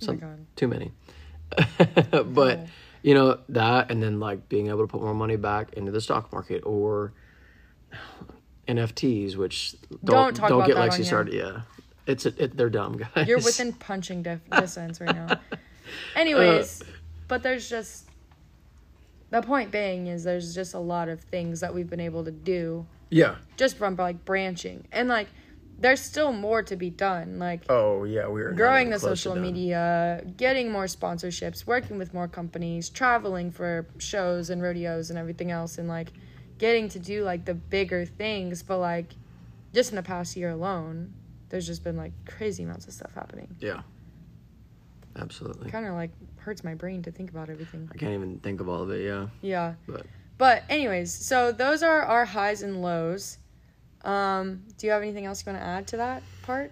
Oh 0.04 0.08
my 0.08 0.16
god. 0.16 0.46
Too 0.56 0.68
many. 0.68 0.92
but 2.12 2.68
you 3.06 3.14
know 3.14 3.38
that, 3.50 3.92
and 3.92 4.02
then 4.02 4.20
like 4.20 4.50
being 4.50 4.70
able 4.70 4.80
to 4.80 4.88
put 4.88 5.00
more 5.00 5.14
money 5.14 5.36
back 5.36 5.74
into 5.74 5.92
the 5.92 6.02
stock 6.02 6.34
market 6.34 6.64
or 6.66 7.14
NFTs, 8.68 9.36
which 9.36 9.76
Don't 9.92 10.02
don't 10.04 10.34
talk 10.34 10.50
don't, 10.50 10.62
about 10.64 10.68
get 10.68 10.78
Lexi 10.78 11.06
started. 11.06 11.36
Yeah, 11.36 11.62
it's 12.08 12.26
a, 12.26 12.44
it, 12.44 12.58
they're 12.58 12.72
dumb 12.72 12.98
guys. 13.16 13.28
You're 13.28 13.38
within 13.38 13.74
punching 13.74 14.24
distance 14.52 15.00
right 15.00 15.16
now. 15.16 15.40
Anyways, 16.16 16.82
Uh, 16.82 16.86
but 17.28 17.44
there's 17.44 17.70
just 17.70 18.10
the 19.30 19.44
point 19.44 19.70
being 19.70 20.08
is 20.08 20.24
there's 20.24 20.56
just 20.56 20.74
a 20.74 20.80
lot 20.80 21.08
of 21.08 21.22
things 21.22 21.60
that 21.60 21.76
we've 21.76 21.90
been 21.90 22.00
able 22.00 22.24
to 22.26 22.32
do 22.32 22.88
yeah. 23.12 23.36
just 23.56 23.78
from 23.78 23.96
like 23.98 24.26
branching 24.26 24.88
and 24.92 25.10
like 25.10 25.28
there's 25.78 26.02
still 26.02 26.32
more 26.32 26.64
to 26.64 26.76
be 26.76 26.90
done 26.90 27.38
like 27.40 27.64
Oh 27.70 28.04
yeah, 28.06 28.28
we 28.28 28.42
are 28.42 28.52
growing 28.54 28.90
the 28.90 29.00
social 29.00 29.36
media 29.36 30.24
getting 30.38 30.72
more 30.72 30.86
sponsorships 30.86 31.66
working 31.68 31.98
with 31.98 32.14
more 32.14 32.28
companies 32.28 32.90
traveling 32.90 33.52
for 33.52 33.88
shows 33.98 34.50
and 34.50 34.62
rodeos 34.62 35.10
and 35.10 35.20
everything 35.20 35.52
else 35.52 35.78
and 35.78 35.88
like 35.88 36.14
getting 36.58 36.88
to 36.90 37.00
do 37.00 37.24
like 37.24 37.46
the 37.46 37.54
bigger 37.54 38.06
things 38.06 38.64
but 38.64 38.78
like 38.80 39.14
just 39.74 39.90
in 39.90 39.96
the 39.98 40.04
past 40.04 40.38
year 40.38 40.52
alone 40.52 41.14
there's 41.50 41.68
just 41.68 41.84
been 41.84 41.98
like 41.98 42.14
crazy 42.26 42.64
amounts 42.64 42.88
of 42.88 42.94
stuff 42.94 43.14
happening 43.14 43.56
Yeah. 43.60 43.82
Absolutely. 45.18 45.70
kind 45.72 45.86
of 45.86 45.94
like 45.94 46.12
hurts 46.38 46.64
my 46.64 46.74
brain 46.74 47.02
to 47.04 47.12
think 47.12 47.30
about 47.30 47.50
everything. 47.50 47.90
I 47.94 47.98
can't 47.98 48.14
even 48.14 48.40
think 48.40 48.60
of 48.60 48.68
all 48.70 48.82
of 48.84 48.92
it. 48.92 49.04
Yeah, 49.04 49.28
Yeah. 49.42 49.76
but 49.88 50.06
But 50.38 50.64
anyways, 50.70 51.14
so 51.14 51.52
those 51.52 51.82
are 51.84 52.02
our 52.02 52.26
highs 52.26 52.62
and 52.62 52.82
lows. 52.82 53.38
Um, 54.06 54.64
do 54.78 54.88
you 54.88 54.94
have 54.94 55.02
anything 55.02 55.26
else 55.26 55.46
you 55.46 55.52
want 55.52 55.62
to 55.62 55.68
add 55.68 55.88
to 55.88 55.98
that 55.98 56.24
part? 56.44 56.72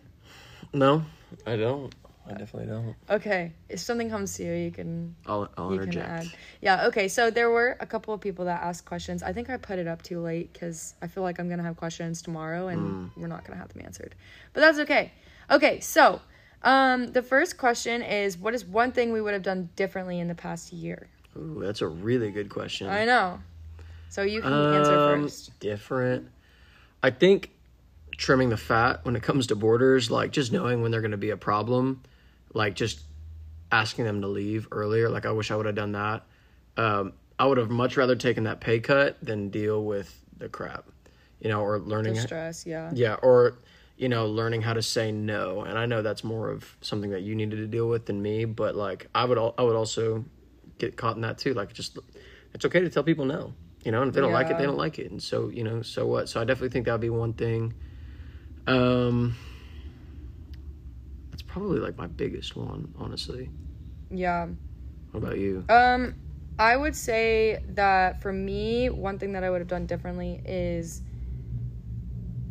no, 0.74 1.04
I 1.46 1.56
don't. 1.56 1.94
I 2.26 2.32
definitely 2.36 2.68
don't. 2.68 2.96
Okay, 3.10 3.52
if 3.68 3.80
something 3.82 4.10
comes 4.10 4.36
to 4.38 4.46
you, 4.46 4.54
you 4.54 4.72
can 4.72 5.14
I'll 5.26 5.50
I'll 5.58 5.74
you 5.74 5.80
can 5.80 5.90
interject. 5.90 6.10
add. 6.10 6.32
Yeah. 6.62 6.86
Okay. 6.88 7.10
So 7.10 7.30
there 7.30 7.50
were 7.50 7.76
a 7.82 7.86
couple 7.86 8.14
of 8.14 8.22
people 8.22 8.46
that 8.46 8.62
asked 8.64 8.86
questions. 8.86 9.22
I 9.24 9.34
think 9.34 9.50
I 9.50 9.58
put 9.58 9.78
it 9.78 9.88
up 9.88 10.02
too 10.02 10.22
late 10.22 10.54
because 10.54 10.94
I 11.02 11.08
feel 11.08 11.22
like 11.24 11.38
I'm 11.40 11.50
gonna 11.50 11.64
have 11.64 11.76
questions 11.76 12.22
tomorrow 12.22 12.70
and 12.70 13.12
we're 13.18 13.28
not 13.28 13.44
gonna 13.46 13.60
have 13.60 13.74
them 13.74 13.82
answered. 13.84 14.16
But 14.54 14.62
that's 14.62 14.80
okay. 14.80 15.12
Okay. 15.52 15.82
So, 15.82 16.22
um, 16.64 17.12
the 17.12 17.22
first 17.22 17.58
question 17.58 18.02
is, 18.02 18.38
what 18.38 18.54
is 18.54 18.64
one 18.64 18.94
thing 18.94 19.12
we 19.12 19.20
would 19.20 19.34
have 19.34 19.44
done 19.44 19.70
differently 19.76 20.20
in 20.22 20.30
the 20.30 20.36
past 20.36 20.72
year? 20.72 21.10
Ooh, 21.36 21.60
that's 21.62 21.82
a 21.82 21.88
really 21.88 22.32
good 22.32 22.48
question. 22.48 22.88
I 22.88 23.04
know. 23.04 23.42
So 24.08 24.22
you 24.22 24.42
can 24.42 24.54
answer 24.54 24.94
Um, 24.96 25.24
first. 25.24 25.60
Different. 25.60 26.30
I 27.04 27.12
think 27.12 27.52
trimming 28.18 28.50
the 28.50 28.58
fat 28.58 29.04
when 29.04 29.16
it 29.16 29.22
comes 29.22 29.48
to 29.48 29.56
boarders, 29.56 30.10
like 30.10 30.32
just 30.32 30.52
knowing 30.52 30.82
when 30.82 30.92
they're 30.92 31.02
going 31.02 31.12
to 31.12 31.18
be 31.18 31.32
a 31.32 31.38
problem, 31.38 32.02
like 32.54 32.76
just 32.76 33.02
asking 33.72 34.06
them 34.06 34.22
to 34.22 34.28
leave 34.28 34.68
earlier. 34.72 35.10
Like 35.10 35.26
I 35.26 35.32
wish 35.32 35.52
I 35.52 35.56
would 35.58 35.66
have 35.66 35.76
done 35.76 35.92
that. 35.92 36.24
Um, 36.78 37.14
I 37.38 37.46
would 37.46 37.58
have 37.58 37.70
much 37.70 37.98
rather 37.98 38.16
taken 38.16 38.46
that 38.46 38.62
pay 38.62 38.80
cut 38.80 39.18
than 39.24 39.50
deal 39.50 39.84
with 39.84 40.18
the 40.38 40.48
crap, 40.48 40.86
you 41.42 41.50
know, 41.50 41.62
or 41.62 41.80
learning. 41.80 42.14
The 42.14 42.22
stress. 42.22 42.66
Yeah. 42.66 42.92
Yeah, 42.94 43.16
or 43.16 43.58
you 43.98 44.10
know, 44.10 44.28
learning 44.28 44.62
how 44.62 44.74
to 44.74 44.82
say 44.82 45.12
no. 45.12 45.62
And 45.62 45.78
I 45.78 45.86
know 45.86 46.02
that's 46.02 46.24
more 46.24 46.50
of 46.50 46.78
something 46.82 47.12
that 47.12 47.22
you 47.22 47.36
needed 47.36 47.58
to 47.58 47.68
deal 47.68 47.88
with 47.88 48.06
than 48.06 48.22
me, 48.22 48.46
but 48.46 48.76
like 48.76 49.08
I 49.14 49.26
would 49.26 49.38
al- 49.38 49.56
I 49.58 49.64
would 49.64 49.76
also 49.76 50.26
get 50.78 50.96
caught 50.96 51.16
in 51.16 51.22
that 51.22 51.38
too. 51.38 51.54
Like 51.54 51.74
just 51.74 51.98
it's 52.54 52.66
okay 52.66 52.80
to 52.80 52.90
tell 52.90 53.04
people 53.04 53.26
no. 53.26 53.54
You 53.84 53.92
know, 53.92 54.02
and 54.02 54.10
if 54.10 54.16
they 54.16 54.22
don't 54.22 54.32
like 54.32 54.50
it, 54.50 54.58
they 54.58 54.66
don't 54.66 54.78
like 54.78 54.98
it. 54.98 55.12
And 55.12 55.22
so, 55.22 55.50
you 55.50 55.64
know, 55.64 55.82
so 55.82 56.06
what? 56.08 56.30
So 56.30 56.40
I 56.40 56.46
definitely 56.46 56.70
think 56.70 56.86
that 56.86 56.94
would 56.94 57.02
be 57.02 57.10
one 57.10 57.34
thing. 57.34 57.74
Um 58.66 59.36
that's 61.32 61.42
probably 61.42 61.80
like 61.80 61.98
my 61.98 62.08
biggest 62.08 62.56
one, 62.56 62.94
honestly. 62.98 63.50
Yeah. 64.12 64.48
What 65.12 65.24
about 65.24 65.38
you? 65.40 65.66
Um, 65.68 66.16
I 66.60 66.78
would 66.78 66.96
say 66.96 67.64
that 67.70 68.22
for 68.22 68.32
me, 68.32 68.90
one 68.90 69.18
thing 69.18 69.34
that 69.34 69.44
I 69.44 69.50
would 69.50 69.60
have 69.60 69.68
done 69.68 69.88
differently 69.88 70.42
is, 70.46 71.02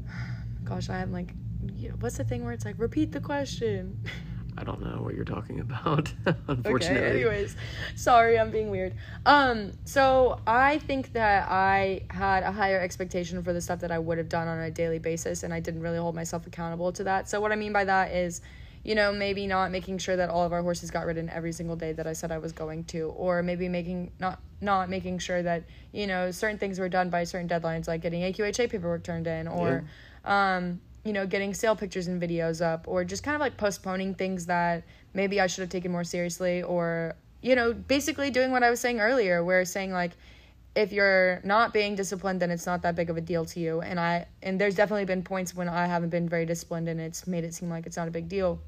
gosh, 0.64 0.91
I 0.91 0.99
am 0.99 1.12
like, 1.12 1.33
yeah, 1.76 1.91
what's 2.01 2.16
the 2.16 2.24
thing 2.24 2.45
where 2.45 2.53
it's 2.53 2.64
like 2.64 2.74
repeat 2.78 3.12
the 3.12 3.20
question? 3.20 4.03
I 4.57 4.64
don't 4.64 4.82
know 4.82 5.03
what 5.03 5.14
you're 5.14 5.24
talking 5.24 5.61
about, 5.68 6.12
unfortunately. 6.48 6.98
Okay, 6.98 7.11
anyways, 7.11 7.57
sorry, 7.96 8.38
I'm 8.38 8.50
being 8.50 8.70
weird. 8.70 8.94
Um, 9.24 9.72
so 9.84 10.40
I 10.46 10.78
think 10.78 11.12
that 11.14 11.48
I 11.50 12.03
had 12.11 12.42
a 12.42 12.53
higher 12.53 12.80
expectation 12.80 13.42
for 13.42 13.53
the 13.53 13.61
stuff 13.61 13.80
that 13.80 13.90
I 13.90 13.98
would 13.98 14.18
have 14.18 14.28
done 14.28 14.48
on 14.48 14.59
a 14.61 14.70
daily 14.70 14.98
basis, 14.98 15.42
and 15.42 15.53
I 15.53 15.61
didn't 15.61 15.80
really 15.80 15.98
hold 15.98 16.14
myself 16.14 16.46
accountable 16.46 16.92
to 16.92 17.05
that. 17.05 17.28
So 17.28 17.40
what 17.40 17.53
I 17.53 17.57
mean 17.57 17.72
by 17.72 17.84
that 17.84 18.12
is, 18.12 18.40
you 18.84 18.94
know, 18.94 19.12
maybe 19.12 19.46
not 19.46 19.70
making 19.70 19.98
sure 19.98 20.16
that 20.16 20.28
all 20.28 20.44
of 20.44 20.53
our 20.53 20.62
horses 20.62 20.90
got 20.90 21.07
ridden 21.07 21.30
every 21.30 21.53
single 21.53 21.76
day 21.76 21.92
that 21.92 22.07
I 22.07 22.12
said 22.12 22.32
I 22.32 22.38
was 22.38 22.53
going 22.53 22.84
to, 22.84 23.09
or 23.16 23.42
maybe 23.42 23.68
making 23.68 24.12
not 24.18 24.40
not 24.61 24.88
making 24.88 25.18
sure 25.18 25.42
that 25.42 25.64
you 25.92 26.07
know 26.07 26.30
certain 26.30 26.59
things 26.59 26.78
were 26.78 26.88
done 26.88 27.09
by 27.09 27.24
certain 27.24 27.48
deadlines, 27.48 27.86
like 27.86 28.03
getting 28.03 28.22
AQHA 28.22 28.70
paperwork 28.70 29.05
turned 29.05 29.26
in, 29.26 29.46
or 29.46 29.84
um, 30.24 30.80
you 31.05 31.12
know, 31.12 31.26
getting 31.26 31.53
sale 31.55 31.76
pictures 31.76 32.07
and 32.07 32.20
videos 32.22 32.64
up, 32.64 32.86
or 32.86 33.05
just 33.05 33.22
kind 33.22 33.34
of 33.34 33.40
like 33.40 33.57
postponing 33.57 34.14
things 34.14 34.46
that 34.46 34.84
maybe 35.14 35.40
I 35.40 35.46
should 35.46 35.62
have 35.62 35.70
taken 35.70 35.90
more 35.90 36.05
seriously, 36.05 36.62
or, 36.62 37.14
you 37.40 37.57
know, 37.57 37.72
basically 37.72 38.30
doing 38.30 38.53
what 38.53 38.62
I 38.62 38.70
was 38.70 38.80
saying 38.80 39.00
earlier, 39.00 39.44
where 39.44 39.64
saying 39.64 39.92
like, 39.92 40.12
if 40.74 40.92
you're 40.92 41.40
not 41.44 41.74
being 41.74 41.96
disciplined, 41.96 42.40
then 42.40 42.50
it's 42.50 42.64
not 42.64 42.82
that 42.82 42.94
big 42.94 43.11
of 43.11 43.16
a 43.16 43.20
deal 43.20 43.44
to 43.44 43.61
you. 43.61 43.82
And 43.82 44.00
I, 44.00 44.26
and 44.42 44.59
there's 44.59 44.74
definitely 44.74 45.05
been 45.05 45.22
points 45.22 45.55
when 45.55 45.68
I 45.68 45.86
haven't 45.86 46.09
been 46.09 46.28
very 46.28 46.46
disciplined 46.46 46.88
and 46.88 46.98
it's 46.98 47.26
made 47.26 47.44
it 47.44 47.53
seem 47.53 47.68
like 47.68 47.84
it's 47.84 47.96
not 47.96 48.09
a 48.09 48.11
big 48.11 48.28
deal. 48.28 48.59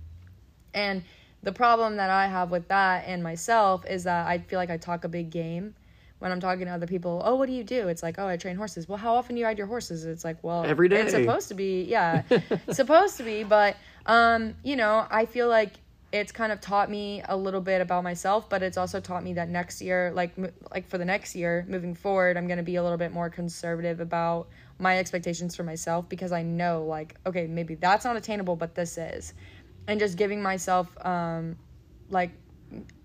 And 0.74 1.02
the 1.42 1.52
problem 1.52 1.96
that 1.96 2.10
I 2.10 2.26
have 2.26 2.50
with 2.50 2.68
that 2.68 3.04
and 3.06 3.22
myself 3.22 3.86
is 3.86 4.04
that 4.04 4.26
I 4.26 4.38
feel 4.38 4.58
like 4.58 4.70
I 4.70 4.76
talk 4.76 5.04
a 5.04 5.08
big 5.08 5.30
game 5.30 5.74
when 6.24 6.32
I'm 6.32 6.40
talking 6.40 6.64
to 6.64 6.72
other 6.72 6.86
people. 6.86 7.20
Oh, 7.22 7.34
what 7.34 7.48
do 7.48 7.52
you 7.52 7.62
do? 7.62 7.88
It's 7.88 8.02
like, 8.02 8.18
oh, 8.18 8.26
I 8.26 8.38
train 8.38 8.56
horses. 8.56 8.88
Well, 8.88 8.96
how 8.96 9.14
often 9.14 9.34
do 9.34 9.40
you 9.40 9.44
ride 9.44 9.58
your 9.58 9.66
horses? 9.66 10.06
It's 10.06 10.24
like, 10.24 10.42
well, 10.42 10.64
Every 10.64 10.88
day. 10.88 11.02
It's 11.02 11.12
supposed 11.12 11.48
to 11.48 11.54
be, 11.54 11.82
yeah, 11.82 12.22
supposed 12.72 13.18
to 13.18 13.24
be. 13.24 13.44
But 13.44 13.76
um, 14.06 14.54
you 14.62 14.74
know, 14.74 15.06
I 15.10 15.26
feel 15.26 15.50
like 15.50 15.74
it's 16.12 16.32
kind 16.32 16.50
of 16.50 16.62
taught 16.62 16.90
me 16.90 17.22
a 17.28 17.36
little 17.36 17.60
bit 17.60 17.82
about 17.82 18.04
myself, 18.04 18.48
but 18.48 18.62
it's 18.62 18.78
also 18.78 19.00
taught 19.00 19.22
me 19.22 19.34
that 19.34 19.50
next 19.50 19.82
year, 19.82 20.12
like 20.14 20.32
like 20.70 20.88
for 20.88 20.96
the 20.96 21.04
next 21.04 21.34
year 21.36 21.66
moving 21.68 21.94
forward, 21.94 22.38
I'm 22.38 22.48
gonna 22.48 22.62
be 22.62 22.76
a 22.76 22.82
little 22.82 22.96
bit 22.96 23.12
more 23.12 23.28
conservative 23.28 24.00
about 24.00 24.48
my 24.78 24.98
expectations 24.98 25.54
for 25.54 25.62
myself 25.62 26.08
because 26.08 26.32
I 26.32 26.42
know, 26.42 26.86
like, 26.86 27.16
okay, 27.26 27.46
maybe 27.46 27.74
that's 27.74 28.06
not 28.06 28.16
attainable, 28.16 28.56
but 28.56 28.74
this 28.74 28.96
is, 28.96 29.34
and 29.88 30.00
just 30.00 30.16
giving 30.16 30.42
myself 30.42 30.88
um, 31.04 31.56
like 32.08 32.30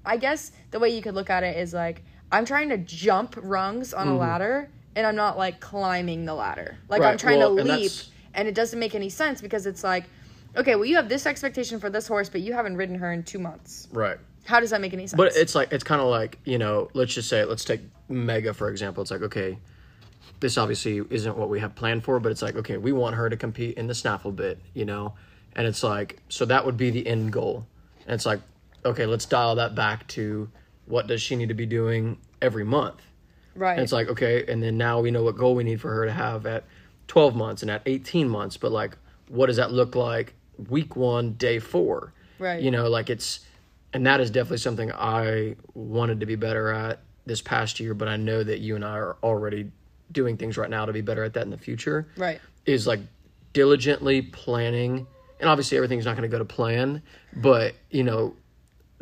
I 0.06 0.16
guess 0.16 0.54
the 0.72 0.80
way 0.80 0.96
you 0.96 1.02
could 1.02 1.16
look 1.16 1.30
at 1.30 1.44
it 1.44 1.58
is 1.58 1.74
like 1.74 2.02
I'm 2.32 2.46
trying 2.46 2.70
to 2.70 2.78
jump 2.78 3.36
rungs 3.42 3.94
on 3.94 4.08
a 4.08 4.16
ladder 4.18 4.70
and 4.96 5.06
I'm 5.06 5.16
not 5.16 5.38
like 5.38 5.60
climbing 5.60 6.26
the 6.26 6.34
ladder. 6.34 6.78
Like 6.88 7.02
I'm 7.02 7.18
Mm-hmm. 7.18 7.18
Trying 7.18 7.40
well, 7.40 7.56
to 7.56 7.64
leap 7.64 7.66
that's- 7.92 8.12
and 8.34 8.48
it 8.48 8.56
doesn't 8.56 8.80
make 8.80 8.94
any 8.96 9.10
sense 9.10 9.42
because 9.42 9.66
it's 9.66 9.84
like 9.84 10.06
okay, 10.58 10.76
well 10.76 10.86
you 10.86 10.96
have 10.96 11.10
this 11.10 11.26
expectation 11.26 11.80
for 11.80 11.90
this 11.90 12.08
horse 12.08 12.30
but 12.30 12.42
you 12.42 12.54
haven't 12.54 12.76
ridden 12.76 12.96
her 12.96 13.12
in 13.12 13.24
2 13.24 13.40
months. 13.40 13.88
Right. 13.92 14.18
How 14.46 14.60
does 14.60 14.72
that 14.72 14.82
make 14.82 14.94
any 14.94 15.06
sense? 15.08 15.18
But 15.18 15.36
it's 15.36 15.54
like 15.56 15.72
it's 15.72 15.84
kind 15.84 16.02
of 16.02 16.08
like 16.08 16.40
you 16.46 16.58
know, 16.58 16.90
let's 16.94 17.14
just 17.14 17.30
say, 17.30 17.44
let's 17.46 17.66
take 17.66 17.82
Mega 18.10 18.54
for 18.54 18.70
example. 18.70 19.02
It's 19.02 19.12
like 19.12 19.22
okay, 19.24 19.58
this 20.40 20.58
obviously 20.58 21.02
isn't 21.10 21.38
what 21.38 21.50
we 21.50 21.60
have 21.60 21.76
planned 21.76 22.04
for, 22.04 22.20
but 22.20 22.32
it's 22.32 22.42
like 22.42 22.56
okay, 22.56 22.78
we 22.78 22.92
want 22.92 23.16
her 23.16 23.30
to 23.30 23.38
compete 23.38 23.78
in 23.78 23.88
the 23.88 23.96
snaffle 23.96 24.32
bit, 24.32 24.60
you 24.74 24.86
know, 24.86 25.14
and 25.56 25.68
it's 25.68 25.84
like 25.84 26.22
so 26.30 26.46
that 26.46 26.66
would 26.66 26.78
be 26.78 26.90
the 26.90 27.06
end 27.06 27.32
goal, 27.32 27.68
and 28.06 28.14
it's 28.16 28.26
like 28.26 28.40
okay, 28.86 29.06
let's 29.06 29.26
dial 29.26 29.56
that 29.56 29.76
back 29.76 30.08
to 30.08 30.50
what 30.90 31.08
does 31.08 31.22
she 31.22 31.36
need 31.38 31.48
to 31.48 31.56
be 31.56 31.66
doing 31.66 32.18
every 32.42 32.66
month, 32.66 33.02
right. 33.56 33.74
and 33.74 33.82
it's 33.82 33.94
like 33.94 34.10
okay, 34.10 34.44
and 34.48 34.62
then 34.62 34.78
now 34.78 35.00
we 35.00 35.12
know 35.12 35.24
what 35.24 35.38
goal 35.38 35.56
we 35.56 35.64
need 35.64 35.80
for 35.80 35.94
her 35.94 36.06
to 36.06 36.12
have 36.12 36.46
at 36.46 36.66
twelve 37.08 37.36
months 37.36 37.62
and 37.62 37.72
at 37.72 37.82
eighteen 37.86 38.28
months, 38.28 38.58
but 38.58 38.72
like 38.72 38.98
what 39.30 39.46
does 39.46 39.56
that 39.56 39.72
look 39.72 39.96
like 39.96 40.34
week 40.70 40.96
one, 40.98 41.34
day 41.34 41.60
four, 41.60 42.14
Right. 42.40 42.62
You 42.62 42.72
know, 42.72 42.90
like 42.90 43.10
it's 43.10 43.42
and 43.94 44.06
that 44.08 44.22
is 44.22 44.32
definitely 44.32 44.58
something 44.58 44.92
I 44.92 45.56
wanted 45.74 46.22
to 46.22 46.26
be 46.26 46.36
better 46.36 46.72
at 46.72 47.02
this 47.26 47.42
past 47.42 47.80
year, 47.80 47.94
but 47.94 48.08
I 48.08 48.18
know 48.18 48.44
that 48.44 48.60
you 48.60 48.76
and 48.76 48.86
I 48.86 48.98
are 48.98 49.18
already 49.22 49.72
doing 50.12 50.38
things 50.38 50.58
right 50.58 50.70
now 50.70 50.86
to 50.86 50.94
be 50.94 51.02
better 51.02 51.24
at 51.24 51.34
that 51.34 51.44
in 51.44 51.52
the 51.52 51.58
future. 51.58 52.08
right. 52.18 52.40
Is 52.66 52.88
like 52.88 53.02
diligently 53.54 54.22
planning, 54.22 55.06
and 55.40 55.50
obviously 55.50 55.78
everything's 55.78 56.06
not 56.06 56.16
going 56.16 56.30
to 56.30 56.32
go 56.32 56.40
to 56.40 56.46
plan, 56.46 57.02
but 57.36 57.76
you 57.90 58.04
know, 58.04 58.36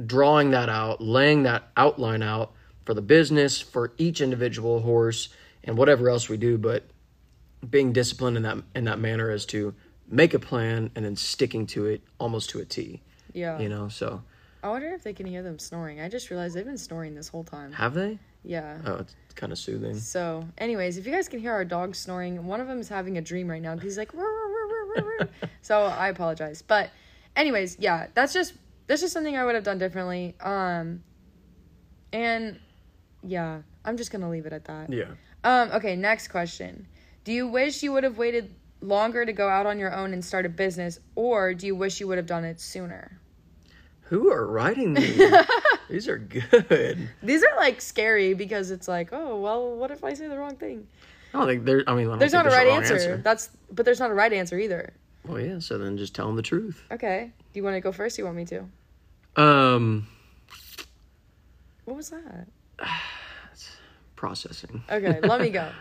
drawing 0.05 0.51
that 0.51 0.69
out, 0.69 1.01
laying 1.01 1.43
that 1.43 1.69
outline 1.75 2.21
out 2.21 2.53
for 2.85 2.93
the 2.93 3.01
business, 3.01 3.59
for 3.59 3.93
each 3.97 4.21
individual 4.21 4.81
horse, 4.81 5.29
and 5.63 5.77
whatever 5.77 6.09
else 6.09 6.29
we 6.29 6.37
do, 6.37 6.57
but 6.57 6.83
being 7.69 7.91
disciplined 7.91 8.37
in 8.37 8.43
that 8.43 8.57
in 8.75 8.85
that 8.85 8.99
manner 8.99 9.31
is 9.31 9.45
to 9.47 9.73
make 10.07 10.33
a 10.33 10.39
plan 10.39 10.89
and 10.95 11.03
then 11.03 11.15
sticking 11.15 11.65
to 11.67 11.85
it 11.85 12.01
almost 12.19 12.49
to 12.51 12.59
a 12.59 12.65
T. 12.65 13.01
Yeah. 13.33 13.59
You 13.59 13.67
know, 13.69 13.89
so 13.89 14.23
I 14.63 14.69
wonder 14.69 14.93
if 14.93 15.03
they 15.03 15.13
can 15.13 15.25
hear 15.25 15.43
them 15.43 15.59
snoring. 15.59 15.99
I 15.99 16.09
just 16.09 16.29
realized 16.29 16.55
they've 16.55 16.65
been 16.65 16.77
snoring 16.77 17.15
this 17.15 17.27
whole 17.27 17.43
time. 17.43 17.71
have 17.73 17.93
they? 17.93 18.19
Yeah. 18.43 18.77
Oh, 18.85 18.95
it's 18.95 19.15
kind 19.35 19.51
of 19.51 19.57
soothing. 19.57 19.99
So, 19.99 20.47
anyways, 20.57 20.97
if 20.97 21.05
you 21.05 21.11
guys 21.11 21.27
can 21.27 21.39
hear 21.39 21.51
our 21.51 21.65
dog 21.65 21.95
snoring, 21.95 22.45
one 22.45 22.61
of 22.61 22.67
them 22.67 22.79
is 22.79 22.87
having 22.87 23.17
a 23.17 23.21
dream 23.21 23.49
right 23.49 23.61
now. 23.61 23.77
He's 23.77 23.97
like, 23.97 24.13
"Rrr, 24.13 24.19
rrr, 24.19 24.69
rrr, 24.69 25.03
rrr, 25.03 25.19
rrr." 25.19 25.49
so 25.61 25.81
I 25.81 26.07
apologize. 26.07 26.61
But, 26.61 26.91
anyways, 27.35 27.77
yeah, 27.79 28.07
that's 28.13 28.31
just 28.33 28.53
that's 28.87 29.03
is 29.03 29.11
something 29.11 29.37
I 29.37 29.45
would 29.45 29.55
have 29.55 29.63
done 29.63 29.77
differently. 29.77 30.35
Um, 30.41 31.03
and 32.11 32.59
yeah, 33.21 33.61
I'm 33.85 33.97
just 33.97 34.11
gonna 34.11 34.29
leave 34.29 34.45
it 34.45 34.53
at 34.53 34.65
that. 34.65 34.91
Yeah. 34.91 35.11
Um, 35.43 35.71
okay, 35.71 35.95
next 35.95 36.29
question. 36.29 36.87
Do 37.23 37.31
you 37.31 37.47
wish 37.47 37.83
you 37.83 37.91
would 37.91 38.03
have 38.03 38.17
waited 38.17 38.55
longer 38.81 39.25
to 39.25 39.33
go 39.33 39.49
out 39.49 39.65
on 39.65 39.79
your 39.79 39.93
own 39.93 40.13
and 40.13 40.23
start 40.23 40.45
a 40.45 40.49
business, 40.49 40.99
or 41.15 41.53
do 41.53 41.67
you 41.67 41.75
wish 41.75 41.99
you 41.99 42.07
would 42.07 42.17
have 42.17 42.27
done 42.27 42.45
it 42.45 42.59
sooner? 42.59 43.19
Who 44.03 44.31
are 44.31 44.47
writing 44.47 44.93
these? 44.93 45.17
these 45.89 46.07
are 46.07 46.17
good. 46.17 47.09
These 47.21 47.43
are 47.43 47.55
like 47.57 47.81
scary 47.81 48.33
because 48.33 48.71
it's 48.71 48.87
like, 48.87 49.09
oh 49.11 49.39
well, 49.39 49.75
what 49.75 49.91
if 49.91 50.03
I 50.03 50.13
say 50.13 50.27
the 50.27 50.37
wrong 50.37 50.55
thing? 50.55 50.87
I 51.33 51.39
don't 51.39 51.47
think 51.47 51.65
there. 51.65 51.83
I 51.87 51.93
mean, 51.93 52.09
I 52.09 52.15
There's 52.15 52.31
not 52.31 52.47
a 52.47 52.49
right 52.49 52.67
wrong 52.67 52.77
answer. 52.77 53.17
That's 53.17 53.49
but 53.69 53.85
there's 53.85 53.99
not 53.99 54.11
a 54.11 54.13
right 54.13 54.31
answer 54.31 54.57
either. 54.57 54.93
Well, 55.27 55.39
yeah. 55.39 55.59
So 55.59 55.77
then 55.77 55.97
just 55.97 56.15
tell 56.15 56.27
them 56.27 56.35
the 56.35 56.41
truth. 56.41 56.83
Okay. 56.91 57.31
Do 57.53 57.59
you 57.59 57.63
want 57.63 57.75
to 57.75 57.81
go 57.81 57.91
first? 57.91 58.17
Or 58.17 58.21
you 58.21 58.25
want 58.25 58.37
me 58.37 58.45
to? 58.45 59.41
Um, 59.41 60.07
What 61.85 61.97
was 61.97 62.09
that? 62.09 62.47
processing. 64.15 64.83
Okay, 64.89 65.21
let 65.21 65.41
me 65.41 65.49
go. 65.49 65.69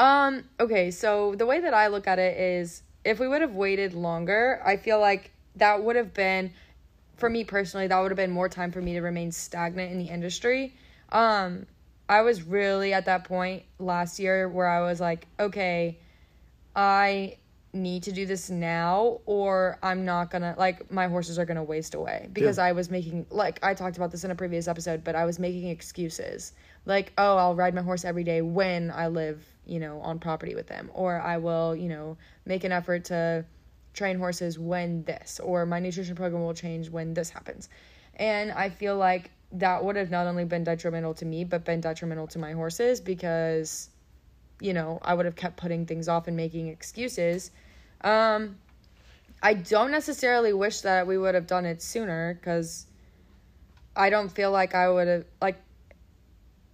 Um, 0.00 0.44
okay, 0.60 0.92
so 0.92 1.34
the 1.34 1.44
way 1.44 1.58
that 1.58 1.74
I 1.74 1.88
look 1.88 2.06
at 2.06 2.20
it 2.20 2.38
is 2.38 2.84
if 3.04 3.18
we 3.18 3.26
would 3.26 3.40
have 3.40 3.54
waited 3.54 3.94
longer, 3.94 4.62
I 4.64 4.76
feel 4.76 5.00
like 5.00 5.32
that 5.56 5.82
would 5.82 5.96
have 5.96 6.14
been 6.14 6.52
for 7.16 7.28
me 7.28 7.42
personally, 7.42 7.88
that 7.88 7.98
would 7.98 8.12
have 8.12 8.16
been 8.16 8.30
more 8.30 8.48
time 8.48 8.70
for 8.70 8.80
me 8.80 8.94
to 8.94 9.00
remain 9.00 9.32
stagnant 9.32 9.90
in 9.90 9.98
the 9.98 10.04
industry. 10.04 10.76
Um, 11.10 11.66
I 12.08 12.22
was 12.22 12.42
really 12.42 12.94
at 12.94 13.06
that 13.06 13.24
point 13.24 13.64
last 13.78 14.20
year 14.20 14.48
where 14.48 14.68
I 14.68 14.80
was 14.82 15.00
like, 15.00 15.26
okay, 15.38 15.98
I 16.76 17.38
need 17.72 18.02
to 18.02 18.12
do 18.12 18.24
this 18.24 18.48
now 18.48 19.20
or 19.26 19.78
I'm 19.82 20.04
not 20.04 20.30
gonna 20.30 20.54
like 20.56 20.90
my 20.90 21.06
horses 21.06 21.38
are 21.38 21.44
gonna 21.44 21.62
waste 21.62 21.94
away 21.94 22.28
because 22.32 22.56
Yeah. 22.56 22.64
I 22.64 22.72
was 22.72 22.90
making 22.90 23.26
like 23.30 23.58
I 23.62 23.74
talked 23.74 23.96
about 23.98 24.10
this 24.10 24.24
in 24.24 24.30
a 24.30 24.34
previous 24.34 24.68
episode, 24.68 25.04
but 25.04 25.14
I 25.14 25.26
was 25.26 25.38
making 25.38 25.68
excuses. 25.68 26.52
Like, 26.86 27.12
oh, 27.18 27.36
I'll 27.36 27.54
ride 27.54 27.74
my 27.74 27.82
horse 27.82 28.04
every 28.06 28.24
day 28.24 28.40
when 28.40 28.90
I 28.90 29.08
live, 29.08 29.44
you 29.66 29.78
know, 29.78 30.00
on 30.00 30.18
property 30.18 30.54
with 30.54 30.66
them. 30.66 30.90
Or 30.94 31.20
I 31.20 31.36
will, 31.36 31.76
you 31.76 31.88
know, 31.90 32.16
make 32.46 32.64
an 32.64 32.72
effort 32.72 33.04
to 33.06 33.44
train 33.92 34.18
horses 34.18 34.58
when 34.58 35.02
this 35.04 35.38
or 35.42 35.66
my 35.66 35.80
nutrition 35.80 36.16
program 36.16 36.42
will 36.42 36.54
change 36.54 36.88
when 36.88 37.12
this 37.12 37.28
happens. 37.28 37.68
And 38.14 38.50
I 38.50 38.70
feel 38.70 38.96
like 38.96 39.30
that 39.52 39.84
would 39.84 39.96
have 39.96 40.10
not 40.10 40.26
only 40.26 40.44
been 40.44 40.64
detrimental 40.64 41.14
to 41.14 41.24
me, 41.26 41.44
but 41.44 41.64
been 41.64 41.80
detrimental 41.80 42.26
to 42.28 42.38
my 42.38 42.52
horses 42.52 43.00
because 43.00 43.90
you 44.60 44.72
know, 44.72 44.98
I 45.02 45.14
would 45.14 45.26
have 45.26 45.36
kept 45.36 45.56
putting 45.56 45.86
things 45.86 46.08
off 46.08 46.28
and 46.28 46.36
making 46.36 46.68
excuses. 46.68 47.50
Um, 48.02 48.56
I 49.42 49.54
don't 49.54 49.90
necessarily 49.90 50.52
wish 50.52 50.80
that 50.80 51.06
we 51.06 51.16
would 51.16 51.34
have 51.34 51.46
done 51.46 51.64
it 51.64 51.80
sooner 51.82 52.34
because 52.34 52.86
I 53.94 54.10
don't 54.10 54.30
feel 54.30 54.50
like 54.50 54.74
I 54.74 54.88
would 54.88 55.08
have, 55.08 55.24
like, 55.40 55.60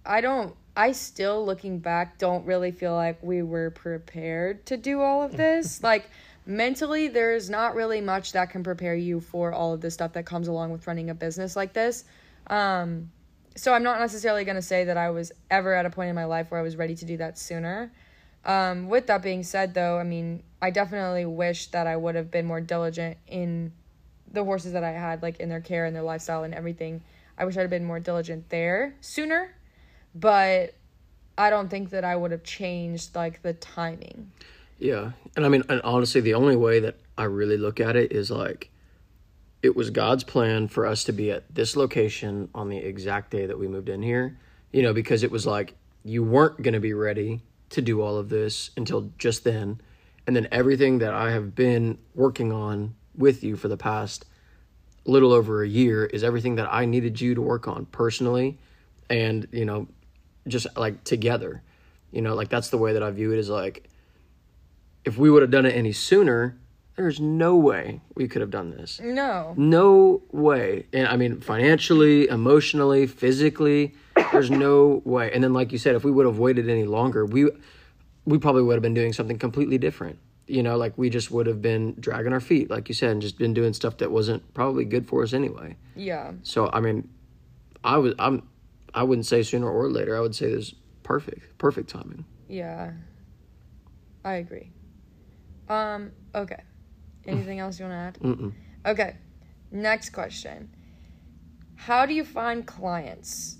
I 0.05 0.21
don't, 0.21 0.55
I 0.75 0.91
still 0.91 1.45
looking 1.45 1.79
back 1.79 2.17
don't 2.17 2.45
really 2.45 2.71
feel 2.71 2.93
like 2.93 3.21
we 3.21 3.41
were 3.41 3.71
prepared 3.71 4.65
to 4.67 4.77
do 4.77 5.01
all 5.01 5.23
of 5.23 5.37
this. 5.37 5.81
like, 5.83 6.09
mentally, 6.45 7.07
there's 7.07 7.49
not 7.49 7.75
really 7.75 8.01
much 8.01 8.31
that 8.33 8.49
can 8.49 8.63
prepare 8.63 8.95
you 8.95 9.19
for 9.19 9.51
all 9.51 9.73
of 9.73 9.81
the 9.81 9.91
stuff 9.91 10.13
that 10.13 10.25
comes 10.25 10.47
along 10.47 10.71
with 10.71 10.87
running 10.87 11.09
a 11.09 11.15
business 11.15 11.55
like 11.55 11.73
this. 11.73 12.03
Um, 12.47 13.11
so 13.55 13.73
I'm 13.73 13.83
not 13.83 13.99
necessarily 13.99 14.43
going 14.43 14.55
to 14.55 14.61
say 14.61 14.83
that 14.85 14.97
I 14.97 15.09
was 15.09 15.31
ever 15.49 15.73
at 15.73 15.85
a 15.85 15.89
point 15.89 16.09
in 16.09 16.15
my 16.15 16.25
life 16.25 16.51
where 16.51 16.59
I 16.59 16.63
was 16.63 16.75
ready 16.75 16.95
to 16.95 17.05
do 17.05 17.17
that 17.17 17.37
sooner. 17.37 17.91
Um, 18.43 18.89
with 18.89 19.07
that 19.07 19.23
being 19.23 19.43
said, 19.43 19.73
though, 19.73 19.97
I 19.97 20.03
mean, 20.03 20.43
I 20.61 20.69
definitely 20.69 21.25
wish 21.25 21.67
that 21.67 21.87
I 21.87 21.95
would 21.95 22.15
have 22.15 22.29
been 22.29 22.45
more 22.45 22.61
diligent 22.61 23.17
in 23.27 23.71
the 24.31 24.43
horses 24.43 24.73
that 24.73 24.83
I 24.83 24.91
had, 24.91 25.21
like 25.23 25.39
in 25.39 25.49
their 25.49 25.61
care 25.61 25.85
and 25.85 25.95
their 25.95 26.03
lifestyle 26.03 26.43
and 26.43 26.53
everything. 26.53 27.01
I 27.37 27.45
wish 27.45 27.57
I'd 27.57 27.61
have 27.61 27.69
been 27.69 27.85
more 27.85 27.99
diligent 27.99 28.49
there 28.49 28.95
sooner, 29.01 29.55
but 30.13 30.75
I 31.37 31.49
don't 31.49 31.69
think 31.69 31.89
that 31.89 32.05
I 32.05 32.15
would 32.15 32.31
have 32.31 32.43
changed 32.43 33.15
like 33.15 33.41
the 33.41 33.53
timing. 33.53 34.31
Yeah, 34.79 35.11
and 35.35 35.45
I 35.45 35.49
mean, 35.49 35.63
and 35.69 35.81
honestly, 35.81 36.21
the 36.21 36.33
only 36.33 36.55
way 36.55 36.81
that 36.81 36.97
I 37.17 37.23
really 37.23 37.57
look 37.57 37.79
at 37.79 37.95
it 37.95 38.11
is 38.11 38.29
like, 38.29 38.69
it 39.65 39.75
was 39.75 39.89
God's 39.89 40.23
plan 40.23 40.67
for 40.67 40.85
us 40.85 41.03
to 41.05 41.11
be 41.11 41.31
at 41.31 41.53
this 41.53 41.75
location 41.75 42.49
on 42.53 42.69
the 42.69 42.77
exact 42.77 43.31
day 43.31 43.45
that 43.47 43.57
we 43.57 43.67
moved 43.67 43.89
in 43.89 44.01
here. 44.01 44.37
You 44.71 44.83
know, 44.83 44.93
because 44.93 45.23
it 45.23 45.31
was 45.31 45.45
like 45.45 45.75
you 46.03 46.23
weren't 46.23 46.61
going 46.61 46.73
to 46.73 46.79
be 46.79 46.93
ready 46.93 47.41
to 47.69 47.81
do 47.81 48.01
all 48.01 48.17
of 48.17 48.29
this 48.29 48.69
until 48.77 49.11
just 49.17 49.43
then, 49.43 49.81
and 50.27 50.35
then 50.35 50.47
everything 50.51 50.99
that 50.99 51.13
I 51.13 51.31
have 51.31 51.55
been 51.55 51.97
working 52.13 52.51
on 52.51 52.95
with 53.17 53.43
you 53.43 53.55
for 53.55 53.67
the 53.67 53.77
past 53.77 54.25
little 55.05 55.31
over 55.31 55.63
a 55.63 55.67
year 55.67 56.05
is 56.05 56.23
everything 56.23 56.55
that 56.55 56.67
I 56.71 56.85
needed 56.85 57.21
you 57.21 57.35
to 57.35 57.41
work 57.41 57.67
on 57.67 57.85
personally, 57.87 58.59
and 59.09 59.47
you 59.51 59.65
know, 59.65 59.87
just 60.47 60.67
like 60.77 61.03
together. 61.03 61.63
You 62.11 62.21
know, 62.21 62.35
like 62.35 62.49
that's 62.49 62.69
the 62.69 62.77
way 62.77 62.93
that 62.93 63.01
I 63.03 63.09
view 63.11 63.33
it. 63.33 63.39
Is 63.39 63.49
like 63.49 63.89
if 65.05 65.17
we 65.17 65.31
would 65.31 65.41
have 65.41 65.51
done 65.51 65.65
it 65.65 65.75
any 65.75 65.91
sooner, 65.91 66.57
there's 66.95 67.19
no 67.19 67.57
way 67.57 68.01
we 68.15 68.27
could 68.27 68.41
have 68.41 68.51
done 68.51 68.71
this. 68.71 68.99
No. 69.03 69.53
No 69.57 70.21
way. 70.31 70.87
And 70.93 71.07
I 71.07 71.17
mean, 71.17 71.41
financially, 71.41 72.27
emotionally, 72.27 73.05
physically, 73.05 73.95
there's 74.31 74.49
no 74.49 75.01
way. 75.03 75.31
And 75.33 75.43
then, 75.43 75.53
like 75.53 75.71
you 75.71 75.77
said, 75.77 75.95
if 75.95 76.03
we 76.03 76.11
would 76.11 76.25
have 76.25 76.39
waited 76.39 76.69
any 76.69 76.85
longer, 76.85 77.25
we 77.25 77.49
we 78.25 78.37
probably 78.37 78.63
would 78.63 78.73
have 78.75 78.81
been 78.81 78.93
doing 78.93 79.13
something 79.13 79.37
completely 79.37 79.77
different. 79.77 80.19
You 80.47 80.63
know, 80.63 80.77
like 80.77 80.97
we 80.97 81.09
just 81.09 81.31
would 81.31 81.47
have 81.47 81.61
been 81.61 81.95
dragging 81.99 82.31
our 82.31 82.39
feet, 82.39 82.69
like 82.69 82.87
you 82.87 82.95
said, 82.95 83.09
and 83.09 83.21
just 83.21 83.37
been 83.37 83.53
doing 83.53 83.73
stuff 83.73 83.97
that 83.97 84.11
wasn't 84.11 84.53
probably 84.53 84.85
good 84.85 85.07
for 85.07 85.21
us 85.23 85.33
anyway. 85.33 85.75
Yeah. 85.95 86.31
So 86.43 86.69
I 86.71 86.79
mean, 86.79 87.09
I 87.83 87.97
was 87.97 88.13
I'm 88.19 88.47
I 88.93 89.03
wouldn't 89.03 89.25
say 89.25 89.43
sooner 89.43 89.69
or 89.69 89.89
later. 89.89 90.15
I 90.15 90.21
would 90.21 90.35
say 90.35 90.49
this 90.49 90.73
perfect, 91.03 91.57
perfect 91.57 91.89
timing. 91.89 92.25
Yeah. 92.47 92.91
I 94.23 94.35
agree. 94.35 94.71
Um, 95.67 96.11
okay. 96.33 96.61
Anything 97.27 97.59
else 97.59 97.79
you 97.79 97.85
want 97.85 97.93
to 97.93 97.97
add? 97.97 98.19
Mm-mm. 98.19 98.53
Okay. 98.85 99.15
Next 99.71 100.11
question. 100.11 100.69
How 101.75 102.05
do 102.05 102.13
you 102.13 102.23
find 102.23 102.65
clients? 102.65 103.57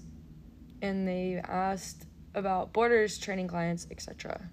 And 0.81 1.07
they 1.07 1.41
asked 1.43 2.05
about 2.33 2.73
boarders, 2.73 3.17
training 3.17 3.47
clients, 3.47 3.87
etc. 3.91 4.49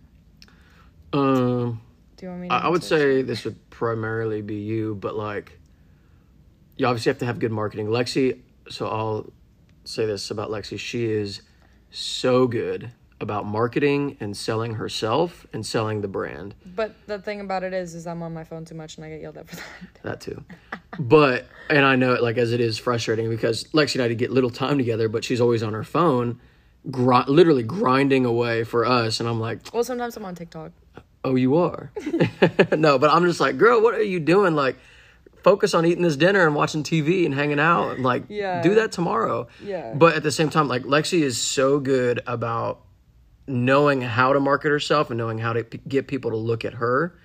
Um. 1.12 1.80
Do 2.16 2.26
you 2.26 2.30
want 2.30 2.43
me 2.43 2.48
to 2.48 2.55
I, 2.55 2.59
I 2.59 2.68
would 2.68 2.84
say 2.84 3.22
this 3.22 3.44
would 3.44 3.70
primarily 3.70 4.43
be 4.43 4.56
you, 4.56 4.94
but 4.94 5.16
like, 5.16 5.59
you 6.76 6.86
obviously 6.86 7.10
have 7.10 7.18
to 7.18 7.26
have 7.26 7.39
good 7.39 7.52
marketing. 7.52 7.89
Lexi, 7.89 8.40
so 8.68 8.86
I'll 8.86 9.32
say 9.84 10.06
this 10.06 10.30
about 10.30 10.51
Lexi: 10.51 10.78
she 10.78 11.05
is 11.05 11.43
so 11.90 12.47
good 12.47 12.93
about 13.22 13.46
marketing 13.46 14.16
and 14.20 14.36
selling 14.36 14.74
herself 14.74 15.46
and 15.52 15.64
selling 15.64 16.00
the 16.02 16.08
brand. 16.08 16.54
But 16.76 16.94
the 17.06 17.18
thing 17.18 17.40
about 17.40 17.62
it 17.62 17.72
is, 17.72 17.94
is 17.94 18.06
I'm 18.06 18.22
on 18.22 18.34
my 18.34 18.44
phone 18.44 18.64
too 18.64 18.74
much 18.74 18.96
and 18.96 19.04
I 19.06 19.08
get 19.10 19.20
yelled 19.22 19.38
at 19.38 19.48
for 19.48 19.56
that. 19.56 19.64
That 20.02 20.20
too, 20.20 20.44
but 20.98 21.46
and 21.70 21.86
I 21.86 21.96
know 21.96 22.12
it 22.14 22.22
like 22.22 22.36
as 22.36 22.52
it 22.52 22.60
is 22.60 22.76
frustrating 22.76 23.30
because 23.30 23.64
Lexi 23.72 23.94
and 23.94 24.02
I 24.04 24.12
get 24.14 24.30
little 24.32 24.50
time 24.50 24.76
together, 24.76 25.08
but 25.08 25.24
she's 25.24 25.40
always 25.40 25.62
on 25.62 25.72
her 25.72 25.84
phone, 25.84 26.40
gri- 26.90 27.24
literally 27.28 27.62
grinding 27.62 28.24
away 28.26 28.64
for 28.64 28.84
us, 28.84 29.20
and 29.20 29.28
I'm 29.28 29.40
like, 29.40 29.72
Well, 29.72 29.84
sometimes 29.84 30.16
I'm 30.16 30.24
on 30.24 30.34
TikTok. 30.34 30.72
Oh, 31.24 31.36
you 31.36 31.56
are? 31.56 31.92
no, 32.76 32.98
but 32.98 33.08
I'm 33.10 33.24
just 33.24 33.38
like, 33.38 33.56
girl, 33.56 33.80
what 33.80 33.94
are 33.94 34.02
you 34.02 34.18
doing? 34.18 34.56
Like, 34.56 34.76
focus 35.44 35.72
on 35.72 35.86
eating 35.86 36.02
this 36.02 36.16
dinner 36.16 36.44
and 36.44 36.54
watching 36.56 36.82
TV 36.82 37.24
and 37.24 37.32
hanging 37.32 37.60
out. 37.60 38.00
Like, 38.00 38.24
Yeah. 38.28 38.60
do 38.60 38.74
that 38.74 38.90
tomorrow. 38.90 39.46
Yeah. 39.62 39.94
But 39.94 40.16
at 40.16 40.24
the 40.24 40.32
same 40.32 40.50
time, 40.50 40.66
like, 40.66 40.82
Lexi 40.82 41.22
is 41.22 41.40
so 41.40 41.78
good 41.78 42.20
about 42.26 42.80
knowing 43.47 44.01
how 44.01 44.32
to 44.32 44.40
market 44.40 44.69
herself 44.69 45.10
and 45.10 45.19
knowing 45.19 45.39
how 45.39 45.52
to 45.52 45.64
p- 45.64 45.81
get 45.89 46.06
people 46.06 46.31
to 46.31 46.36
look 46.36 46.64
at 46.64 46.74
her 46.74 47.19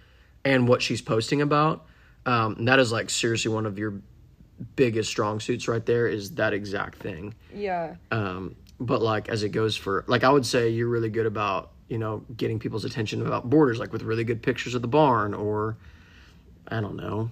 and 0.43 0.67
what 0.67 0.81
she's 0.81 1.01
posting 1.01 1.41
about. 1.41 1.85
Um, 2.25 2.65
that 2.65 2.79
is 2.79 2.91
like 2.91 3.09
seriously 3.09 3.51
one 3.51 3.65
of 3.65 3.77
your 3.77 4.01
biggest 4.75 5.09
strong 5.09 5.39
suits 5.39 5.67
right 5.67 5.85
there 5.85 6.07
is 6.07 6.35
that 6.35 6.53
exact 6.53 6.97
thing. 6.97 7.35
Yeah. 7.53 7.95
Um, 8.11 8.55
but 8.79 9.01
like 9.01 9.29
as 9.29 9.43
it 9.43 9.49
goes 9.49 9.75
for 9.75 10.03
like 10.07 10.23
I 10.23 10.29
would 10.29 10.45
say 10.45 10.69
you're 10.69 10.87
really 10.87 11.09
good 11.09 11.25
about 11.25 11.71
you 11.87 11.97
know 11.97 12.23
getting 12.35 12.59
people's 12.59 12.85
attention 12.85 13.25
about 13.25 13.49
boarders 13.49 13.79
like 13.79 13.91
with 13.91 14.03
really 14.03 14.23
good 14.23 14.43
pictures 14.43 14.75
of 14.75 14.81
the 14.81 14.87
barn 14.87 15.33
or 15.33 15.77
I 16.67 16.81
don't 16.81 16.95
know. 16.95 17.31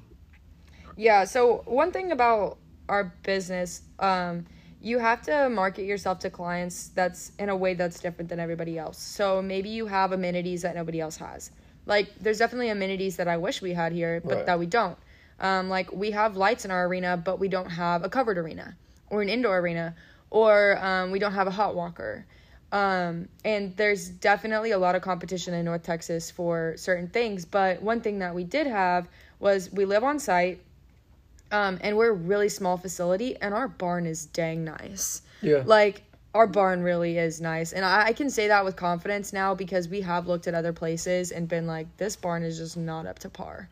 Yeah, 0.97 1.25
so 1.25 1.61
one 1.65 1.91
thing 1.91 2.11
about 2.11 2.57
our 2.87 3.13
business, 3.23 3.81
um, 3.99 4.45
you 4.85 4.99
have 4.99 5.23
to 5.23 5.49
market 5.49 5.85
yourself 5.85 6.19
to 6.19 6.29
clients 6.29 6.89
that's 6.89 7.31
in 7.39 7.49
a 7.49 7.55
way 7.55 7.73
that's 7.73 7.99
different 7.99 8.29
than 8.29 8.39
everybody 8.39 8.77
else. 8.77 8.99
So 8.99 9.41
maybe 9.41 9.67
you 9.69 9.87
have 9.87 10.11
amenities 10.11 10.61
that 10.61 10.75
nobody 10.75 11.01
else 11.01 11.17
has. 11.17 11.49
Like 11.87 12.13
there's 12.19 12.37
definitely 12.37 12.69
amenities 12.69 13.17
that 13.17 13.27
I 13.27 13.37
wish 13.37 13.63
we 13.63 13.73
had 13.73 13.91
here, 13.91 14.21
but 14.23 14.35
Right. 14.35 14.45
that 14.45 14.59
we 14.59 14.67
don't. 14.67 14.95
Um, 15.39 15.69
like 15.69 15.91
we 15.91 16.11
have 16.11 16.37
lights 16.37 16.65
in 16.65 16.71
our 16.71 16.85
arena, 16.85 17.17
but 17.17 17.39
we 17.39 17.47
don't 17.47 17.71
have 17.71 18.03
a 18.03 18.09
covered 18.09 18.37
arena 18.37 18.75
or 19.09 19.23
an 19.23 19.29
indoor 19.29 19.57
arena, 19.57 19.95
or 20.29 20.77
um, 20.79 21.09
we 21.09 21.17
don't 21.17 21.33
have 21.33 21.47
a 21.47 21.51
hot 21.51 21.73
walker. 21.75 22.23
Um, 22.71 23.27
and 23.43 23.75
there's 23.77 24.09
definitely 24.09 24.69
a 24.71 24.77
lot 24.77 24.93
of 24.93 25.01
competition 25.01 25.55
in 25.55 25.65
North 25.65 25.81
Texas 25.81 26.29
for 26.29 26.75
certain 26.77 27.07
things. 27.07 27.43
But 27.43 27.81
one 27.81 28.01
thing 28.01 28.19
that 28.19 28.35
we 28.35 28.43
did 28.43 28.67
have 28.67 29.07
was 29.39 29.71
we 29.71 29.85
live 29.85 30.03
on 30.03 30.19
site, 30.19 30.61
um, 31.51 31.77
and 31.81 31.95
we're 31.95 32.09
a 32.09 32.13
really 32.13 32.49
small 32.49 32.77
facility, 32.77 33.35
and 33.37 33.53
our 33.53 33.67
barn 33.67 34.05
is 34.05 34.25
dang 34.25 34.63
nice. 34.63 35.21
Yeah. 35.41 35.63
Like 35.65 36.03
our 36.33 36.47
barn 36.47 36.81
really 36.81 37.17
is 37.17 37.39
nice, 37.39 37.71
and 37.71 37.85
I, 37.85 38.07
I 38.07 38.13
can 38.13 38.29
say 38.29 38.49
that 38.49 38.65
with 38.65 38.75
confidence 38.75 39.31
now 39.31 39.55
because 39.55 39.87
we 39.87 40.01
have 40.01 40.27
looked 40.27 40.47
at 40.47 40.53
other 40.53 40.73
places 40.73 41.31
and 41.31 41.47
been 41.47 41.65
like, 41.65 41.87
this 41.95 42.17
barn 42.17 42.43
is 42.43 42.57
just 42.57 42.75
not 42.75 43.05
up 43.05 43.19
to 43.19 43.29
par. 43.29 43.69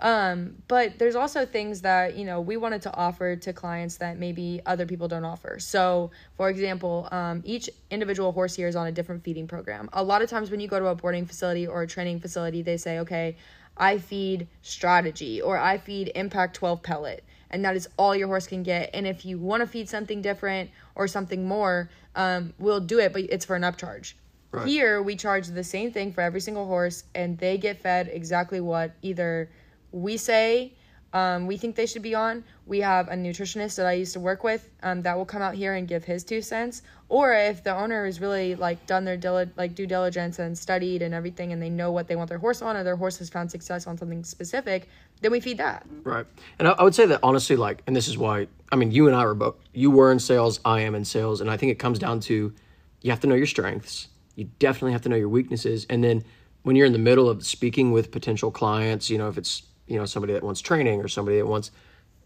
Um, 0.00 0.56
but 0.68 0.98
there's 0.98 1.16
also 1.16 1.46
things 1.46 1.80
that 1.80 2.14
you 2.14 2.26
know 2.26 2.40
we 2.40 2.58
wanted 2.58 2.82
to 2.82 2.94
offer 2.94 3.34
to 3.36 3.52
clients 3.54 3.96
that 3.96 4.18
maybe 4.18 4.60
other 4.66 4.84
people 4.84 5.08
don't 5.08 5.24
offer. 5.24 5.58
So, 5.58 6.10
for 6.36 6.50
example, 6.50 7.08
um, 7.12 7.40
each 7.46 7.70
individual 7.90 8.32
horse 8.32 8.54
here 8.54 8.68
is 8.68 8.76
on 8.76 8.88
a 8.88 8.92
different 8.92 9.24
feeding 9.24 9.46
program. 9.46 9.88
A 9.94 10.02
lot 10.02 10.20
of 10.20 10.28
times 10.28 10.50
when 10.50 10.60
you 10.60 10.68
go 10.68 10.78
to 10.78 10.88
a 10.88 10.94
boarding 10.94 11.24
facility 11.24 11.66
or 11.66 11.80
a 11.82 11.86
training 11.86 12.20
facility, 12.20 12.60
they 12.60 12.76
say, 12.76 12.98
okay. 12.98 13.36
I 13.76 13.98
feed 13.98 14.48
strategy 14.62 15.40
or 15.40 15.56
I 15.58 15.78
feed 15.78 16.12
impact 16.14 16.56
12 16.56 16.82
pellet 16.82 17.24
and 17.50 17.64
that 17.64 17.76
is 17.76 17.88
all 17.98 18.14
your 18.16 18.28
horse 18.28 18.46
can 18.46 18.62
get 18.62 18.90
and 18.94 19.06
if 19.06 19.24
you 19.24 19.38
want 19.38 19.60
to 19.60 19.66
feed 19.66 19.88
something 19.88 20.22
different 20.22 20.70
or 20.94 21.06
something 21.06 21.46
more 21.46 21.90
um, 22.14 22.52
we'll 22.58 22.80
do 22.80 22.98
it 22.98 23.12
but 23.12 23.22
it's 23.22 23.44
for 23.44 23.56
an 23.56 23.62
upcharge 23.62 24.14
Right. 24.50 24.68
here 24.68 25.00
we 25.00 25.16
charge 25.16 25.46
the 25.46 25.64
same 25.64 25.92
thing 25.92 26.12
for 26.12 26.20
every 26.20 26.40
single 26.40 26.66
horse 26.66 27.04
and 27.14 27.38
they 27.38 27.56
get 27.56 27.80
fed 27.80 28.10
exactly 28.12 28.60
what 28.60 28.92
either 29.00 29.48
we 29.92 30.18
say 30.18 30.74
um, 31.12 31.46
we 31.46 31.56
think 31.56 31.76
they 31.76 31.86
should 31.86 32.02
be 32.02 32.14
on 32.14 32.44
we 32.66 32.80
have 32.80 33.08
a 33.08 33.14
nutritionist 33.14 33.76
that 33.76 33.86
i 33.86 33.92
used 33.92 34.12
to 34.12 34.20
work 34.20 34.44
with 34.44 34.68
um, 34.82 35.02
that 35.02 35.16
will 35.16 35.26
come 35.26 35.42
out 35.42 35.54
here 35.54 35.74
and 35.74 35.88
give 35.88 36.04
his 36.04 36.24
two 36.24 36.42
cents 36.42 36.82
or 37.08 37.34
if 37.34 37.62
the 37.62 37.74
owner 37.74 38.06
has 38.06 38.20
really 38.20 38.54
like 38.54 38.84
done 38.86 39.04
their 39.04 39.18
dili- 39.18 39.50
like 39.56 39.74
due 39.74 39.86
diligence 39.86 40.38
and 40.38 40.56
studied 40.56 41.02
and 41.02 41.14
everything 41.14 41.52
and 41.52 41.62
they 41.62 41.70
know 41.70 41.92
what 41.92 42.08
they 42.08 42.16
want 42.16 42.28
their 42.28 42.38
horse 42.38 42.62
on 42.62 42.76
or 42.76 42.84
their 42.84 42.96
horse 42.96 43.18
has 43.18 43.28
found 43.28 43.50
success 43.50 43.86
on 43.86 43.96
something 43.96 44.24
specific 44.24 44.88
then 45.20 45.30
we 45.30 45.40
feed 45.40 45.58
that 45.58 45.86
Right. 46.04 46.26
And 46.58 46.68
I, 46.68 46.72
I 46.72 46.82
would 46.82 46.94
say 46.94 47.06
that 47.06 47.20
honestly, 47.22 47.56
like, 47.56 47.82
and 47.86 47.94
this 47.94 48.08
is 48.08 48.18
why, 48.18 48.48
I 48.70 48.76
mean, 48.76 48.90
you 48.90 49.06
and 49.06 49.16
I 49.16 49.24
were 49.24 49.34
both, 49.34 49.56
you 49.72 49.90
were 49.90 50.10
in 50.12 50.18
sales, 50.18 50.60
I 50.64 50.80
am 50.80 50.94
in 50.94 51.04
sales. 51.04 51.40
And 51.40 51.50
I 51.50 51.56
think 51.56 51.72
it 51.72 51.78
comes 51.78 51.98
down 51.98 52.20
to 52.20 52.52
you 53.00 53.10
have 53.10 53.20
to 53.20 53.26
know 53.26 53.34
your 53.34 53.46
strengths. 53.46 54.08
You 54.34 54.48
definitely 54.58 54.92
have 54.92 55.02
to 55.02 55.08
know 55.08 55.16
your 55.16 55.28
weaknesses. 55.28 55.86
And 55.88 56.02
then 56.02 56.24
when 56.62 56.76
you're 56.76 56.86
in 56.86 56.92
the 56.92 56.98
middle 56.98 57.28
of 57.28 57.44
speaking 57.44 57.92
with 57.92 58.10
potential 58.10 58.50
clients, 58.50 59.10
you 59.10 59.18
know, 59.18 59.28
if 59.28 59.38
it's, 59.38 59.62
you 59.86 59.98
know, 59.98 60.06
somebody 60.06 60.32
that 60.32 60.42
wants 60.42 60.60
training 60.60 61.00
or 61.00 61.08
somebody 61.08 61.38
that 61.38 61.46
wants 61.46 61.70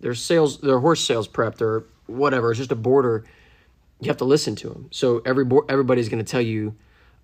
their 0.00 0.14
sales, 0.14 0.60
their 0.60 0.78
horse 0.78 1.04
sales 1.04 1.26
prepped 1.28 1.60
or 1.60 1.84
whatever, 2.06 2.50
it's 2.50 2.58
just 2.58 2.72
a 2.72 2.76
boarder, 2.76 3.24
you 4.00 4.08
have 4.08 4.18
to 4.18 4.24
listen 4.24 4.54
to 4.56 4.68
them. 4.68 4.88
So 4.90 5.22
every 5.24 5.44
everybody's 5.68 6.08
going 6.08 6.24
to 6.24 6.30
tell 6.30 6.40
you, 6.40 6.76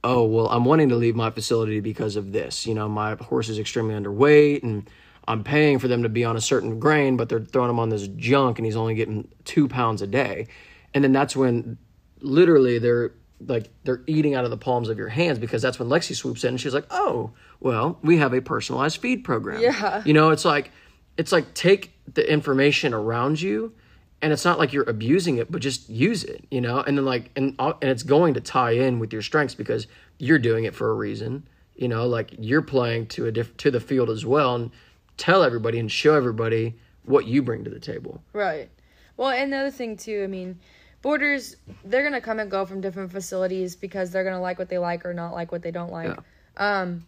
oh 0.05 0.25
well 0.25 0.49
i'm 0.49 0.65
wanting 0.65 0.89
to 0.89 0.97
leave 0.97 1.15
my 1.15 1.31
facility 1.31 1.81
because 1.81 2.17
of 2.17 2.33
this. 2.33 2.67
You 2.67 2.75
know 2.75 2.89
my 2.89 3.15
horse 3.15 3.49
is 3.49 3.59
extremely 3.59 3.95
underweight 3.95 4.63
and 4.63 4.89
i'm 5.29 5.45
paying 5.45 5.79
for 5.79 5.89
them 5.89 6.03
to 6.03 6.09
be 6.09 6.25
on 6.25 6.37
a 6.37 6.41
certain 6.41 6.81
grain 6.81 7.17
but 7.17 7.29
they're 7.29 7.41
throwing 7.41 7.71
him 7.71 7.79
on 7.79 7.89
this 7.89 8.09
junk 8.09 8.59
and 8.59 8.67
he's 8.67 8.77
only 8.77 8.95
getting 8.95 9.29
two 9.45 9.69
pounds 9.69 10.03
a 10.03 10.07
day. 10.07 10.49
And 10.95 11.03
then 11.05 11.13
that's 11.13 11.37
when 11.37 11.79
literally 12.21 12.79
they're 12.79 13.13
like 13.47 13.71
they're 13.85 14.03
eating 14.07 14.35
out 14.35 14.45
of 14.45 14.51
the 14.51 14.57
palms 14.57 14.89
of 14.89 14.99
your 14.99 15.09
hands 15.09 15.39
because 15.39 15.63
that's 15.63 15.79
when 15.79 15.89
lexi 15.89 16.15
swoops 16.15 16.45
in 16.45 16.51
and 16.51 16.61
she's 16.61 16.75
like 16.75 16.87
oh 16.91 17.33
well 17.63 17.99
we 18.03 18.19
have 18.19 18.33
a 18.35 18.41
personalized 18.43 19.01
feed 19.01 19.25
program 19.25 19.61
Yeah. 19.61 20.03
you 20.05 20.13
know 20.13 20.31
it's 20.31 20.45
like 20.45 20.71
it's 21.17 21.33
like 21.33 21.55
take 21.55 21.93
the 22.13 22.31
information 22.31 22.93
around 22.95 23.41
you 23.41 23.73
and 24.21 24.33
it's 24.33 24.45
not 24.45 24.59
like 24.59 24.73
you're 24.73 24.89
abusing 24.89 25.39
it 25.39 25.51
but 25.51 25.63
just 25.63 25.89
use 25.89 26.25
it 26.25 26.45
you 26.51 26.61
know 26.61 26.81
and 26.81 26.99
then 26.99 27.05
like 27.05 27.31
and 27.37 27.55
and 27.59 27.77
it's 27.91 28.03
going 28.03 28.35
to 28.35 28.41
tie 28.41 28.73
in 28.73 28.99
with 28.99 29.13
your 29.13 29.23
strengths 29.23 29.55
because 29.55 29.87
you're 30.19 30.39
doing 30.39 30.65
it 30.65 30.75
for 30.75 30.91
a 30.91 30.95
reason 30.95 31.47
you 31.75 31.89
know 31.89 32.07
like 32.07 32.33
you're 32.39 32.63
playing 32.63 33.07
to 33.07 33.27
a 33.27 33.33
diff- 33.33 33.57
to 33.57 33.71
the 33.71 33.81
field 33.81 34.11
as 34.11 34.27
well 34.27 34.55
and 34.57 34.71
tell 35.17 35.43
everybody 35.45 35.79
and 35.79 35.91
show 35.91 36.15
everybody 36.15 36.75
what 37.05 37.27
you 37.27 37.43
bring 37.43 37.65
to 37.65 37.71
the 37.71 37.81
table 37.81 38.23
Right. 38.33 38.69
Well, 39.17 39.29
and 39.31 39.53
the 39.53 39.59
other 39.59 39.71
thing 39.71 39.97
too, 39.99 40.23
I 40.25 40.27
mean, 40.27 40.59
boarders 41.03 41.57
they're 41.85 42.03
gonna 42.03 42.21
come 42.21 42.39
and 42.39 42.51
go 42.51 42.65
from 42.65 42.81
different 42.81 43.13
facilities 43.13 43.77
because 43.77 44.11
they're 44.11 44.25
gonna 44.25 44.41
like 44.41 44.59
what 44.59 44.69
they 44.71 44.79
like 44.79 45.05
or 45.05 45.13
not 45.13 45.33
like 45.35 45.53
what 45.53 45.63
they 45.63 45.71
don't 45.71 45.93
like. 45.93 46.17
Yeah. 46.57 46.81
Um, 46.81 47.07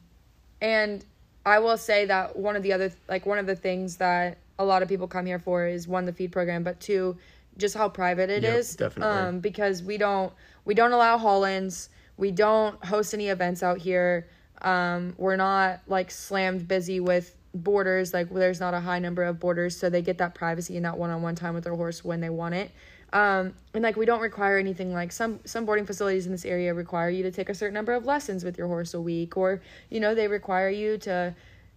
and 0.64 1.04
I 1.44 1.58
will 1.58 1.76
say 1.76 2.06
that 2.06 2.36
one 2.36 2.56
of 2.56 2.62
the 2.62 2.72
other 2.72 2.90
like 3.06 3.26
one 3.26 3.38
of 3.38 3.46
the 3.46 3.54
things 3.54 3.98
that 3.98 4.38
a 4.58 4.64
lot 4.64 4.82
of 4.82 4.88
people 4.88 5.06
come 5.06 5.26
here 5.26 5.38
for 5.38 5.66
is 5.66 5.86
one 5.86 6.06
the 6.06 6.12
feed 6.12 6.32
program, 6.32 6.62
but 6.64 6.80
two 6.80 7.16
just 7.58 7.76
how 7.76 7.88
private 7.88 8.30
it 8.30 8.42
Yep, 8.42 8.56
is. 8.58 8.74
definitely. 8.74 9.14
Um, 9.16 9.40
because 9.40 9.82
we 9.82 9.98
don't 9.98 10.32
we 10.64 10.74
don't 10.74 10.92
allow 10.92 11.18
haul-ins. 11.18 11.90
We 12.16 12.30
don't 12.30 12.82
host 12.84 13.12
any 13.12 13.28
events 13.28 13.62
out 13.62 13.78
here. 13.78 14.26
Um, 14.62 15.14
we're 15.18 15.36
not 15.36 15.80
like 15.86 16.10
slammed 16.10 16.66
busy 16.66 16.98
with 16.98 17.36
boarders. 17.54 18.14
Like 18.14 18.30
there's 18.32 18.60
not 18.60 18.72
a 18.72 18.80
high 18.80 18.98
number 18.98 19.22
of 19.24 19.38
boarders, 19.38 19.76
so 19.76 19.90
they 19.90 20.00
get 20.00 20.16
that 20.18 20.34
privacy 20.34 20.76
and 20.76 20.84
that 20.86 20.96
one-on-one 20.96 21.34
time 21.34 21.54
with 21.54 21.64
their 21.64 21.74
horse 21.74 22.02
when 22.02 22.20
they 22.20 22.30
want 22.30 22.54
it. 22.54 22.70
Um, 23.14 23.54
and 23.72 23.84
like 23.84 23.96
we 23.96 24.06
don't 24.06 24.20
require 24.20 24.58
anything 24.58 24.92
like 24.92 25.12
some 25.12 25.38
some 25.44 25.64
boarding 25.64 25.86
facilities 25.86 26.26
in 26.26 26.32
this 26.32 26.44
area 26.44 26.74
require 26.74 27.08
you 27.08 27.22
to 27.22 27.30
take 27.30 27.48
a 27.48 27.54
certain 27.54 27.72
number 27.72 27.92
of 27.92 28.04
lessons 28.04 28.44
with 28.44 28.58
your 28.58 28.66
horse 28.66 28.92
a 28.92 29.00
week, 29.00 29.36
or 29.36 29.62
you 29.88 30.00
know 30.00 30.16
they 30.16 30.26
require 30.26 30.68
you 30.68 30.98
to 30.98 31.32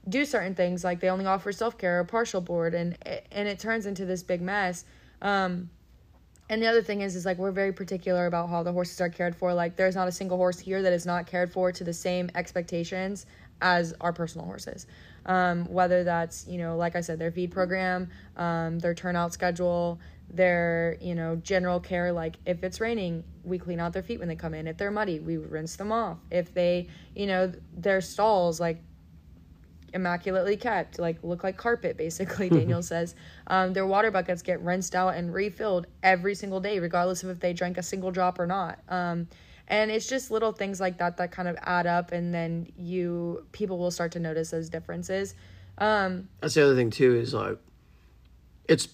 do 0.10 0.26
certain 0.26 0.56
things 0.56 0.84
like 0.84 1.00
they 1.00 1.10
only 1.10 1.26
offer 1.26 1.52
self-care 1.52 2.00
or 2.00 2.04
partial 2.04 2.42
board 2.42 2.74
and 2.74 2.98
and 3.32 3.48
it 3.48 3.60
turns 3.60 3.86
into 3.86 4.04
this 4.04 4.24
big 4.24 4.42
mess. 4.42 4.84
Um 5.22 5.70
and 6.50 6.60
the 6.60 6.66
other 6.66 6.82
thing 6.82 7.02
is 7.02 7.16
is 7.16 7.24
like 7.24 7.38
we're 7.38 7.52
very 7.52 7.72
particular 7.72 8.26
about 8.26 8.50
how 8.50 8.64
the 8.64 8.72
horses 8.72 9.00
are 9.00 9.10
cared 9.10 9.36
for. 9.36 9.54
Like 9.54 9.76
there's 9.76 9.96
not 9.96 10.08
a 10.08 10.12
single 10.12 10.38
horse 10.38 10.58
here 10.58 10.82
that 10.82 10.94
is 10.94 11.06
not 11.06 11.28
cared 11.28 11.52
for 11.52 11.72
to 11.72 11.84
the 11.84 11.94
same 11.94 12.32
expectations 12.34 13.28
as 13.62 13.94
our 14.02 14.12
personal 14.12 14.48
horses. 14.48 14.88
Um, 15.28 15.66
whether 15.66 16.04
that's 16.04 16.48
you 16.48 16.58
know 16.58 16.78
like 16.78 16.96
i 16.96 17.02
said 17.02 17.20
their 17.20 17.32
feed 17.32 17.52
program 17.52 18.10
um, 18.38 18.80
their 18.80 18.94
turnout 18.94 19.34
schedule 19.34 20.00
their 20.30 20.98
you 21.00 21.16
know 21.16 21.38
general 21.38 21.80
care 21.80 22.12
like 22.12 22.36
if 22.46 22.64
it's 22.64 22.82
raining 22.82 23.24
we 23.44 23.58
clean 23.58 23.80
out 23.80 23.94
their 23.94 24.04
feet 24.04 24.20
when 24.20 24.28
they 24.28 24.36
come 24.36 24.54
in 24.54 24.68
if 24.68 24.78
they're 24.78 24.92
muddy 24.92 25.20
we 25.20 25.38
rinse 25.38 25.78
them 25.78 25.92
off 25.92 26.18
if 26.32 26.54
they 26.54 26.86
you 27.16 27.26
know 27.26 27.52
their 27.78 28.02
stalls 28.02 28.60
like 28.60 28.82
immaculately 29.94 30.58
kept, 30.58 31.00
like 31.00 31.18
look 31.24 31.44
like 31.44 31.58
carpet, 31.58 31.98
basically. 31.98 32.50
Daniel 32.58 32.82
says 32.82 33.16
um, 33.48 33.74
their 33.74 33.86
water 33.86 34.12
buckets 34.12 34.42
get 34.42 34.62
rinsed 34.62 34.96
out 34.96 35.16
and 35.16 35.34
refilled 35.34 35.88
every 36.04 36.36
single 36.36 36.60
day, 36.60 36.80
regardless 36.80 37.24
of 37.24 37.30
if 37.30 37.40
they 37.40 37.54
drank 37.54 37.78
a 37.78 37.84
single 37.84 38.12
drop 38.12 38.40
or 38.40 38.48
not. 38.48 38.80
Um, 38.90 39.28
and 39.68 39.92
it's 39.92 40.08
just 40.08 40.32
little 40.32 40.54
things 40.54 40.80
like 40.80 40.98
that 41.00 41.18
that 41.18 41.32
kind 41.32 41.48
of 41.48 41.58
add 41.62 41.88
up, 41.88 42.14
and 42.14 42.34
then 42.34 42.72
you 42.78 43.46
people 43.52 43.78
will 43.78 43.92
start 43.92 44.14
to 44.14 44.20
notice 44.20 44.52
those 44.52 44.70
differences. 44.70 45.36
Um, 45.78 46.30
That's 46.40 46.54
the 46.54 46.64
other 46.64 46.76
thing 46.76 46.90
too 46.90 47.16
is 47.16 47.34
like 47.34 47.58
it's 48.70 48.88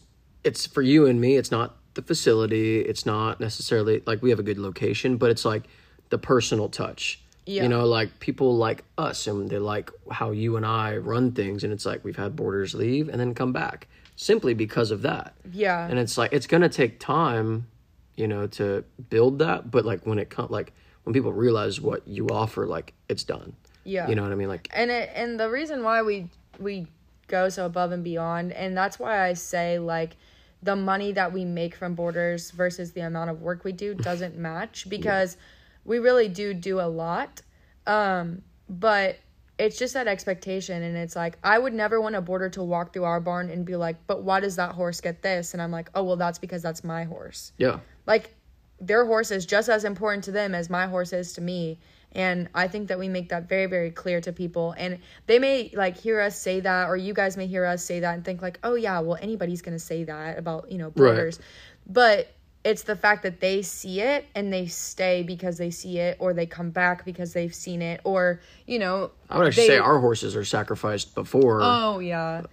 it's 0.44 0.66
for 0.66 0.82
you 0.82 1.06
and 1.06 1.20
me, 1.22 1.38
it's 1.38 1.52
not 1.52 1.76
the 1.94 2.02
facility, 2.02 2.80
it's 2.80 3.06
not 3.06 3.40
necessarily 3.40 4.02
like 4.06 4.22
we 4.22 4.30
have 4.30 4.40
a 4.40 4.44
good 4.44 4.58
location, 4.58 5.18
but 5.18 5.30
it's 5.30 5.46
like 5.46 5.64
the 6.10 6.18
personal 6.18 6.70
touch. 6.70 7.20
Yeah. 7.46 7.64
You 7.64 7.70
know, 7.70 7.86
like 7.86 8.20
people 8.20 8.56
like 8.56 8.84
us 8.98 9.28
and 9.28 9.50
they 9.50 9.58
like 9.60 9.92
how 10.10 10.32
you 10.32 10.56
and 10.56 10.66
I 10.66 10.98
run 10.98 11.34
things 11.34 11.64
and 11.64 11.74
it's 11.74 11.86
like 11.86 12.04
we've 12.04 12.16
had 12.16 12.36
boarders 12.36 12.74
leave 12.74 13.10
and 13.10 13.20
then 13.20 13.34
come 13.34 13.52
back 13.52 13.88
simply 14.16 14.54
because 14.54 14.92
of 14.92 15.02
that. 15.02 15.34
yeah, 15.52 15.86
And 15.88 16.00
it's 16.00 16.18
like 16.18 16.32
it's 16.32 16.48
gonna 16.48 16.70
take 16.70 17.00
time, 17.00 17.68
you 18.16 18.28
know, 18.28 18.48
to 18.48 18.86
build 19.10 19.40
that, 19.40 19.70
but 19.72 19.84
like 19.86 20.06
when 20.06 20.20
it 20.20 20.30
comes 20.30 20.52
like 20.52 20.72
when 21.04 21.14
people 21.14 21.34
realize 21.34 21.82
what 21.82 22.08
you 22.08 22.28
offer, 22.30 22.66
like 22.66 22.94
it's 23.10 23.24
done. 23.26 23.54
yeah. 23.84 24.08
You 24.08 24.16
know 24.16 24.24
what 24.24 24.32
I 24.32 24.36
mean? 24.36 24.48
Like 24.48 24.70
and 24.74 24.90
it 24.90 25.12
and 25.14 25.38
the 25.40 25.50
reason 25.50 25.84
why 25.84 26.02
we 26.02 26.30
we 26.60 26.88
go 27.28 27.50
so 27.50 27.66
above 27.66 27.92
and 27.92 28.04
beyond 28.04 28.52
and 28.52 28.78
that's 28.78 29.00
why 29.00 29.26
i 29.28 29.34
say 29.34 29.80
like 29.80 30.16
the 30.64 30.76
money 30.76 31.12
that 31.12 31.32
we 31.32 31.46
make 31.46 31.76
from 31.76 31.94
boarders 31.94 32.52
versus 32.52 32.94
the 32.94 33.02
amount 33.02 33.30
of 33.30 33.42
work 33.42 33.64
we 33.64 33.72
do 33.72 33.94
doesn't 33.94 34.38
match 34.38 34.88
because 34.90 35.38
we 35.86 36.00
really 36.00 36.30
do 36.30 36.54
do 36.54 36.80
a 36.80 36.88
lot. 36.88 37.42
Um 37.86 38.42
but 38.70 39.18
it's 39.60 39.78
just 39.78 39.94
that 39.94 40.08
expectation 40.08 40.82
and 40.82 40.98
it's 40.98 41.16
like 41.16 41.38
i 41.44 41.60
would 41.60 41.74
never 41.74 42.02
want 42.02 42.16
a 42.16 42.22
boarder 42.22 42.50
to 42.50 42.64
walk 42.64 42.92
through 42.92 43.04
our 43.04 43.20
barn 43.20 43.50
and 43.50 43.66
be 43.66 43.76
like 43.76 43.96
but 44.08 44.24
why 44.24 44.40
does 44.40 44.56
that 44.56 44.72
horse 44.74 45.00
get 45.00 45.22
this? 45.22 45.54
And 45.54 45.62
i'm 45.62 45.72
like 45.72 45.90
oh 45.94 46.04
well 46.04 46.16
that's 46.16 46.40
because 46.40 46.62
that's 46.62 46.84
my 46.84 47.04
horse. 47.04 47.52
Yeah. 47.58 47.80
like 48.08 48.34
their 48.80 49.06
horse 49.06 49.32
is 49.32 49.46
just 49.46 49.70
as 49.70 49.86
important 49.86 50.24
to 50.26 50.32
them 50.32 50.56
as 50.56 50.70
my 50.70 50.88
horse 50.88 51.14
is 51.14 51.34
to 51.34 51.42
me 51.42 51.80
and 52.16 52.48
i 52.56 52.68
think 52.68 52.88
that 52.88 53.00
we 53.00 53.08
make 53.10 53.30
that 53.30 53.48
very 53.50 53.66
very 53.66 53.92
clear 53.92 54.22
to 54.22 54.32
people 54.32 54.74
and 54.78 55.00
they 55.28 55.40
may 55.40 55.72
like 55.76 55.98
hear 55.98 56.20
us 56.20 56.38
say 56.38 56.60
that 56.60 56.88
or 56.88 56.96
you 56.96 57.14
guys 57.14 57.38
may 57.38 57.48
hear 57.48 57.66
us 57.66 57.84
say 57.84 58.00
that 58.00 58.14
and 58.14 58.24
think 58.24 58.42
like 58.42 58.60
oh 58.64 58.76
yeah 58.76 59.00
well 59.00 59.18
anybody's 59.22 59.62
gonna 59.62 59.80
say 59.80 60.04
that 60.04 60.38
about 60.38 60.72
you 60.72 60.78
know 60.78 60.90
boarders 60.92 61.40
but 61.88 62.32
it's 62.64 62.84
the 62.84 62.96
fact 62.96 63.24
that 63.24 63.42
they 63.42 63.62
see 63.62 64.00
it 64.00 64.26
and 64.36 64.52
they 64.54 64.68
stay 64.68 65.22
because 65.22 65.58
they 65.58 65.70
see 65.70 66.00
it 66.00 66.16
or 66.20 66.34
they 66.34 66.46
come 66.46 66.70
back 66.70 67.04
because 67.04 67.34
they've 67.34 67.54
seen 67.54 67.82
it 67.82 68.00
or 68.06 68.40
you 68.68 68.80
know 68.80 69.12
I 69.30 69.38
would 69.38 69.48
actually 69.48 69.64
they- 69.68 69.74
say 69.76 69.80
our 69.80 70.00
horses 70.00 70.36
are 70.36 70.46
sacrificed 70.46 71.14
before. 71.14 71.60
Oh 71.62 72.00
yeah. 72.00 72.44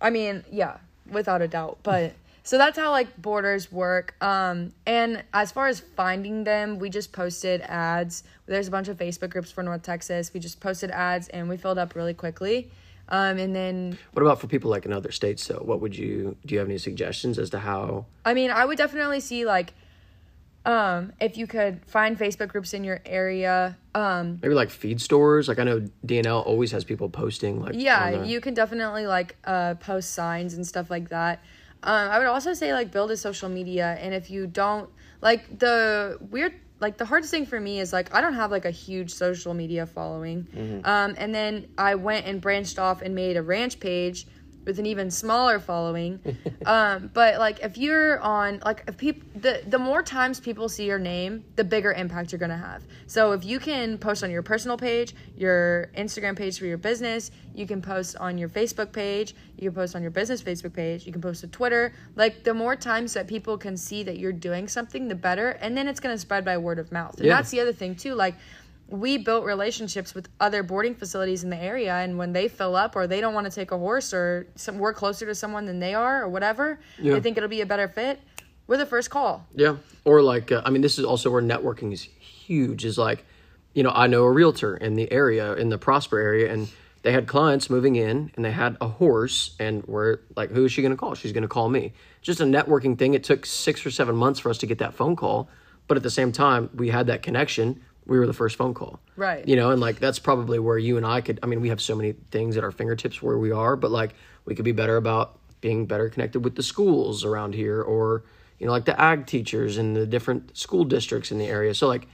I 0.00 0.10
mean, 0.10 0.44
yeah, 0.50 0.78
without 1.10 1.42
a 1.42 1.46
doubt. 1.46 1.78
But 1.82 2.14
so 2.42 2.56
that's 2.58 2.78
how 2.78 2.90
like 2.90 3.20
boarders 3.20 3.70
work. 3.70 4.14
Um 4.22 4.72
and 4.86 5.22
as 5.32 5.52
far 5.52 5.68
as 5.68 5.80
finding 5.80 6.44
them, 6.44 6.78
we 6.78 6.90
just 6.90 7.12
posted 7.12 7.60
ads. 7.62 8.24
There's 8.46 8.68
a 8.68 8.70
bunch 8.70 8.88
of 8.88 8.96
Facebook 8.96 9.30
groups 9.30 9.50
for 9.50 9.62
North 9.62 9.82
Texas. 9.82 10.32
We 10.34 10.40
just 10.40 10.60
posted 10.60 10.90
ads 10.90 11.28
and 11.28 11.48
we 11.48 11.56
filled 11.56 11.78
up 11.78 11.94
really 11.94 12.14
quickly. 12.14 12.70
Um 13.08 13.38
and 13.38 13.54
then 13.54 13.98
what 14.12 14.22
about 14.22 14.40
for 14.40 14.46
people 14.46 14.70
like 14.70 14.86
in 14.86 14.92
other 14.92 15.12
states? 15.12 15.46
though? 15.46 15.56
what 15.62 15.80
would 15.80 15.96
you 15.96 16.36
do? 16.46 16.54
You 16.54 16.58
have 16.60 16.68
any 16.68 16.78
suggestions 16.78 17.38
as 17.38 17.50
to 17.50 17.58
how? 17.58 18.06
I 18.24 18.34
mean, 18.34 18.50
I 18.50 18.64
would 18.64 18.78
definitely 18.78 19.20
see 19.20 19.44
like 19.44 19.74
um 20.66 21.12
if 21.20 21.38
you 21.38 21.46
could 21.46 21.82
find 21.86 22.18
Facebook 22.18 22.48
groups 22.48 22.74
in 22.74 22.84
your 22.84 23.00
area. 23.06 23.76
Um 23.94 24.38
Maybe 24.42 24.54
like 24.54 24.70
feed 24.70 25.00
stores. 25.00 25.48
Like 25.48 25.58
I 25.58 25.64
know 25.64 25.86
DNL 26.06 26.44
always 26.46 26.72
has 26.72 26.84
people 26.84 27.08
posting. 27.08 27.60
Like 27.62 27.74
yeah 27.76 28.18
the- 28.18 28.26
you 28.26 28.40
can 28.40 28.54
definitely 28.54 29.06
like 29.06 29.36
uh 29.44 29.74
post 29.74 30.12
signs 30.12 30.54
and 30.54 30.66
stuff 30.66 30.90
like 30.90 31.08
that 31.10 31.42
um 31.82 32.10
i 32.10 32.18
would 32.18 32.26
also 32.26 32.52
say 32.54 32.72
like 32.72 32.90
build 32.90 33.10
a 33.10 33.16
social 33.16 33.48
media 33.48 33.96
and 34.00 34.14
if 34.14 34.30
you 34.30 34.46
don't 34.46 34.88
like 35.20 35.58
the 35.58 36.18
weird 36.30 36.54
like 36.80 36.96
the 36.96 37.04
hardest 37.04 37.30
thing 37.30 37.44
for 37.44 37.60
me 37.60 37.78
is 37.78 37.92
like 37.92 38.14
i 38.14 38.20
don't 38.20 38.34
have 38.34 38.50
like 38.50 38.64
a 38.64 38.70
huge 38.70 39.12
social 39.12 39.52
media 39.54 39.84
following. 39.86 40.46
Um 40.84 41.14
and 41.18 41.34
then 41.34 41.66
i 41.76 41.94
went 41.94 42.26
and 42.26 42.40
branched 42.40 42.78
off 42.78 43.02
and 43.02 43.14
made 43.14 43.36
a 43.36 43.42
ranch 43.42 43.80
page 43.80 44.26
with 44.70 44.78
an 44.78 44.86
even 44.86 45.10
smaller 45.10 45.58
following. 45.58 46.20
Um 46.64 47.10
but 47.14 47.38
like 47.40 47.58
if 47.60 47.76
you're 47.76 48.20
on 48.20 48.60
like 48.64 48.84
if 48.86 48.96
people 48.96 49.28
the 49.34 49.62
the 49.66 49.78
more 49.78 50.00
times 50.02 50.38
people 50.38 50.68
see 50.68 50.86
your 50.86 50.98
name 51.00 51.44
the 51.56 51.64
bigger 51.64 51.92
impact 51.92 52.30
you're 52.30 52.38
gonna 52.38 52.56
have. 52.56 52.84
So 53.08 53.32
if 53.32 53.44
you 53.44 53.58
can 53.58 53.98
post 53.98 54.22
on 54.22 54.30
your 54.30 54.42
personal 54.42 54.76
page 54.76 55.14
your 55.36 55.90
instagram 55.96 56.36
page 56.36 56.58
for 56.58 56.66
your 56.66 56.78
business 56.78 57.32
you 57.52 57.66
can 57.66 57.82
post 57.82 58.16
on 58.16 58.38
your 58.38 58.48
facebook 58.48 58.92
page 58.92 59.34
you 59.56 59.64
can 59.70 59.74
post 59.74 59.96
on 59.96 60.02
your 60.02 60.12
business 60.12 60.40
facebook 60.40 60.72
page 60.72 61.04
you 61.04 61.12
can 61.12 61.20
post 61.20 61.40
to 61.40 61.48
twitter. 61.48 61.92
Like 62.14 62.44
the 62.44 62.54
more 62.54 62.76
times 62.76 63.14
that 63.14 63.26
people 63.26 63.58
can 63.58 63.76
see 63.76 64.04
that 64.04 64.18
you're 64.18 64.32
doing 64.32 64.68
something 64.68 65.08
the 65.08 65.16
better. 65.16 65.50
And 65.62 65.76
then 65.76 65.88
it's 65.88 65.98
gonna 65.98 66.18
spread 66.18 66.44
by 66.44 66.56
word 66.58 66.78
of 66.78 66.92
mouth. 66.92 67.16
And 67.16 67.26
Yeah. 67.26 67.34
that's 67.36 67.50
the 67.50 67.58
other 67.60 67.72
thing 67.72 67.96
too. 67.96 68.14
Like 68.14 68.36
we 68.90 69.16
built 69.18 69.44
relationships 69.44 70.14
with 70.14 70.28
other 70.40 70.62
boarding 70.62 70.94
facilities 70.94 71.44
in 71.44 71.50
the 71.50 71.56
area 71.56 71.94
and 71.94 72.18
when 72.18 72.32
they 72.32 72.48
fill 72.48 72.74
up 72.76 72.96
or 72.96 73.06
they 73.06 73.20
don't 73.20 73.34
want 73.34 73.46
to 73.46 73.50
take 73.52 73.70
a 73.70 73.78
horse 73.78 74.12
or 74.12 74.46
some 74.56 74.78
we're 74.78 74.92
closer 74.92 75.26
to 75.26 75.34
someone 75.34 75.64
than 75.66 75.78
they 75.78 75.94
are 75.94 76.22
or 76.22 76.28
whatever 76.28 76.80
Yeah. 76.98 77.14
they 77.14 77.20
think 77.20 77.36
it'll 77.36 77.48
be 77.48 77.60
a 77.60 77.66
better 77.66 77.88
fit 77.88 78.20
we're 78.66 78.76
the 78.76 78.86
first 78.86 79.10
call 79.10 79.46
Yeah. 79.54 79.76
Or 80.04 80.22
like, 80.22 80.50
uh, 80.52 80.62
I 80.64 80.70
mean, 80.70 80.80
this 80.80 80.98
is 80.98 81.04
also 81.04 81.30
where 81.30 81.42
networking 81.42 81.92
is 81.92 82.02
huge. 82.02 82.84
Is 82.84 82.96
like, 82.96 83.24
you 83.74 83.82
know, 83.82 83.90
I 83.90 84.06
know 84.06 84.22
a 84.22 84.30
realtor 84.30 84.76
in 84.76 84.94
the 84.94 85.10
area, 85.12 85.54
in 85.54 85.68
the 85.70 85.76
Prosper 85.76 86.18
area, 86.18 86.52
and 86.52 86.68
they 87.02 87.12
had 87.12 87.26
clients 87.26 87.68
moving 87.68 87.96
in 87.96 88.30
and 88.36 88.44
they 88.44 88.52
had 88.52 88.76
a 88.80 88.86
horse, 88.88 89.56
and 89.58 89.84
we're 89.86 90.18
like, 90.36 90.50
who 90.50 90.64
is 90.64 90.72
she 90.72 90.82
going 90.82 90.92
to 90.92 90.96
call? 90.96 91.14
She's 91.14 91.32
going 91.32 91.42
to 91.42 91.48
call 91.48 91.68
me. 91.68 91.92
Just 92.22 92.40
a 92.40 92.44
networking 92.44 92.96
thing. 92.96 93.14
It 93.14 93.24
took 93.24 93.44
six 93.44 93.84
or 93.84 93.90
seven 93.90 94.14
months 94.16 94.38
for 94.40 94.50
us 94.50 94.58
to 94.58 94.66
get 94.66 94.78
that 94.78 94.94
phone 94.94 95.16
call. 95.16 95.48
But 95.88 95.96
at 95.96 96.02
the 96.04 96.10
same 96.10 96.30
time, 96.30 96.70
we 96.74 96.88
had 96.90 97.08
that 97.08 97.22
connection. 97.22 97.82
We 98.10 98.18
were 98.18 98.26
the 98.26 98.32
first 98.34 98.56
phone 98.56 98.74
call. 98.74 98.98
Right. 99.14 99.46
You 99.46 99.54
know, 99.54 99.70
and 99.70 99.80
like, 99.80 100.00
that's 100.00 100.18
probably 100.18 100.58
where 100.58 100.76
you 100.76 100.96
and 100.96 101.06
I 101.06 101.20
could, 101.20 101.38
I 101.44 101.46
mean, 101.46 101.60
we 101.60 101.68
have 101.68 101.80
so 101.80 101.94
many 101.94 102.14
things 102.32 102.56
at 102.56 102.64
our 102.64 102.72
fingertips 102.72 103.22
where 103.22 103.38
we 103.38 103.52
are, 103.52 103.76
but 103.76 103.92
like, 103.92 104.14
we 104.44 104.56
could 104.56 104.64
be 104.64 104.72
better 104.72 104.96
about 104.96 105.38
being 105.60 105.86
better 105.86 106.08
connected 106.08 106.40
with 106.40 106.56
the 106.56 106.62
schools 106.62 107.24
around 107.24 107.54
here 107.54 107.80
or, 107.80 108.24
you 108.58 108.66
know, 108.66 108.72
like 108.72 108.84
the 108.84 109.00
ag 109.00 109.26
teachers 109.26 109.78
in 109.78 109.94
the 109.94 110.06
different 110.06 110.56
school 110.56 110.84
districts 110.84 111.30
in 111.30 111.38
the 111.38 111.46
area. 111.46 111.72
So 111.72 111.86
like 111.86 112.08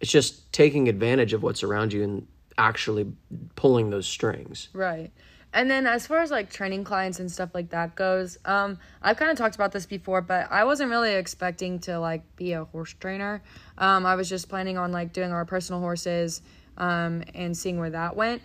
it's 0.00 0.10
just 0.10 0.52
taking 0.52 0.88
advantage 0.88 1.32
of 1.32 1.44
what's 1.44 1.62
around 1.62 1.92
you 1.92 2.02
and 2.02 2.26
actually 2.58 3.12
pulling 3.54 3.90
those 3.90 4.08
strings. 4.08 4.68
Right. 4.72 5.12
And 5.56 5.70
then 5.70 5.86
as 5.86 6.06
far 6.06 6.20
as 6.20 6.30
like 6.30 6.50
training 6.50 6.84
clients 6.84 7.18
and 7.18 7.32
stuff 7.32 7.54
like 7.54 7.70
that 7.70 7.94
goes, 7.94 8.36
um, 8.44 8.78
I've 9.00 9.16
kind 9.16 9.30
of 9.30 9.38
talked 9.38 9.54
about 9.54 9.72
this 9.72 9.86
before, 9.86 10.20
but 10.20 10.52
I 10.52 10.64
wasn't 10.64 10.90
really 10.90 11.14
expecting 11.14 11.78
to 11.80 11.98
like 11.98 12.36
be 12.36 12.52
a 12.52 12.64
horse 12.64 12.92
trainer. 13.00 13.42
Um, 13.78 14.04
I 14.04 14.16
was 14.16 14.28
just 14.28 14.50
planning 14.50 14.76
on 14.76 14.92
like 14.92 15.14
doing 15.14 15.32
our 15.32 15.46
personal 15.46 15.80
horses, 15.80 16.42
um, 16.76 17.24
and 17.34 17.56
seeing 17.56 17.80
where 17.80 17.88
that 17.88 18.14
went. 18.14 18.42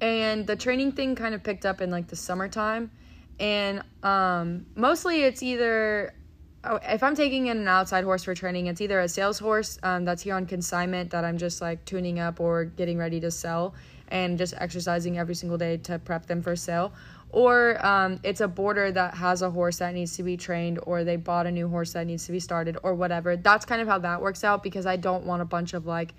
And 0.00 0.46
the 0.46 0.54
training 0.54 0.92
thing 0.92 1.16
kind 1.16 1.34
of 1.34 1.42
picked 1.42 1.66
up 1.66 1.80
in 1.80 1.90
like 1.90 2.06
the 2.06 2.14
summertime, 2.14 2.92
and 3.40 3.82
um, 4.04 4.66
mostly 4.76 5.24
it's 5.24 5.42
either 5.42 6.14
oh, 6.62 6.78
if 6.84 7.02
I'm 7.02 7.16
taking 7.16 7.48
in 7.48 7.56
an 7.56 7.66
outside 7.66 8.04
horse 8.04 8.22
for 8.22 8.34
training, 8.36 8.68
it's 8.68 8.80
either 8.80 9.00
a 9.00 9.08
sales 9.08 9.40
horse 9.40 9.76
um, 9.82 10.04
that's 10.04 10.22
here 10.22 10.36
on 10.36 10.46
consignment 10.46 11.10
that 11.10 11.24
I'm 11.24 11.36
just 11.36 11.60
like 11.60 11.84
tuning 11.84 12.20
up 12.20 12.38
or 12.38 12.64
getting 12.64 12.96
ready 12.96 13.18
to 13.18 13.32
sell 13.32 13.74
and 14.08 14.38
just 14.38 14.54
exercising 14.58 15.18
every 15.18 15.34
single 15.34 15.58
day 15.58 15.76
to 15.78 15.98
prep 15.98 16.26
them 16.26 16.42
for 16.42 16.56
sale. 16.56 16.92
Or 17.30 17.84
um, 17.84 18.20
it's 18.22 18.40
a 18.40 18.46
boarder 18.46 18.92
that 18.92 19.14
has 19.14 19.42
a 19.42 19.50
horse 19.50 19.78
that 19.78 19.92
needs 19.92 20.16
to 20.18 20.22
be 20.22 20.36
trained, 20.36 20.78
or 20.84 21.02
they 21.02 21.16
bought 21.16 21.46
a 21.46 21.50
new 21.50 21.68
horse 21.68 21.92
that 21.94 22.06
needs 22.06 22.26
to 22.26 22.32
be 22.32 22.38
started, 22.38 22.78
or 22.84 22.94
whatever. 22.94 23.36
That's 23.36 23.64
kind 23.64 23.82
of 23.82 23.88
how 23.88 23.98
that 23.98 24.22
works 24.22 24.44
out 24.44 24.62
because 24.62 24.86
I 24.86 24.96
don't 24.96 25.24
want 25.24 25.42
a 25.42 25.44
bunch 25.44 25.74
of 25.74 25.84
like 25.84 26.14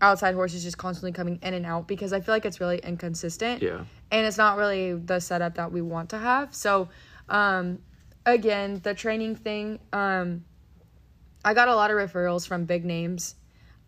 outside 0.00 0.34
horses 0.34 0.62
just 0.62 0.78
constantly 0.78 1.12
coming 1.12 1.38
in 1.42 1.54
and 1.54 1.66
out 1.66 1.88
because 1.88 2.12
I 2.12 2.20
feel 2.20 2.32
like 2.34 2.44
it's 2.46 2.60
really 2.60 2.78
inconsistent 2.78 3.60
Yeah. 3.60 3.84
and 4.12 4.24
it's 4.26 4.38
not 4.38 4.56
really 4.56 4.94
the 4.94 5.18
setup 5.18 5.56
that 5.56 5.72
we 5.72 5.82
want 5.82 6.10
to 6.10 6.18
have. 6.18 6.54
So, 6.54 6.88
um, 7.28 7.80
again, 8.24 8.80
the 8.84 8.94
training 8.94 9.34
thing, 9.34 9.80
um, 9.92 10.44
I 11.44 11.52
got 11.52 11.68
a 11.68 11.74
lot 11.74 11.90
of 11.90 11.96
referrals 11.96 12.46
from 12.46 12.64
big 12.64 12.84
names. 12.84 13.34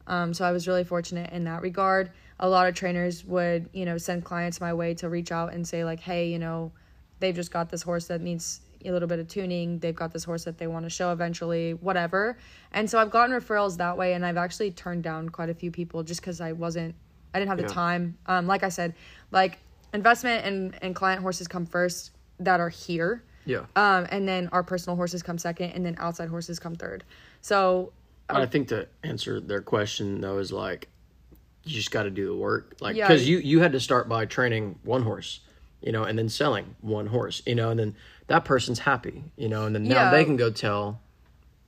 Um, 0.06 0.34
so 0.34 0.44
I 0.44 0.50
was 0.50 0.66
really 0.66 0.82
fortunate 0.84 1.30
in 1.32 1.44
that 1.44 1.62
regard. 1.62 2.10
A 2.40 2.48
lot 2.48 2.66
of 2.66 2.74
trainers 2.74 3.24
would, 3.24 3.68
you 3.72 3.84
know, 3.84 3.98
send 3.98 4.24
clients 4.24 4.60
my 4.60 4.72
way 4.74 4.94
to 4.94 5.08
reach 5.08 5.30
out 5.30 5.52
and 5.52 5.66
say 5.66 5.84
like, 5.84 6.00
"Hey, 6.00 6.28
you 6.30 6.38
know, 6.38 6.72
they've 7.20 7.34
just 7.34 7.52
got 7.52 7.68
this 7.70 7.82
horse 7.82 8.06
that 8.06 8.20
needs 8.20 8.60
a 8.84 8.90
little 8.90 9.06
bit 9.06 9.18
of 9.18 9.28
tuning. 9.28 9.78
They've 9.78 9.94
got 9.94 10.10
this 10.10 10.24
horse 10.24 10.44
that 10.44 10.56
they 10.56 10.66
want 10.66 10.86
to 10.86 10.90
show 10.90 11.12
eventually, 11.12 11.74
whatever." 11.74 12.38
And 12.72 12.88
so 12.88 12.98
I've 12.98 13.10
gotten 13.10 13.36
referrals 13.36 13.76
that 13.76 13.96
way, 13.96 14.14
and 14.14 14.24
I've 14.24 14.38
actually 14.38 14.70
turned 14.72 15.02
down 15.02 15.28
quite 15.28 15.50
a 15.50 15.54
few 15.54 15.70
people 15.70 16.02
just 16.02 16.20
because 16.22 16.40
I 16.40 16.52
wasn't, 16.52 16.94
I 17.34 17.38
didn't 17.38 17.48
have 17.50 17.58
the 17.58 17.64
Yeah. 17.64 17.68
time. 17.68 18.16
Um, 18.26 18.46
like 18.46 18.62
I 18.64 18.70
said, 18.70 18.94
like 19.30 19.58
investment 19.92 20.46
and 20.46 20.74
and 20.82 20.94
client 20.94 21.20
horses 21.20 21.46
come 21.46 21.66
first 21.66 22.12
that 22.38 22.58
are 22.58 22.70
here. 22.70 23.22
Yeah. 23.44 23.66
Um, 23.76 24.06
and 24.10 24.26
then 24.26 24.48
our 24.52 24.62
personal 24.62 24.96
horses 24.96 25.22
come 25.22 25.36
second, 25.36 25.72
and 25.72 25.84
then 25.84 25.96
outside 25.98 26.30
horses 26.30 26.58
come 26.58 26.74
third. 26.74 27.04
So 27.42 27.92
I 28.30 28.46
think 28.46 28.68
to 28.68 28.88
answer 29.02 29.40
their 29.40 29.60
question 29.60 30.20
though 30.22 30.38
is 30.38 30.52
like 30.52 30.88
you 31.64 31.74
just 31.74 31.90
got 31.90 32.04
to 32.04 32.10
do 32.10 32.26
the 32.26 32.34
work, 32.34 32.74
like 32.80 32.96
Yeah. 32.96 33.06
because 33.08 33.28
you 33.28 33.38
you 33.38 33.60
had 33.60 33.72
to 33.72 33.80
start 33.80 34.08
by 34.08 34.24
training 34.26 34.78
one 34.82 35.02
horse, 35.02 35.40
you 35.82 35.92
know, 35.92 36.04
and 36.04 36.18
then 36.18 36.28
selling 36.28 36.74
one 36.80 37.06
horse, 37.06 37.42
you 37.46 37.54
know, 37.54 37.70
and 37.70 37.78
then 37.78 37.94
that 38.28 38.44
person's 38.44 38.78
happy, 38.80 39.24
you 39.36 39.48
know, 39.48 39.66
and 39.66 39.74
then 39.74 39.84
now 39.84 40.04
Yeah. 40.04 40.10
they 40.10 40.24
can 40.24 40.36
go 40.36 40.50
tell 40.50 41.00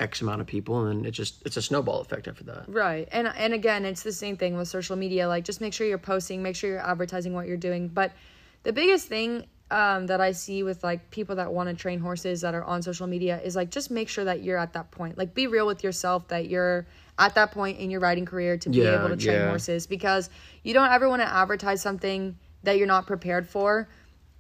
X 0.01 0.21
amount 0.21 0.41
of 0.41 0.47
people, 0.47 0.85
and 0.87 0.99
then 1.01 1.05
it 1.07 1.13
just 1.13 1.43
it's 1.47 1.57
a 1.57 1.63
snowball 1.63 2.01
effect 2.01 2.27
after 2.27 2.43
that. 2.45 2.65
Right. 2.69 3.09
And 3.13 3.29
and 3.29 3.53
again, 3.55 3.85
it's 3.85 4.03
the 4.03 4.13
same 4.13 4.37
thing 4.37 4.57
with 4.57 4.67
social 4.69 4.97
media. 4.97 5.29
Like 5.29 5.45
just 5.45 5.61
make 5.61 5.73
sure 5.75 5.87
you're 5.87 5.99
posting, 5.99 6.43
make 6.43 6.57
sure 6.57 6.71
you're 6.71 6.87
advertising 6.87 7.35
what 7.35 7.47
you're 7.47 7.57
doing. 7.57 7.89
But 7.89 8.13
the 8.65 8.73
biggest 8.73 9.07
thing 9.09 9.47
um, 9.71 10.07
that 10.09 10.21
I 10.21 10.33
see 10.33 10.63
with 10.63 10.83
like 10.85 11.11
people 11.11 11.37
that 11.37 11.53
want 11.53 11.69
to 11.71 11.75
train 11.75 11.99
horses 12.01 12.41
that 12.43 12.55
are 12.55 12.65
on 12.65 12.83
social 12.83 13.07
media 13.07 13.41
is 13.43 13.57
like 13.57 13.71
just 13.71 13.91
make 13.91 14.09
sure 14.09 14.25
that 14.25 14.43
you're 14.43 14.59
at 14.59 14.73
that 14.75 14.91
point. 14.91 15.17
Like 15.17 15.35
be 15.35 15.47
real 15.47 15.67
with 15.67 15.83
yourself 15.85 16.29
that 16.29 16.49
you're 16.49 16.87
at 17.19 17.35
that 17.35 17.53
point 17.53 17.79
in 17.79 17.91
your 17.91 18.01
riding 18.01 18.25
career 18.25 18.57
to 18.57 18.71
be 18.71 18.79
Yeah, 18.79 18.99
able 18.99 19.09
to 19.09 19.17
train 19.17 19.37
yeah. 19.37 19.49
horses 19.49 19.87
because 19.87 20.31
you 20.63 20.73
don't 20.75 20.91
ever 20.91 21.09
want 21.09 21.23
to 21.23 21.29
advertise 21.29 21.83
something 21.83 22.37
that 22.63 22.79
you're 22.79 22.87
not 22.87 23.07
prepared 23.07 23.49
for. 23.49 23.89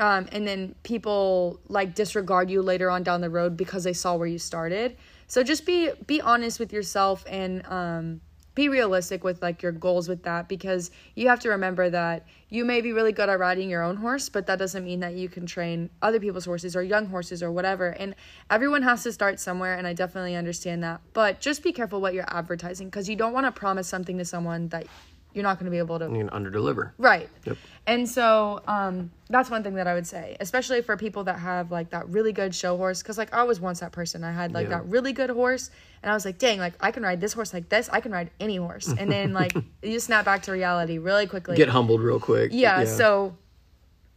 Um, 0.01 0.27
and 0.33 0.47
then 0.47 0.75
people 0.83 1.61
like 1.69 1.95
disregard 1.95 2.51
you 2.51 2.63
later 2.63 2.91
on 2.91 3.03
down 3.03 3.21
the 3.21 3.31
road 3.31 3.57
because 3.57 3.85
they 3.85 3.93
saw 3.93 4.17
where 4.17 4.27
you 4.27 4.39
started. 4.39 4.97
So 5.27 5.43
just 5.43 5.65
be 5.65 5.91
be 6.07 6.21
honest 6.21 6.59
with 6.59 6.73
yourself 6.73 7.25
and 7.29 7.65
um, 7.67 8.21
be 8.55 8.69
realistic 8.69 9.25
with 9.25 9.41
like 9.41 9.63
your 9.63 9.73
goals 9.73 10.09
with 10.09 10.23
that 10.25 10.49
because 10.49 10.91
you 11.15 11.29
have 11.29 11.41
to 11.41 11.49
remember 11.49 11.89
that 11.91 12.27
you 12.51 12.67
may 12.67 12.83
be 12.83 12.93
really 12.93 13.13
good 13.13 13.31
at 13.31 13.39
riding 13.39 13.71
your 13.71 13.83
own 13.83 13.97
horse, 13.97 14.29
but 14.29 14.47
that 14.47 14.59
doesn't 14.59 14.85
mean 14.85 15.01
that 15.01 15.15
you 15.15 15.29
can 15.29 15.47
train 15.47 15.89
other 16.03 16.21
people's 16.21 16.45
horses 16.45 16.77
or 16.77 16.83
young 16.83 17.07
horses 17.07 17.43
or 17.43 17.51
whatever. 17.51 17.89
And 17.89 18.15
everyone 18.51 18.83
has 18.83 19.03
to 19.05 19.13
start 19.13 19.41
somewhere, 19.41 19.75
and 19.77 19.87
I 19.87 19.95
definitely 19.95 20.37
understand 20.37 20.83
that. 20.83 21.01
But 21.15 21.41
just 21.41 21.63
be 21.63 21.73
careful 21.73 22.03
what 22.03 22.13
you're 22.13 22.27
advertising 22.29 22.89
because 22.89 23.09
you 23.09 23.17
don't 23.17 23.33
want 23.33 23.47
to 23.47 23.53
promise 23.53 23.89
something 23.89 24.19
to 24.19 24.25
someone 24.27 24.69
that 24.69 24.87
you're 25.35 25.43
not 25.43 25.59
going 25.59 25.65
to 25.67 25.71
be 25.71 25.79
able 25.79 25.99
to 25.99 26.05
You 26.07 26.19
can 26.19 26.31
under 26.31 26.51
deliver. 26.51 26.93
Right. 26.99 27.29
Yep. 27.45 27.57
And 27.87 28.09
so 28.09 28.61
um, 28.69 29.11
that's 29.29 29.51
one 29.51 29.63
thing 29.63 29.75
that 29.75 29.87
I 29.87 29.95
would 29.95 30.07
say, 30.07 30.37
especially 30.41 30.83
for 30.83 30.97
people 30.97 31.25
that 31.25 31.39
have 31.39 31.71
like 31.71 31.91
that 31.91 32.09
really 32.09 32.33
good 32.33 32.55
show 32.55 32.77
horse. 32.77 33.03
Cause 33.03 33.19
like 33.19 33.33
I 33.35 33.43
was 33.43 33.59
once 33.61 33.81
that 33.81 33.93
person. 33.93 34.23
I 34.25 34.33
had 34.33 34.53
like 34.53 34.65
Yeah. 34.69 34.79
that 34.79 34.87
really 34.87 35.13
good 35.13 35.31
horse, 35.31 35.71
and 36.03 36.11
I 36.11 36.15
was 36.15 36.25
like, 36.25 36.39
dang, 36.39 36.59
like 36.59 36.75
I 36.81 36.91
can 36.93 37.03
ride 37.03 37.21
this 37.21 37.33
horse 37.33 37.53
like 37.53 37.69
this. 37.69 37.89
I 37.93 38.01
can 38.01 38.13
ride 38.13 38.31
any 38.39 38.57
horse. 38.57 38.89
And 38.89 39.11
then 39.11 39.33
like 39.41 39.55
you 39.83 39.99
snap 40.01 40.25
back 40.25 40.43
to 40.43 40.53
reality 40.53 40.99
really 40.99 41.27
quickly. 41.27 41.57
Get 41.57 41.69
humbled 41.71 42.01
real 42.03 42.21
quick. 42.21 42.51
yeah, 42.55 42.85
So 42.85 43.37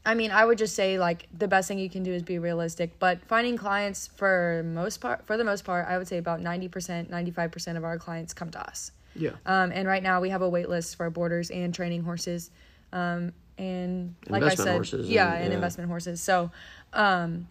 I 0.07 0.13
mean, 0.13 0.29
I 0.29 0.45
would 0.45 0.59
just 0.59 0.75
say 0.75 0.99
like 0.99 1.27
the 1.35 1.47
best 1.47 1.67
thing 1.67 1.79
you 1.79 1.89
can 1.89 2.03
do 2.03 2.13
is 2.13 2.21
be 2.21 2.37
realistic. 2.37 2.99
But 2.99 3.25
finding 3.25 3.57
clients 3.57 4.05
for 4.15 4.61
most 4.63 5.01
part, 5.01 5.25
for 5.25 5.37
the 5.37 5.43
most 5.43 5.63
part, 5.65 5.87
I 5.87 5.97
would 5.97 6.07
say 6.07 6.17
about 6.19 6.39
ninety 6.41 6.67
percent, 6.67 7.09
ninety 7.09 7.31
five 7.31 7.51
percent 7.51 7.77
of 7.79 7.83
our 7.83 7.97
clients 7.97 8.31
come 8.31 8.51
to 8.51 8.59
us. 8.69 8.91
Yeah. 9.15 9.31
Um, 9.45 9.71
and 9.73 9.87
right 9.87 10.03
now 10.03 10.21
we 10.21 10.29
have 10.29 10.41
a 10.41 10.49
wait 10.49 10.69
list 10.69 10.95
for 10.97 11.03
our 11.03 11.09
boarders 11.09 11.49
and 11.49 11.73
training 11.73 12.03
horses, 12.03 12.51
um, 12.93 13.33
and 13.57 14.15
like 14.27 14.41
Investment 14.41 14.67
I 14.67 14.71
said, 14.71 14.75
horses 14.75 15.09
yeah, 15.09 15.33
and- 15.33 15.45
and 15.45 15.53
investment 15.53 15.89
horses. 15.89 16.21
So, 16.21 16.51
um, 16.93 17.47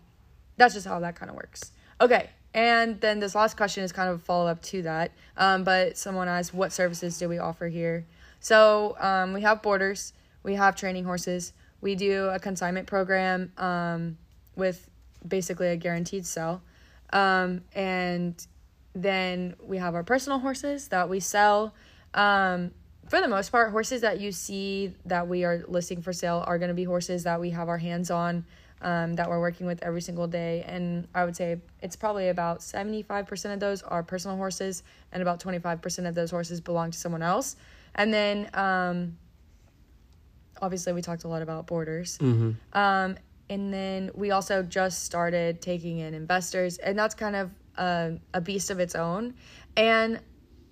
that's 0.57 0.75
just 0.75 0.87
how 0.87 1.01
that 1.01 1.17
kind 1.17 1.31
of 1.31 1.37
works. 1.37 1.73
Okay. 2.01 2.31
And 2.53 3.01
then 3.01 3.19
this 3.19 3.35
last 3.35 3.57
question 3.57 3.83
is 3.83 3.91
kind 3.91 4.09
of 4.09 4.17
a 4.17 4.19
follow 4.19 4.47
up 4.47 4.63
to 4.63 4.83
that. 4.83 5.11
Um, 5.37 5.65
but 5.65 5.99
someone 5.99 6.29
asked, 6.29 6.55
what 6.55 6.73
services 6.73 7.19
do 7.19 7.29
we 7.29 7.39
offer 7.39 7.67
here? 7.67 8.07
So 8.39 8.97
um, 9.01 9.33
we 9.33 9.41
have 9.41 9.61
boarders, 9.63 10.13
we 10.45 10.55
have 10.55 10.77
training 10.77 11.05
horses, 11.05 11.53
we 11.81 11.97
do 11.97 12.27
a 12.29 12.39
consignment 12.39 12.87
program 12.87 13.51
um, 13.59 14.19
with 14.55 14.89
basically 15.27 15.69
a 15.69 15.77
guaranteed 15.77 16.27
sell. 16.27 16.63
Um, 17.13 17.63
and 17.75 18.35
then 18.95 19.55
we 19.63 19.79
have 19.79 19.95
our 19.95 20.05
personal 20.05 20.39
horses 20.39 20.89
that 20.89 21.09
we 21.09 21.21
sell. 21.21 21.75
Um, 22.15 22.71
for 23.09 23.21
the 23.21 23.29
most 23.29 23.51
part, 23.51 23.71
horses 23.71 24.01
that 24.01 24.21
you 24.21 24.33
see 24.33 24.95
that 25.05 25.29
we 25.29 25.45
are 25.45 25.65
listing 25.69 26.01
for 26.01 26.13
sale 26.13 26.43
are 26.47 26.59
going 26.59 26.69
to 26.69 26.75
be 26.75 26.85
horses 26.85 27.25
that 27.25 27.41
we 27.41 27.51
have 27.51 27.69
our 27.69 27.77
hands 27.79 28.11
on, 28.11 28.45
um, 28.81 29.15
that 29.15 29.29
we're 29.29 29.41
working 29.41 29.67
with 29.67 29.83
every 29.83 30.01
single 30.01 30.27
day. 30.27 30.65
And 30.67 31.07
I 31.15 31.25
would 31.25 31.37
say 31.37 31.59
it's 31.83 31.97
probably 31.97 32.29
about 32.29 32.61
75% 32.61 33.53
of 33.53 33.61
those 33.61 33.83
are 33.83 34.03
personal 34.03 34.37
horses, 34.37 34.83
and 35.13 35.21
about 35.23 35.41
25% 35.41 36.09
of 36.09 36.15
those 36.15 36.31
horses 36.31 36.61
belong 36.61 36.93
to 36.93 36.99
someone 36.99 37.23
else. 37.23 37.57
And 37.95 38.13
then, 38.13 38.49
um, 38.55 39.19
obviously, 40.63 40.93
we 40.93 41.03
talked 41.03 41.25
a 41.25 41.29
lot 41.29 41.43
about 41.43 41.67
borders. 41.67 42.19
Um, 42.73 43.17
and 43.51 43.73
then 43.73 44.11
we 44.15 44.31
also 44.31 44.63
just 44.63 45.05
started 45.05 45.61
taking 45.61 45.99
in 45.99 46.15
investors, 46.15 46.79
and 46.79 46.99
that's 46.99 47.15
kind 47.15 47.37
of 47.37 47.51
a, 47.77 48.13
a 48.33 48.41
beast 48.41 48.71
of 48.71 48.81
its 48.81 48.95
own. 48.95 49.35
And 49.77 50.21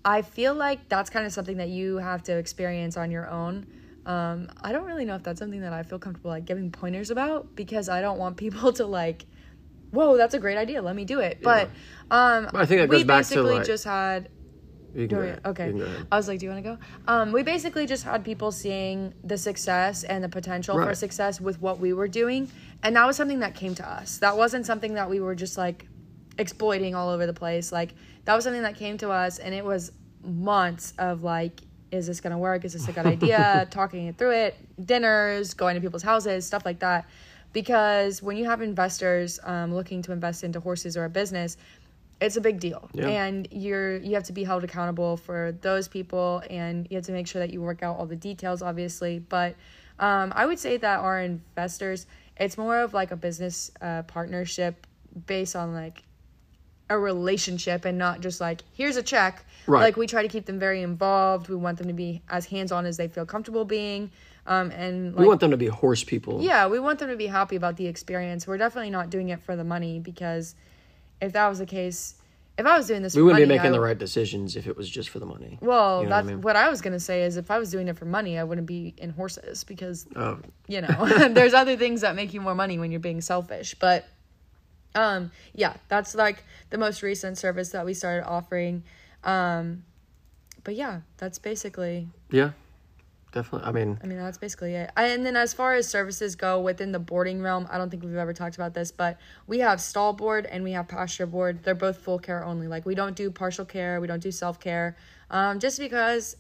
I 0.05 0.23
feel 0.23 0.55
like 0.55 0.89
that's 0.89 1.11
kind 1.11 1.27
of 1.27 1.33
something 1.33 1.57
that 1.59 1.69
you 1.69 1.97
have 1.97 2.23
to 2.25 2.37
experience 2.37 2.97
on 2.97 3.11
your 3.11 3.29
own. 3.29 3.67
Um, 4.05 4.51
I 4.61 4.73
don't 4.73 4.85
really 4.85 5.05
know 5.05 5.15
if 5.15 5.23
that's 5.23 5.39
something 5.39 5.61
that 5.61 5.73
I 5.73 5.85
feel 5.85 5.99
comfortable 5.99 6.31
like 6.31 6.45
giving 6.45 6.71
pointers 6.73 7.11
about 7.11 7.55
because 7.55 7.89
I 7.89 8.01
don't 8.01 8.19
want 8.19 8.37
people 8.45 8.73
to 8.75 8.87
like, 8.87 9.27
whoa, 9.91 10.17
that's 10.17 10.35
a 10.35 10.39
great 10.39 10.57
idea, 10.57 10.83
let 10.83 10.97
me 10.97 11.05
do 11.05 11.21
it. 11.21 11.39
But 11.43 11.69
um, 12.11 12.49
I 12.55 12.67
think 12.67 12.81
that 12.81 12.89
we 12.89 12.97
goes 12.99 13.05
back 13.05 13.25
to, 13.27 13.35
basically 13.35 13.55
like- 13.55 13.67
just 13.67 13.85
had 13.85 14.29
You 14.95 15.07
can 15.07 15.19
go 15.19 15.23
yeah, 15.23 15.29
ahead. 15.31 15.41
Okay. 15.47 15.67
You 15.67 15.73
can 15.73 15.79
go 15.81 15.85
ahead. 15.87 16.07
I 16.11 16.17
was 16.17 16.29
like, 16.29 16.39
do 16.41 16.47
you 16.47 16.51
want 16.53 16.65
to 16.65 16.71
go? 16.71 16.79
Um, 17.07 17.31
we 17.33 17.43
basically 17.43 17.87
just 17.87 18.03
had 18.03 18.25
people 18.25 18.51
seeing 18.51 19.15
the 19.23 19.39
success 19.39 20.03
and 20.03 20.25
the 20.25 20.29
potential 20.29 20.77
for 20.77 20.95
success 20.95 21.41
with 21.41 21.61
what 21.61 21.79
we 21.79 21.93
were 21.93 22.09
doing. 22.09 22.51
And 22.83 22.97
that 22.97 23.07
was 23.07 23.17
something 23.17 23.41
that 23.41 23.55
came 23.55 23.75
to 23.77 23.89
us. 23.89 24.19
That 24.19 24.37
wasn't 24.37 24.67
something 24.67 24.95
that 24.95 25.09
we 25.09 25.21
were 25.21 25.35
just 25.37 25.57
like 25.57 25.87
exploiting 26.39 26.95
all 26.95 27.09
over 27.11 27.27
the 27.27 27.33
place. 27.35 27.73
Like, 27.73 27.95
that 28.25 28.35
was 28.35 28.45
something 28.45 28.63
that 28.63 28.77
came 28.77 28.99
to 28.99 29.11
us, 29.11 29.39
and 29.39 29.55
it 29.55 29.65
was 29.65 29.93
months 30.25 30.95
of 30.99 31.23
like, 31.23 31.61
is 31.91 32.07
this 32.07 32.21
going 32.21 32.31
to 32.31 32.39
work? 32.39 32.65
Is 32.65 32.73
this 32.73 32.89
a 32.89 32.93
good 32.93 33.07
idea? 33.07 33.67
Talking 33.71 34.07
it 34.07 34.17
through 34.17 34.33
it, 34.33 34.57
dinners, 34.87 35.53
going 35.55 35.75
to 35.75 35.81
people's 35.81 36.03
houses, 36.03 36.47
stuff 36.47 36.65
like 36.65 36.79
that. 36.79 37.07
Because 37.53 38.23
when 38.23 38.39
you 38.39 38.47
have 38.47 38.63
investors 38.63 39.39
um, 39.45 39.75
looking 39.75 40.01
to 40.03 40.13
invest 40.13 40.43
into 40.43 40.59
horses 40.61 40.97
or 40.97 41.05
a 41.05 41.11
business, 41.11 41.59
it's 42.19 42.37
a 42.37 42.41
big 42.41 42.61
deal 42.61 42.89
Yeah. 42.95 43.09
and 43.09 43.49
you're 43.51 43.97
you 43.97 44.15
have 44.15 44.23
to 44.25 44.33
be 44.33 44.45
held 44.45 44.63
accountable 44.63 45.17
for 45.17 45.59
those 45.61 45.89
people 45.89 46.41
and 46.49 46.87
you 46.89 46.97
have 46.97 47.05
to 47.07 47.13
make 47.13 47.27
sure 47.27 47.41
that 47.41 47.53
you 47.53 47.61
work 47.61 47.83
out 47.83 47.99
all 47.99 48.07
the 48.07 48.15
details 48.15 48.63
obviously 48.63 49.19
but 49.19 49.57
um, 49.99 50.33
i 50.37 50.47
would 50.47 50.61
say 50.61 50.77
that 50.77 51.01
our 51.01 51.21
investors 51.21 52.07
it's 52.37 52.57
more 52.57 52.79
of 52.79 52.95
like 52.95 53.11
a 53.11 53.17
business 53.17 53.73
uh, 53.81 54.03
partnership 54.05 54.87
based 55.27 55.57
on 55.57 55.75
like 55.75 56.05
a 56.93 56.99
relationship 56.99 57.85
and 57.85 57.97
not 57.99 58.21
just 58.21 58.41
like 58.41 58.63
here's 58.75 58.97
a 58.97 59.03
check 59.03 59.45
Right. 59.67 59.81
like 59.83 59.97
we 59.97 60.07
try 60.09 60.23
to 60.23 60.29
keep 60.29 60.47
them 60.47 60.59
very 60.59 60.83
involved 60.83 61.49
we 61.49 61.55
want 61.57 61.79
them 61.79 61.87
to 61.87 61.93
be 61.95 62.21
as 62.29 62.47
hands-on 62.47 62.85
as 62.85 62.97
they 62.97 63.07
feel 63.09 63.25
comfortable 63.27 63.65
being 63.65 64.11
um, 64.45 64.71
and 64.73 65.15
like, 65.15 65.21
we 65.21 65.27
want 65.29 65.39
them 65.41 65.53
to 65.53 65.57
be 65.57 65.67
horse 65.69 66.03
people. 66.03 66.43
yeah, 66.43 66.67
we 66.67 66.81
want 66.81 66.99
them 66.99 67.09
to 67.11 67.17
be 67.17 67.29
happy 67.29 67.55
about 67.55 67.77
the 67.77 67.87
experience. 67.87 68.45
We're 68.45 68.59
definitely 68.59 68.91
not 68.91 69.09
doing 69.09 69.29
it 69.29 69.41
for 69.41 69.55
the 69.55 69.63
money 69.63 70.01
because 70.01 70.57
if 71.21 71.33
that 71.35 71.47
was 71.49 71.61
the 71.61 71.67
case, 71.67 72.17
if 72.59 72.67
I 72.67 72.77
was 72.77 72.89
doing 72.89 73.03
this, 73.03 73.15
We 73.15 73.21
for 73.21 73.27
wouldn't 73.27 73.43
money, 73.43 73.55
be 73.55 73.59
making 73.59 73.71
the 73.71 73.79
right 73.81 73.97
decisions 73.97 74.57
if 74.57 74.67
it 74.67 74.77
was 74.77 74.91
just 74.91 75.11
for 75.11 75.21
the 75.21 75.27
money. 75.27 75.59
Well, 75.61 76.03
You 76.03 76.09
know 76.09 76.11
what 76.11 76.17
I 76.17 76.23
that's 76.23 76.27
mean? 76.33 76.41
what 76.41 76.57
I 76.57 76.69
was 76.71 76.81
gonna 76.81 76.99
say. 76.99 77.23
Is 77.23 77.37
if 77.37 77.53
I 77.53 77.59
was 77.61 77.71
doing 77.71 77.87
it 77.87 77.97
for 77.97 78.05
money, 78.05 78.37
I 78.37 78.43
wouldn't 78.43 78.67
be 78.67 78.93
in 78.99 79.11
horses 79.11 79.63
because 79.63 80.07
Oh, 80.17 80.41
you 80.67 80.81
know 80.81 81.29
there's 81.29 81.55
other 81.55 81.77
things 81.77 82.01
that 82.01 82.17
make 82.17 82.35
you 82.35 82.41
more 82.41 82.57
money 82.57 82.81
when 82.81 82.91
you're 82.91 82.99
being 82.99 83.21
selfish. 83.21 83.77
But 83.79 84.09
um, 84.95 85.31
yeah, 85.55 85.75
that's 85.89 86.15
like 86.15 86.45
the 86.71 86.79
most 86.79 87.03
recent 87.03 87.39
service 87.39 87.71
that 87.71 87.85
we 87.85 87.95
started 87.95 88.27
offering. 88.27 88.85
Um, 89.25 89.85
but 90.65 90.75
yeah, 90.75 91.01
that's 91.17 91.39
basically 91.39 92.09
yeah, 92.31 92.53
definitely. 93.33 93.69
I 93.69 93.73
mean, 93.73 93.99
I 94.03 94.07
mean, 94.07 94.19
that's 94.19 94.39
basically 94.39 94.75
it. 94.75 94.91
And 94.97 95.25
then 95.25 95.37
as 95.37 95.53
far 95.53 95.75
as 95.75 95.89
services 95.89 96.37
go 96.37 96.61
within 96.61 96.93
the 96.93 96.99
boarding 96.99 97.43
realm, 97.43 97.67
I 97.71 97.79
don't 97.79 97.91
think 97.91 98.03
we've 98.03 98.17
ever 98.17 98.33
talked 98.33 98.57
about 98.57 98.75
this, 98.75 98.93
but 98.93 99.19
we 99.47 99.59
have 99.61 99.81
stall 99.81 100.13
board 100.13 100.47
and 100.47 100.63
we 100.63 100.73
have 100.73 100.89
pasture 100.89 101.27
board. 101.27 101.63
They're 101.65 101.75
both 101.75 101.99
full 101.99 102.19
care 102.19 102.45
only. 102.45 102.69
Like 102.69 102.87
we 102.87 102.95
don't 102.95 103.17
do 103.17 103.31
partial 103.31 103.65
care, 103.65 104.01
we 104.01 104.07
don't 104.07 104.23
do 104.23 104.31
self 104.31 104.61
care. 104.61 104.97
Um, 105.31 105.59
just 105.59 105.79
because 105.79 106.37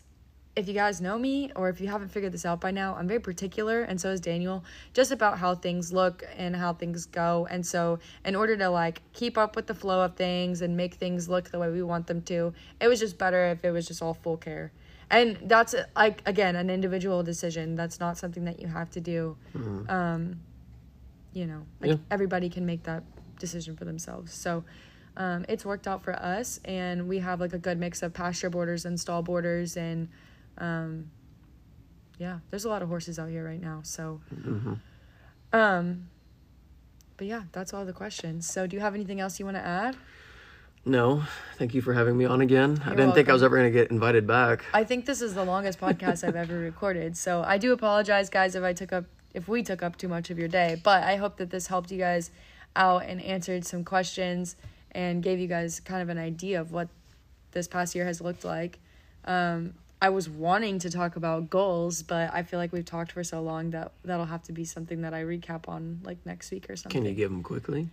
if 0.54 0.68
you 0.68 0.74
guys 0.74 1.00
know 1.00 1.18
me 1.18 1.50
or 1.56 1.70
if 1.70 1.80
you 1.80 1.88
haven't 1.88 2.08
figured 2.08 2.32
this 2.32 2.44
out 2.44 2.60
by 2.60 2.70
now, 2.70 2.94
I'm 2.94 3.08
very 3.08 3.20
particular, 3.20 3.82
and 3.82 3.98
so 3.98 4.10
is 4.10 4.20
Daniel, 4.20 4.64
just 4.92 5.10
about 5.10 5.38
how 5.38 5.54
things 5.54 5.92
look 5.92 6.24
and 6.36 6.54
how 6.54 6.74
things 6.74 7.06
go. 7.06 7.46
And 7.50 7.64
so, 7.66 8.00
in 8.24 8.34
order 8.36 8.56
to 8.58 8.68
like 8.68 9.00
keep 9.14 9.38
up 9.38 9.56
with 9.56 9.66
the 9.66 9.74
flow 9.74 10.04
of 10.04 10.14
things 10.14 10.60
and 10.60 10.76
make 10.76 10.94
things 10.94 11.28
look 11.28 11.50
the 11.50 11.58
way 11.58 11.70
we 11.70 11.82
want 11.82 12.06
them 12.06 12.20
to, 12.22 12.52
it 12.80 12.88
was 12.88 13.00
just 13.00 13.16
better 13.16 13.46
if 13.46 13.64
it 13.64 13.70
was 13.70 13.86
just 13.88 14.02
all 14.02 14.12
full 14.14 14.36
care. 14.36 14.72
And 15.10 15.38
that's 15.44 15.74
like 15.96 16.22
again 16.26 16.54
an 16.56 16.68
individual 16.68 17.22
decision. 17.22 17.74
That's 17.74 17.98
not 17.98 18.18
something 18.18 18.44
that 18.44 18.60
you 18.60 18.68
have 18.68 18.90
to 18.90 19.00
do. 19.00 19.36
Um, 19.88 20.40
you 21.32 21.46
know, 21.46 21.62
like 21.80 21.90
Yeah. 21.92 21.96
everybody 22.10 22.50
can 22.50 22.66
make 22.66 22.82
that 22.84 23.04
decision 23.38 23.76
for 23.76 23.84
themselves. 23.84 24.32
So. 24.34 24.64
Um, 25.14 25.44
it's 25.46 25.62
worked 25.66 25.86
out 25.86 26.02
for 26.02 26.14
us, 26.14 26.58
and 26.64 27.06
we 27.06 27.18
have 27.18 27.38
like 27.38 27.52
a 27.52 27.58
good 27.58 27.78
mix 27.78 28.02
of 28.02 28.14
pasture 28.14 28.48
boarders 28.48 28.86
and 28.86 28.98
stall 28.98 29.20
boarders, 29.20 29.76
and 29.76 30.08
um, 30.62 31.10
yeah, 32.18 32.38
there's 32.50 32.64
a 32.64 32.68
lot 32.68 32.82
of 32.82 32.88
horses 32.88 33.18
out 33.18 33.28
here 33.28 33.44
right 33.44 33.60
now. 33.60 33.80
So, 33.82 34.20
Mm-hmm. 34.34 34.74
um, 35.52 36.08
but 37.16 37.26
yeah, 37.26 37.42
that's 37.52 37.74
all 37.74 37.84
the 37.84 37.92
questions. 37.92 38.48
So, 38.50 38.66
do 38.66 38.76
you 38.76 38.80
have 38.80 38.94
anything 38.94 39.20
else 39.20 39.38
you 39.38 39.44
want 39.44 39.56
to 39.58 39.66
add? 39.66 39.96
no. 40.84 41.22
Thank 41.58 41.74
you 41.74 41.80
for 41.82 41.92
having 41.94 42.16
me 42.16 42.24
on 42.24 42.40
again. 42.40 42.80
I 42.84 42.88
You're 42.88 42.96
didn't 42.96 43.14
think 43.14 43.28
I 43.28 43.32
was 43.32 43.42
ever 43.44 43.56
going 43.56 43.72
to 43.72 43.78
get 43.78 43.90
invited 43.92 44.26
back. 44.26 44.64
I 44.74 44.82
think 44.84 45.06
this 45.06 45.22
is 45.22 45.32
the 45.34 45.44
longest 45.44 45.78
podcast 45.78 46.26
I've 46.26 46.34
ever 46.36 46.58
recorded. 46.58 47.16
So, 47.16 47.42
I 47.46 47.58
do 47.58 47.72
apologize, 47.72 48.28
guys, 48.30 48.54
if 48.54 48.62
I 48.64 48.72
took 48.72 48.92
up 48.92 49.04
if 49.34 49.48
we 49.48 49.62
took 49.62 49.82
up 49.82 49.96
too 49.96 50.08
much 50.08 50.30
of 50.30 50.38
your 50.38 50.48
day. 50.48 50.78
But 50.82 51.02
I 51.04 51.16
hope 51.16 51.36
that 51.38 51.50
this 51.50 51.66
helped 51.68 51.90
you 51.90 51.98
guys 51.98 52.30
out 52.76 53.04
and 53.04 53.20
answered 53.22 53.64
some 53.64 53.82
questions 53.84 54.56
and 54.92 55.22
gave 55.22 55.38
you 55.38 55.46
guys 55.48 55.80
kind 55.80 56.02
of 56.02 56.08
an 56.08 56.18
idea 56.18 56.60
of 56.60 56.70
what 56.72 56.88
this 57.52 57.66
past 57.68 57.94
year 57.94 58.04
has 58.04 58.20
looked 58.20 58.44
like. 58.44 58.78
Um, 59.24 59.74
I 60.02 60.08
was 60.08 60.28
wanting 60.28 60.80
to 60.80 60.90
talk 60.90 61.14
about 61.14 61.48
goals, 61.48 62.02
but 62.02 62.34
I 62.34 62.42
feel 62.42 62.58
like 62.58 62.72
we've 62.72 62.84
talked 62.84 63.12
for 63.12 63.22
so 63.22 63.40
long 63.40 63.70
that 63.70 63.92
that'll 64.04 64.26
have 64.26 64.42
to 64.44 64.52
be 64.52 64.64
something 64.64 65.02
that 65.02 65.14
I 65.14 65.22
recap 65.22 65.68
on 65.68 66.00
like 66.02 66.18
next 66.26 66.50
week 66.50 66.68
or 66.68 66.74
something. 66.74 67.02
Can 67.02 67.08
you 67.08 67.14
give 67.14 67.30
them 67.30 67.44
quickly? 67.44 67.88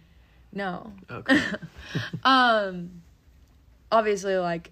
No. 0.51 0.91
Okay. 1.09 1.39
Um 2.23 3.03
obviously 3.91 4.37
like 4.37 4.71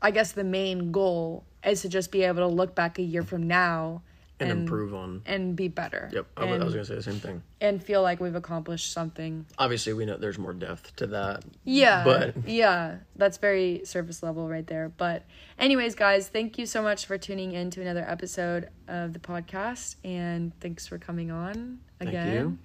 I 0.00 0.10
guess 0.10 0.32
the 0.32 0.44
main 0.44 0.92
goal 0.92 1.44
is 1.62 1.82
to 1.82 1.90
just 1.90 2.10
be 2.10 2.22
able 2.22 2.48
to 2.48 2.54
look 2.54 2.74
back 2.74 2.98
a 2.98 3.02
year 3.02 3.22
from 3.22 3.46
now 3.46 4.00
and, 4.40 4.50
improve 4.50 4.94
on. 4.94 5.22
and 5.26 5.54
be 5.56 5.68
better. 5.68 6.10
Yep. 6.12 6.26
I, 6.36 6.42
and, 6.42 6.50
was- 6.50 6.60
I 6.60 6.64
was 6.64 6.74
going 6.74 6.84
to 6.86 6.90
say 6.90 6.94
the 6.96 7.02
same 7.02 7.20
thing. 7.20 7.42
and 7.60 7.82
feel 7.82 8.02
like 8.02 8.20
we've 8.20 8.34
accomplished 8.34 8.92
something. 8.92 9.46
Obviously, 9.58 9.92
we 9.92 10.04
know 10.06 10.16
there's 10.16 10.38
more 10.38 10.52
depth 10.52 10.94
to 10.96 11.06
that. 11.08 11.44
Yeah. 11.64 12.02
But- 12.04 12.48
yeah, 12.48 12.96
that's 13.16 13.38
very 13.38 13.82
surface 13.84 14.22
level 14.22 14.48
right 14.48 14.66
there. 14.66 14.90
But 14.96 15.24
anyways, 15.58 15.94
guys, 15.94 16.28
thank 16.28 16.58
you 16.58 16.66
so 16.66 16.82
much 16.82 17.06
for 17.06 17.16
tuning 17.18 17.52
in 17.52 17.70
to 17.70 17.80
another 17.80 18.04
episode 18.08 18.68
of 18.88 19.12
the 19.12 19.18
podcast 19.20 19.96
and 20.04 20.52
thanks 20.60 20.86
for 20.86 20.98
coming 20.98 21.30
on 21.30 21.78
Thank 21.98 22.10
again. 22.10 22.32
you. 22.34 22.58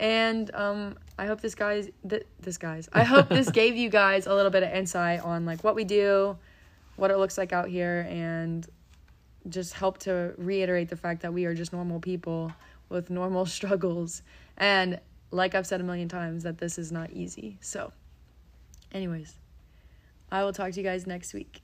And 0.00 0.54
um 0.54 0.96
I 1.18 1.26
hope 1.26 1.40
this 1.40 1.56
guys 1.56 1.90
th- 2.08 2.24
this 2.40 2.56
guys. 2.56 2.88
I 2.92 3.02
hope 3.02 3.28
this 3.28 3.50
gave 3.60 3.76
you 3.76 3.90
guys 3.90 4.28
a 4.28 4.34
little 4.34 4.52
bit 4.52 4.62
of 4.62 4.70
insight 4.72 5.20
on 5.24 5.44
like 5.44 5.64
what 5.64 5.74
we 5.74 5.82
do, 5.82 6.38
what 6.94 7.10
it 7.10 7.16
looks 7.18 7.36
like 7.36 7.52
out 7.52 7.68
here 7.68 8.06
and 8.08 8.64
just 9.48 9.74
help 9.74 9.98
to 9.98 10.34
reiterate 10.36 10.88
the 10.88 10.96
fact 10.96 11.22
that 11.22 11.32
we 11.32 11.44
are 11.44 11.54
just 11.54 11.72
normal 11.72 12.00
people 12.00 12.52
with 12.88 13.10
normal 13.10 13.46
struggles 13.58 14.22
and 14.56 15.00
like 15.30 15.54
I've 15.54 15.66
said 15.66 15.80
a 15.80 15.84
million 15.84 16.08
times 16.08 16.42
that 16.44 16.58
this 16.58 16.78
is 16.78 16.90
not 16.90 17.10
easy. 17.10 17.58
So 17.60 17.92
anyways, 18.92 19.34
I 20.30 20.42
will 20.42 20.52
talk 20.52 20.72
to 20.72 20.80
you 20.80 20.84
guys 20.84 21.06
next 21.06 21.34
week. 21.34 21.62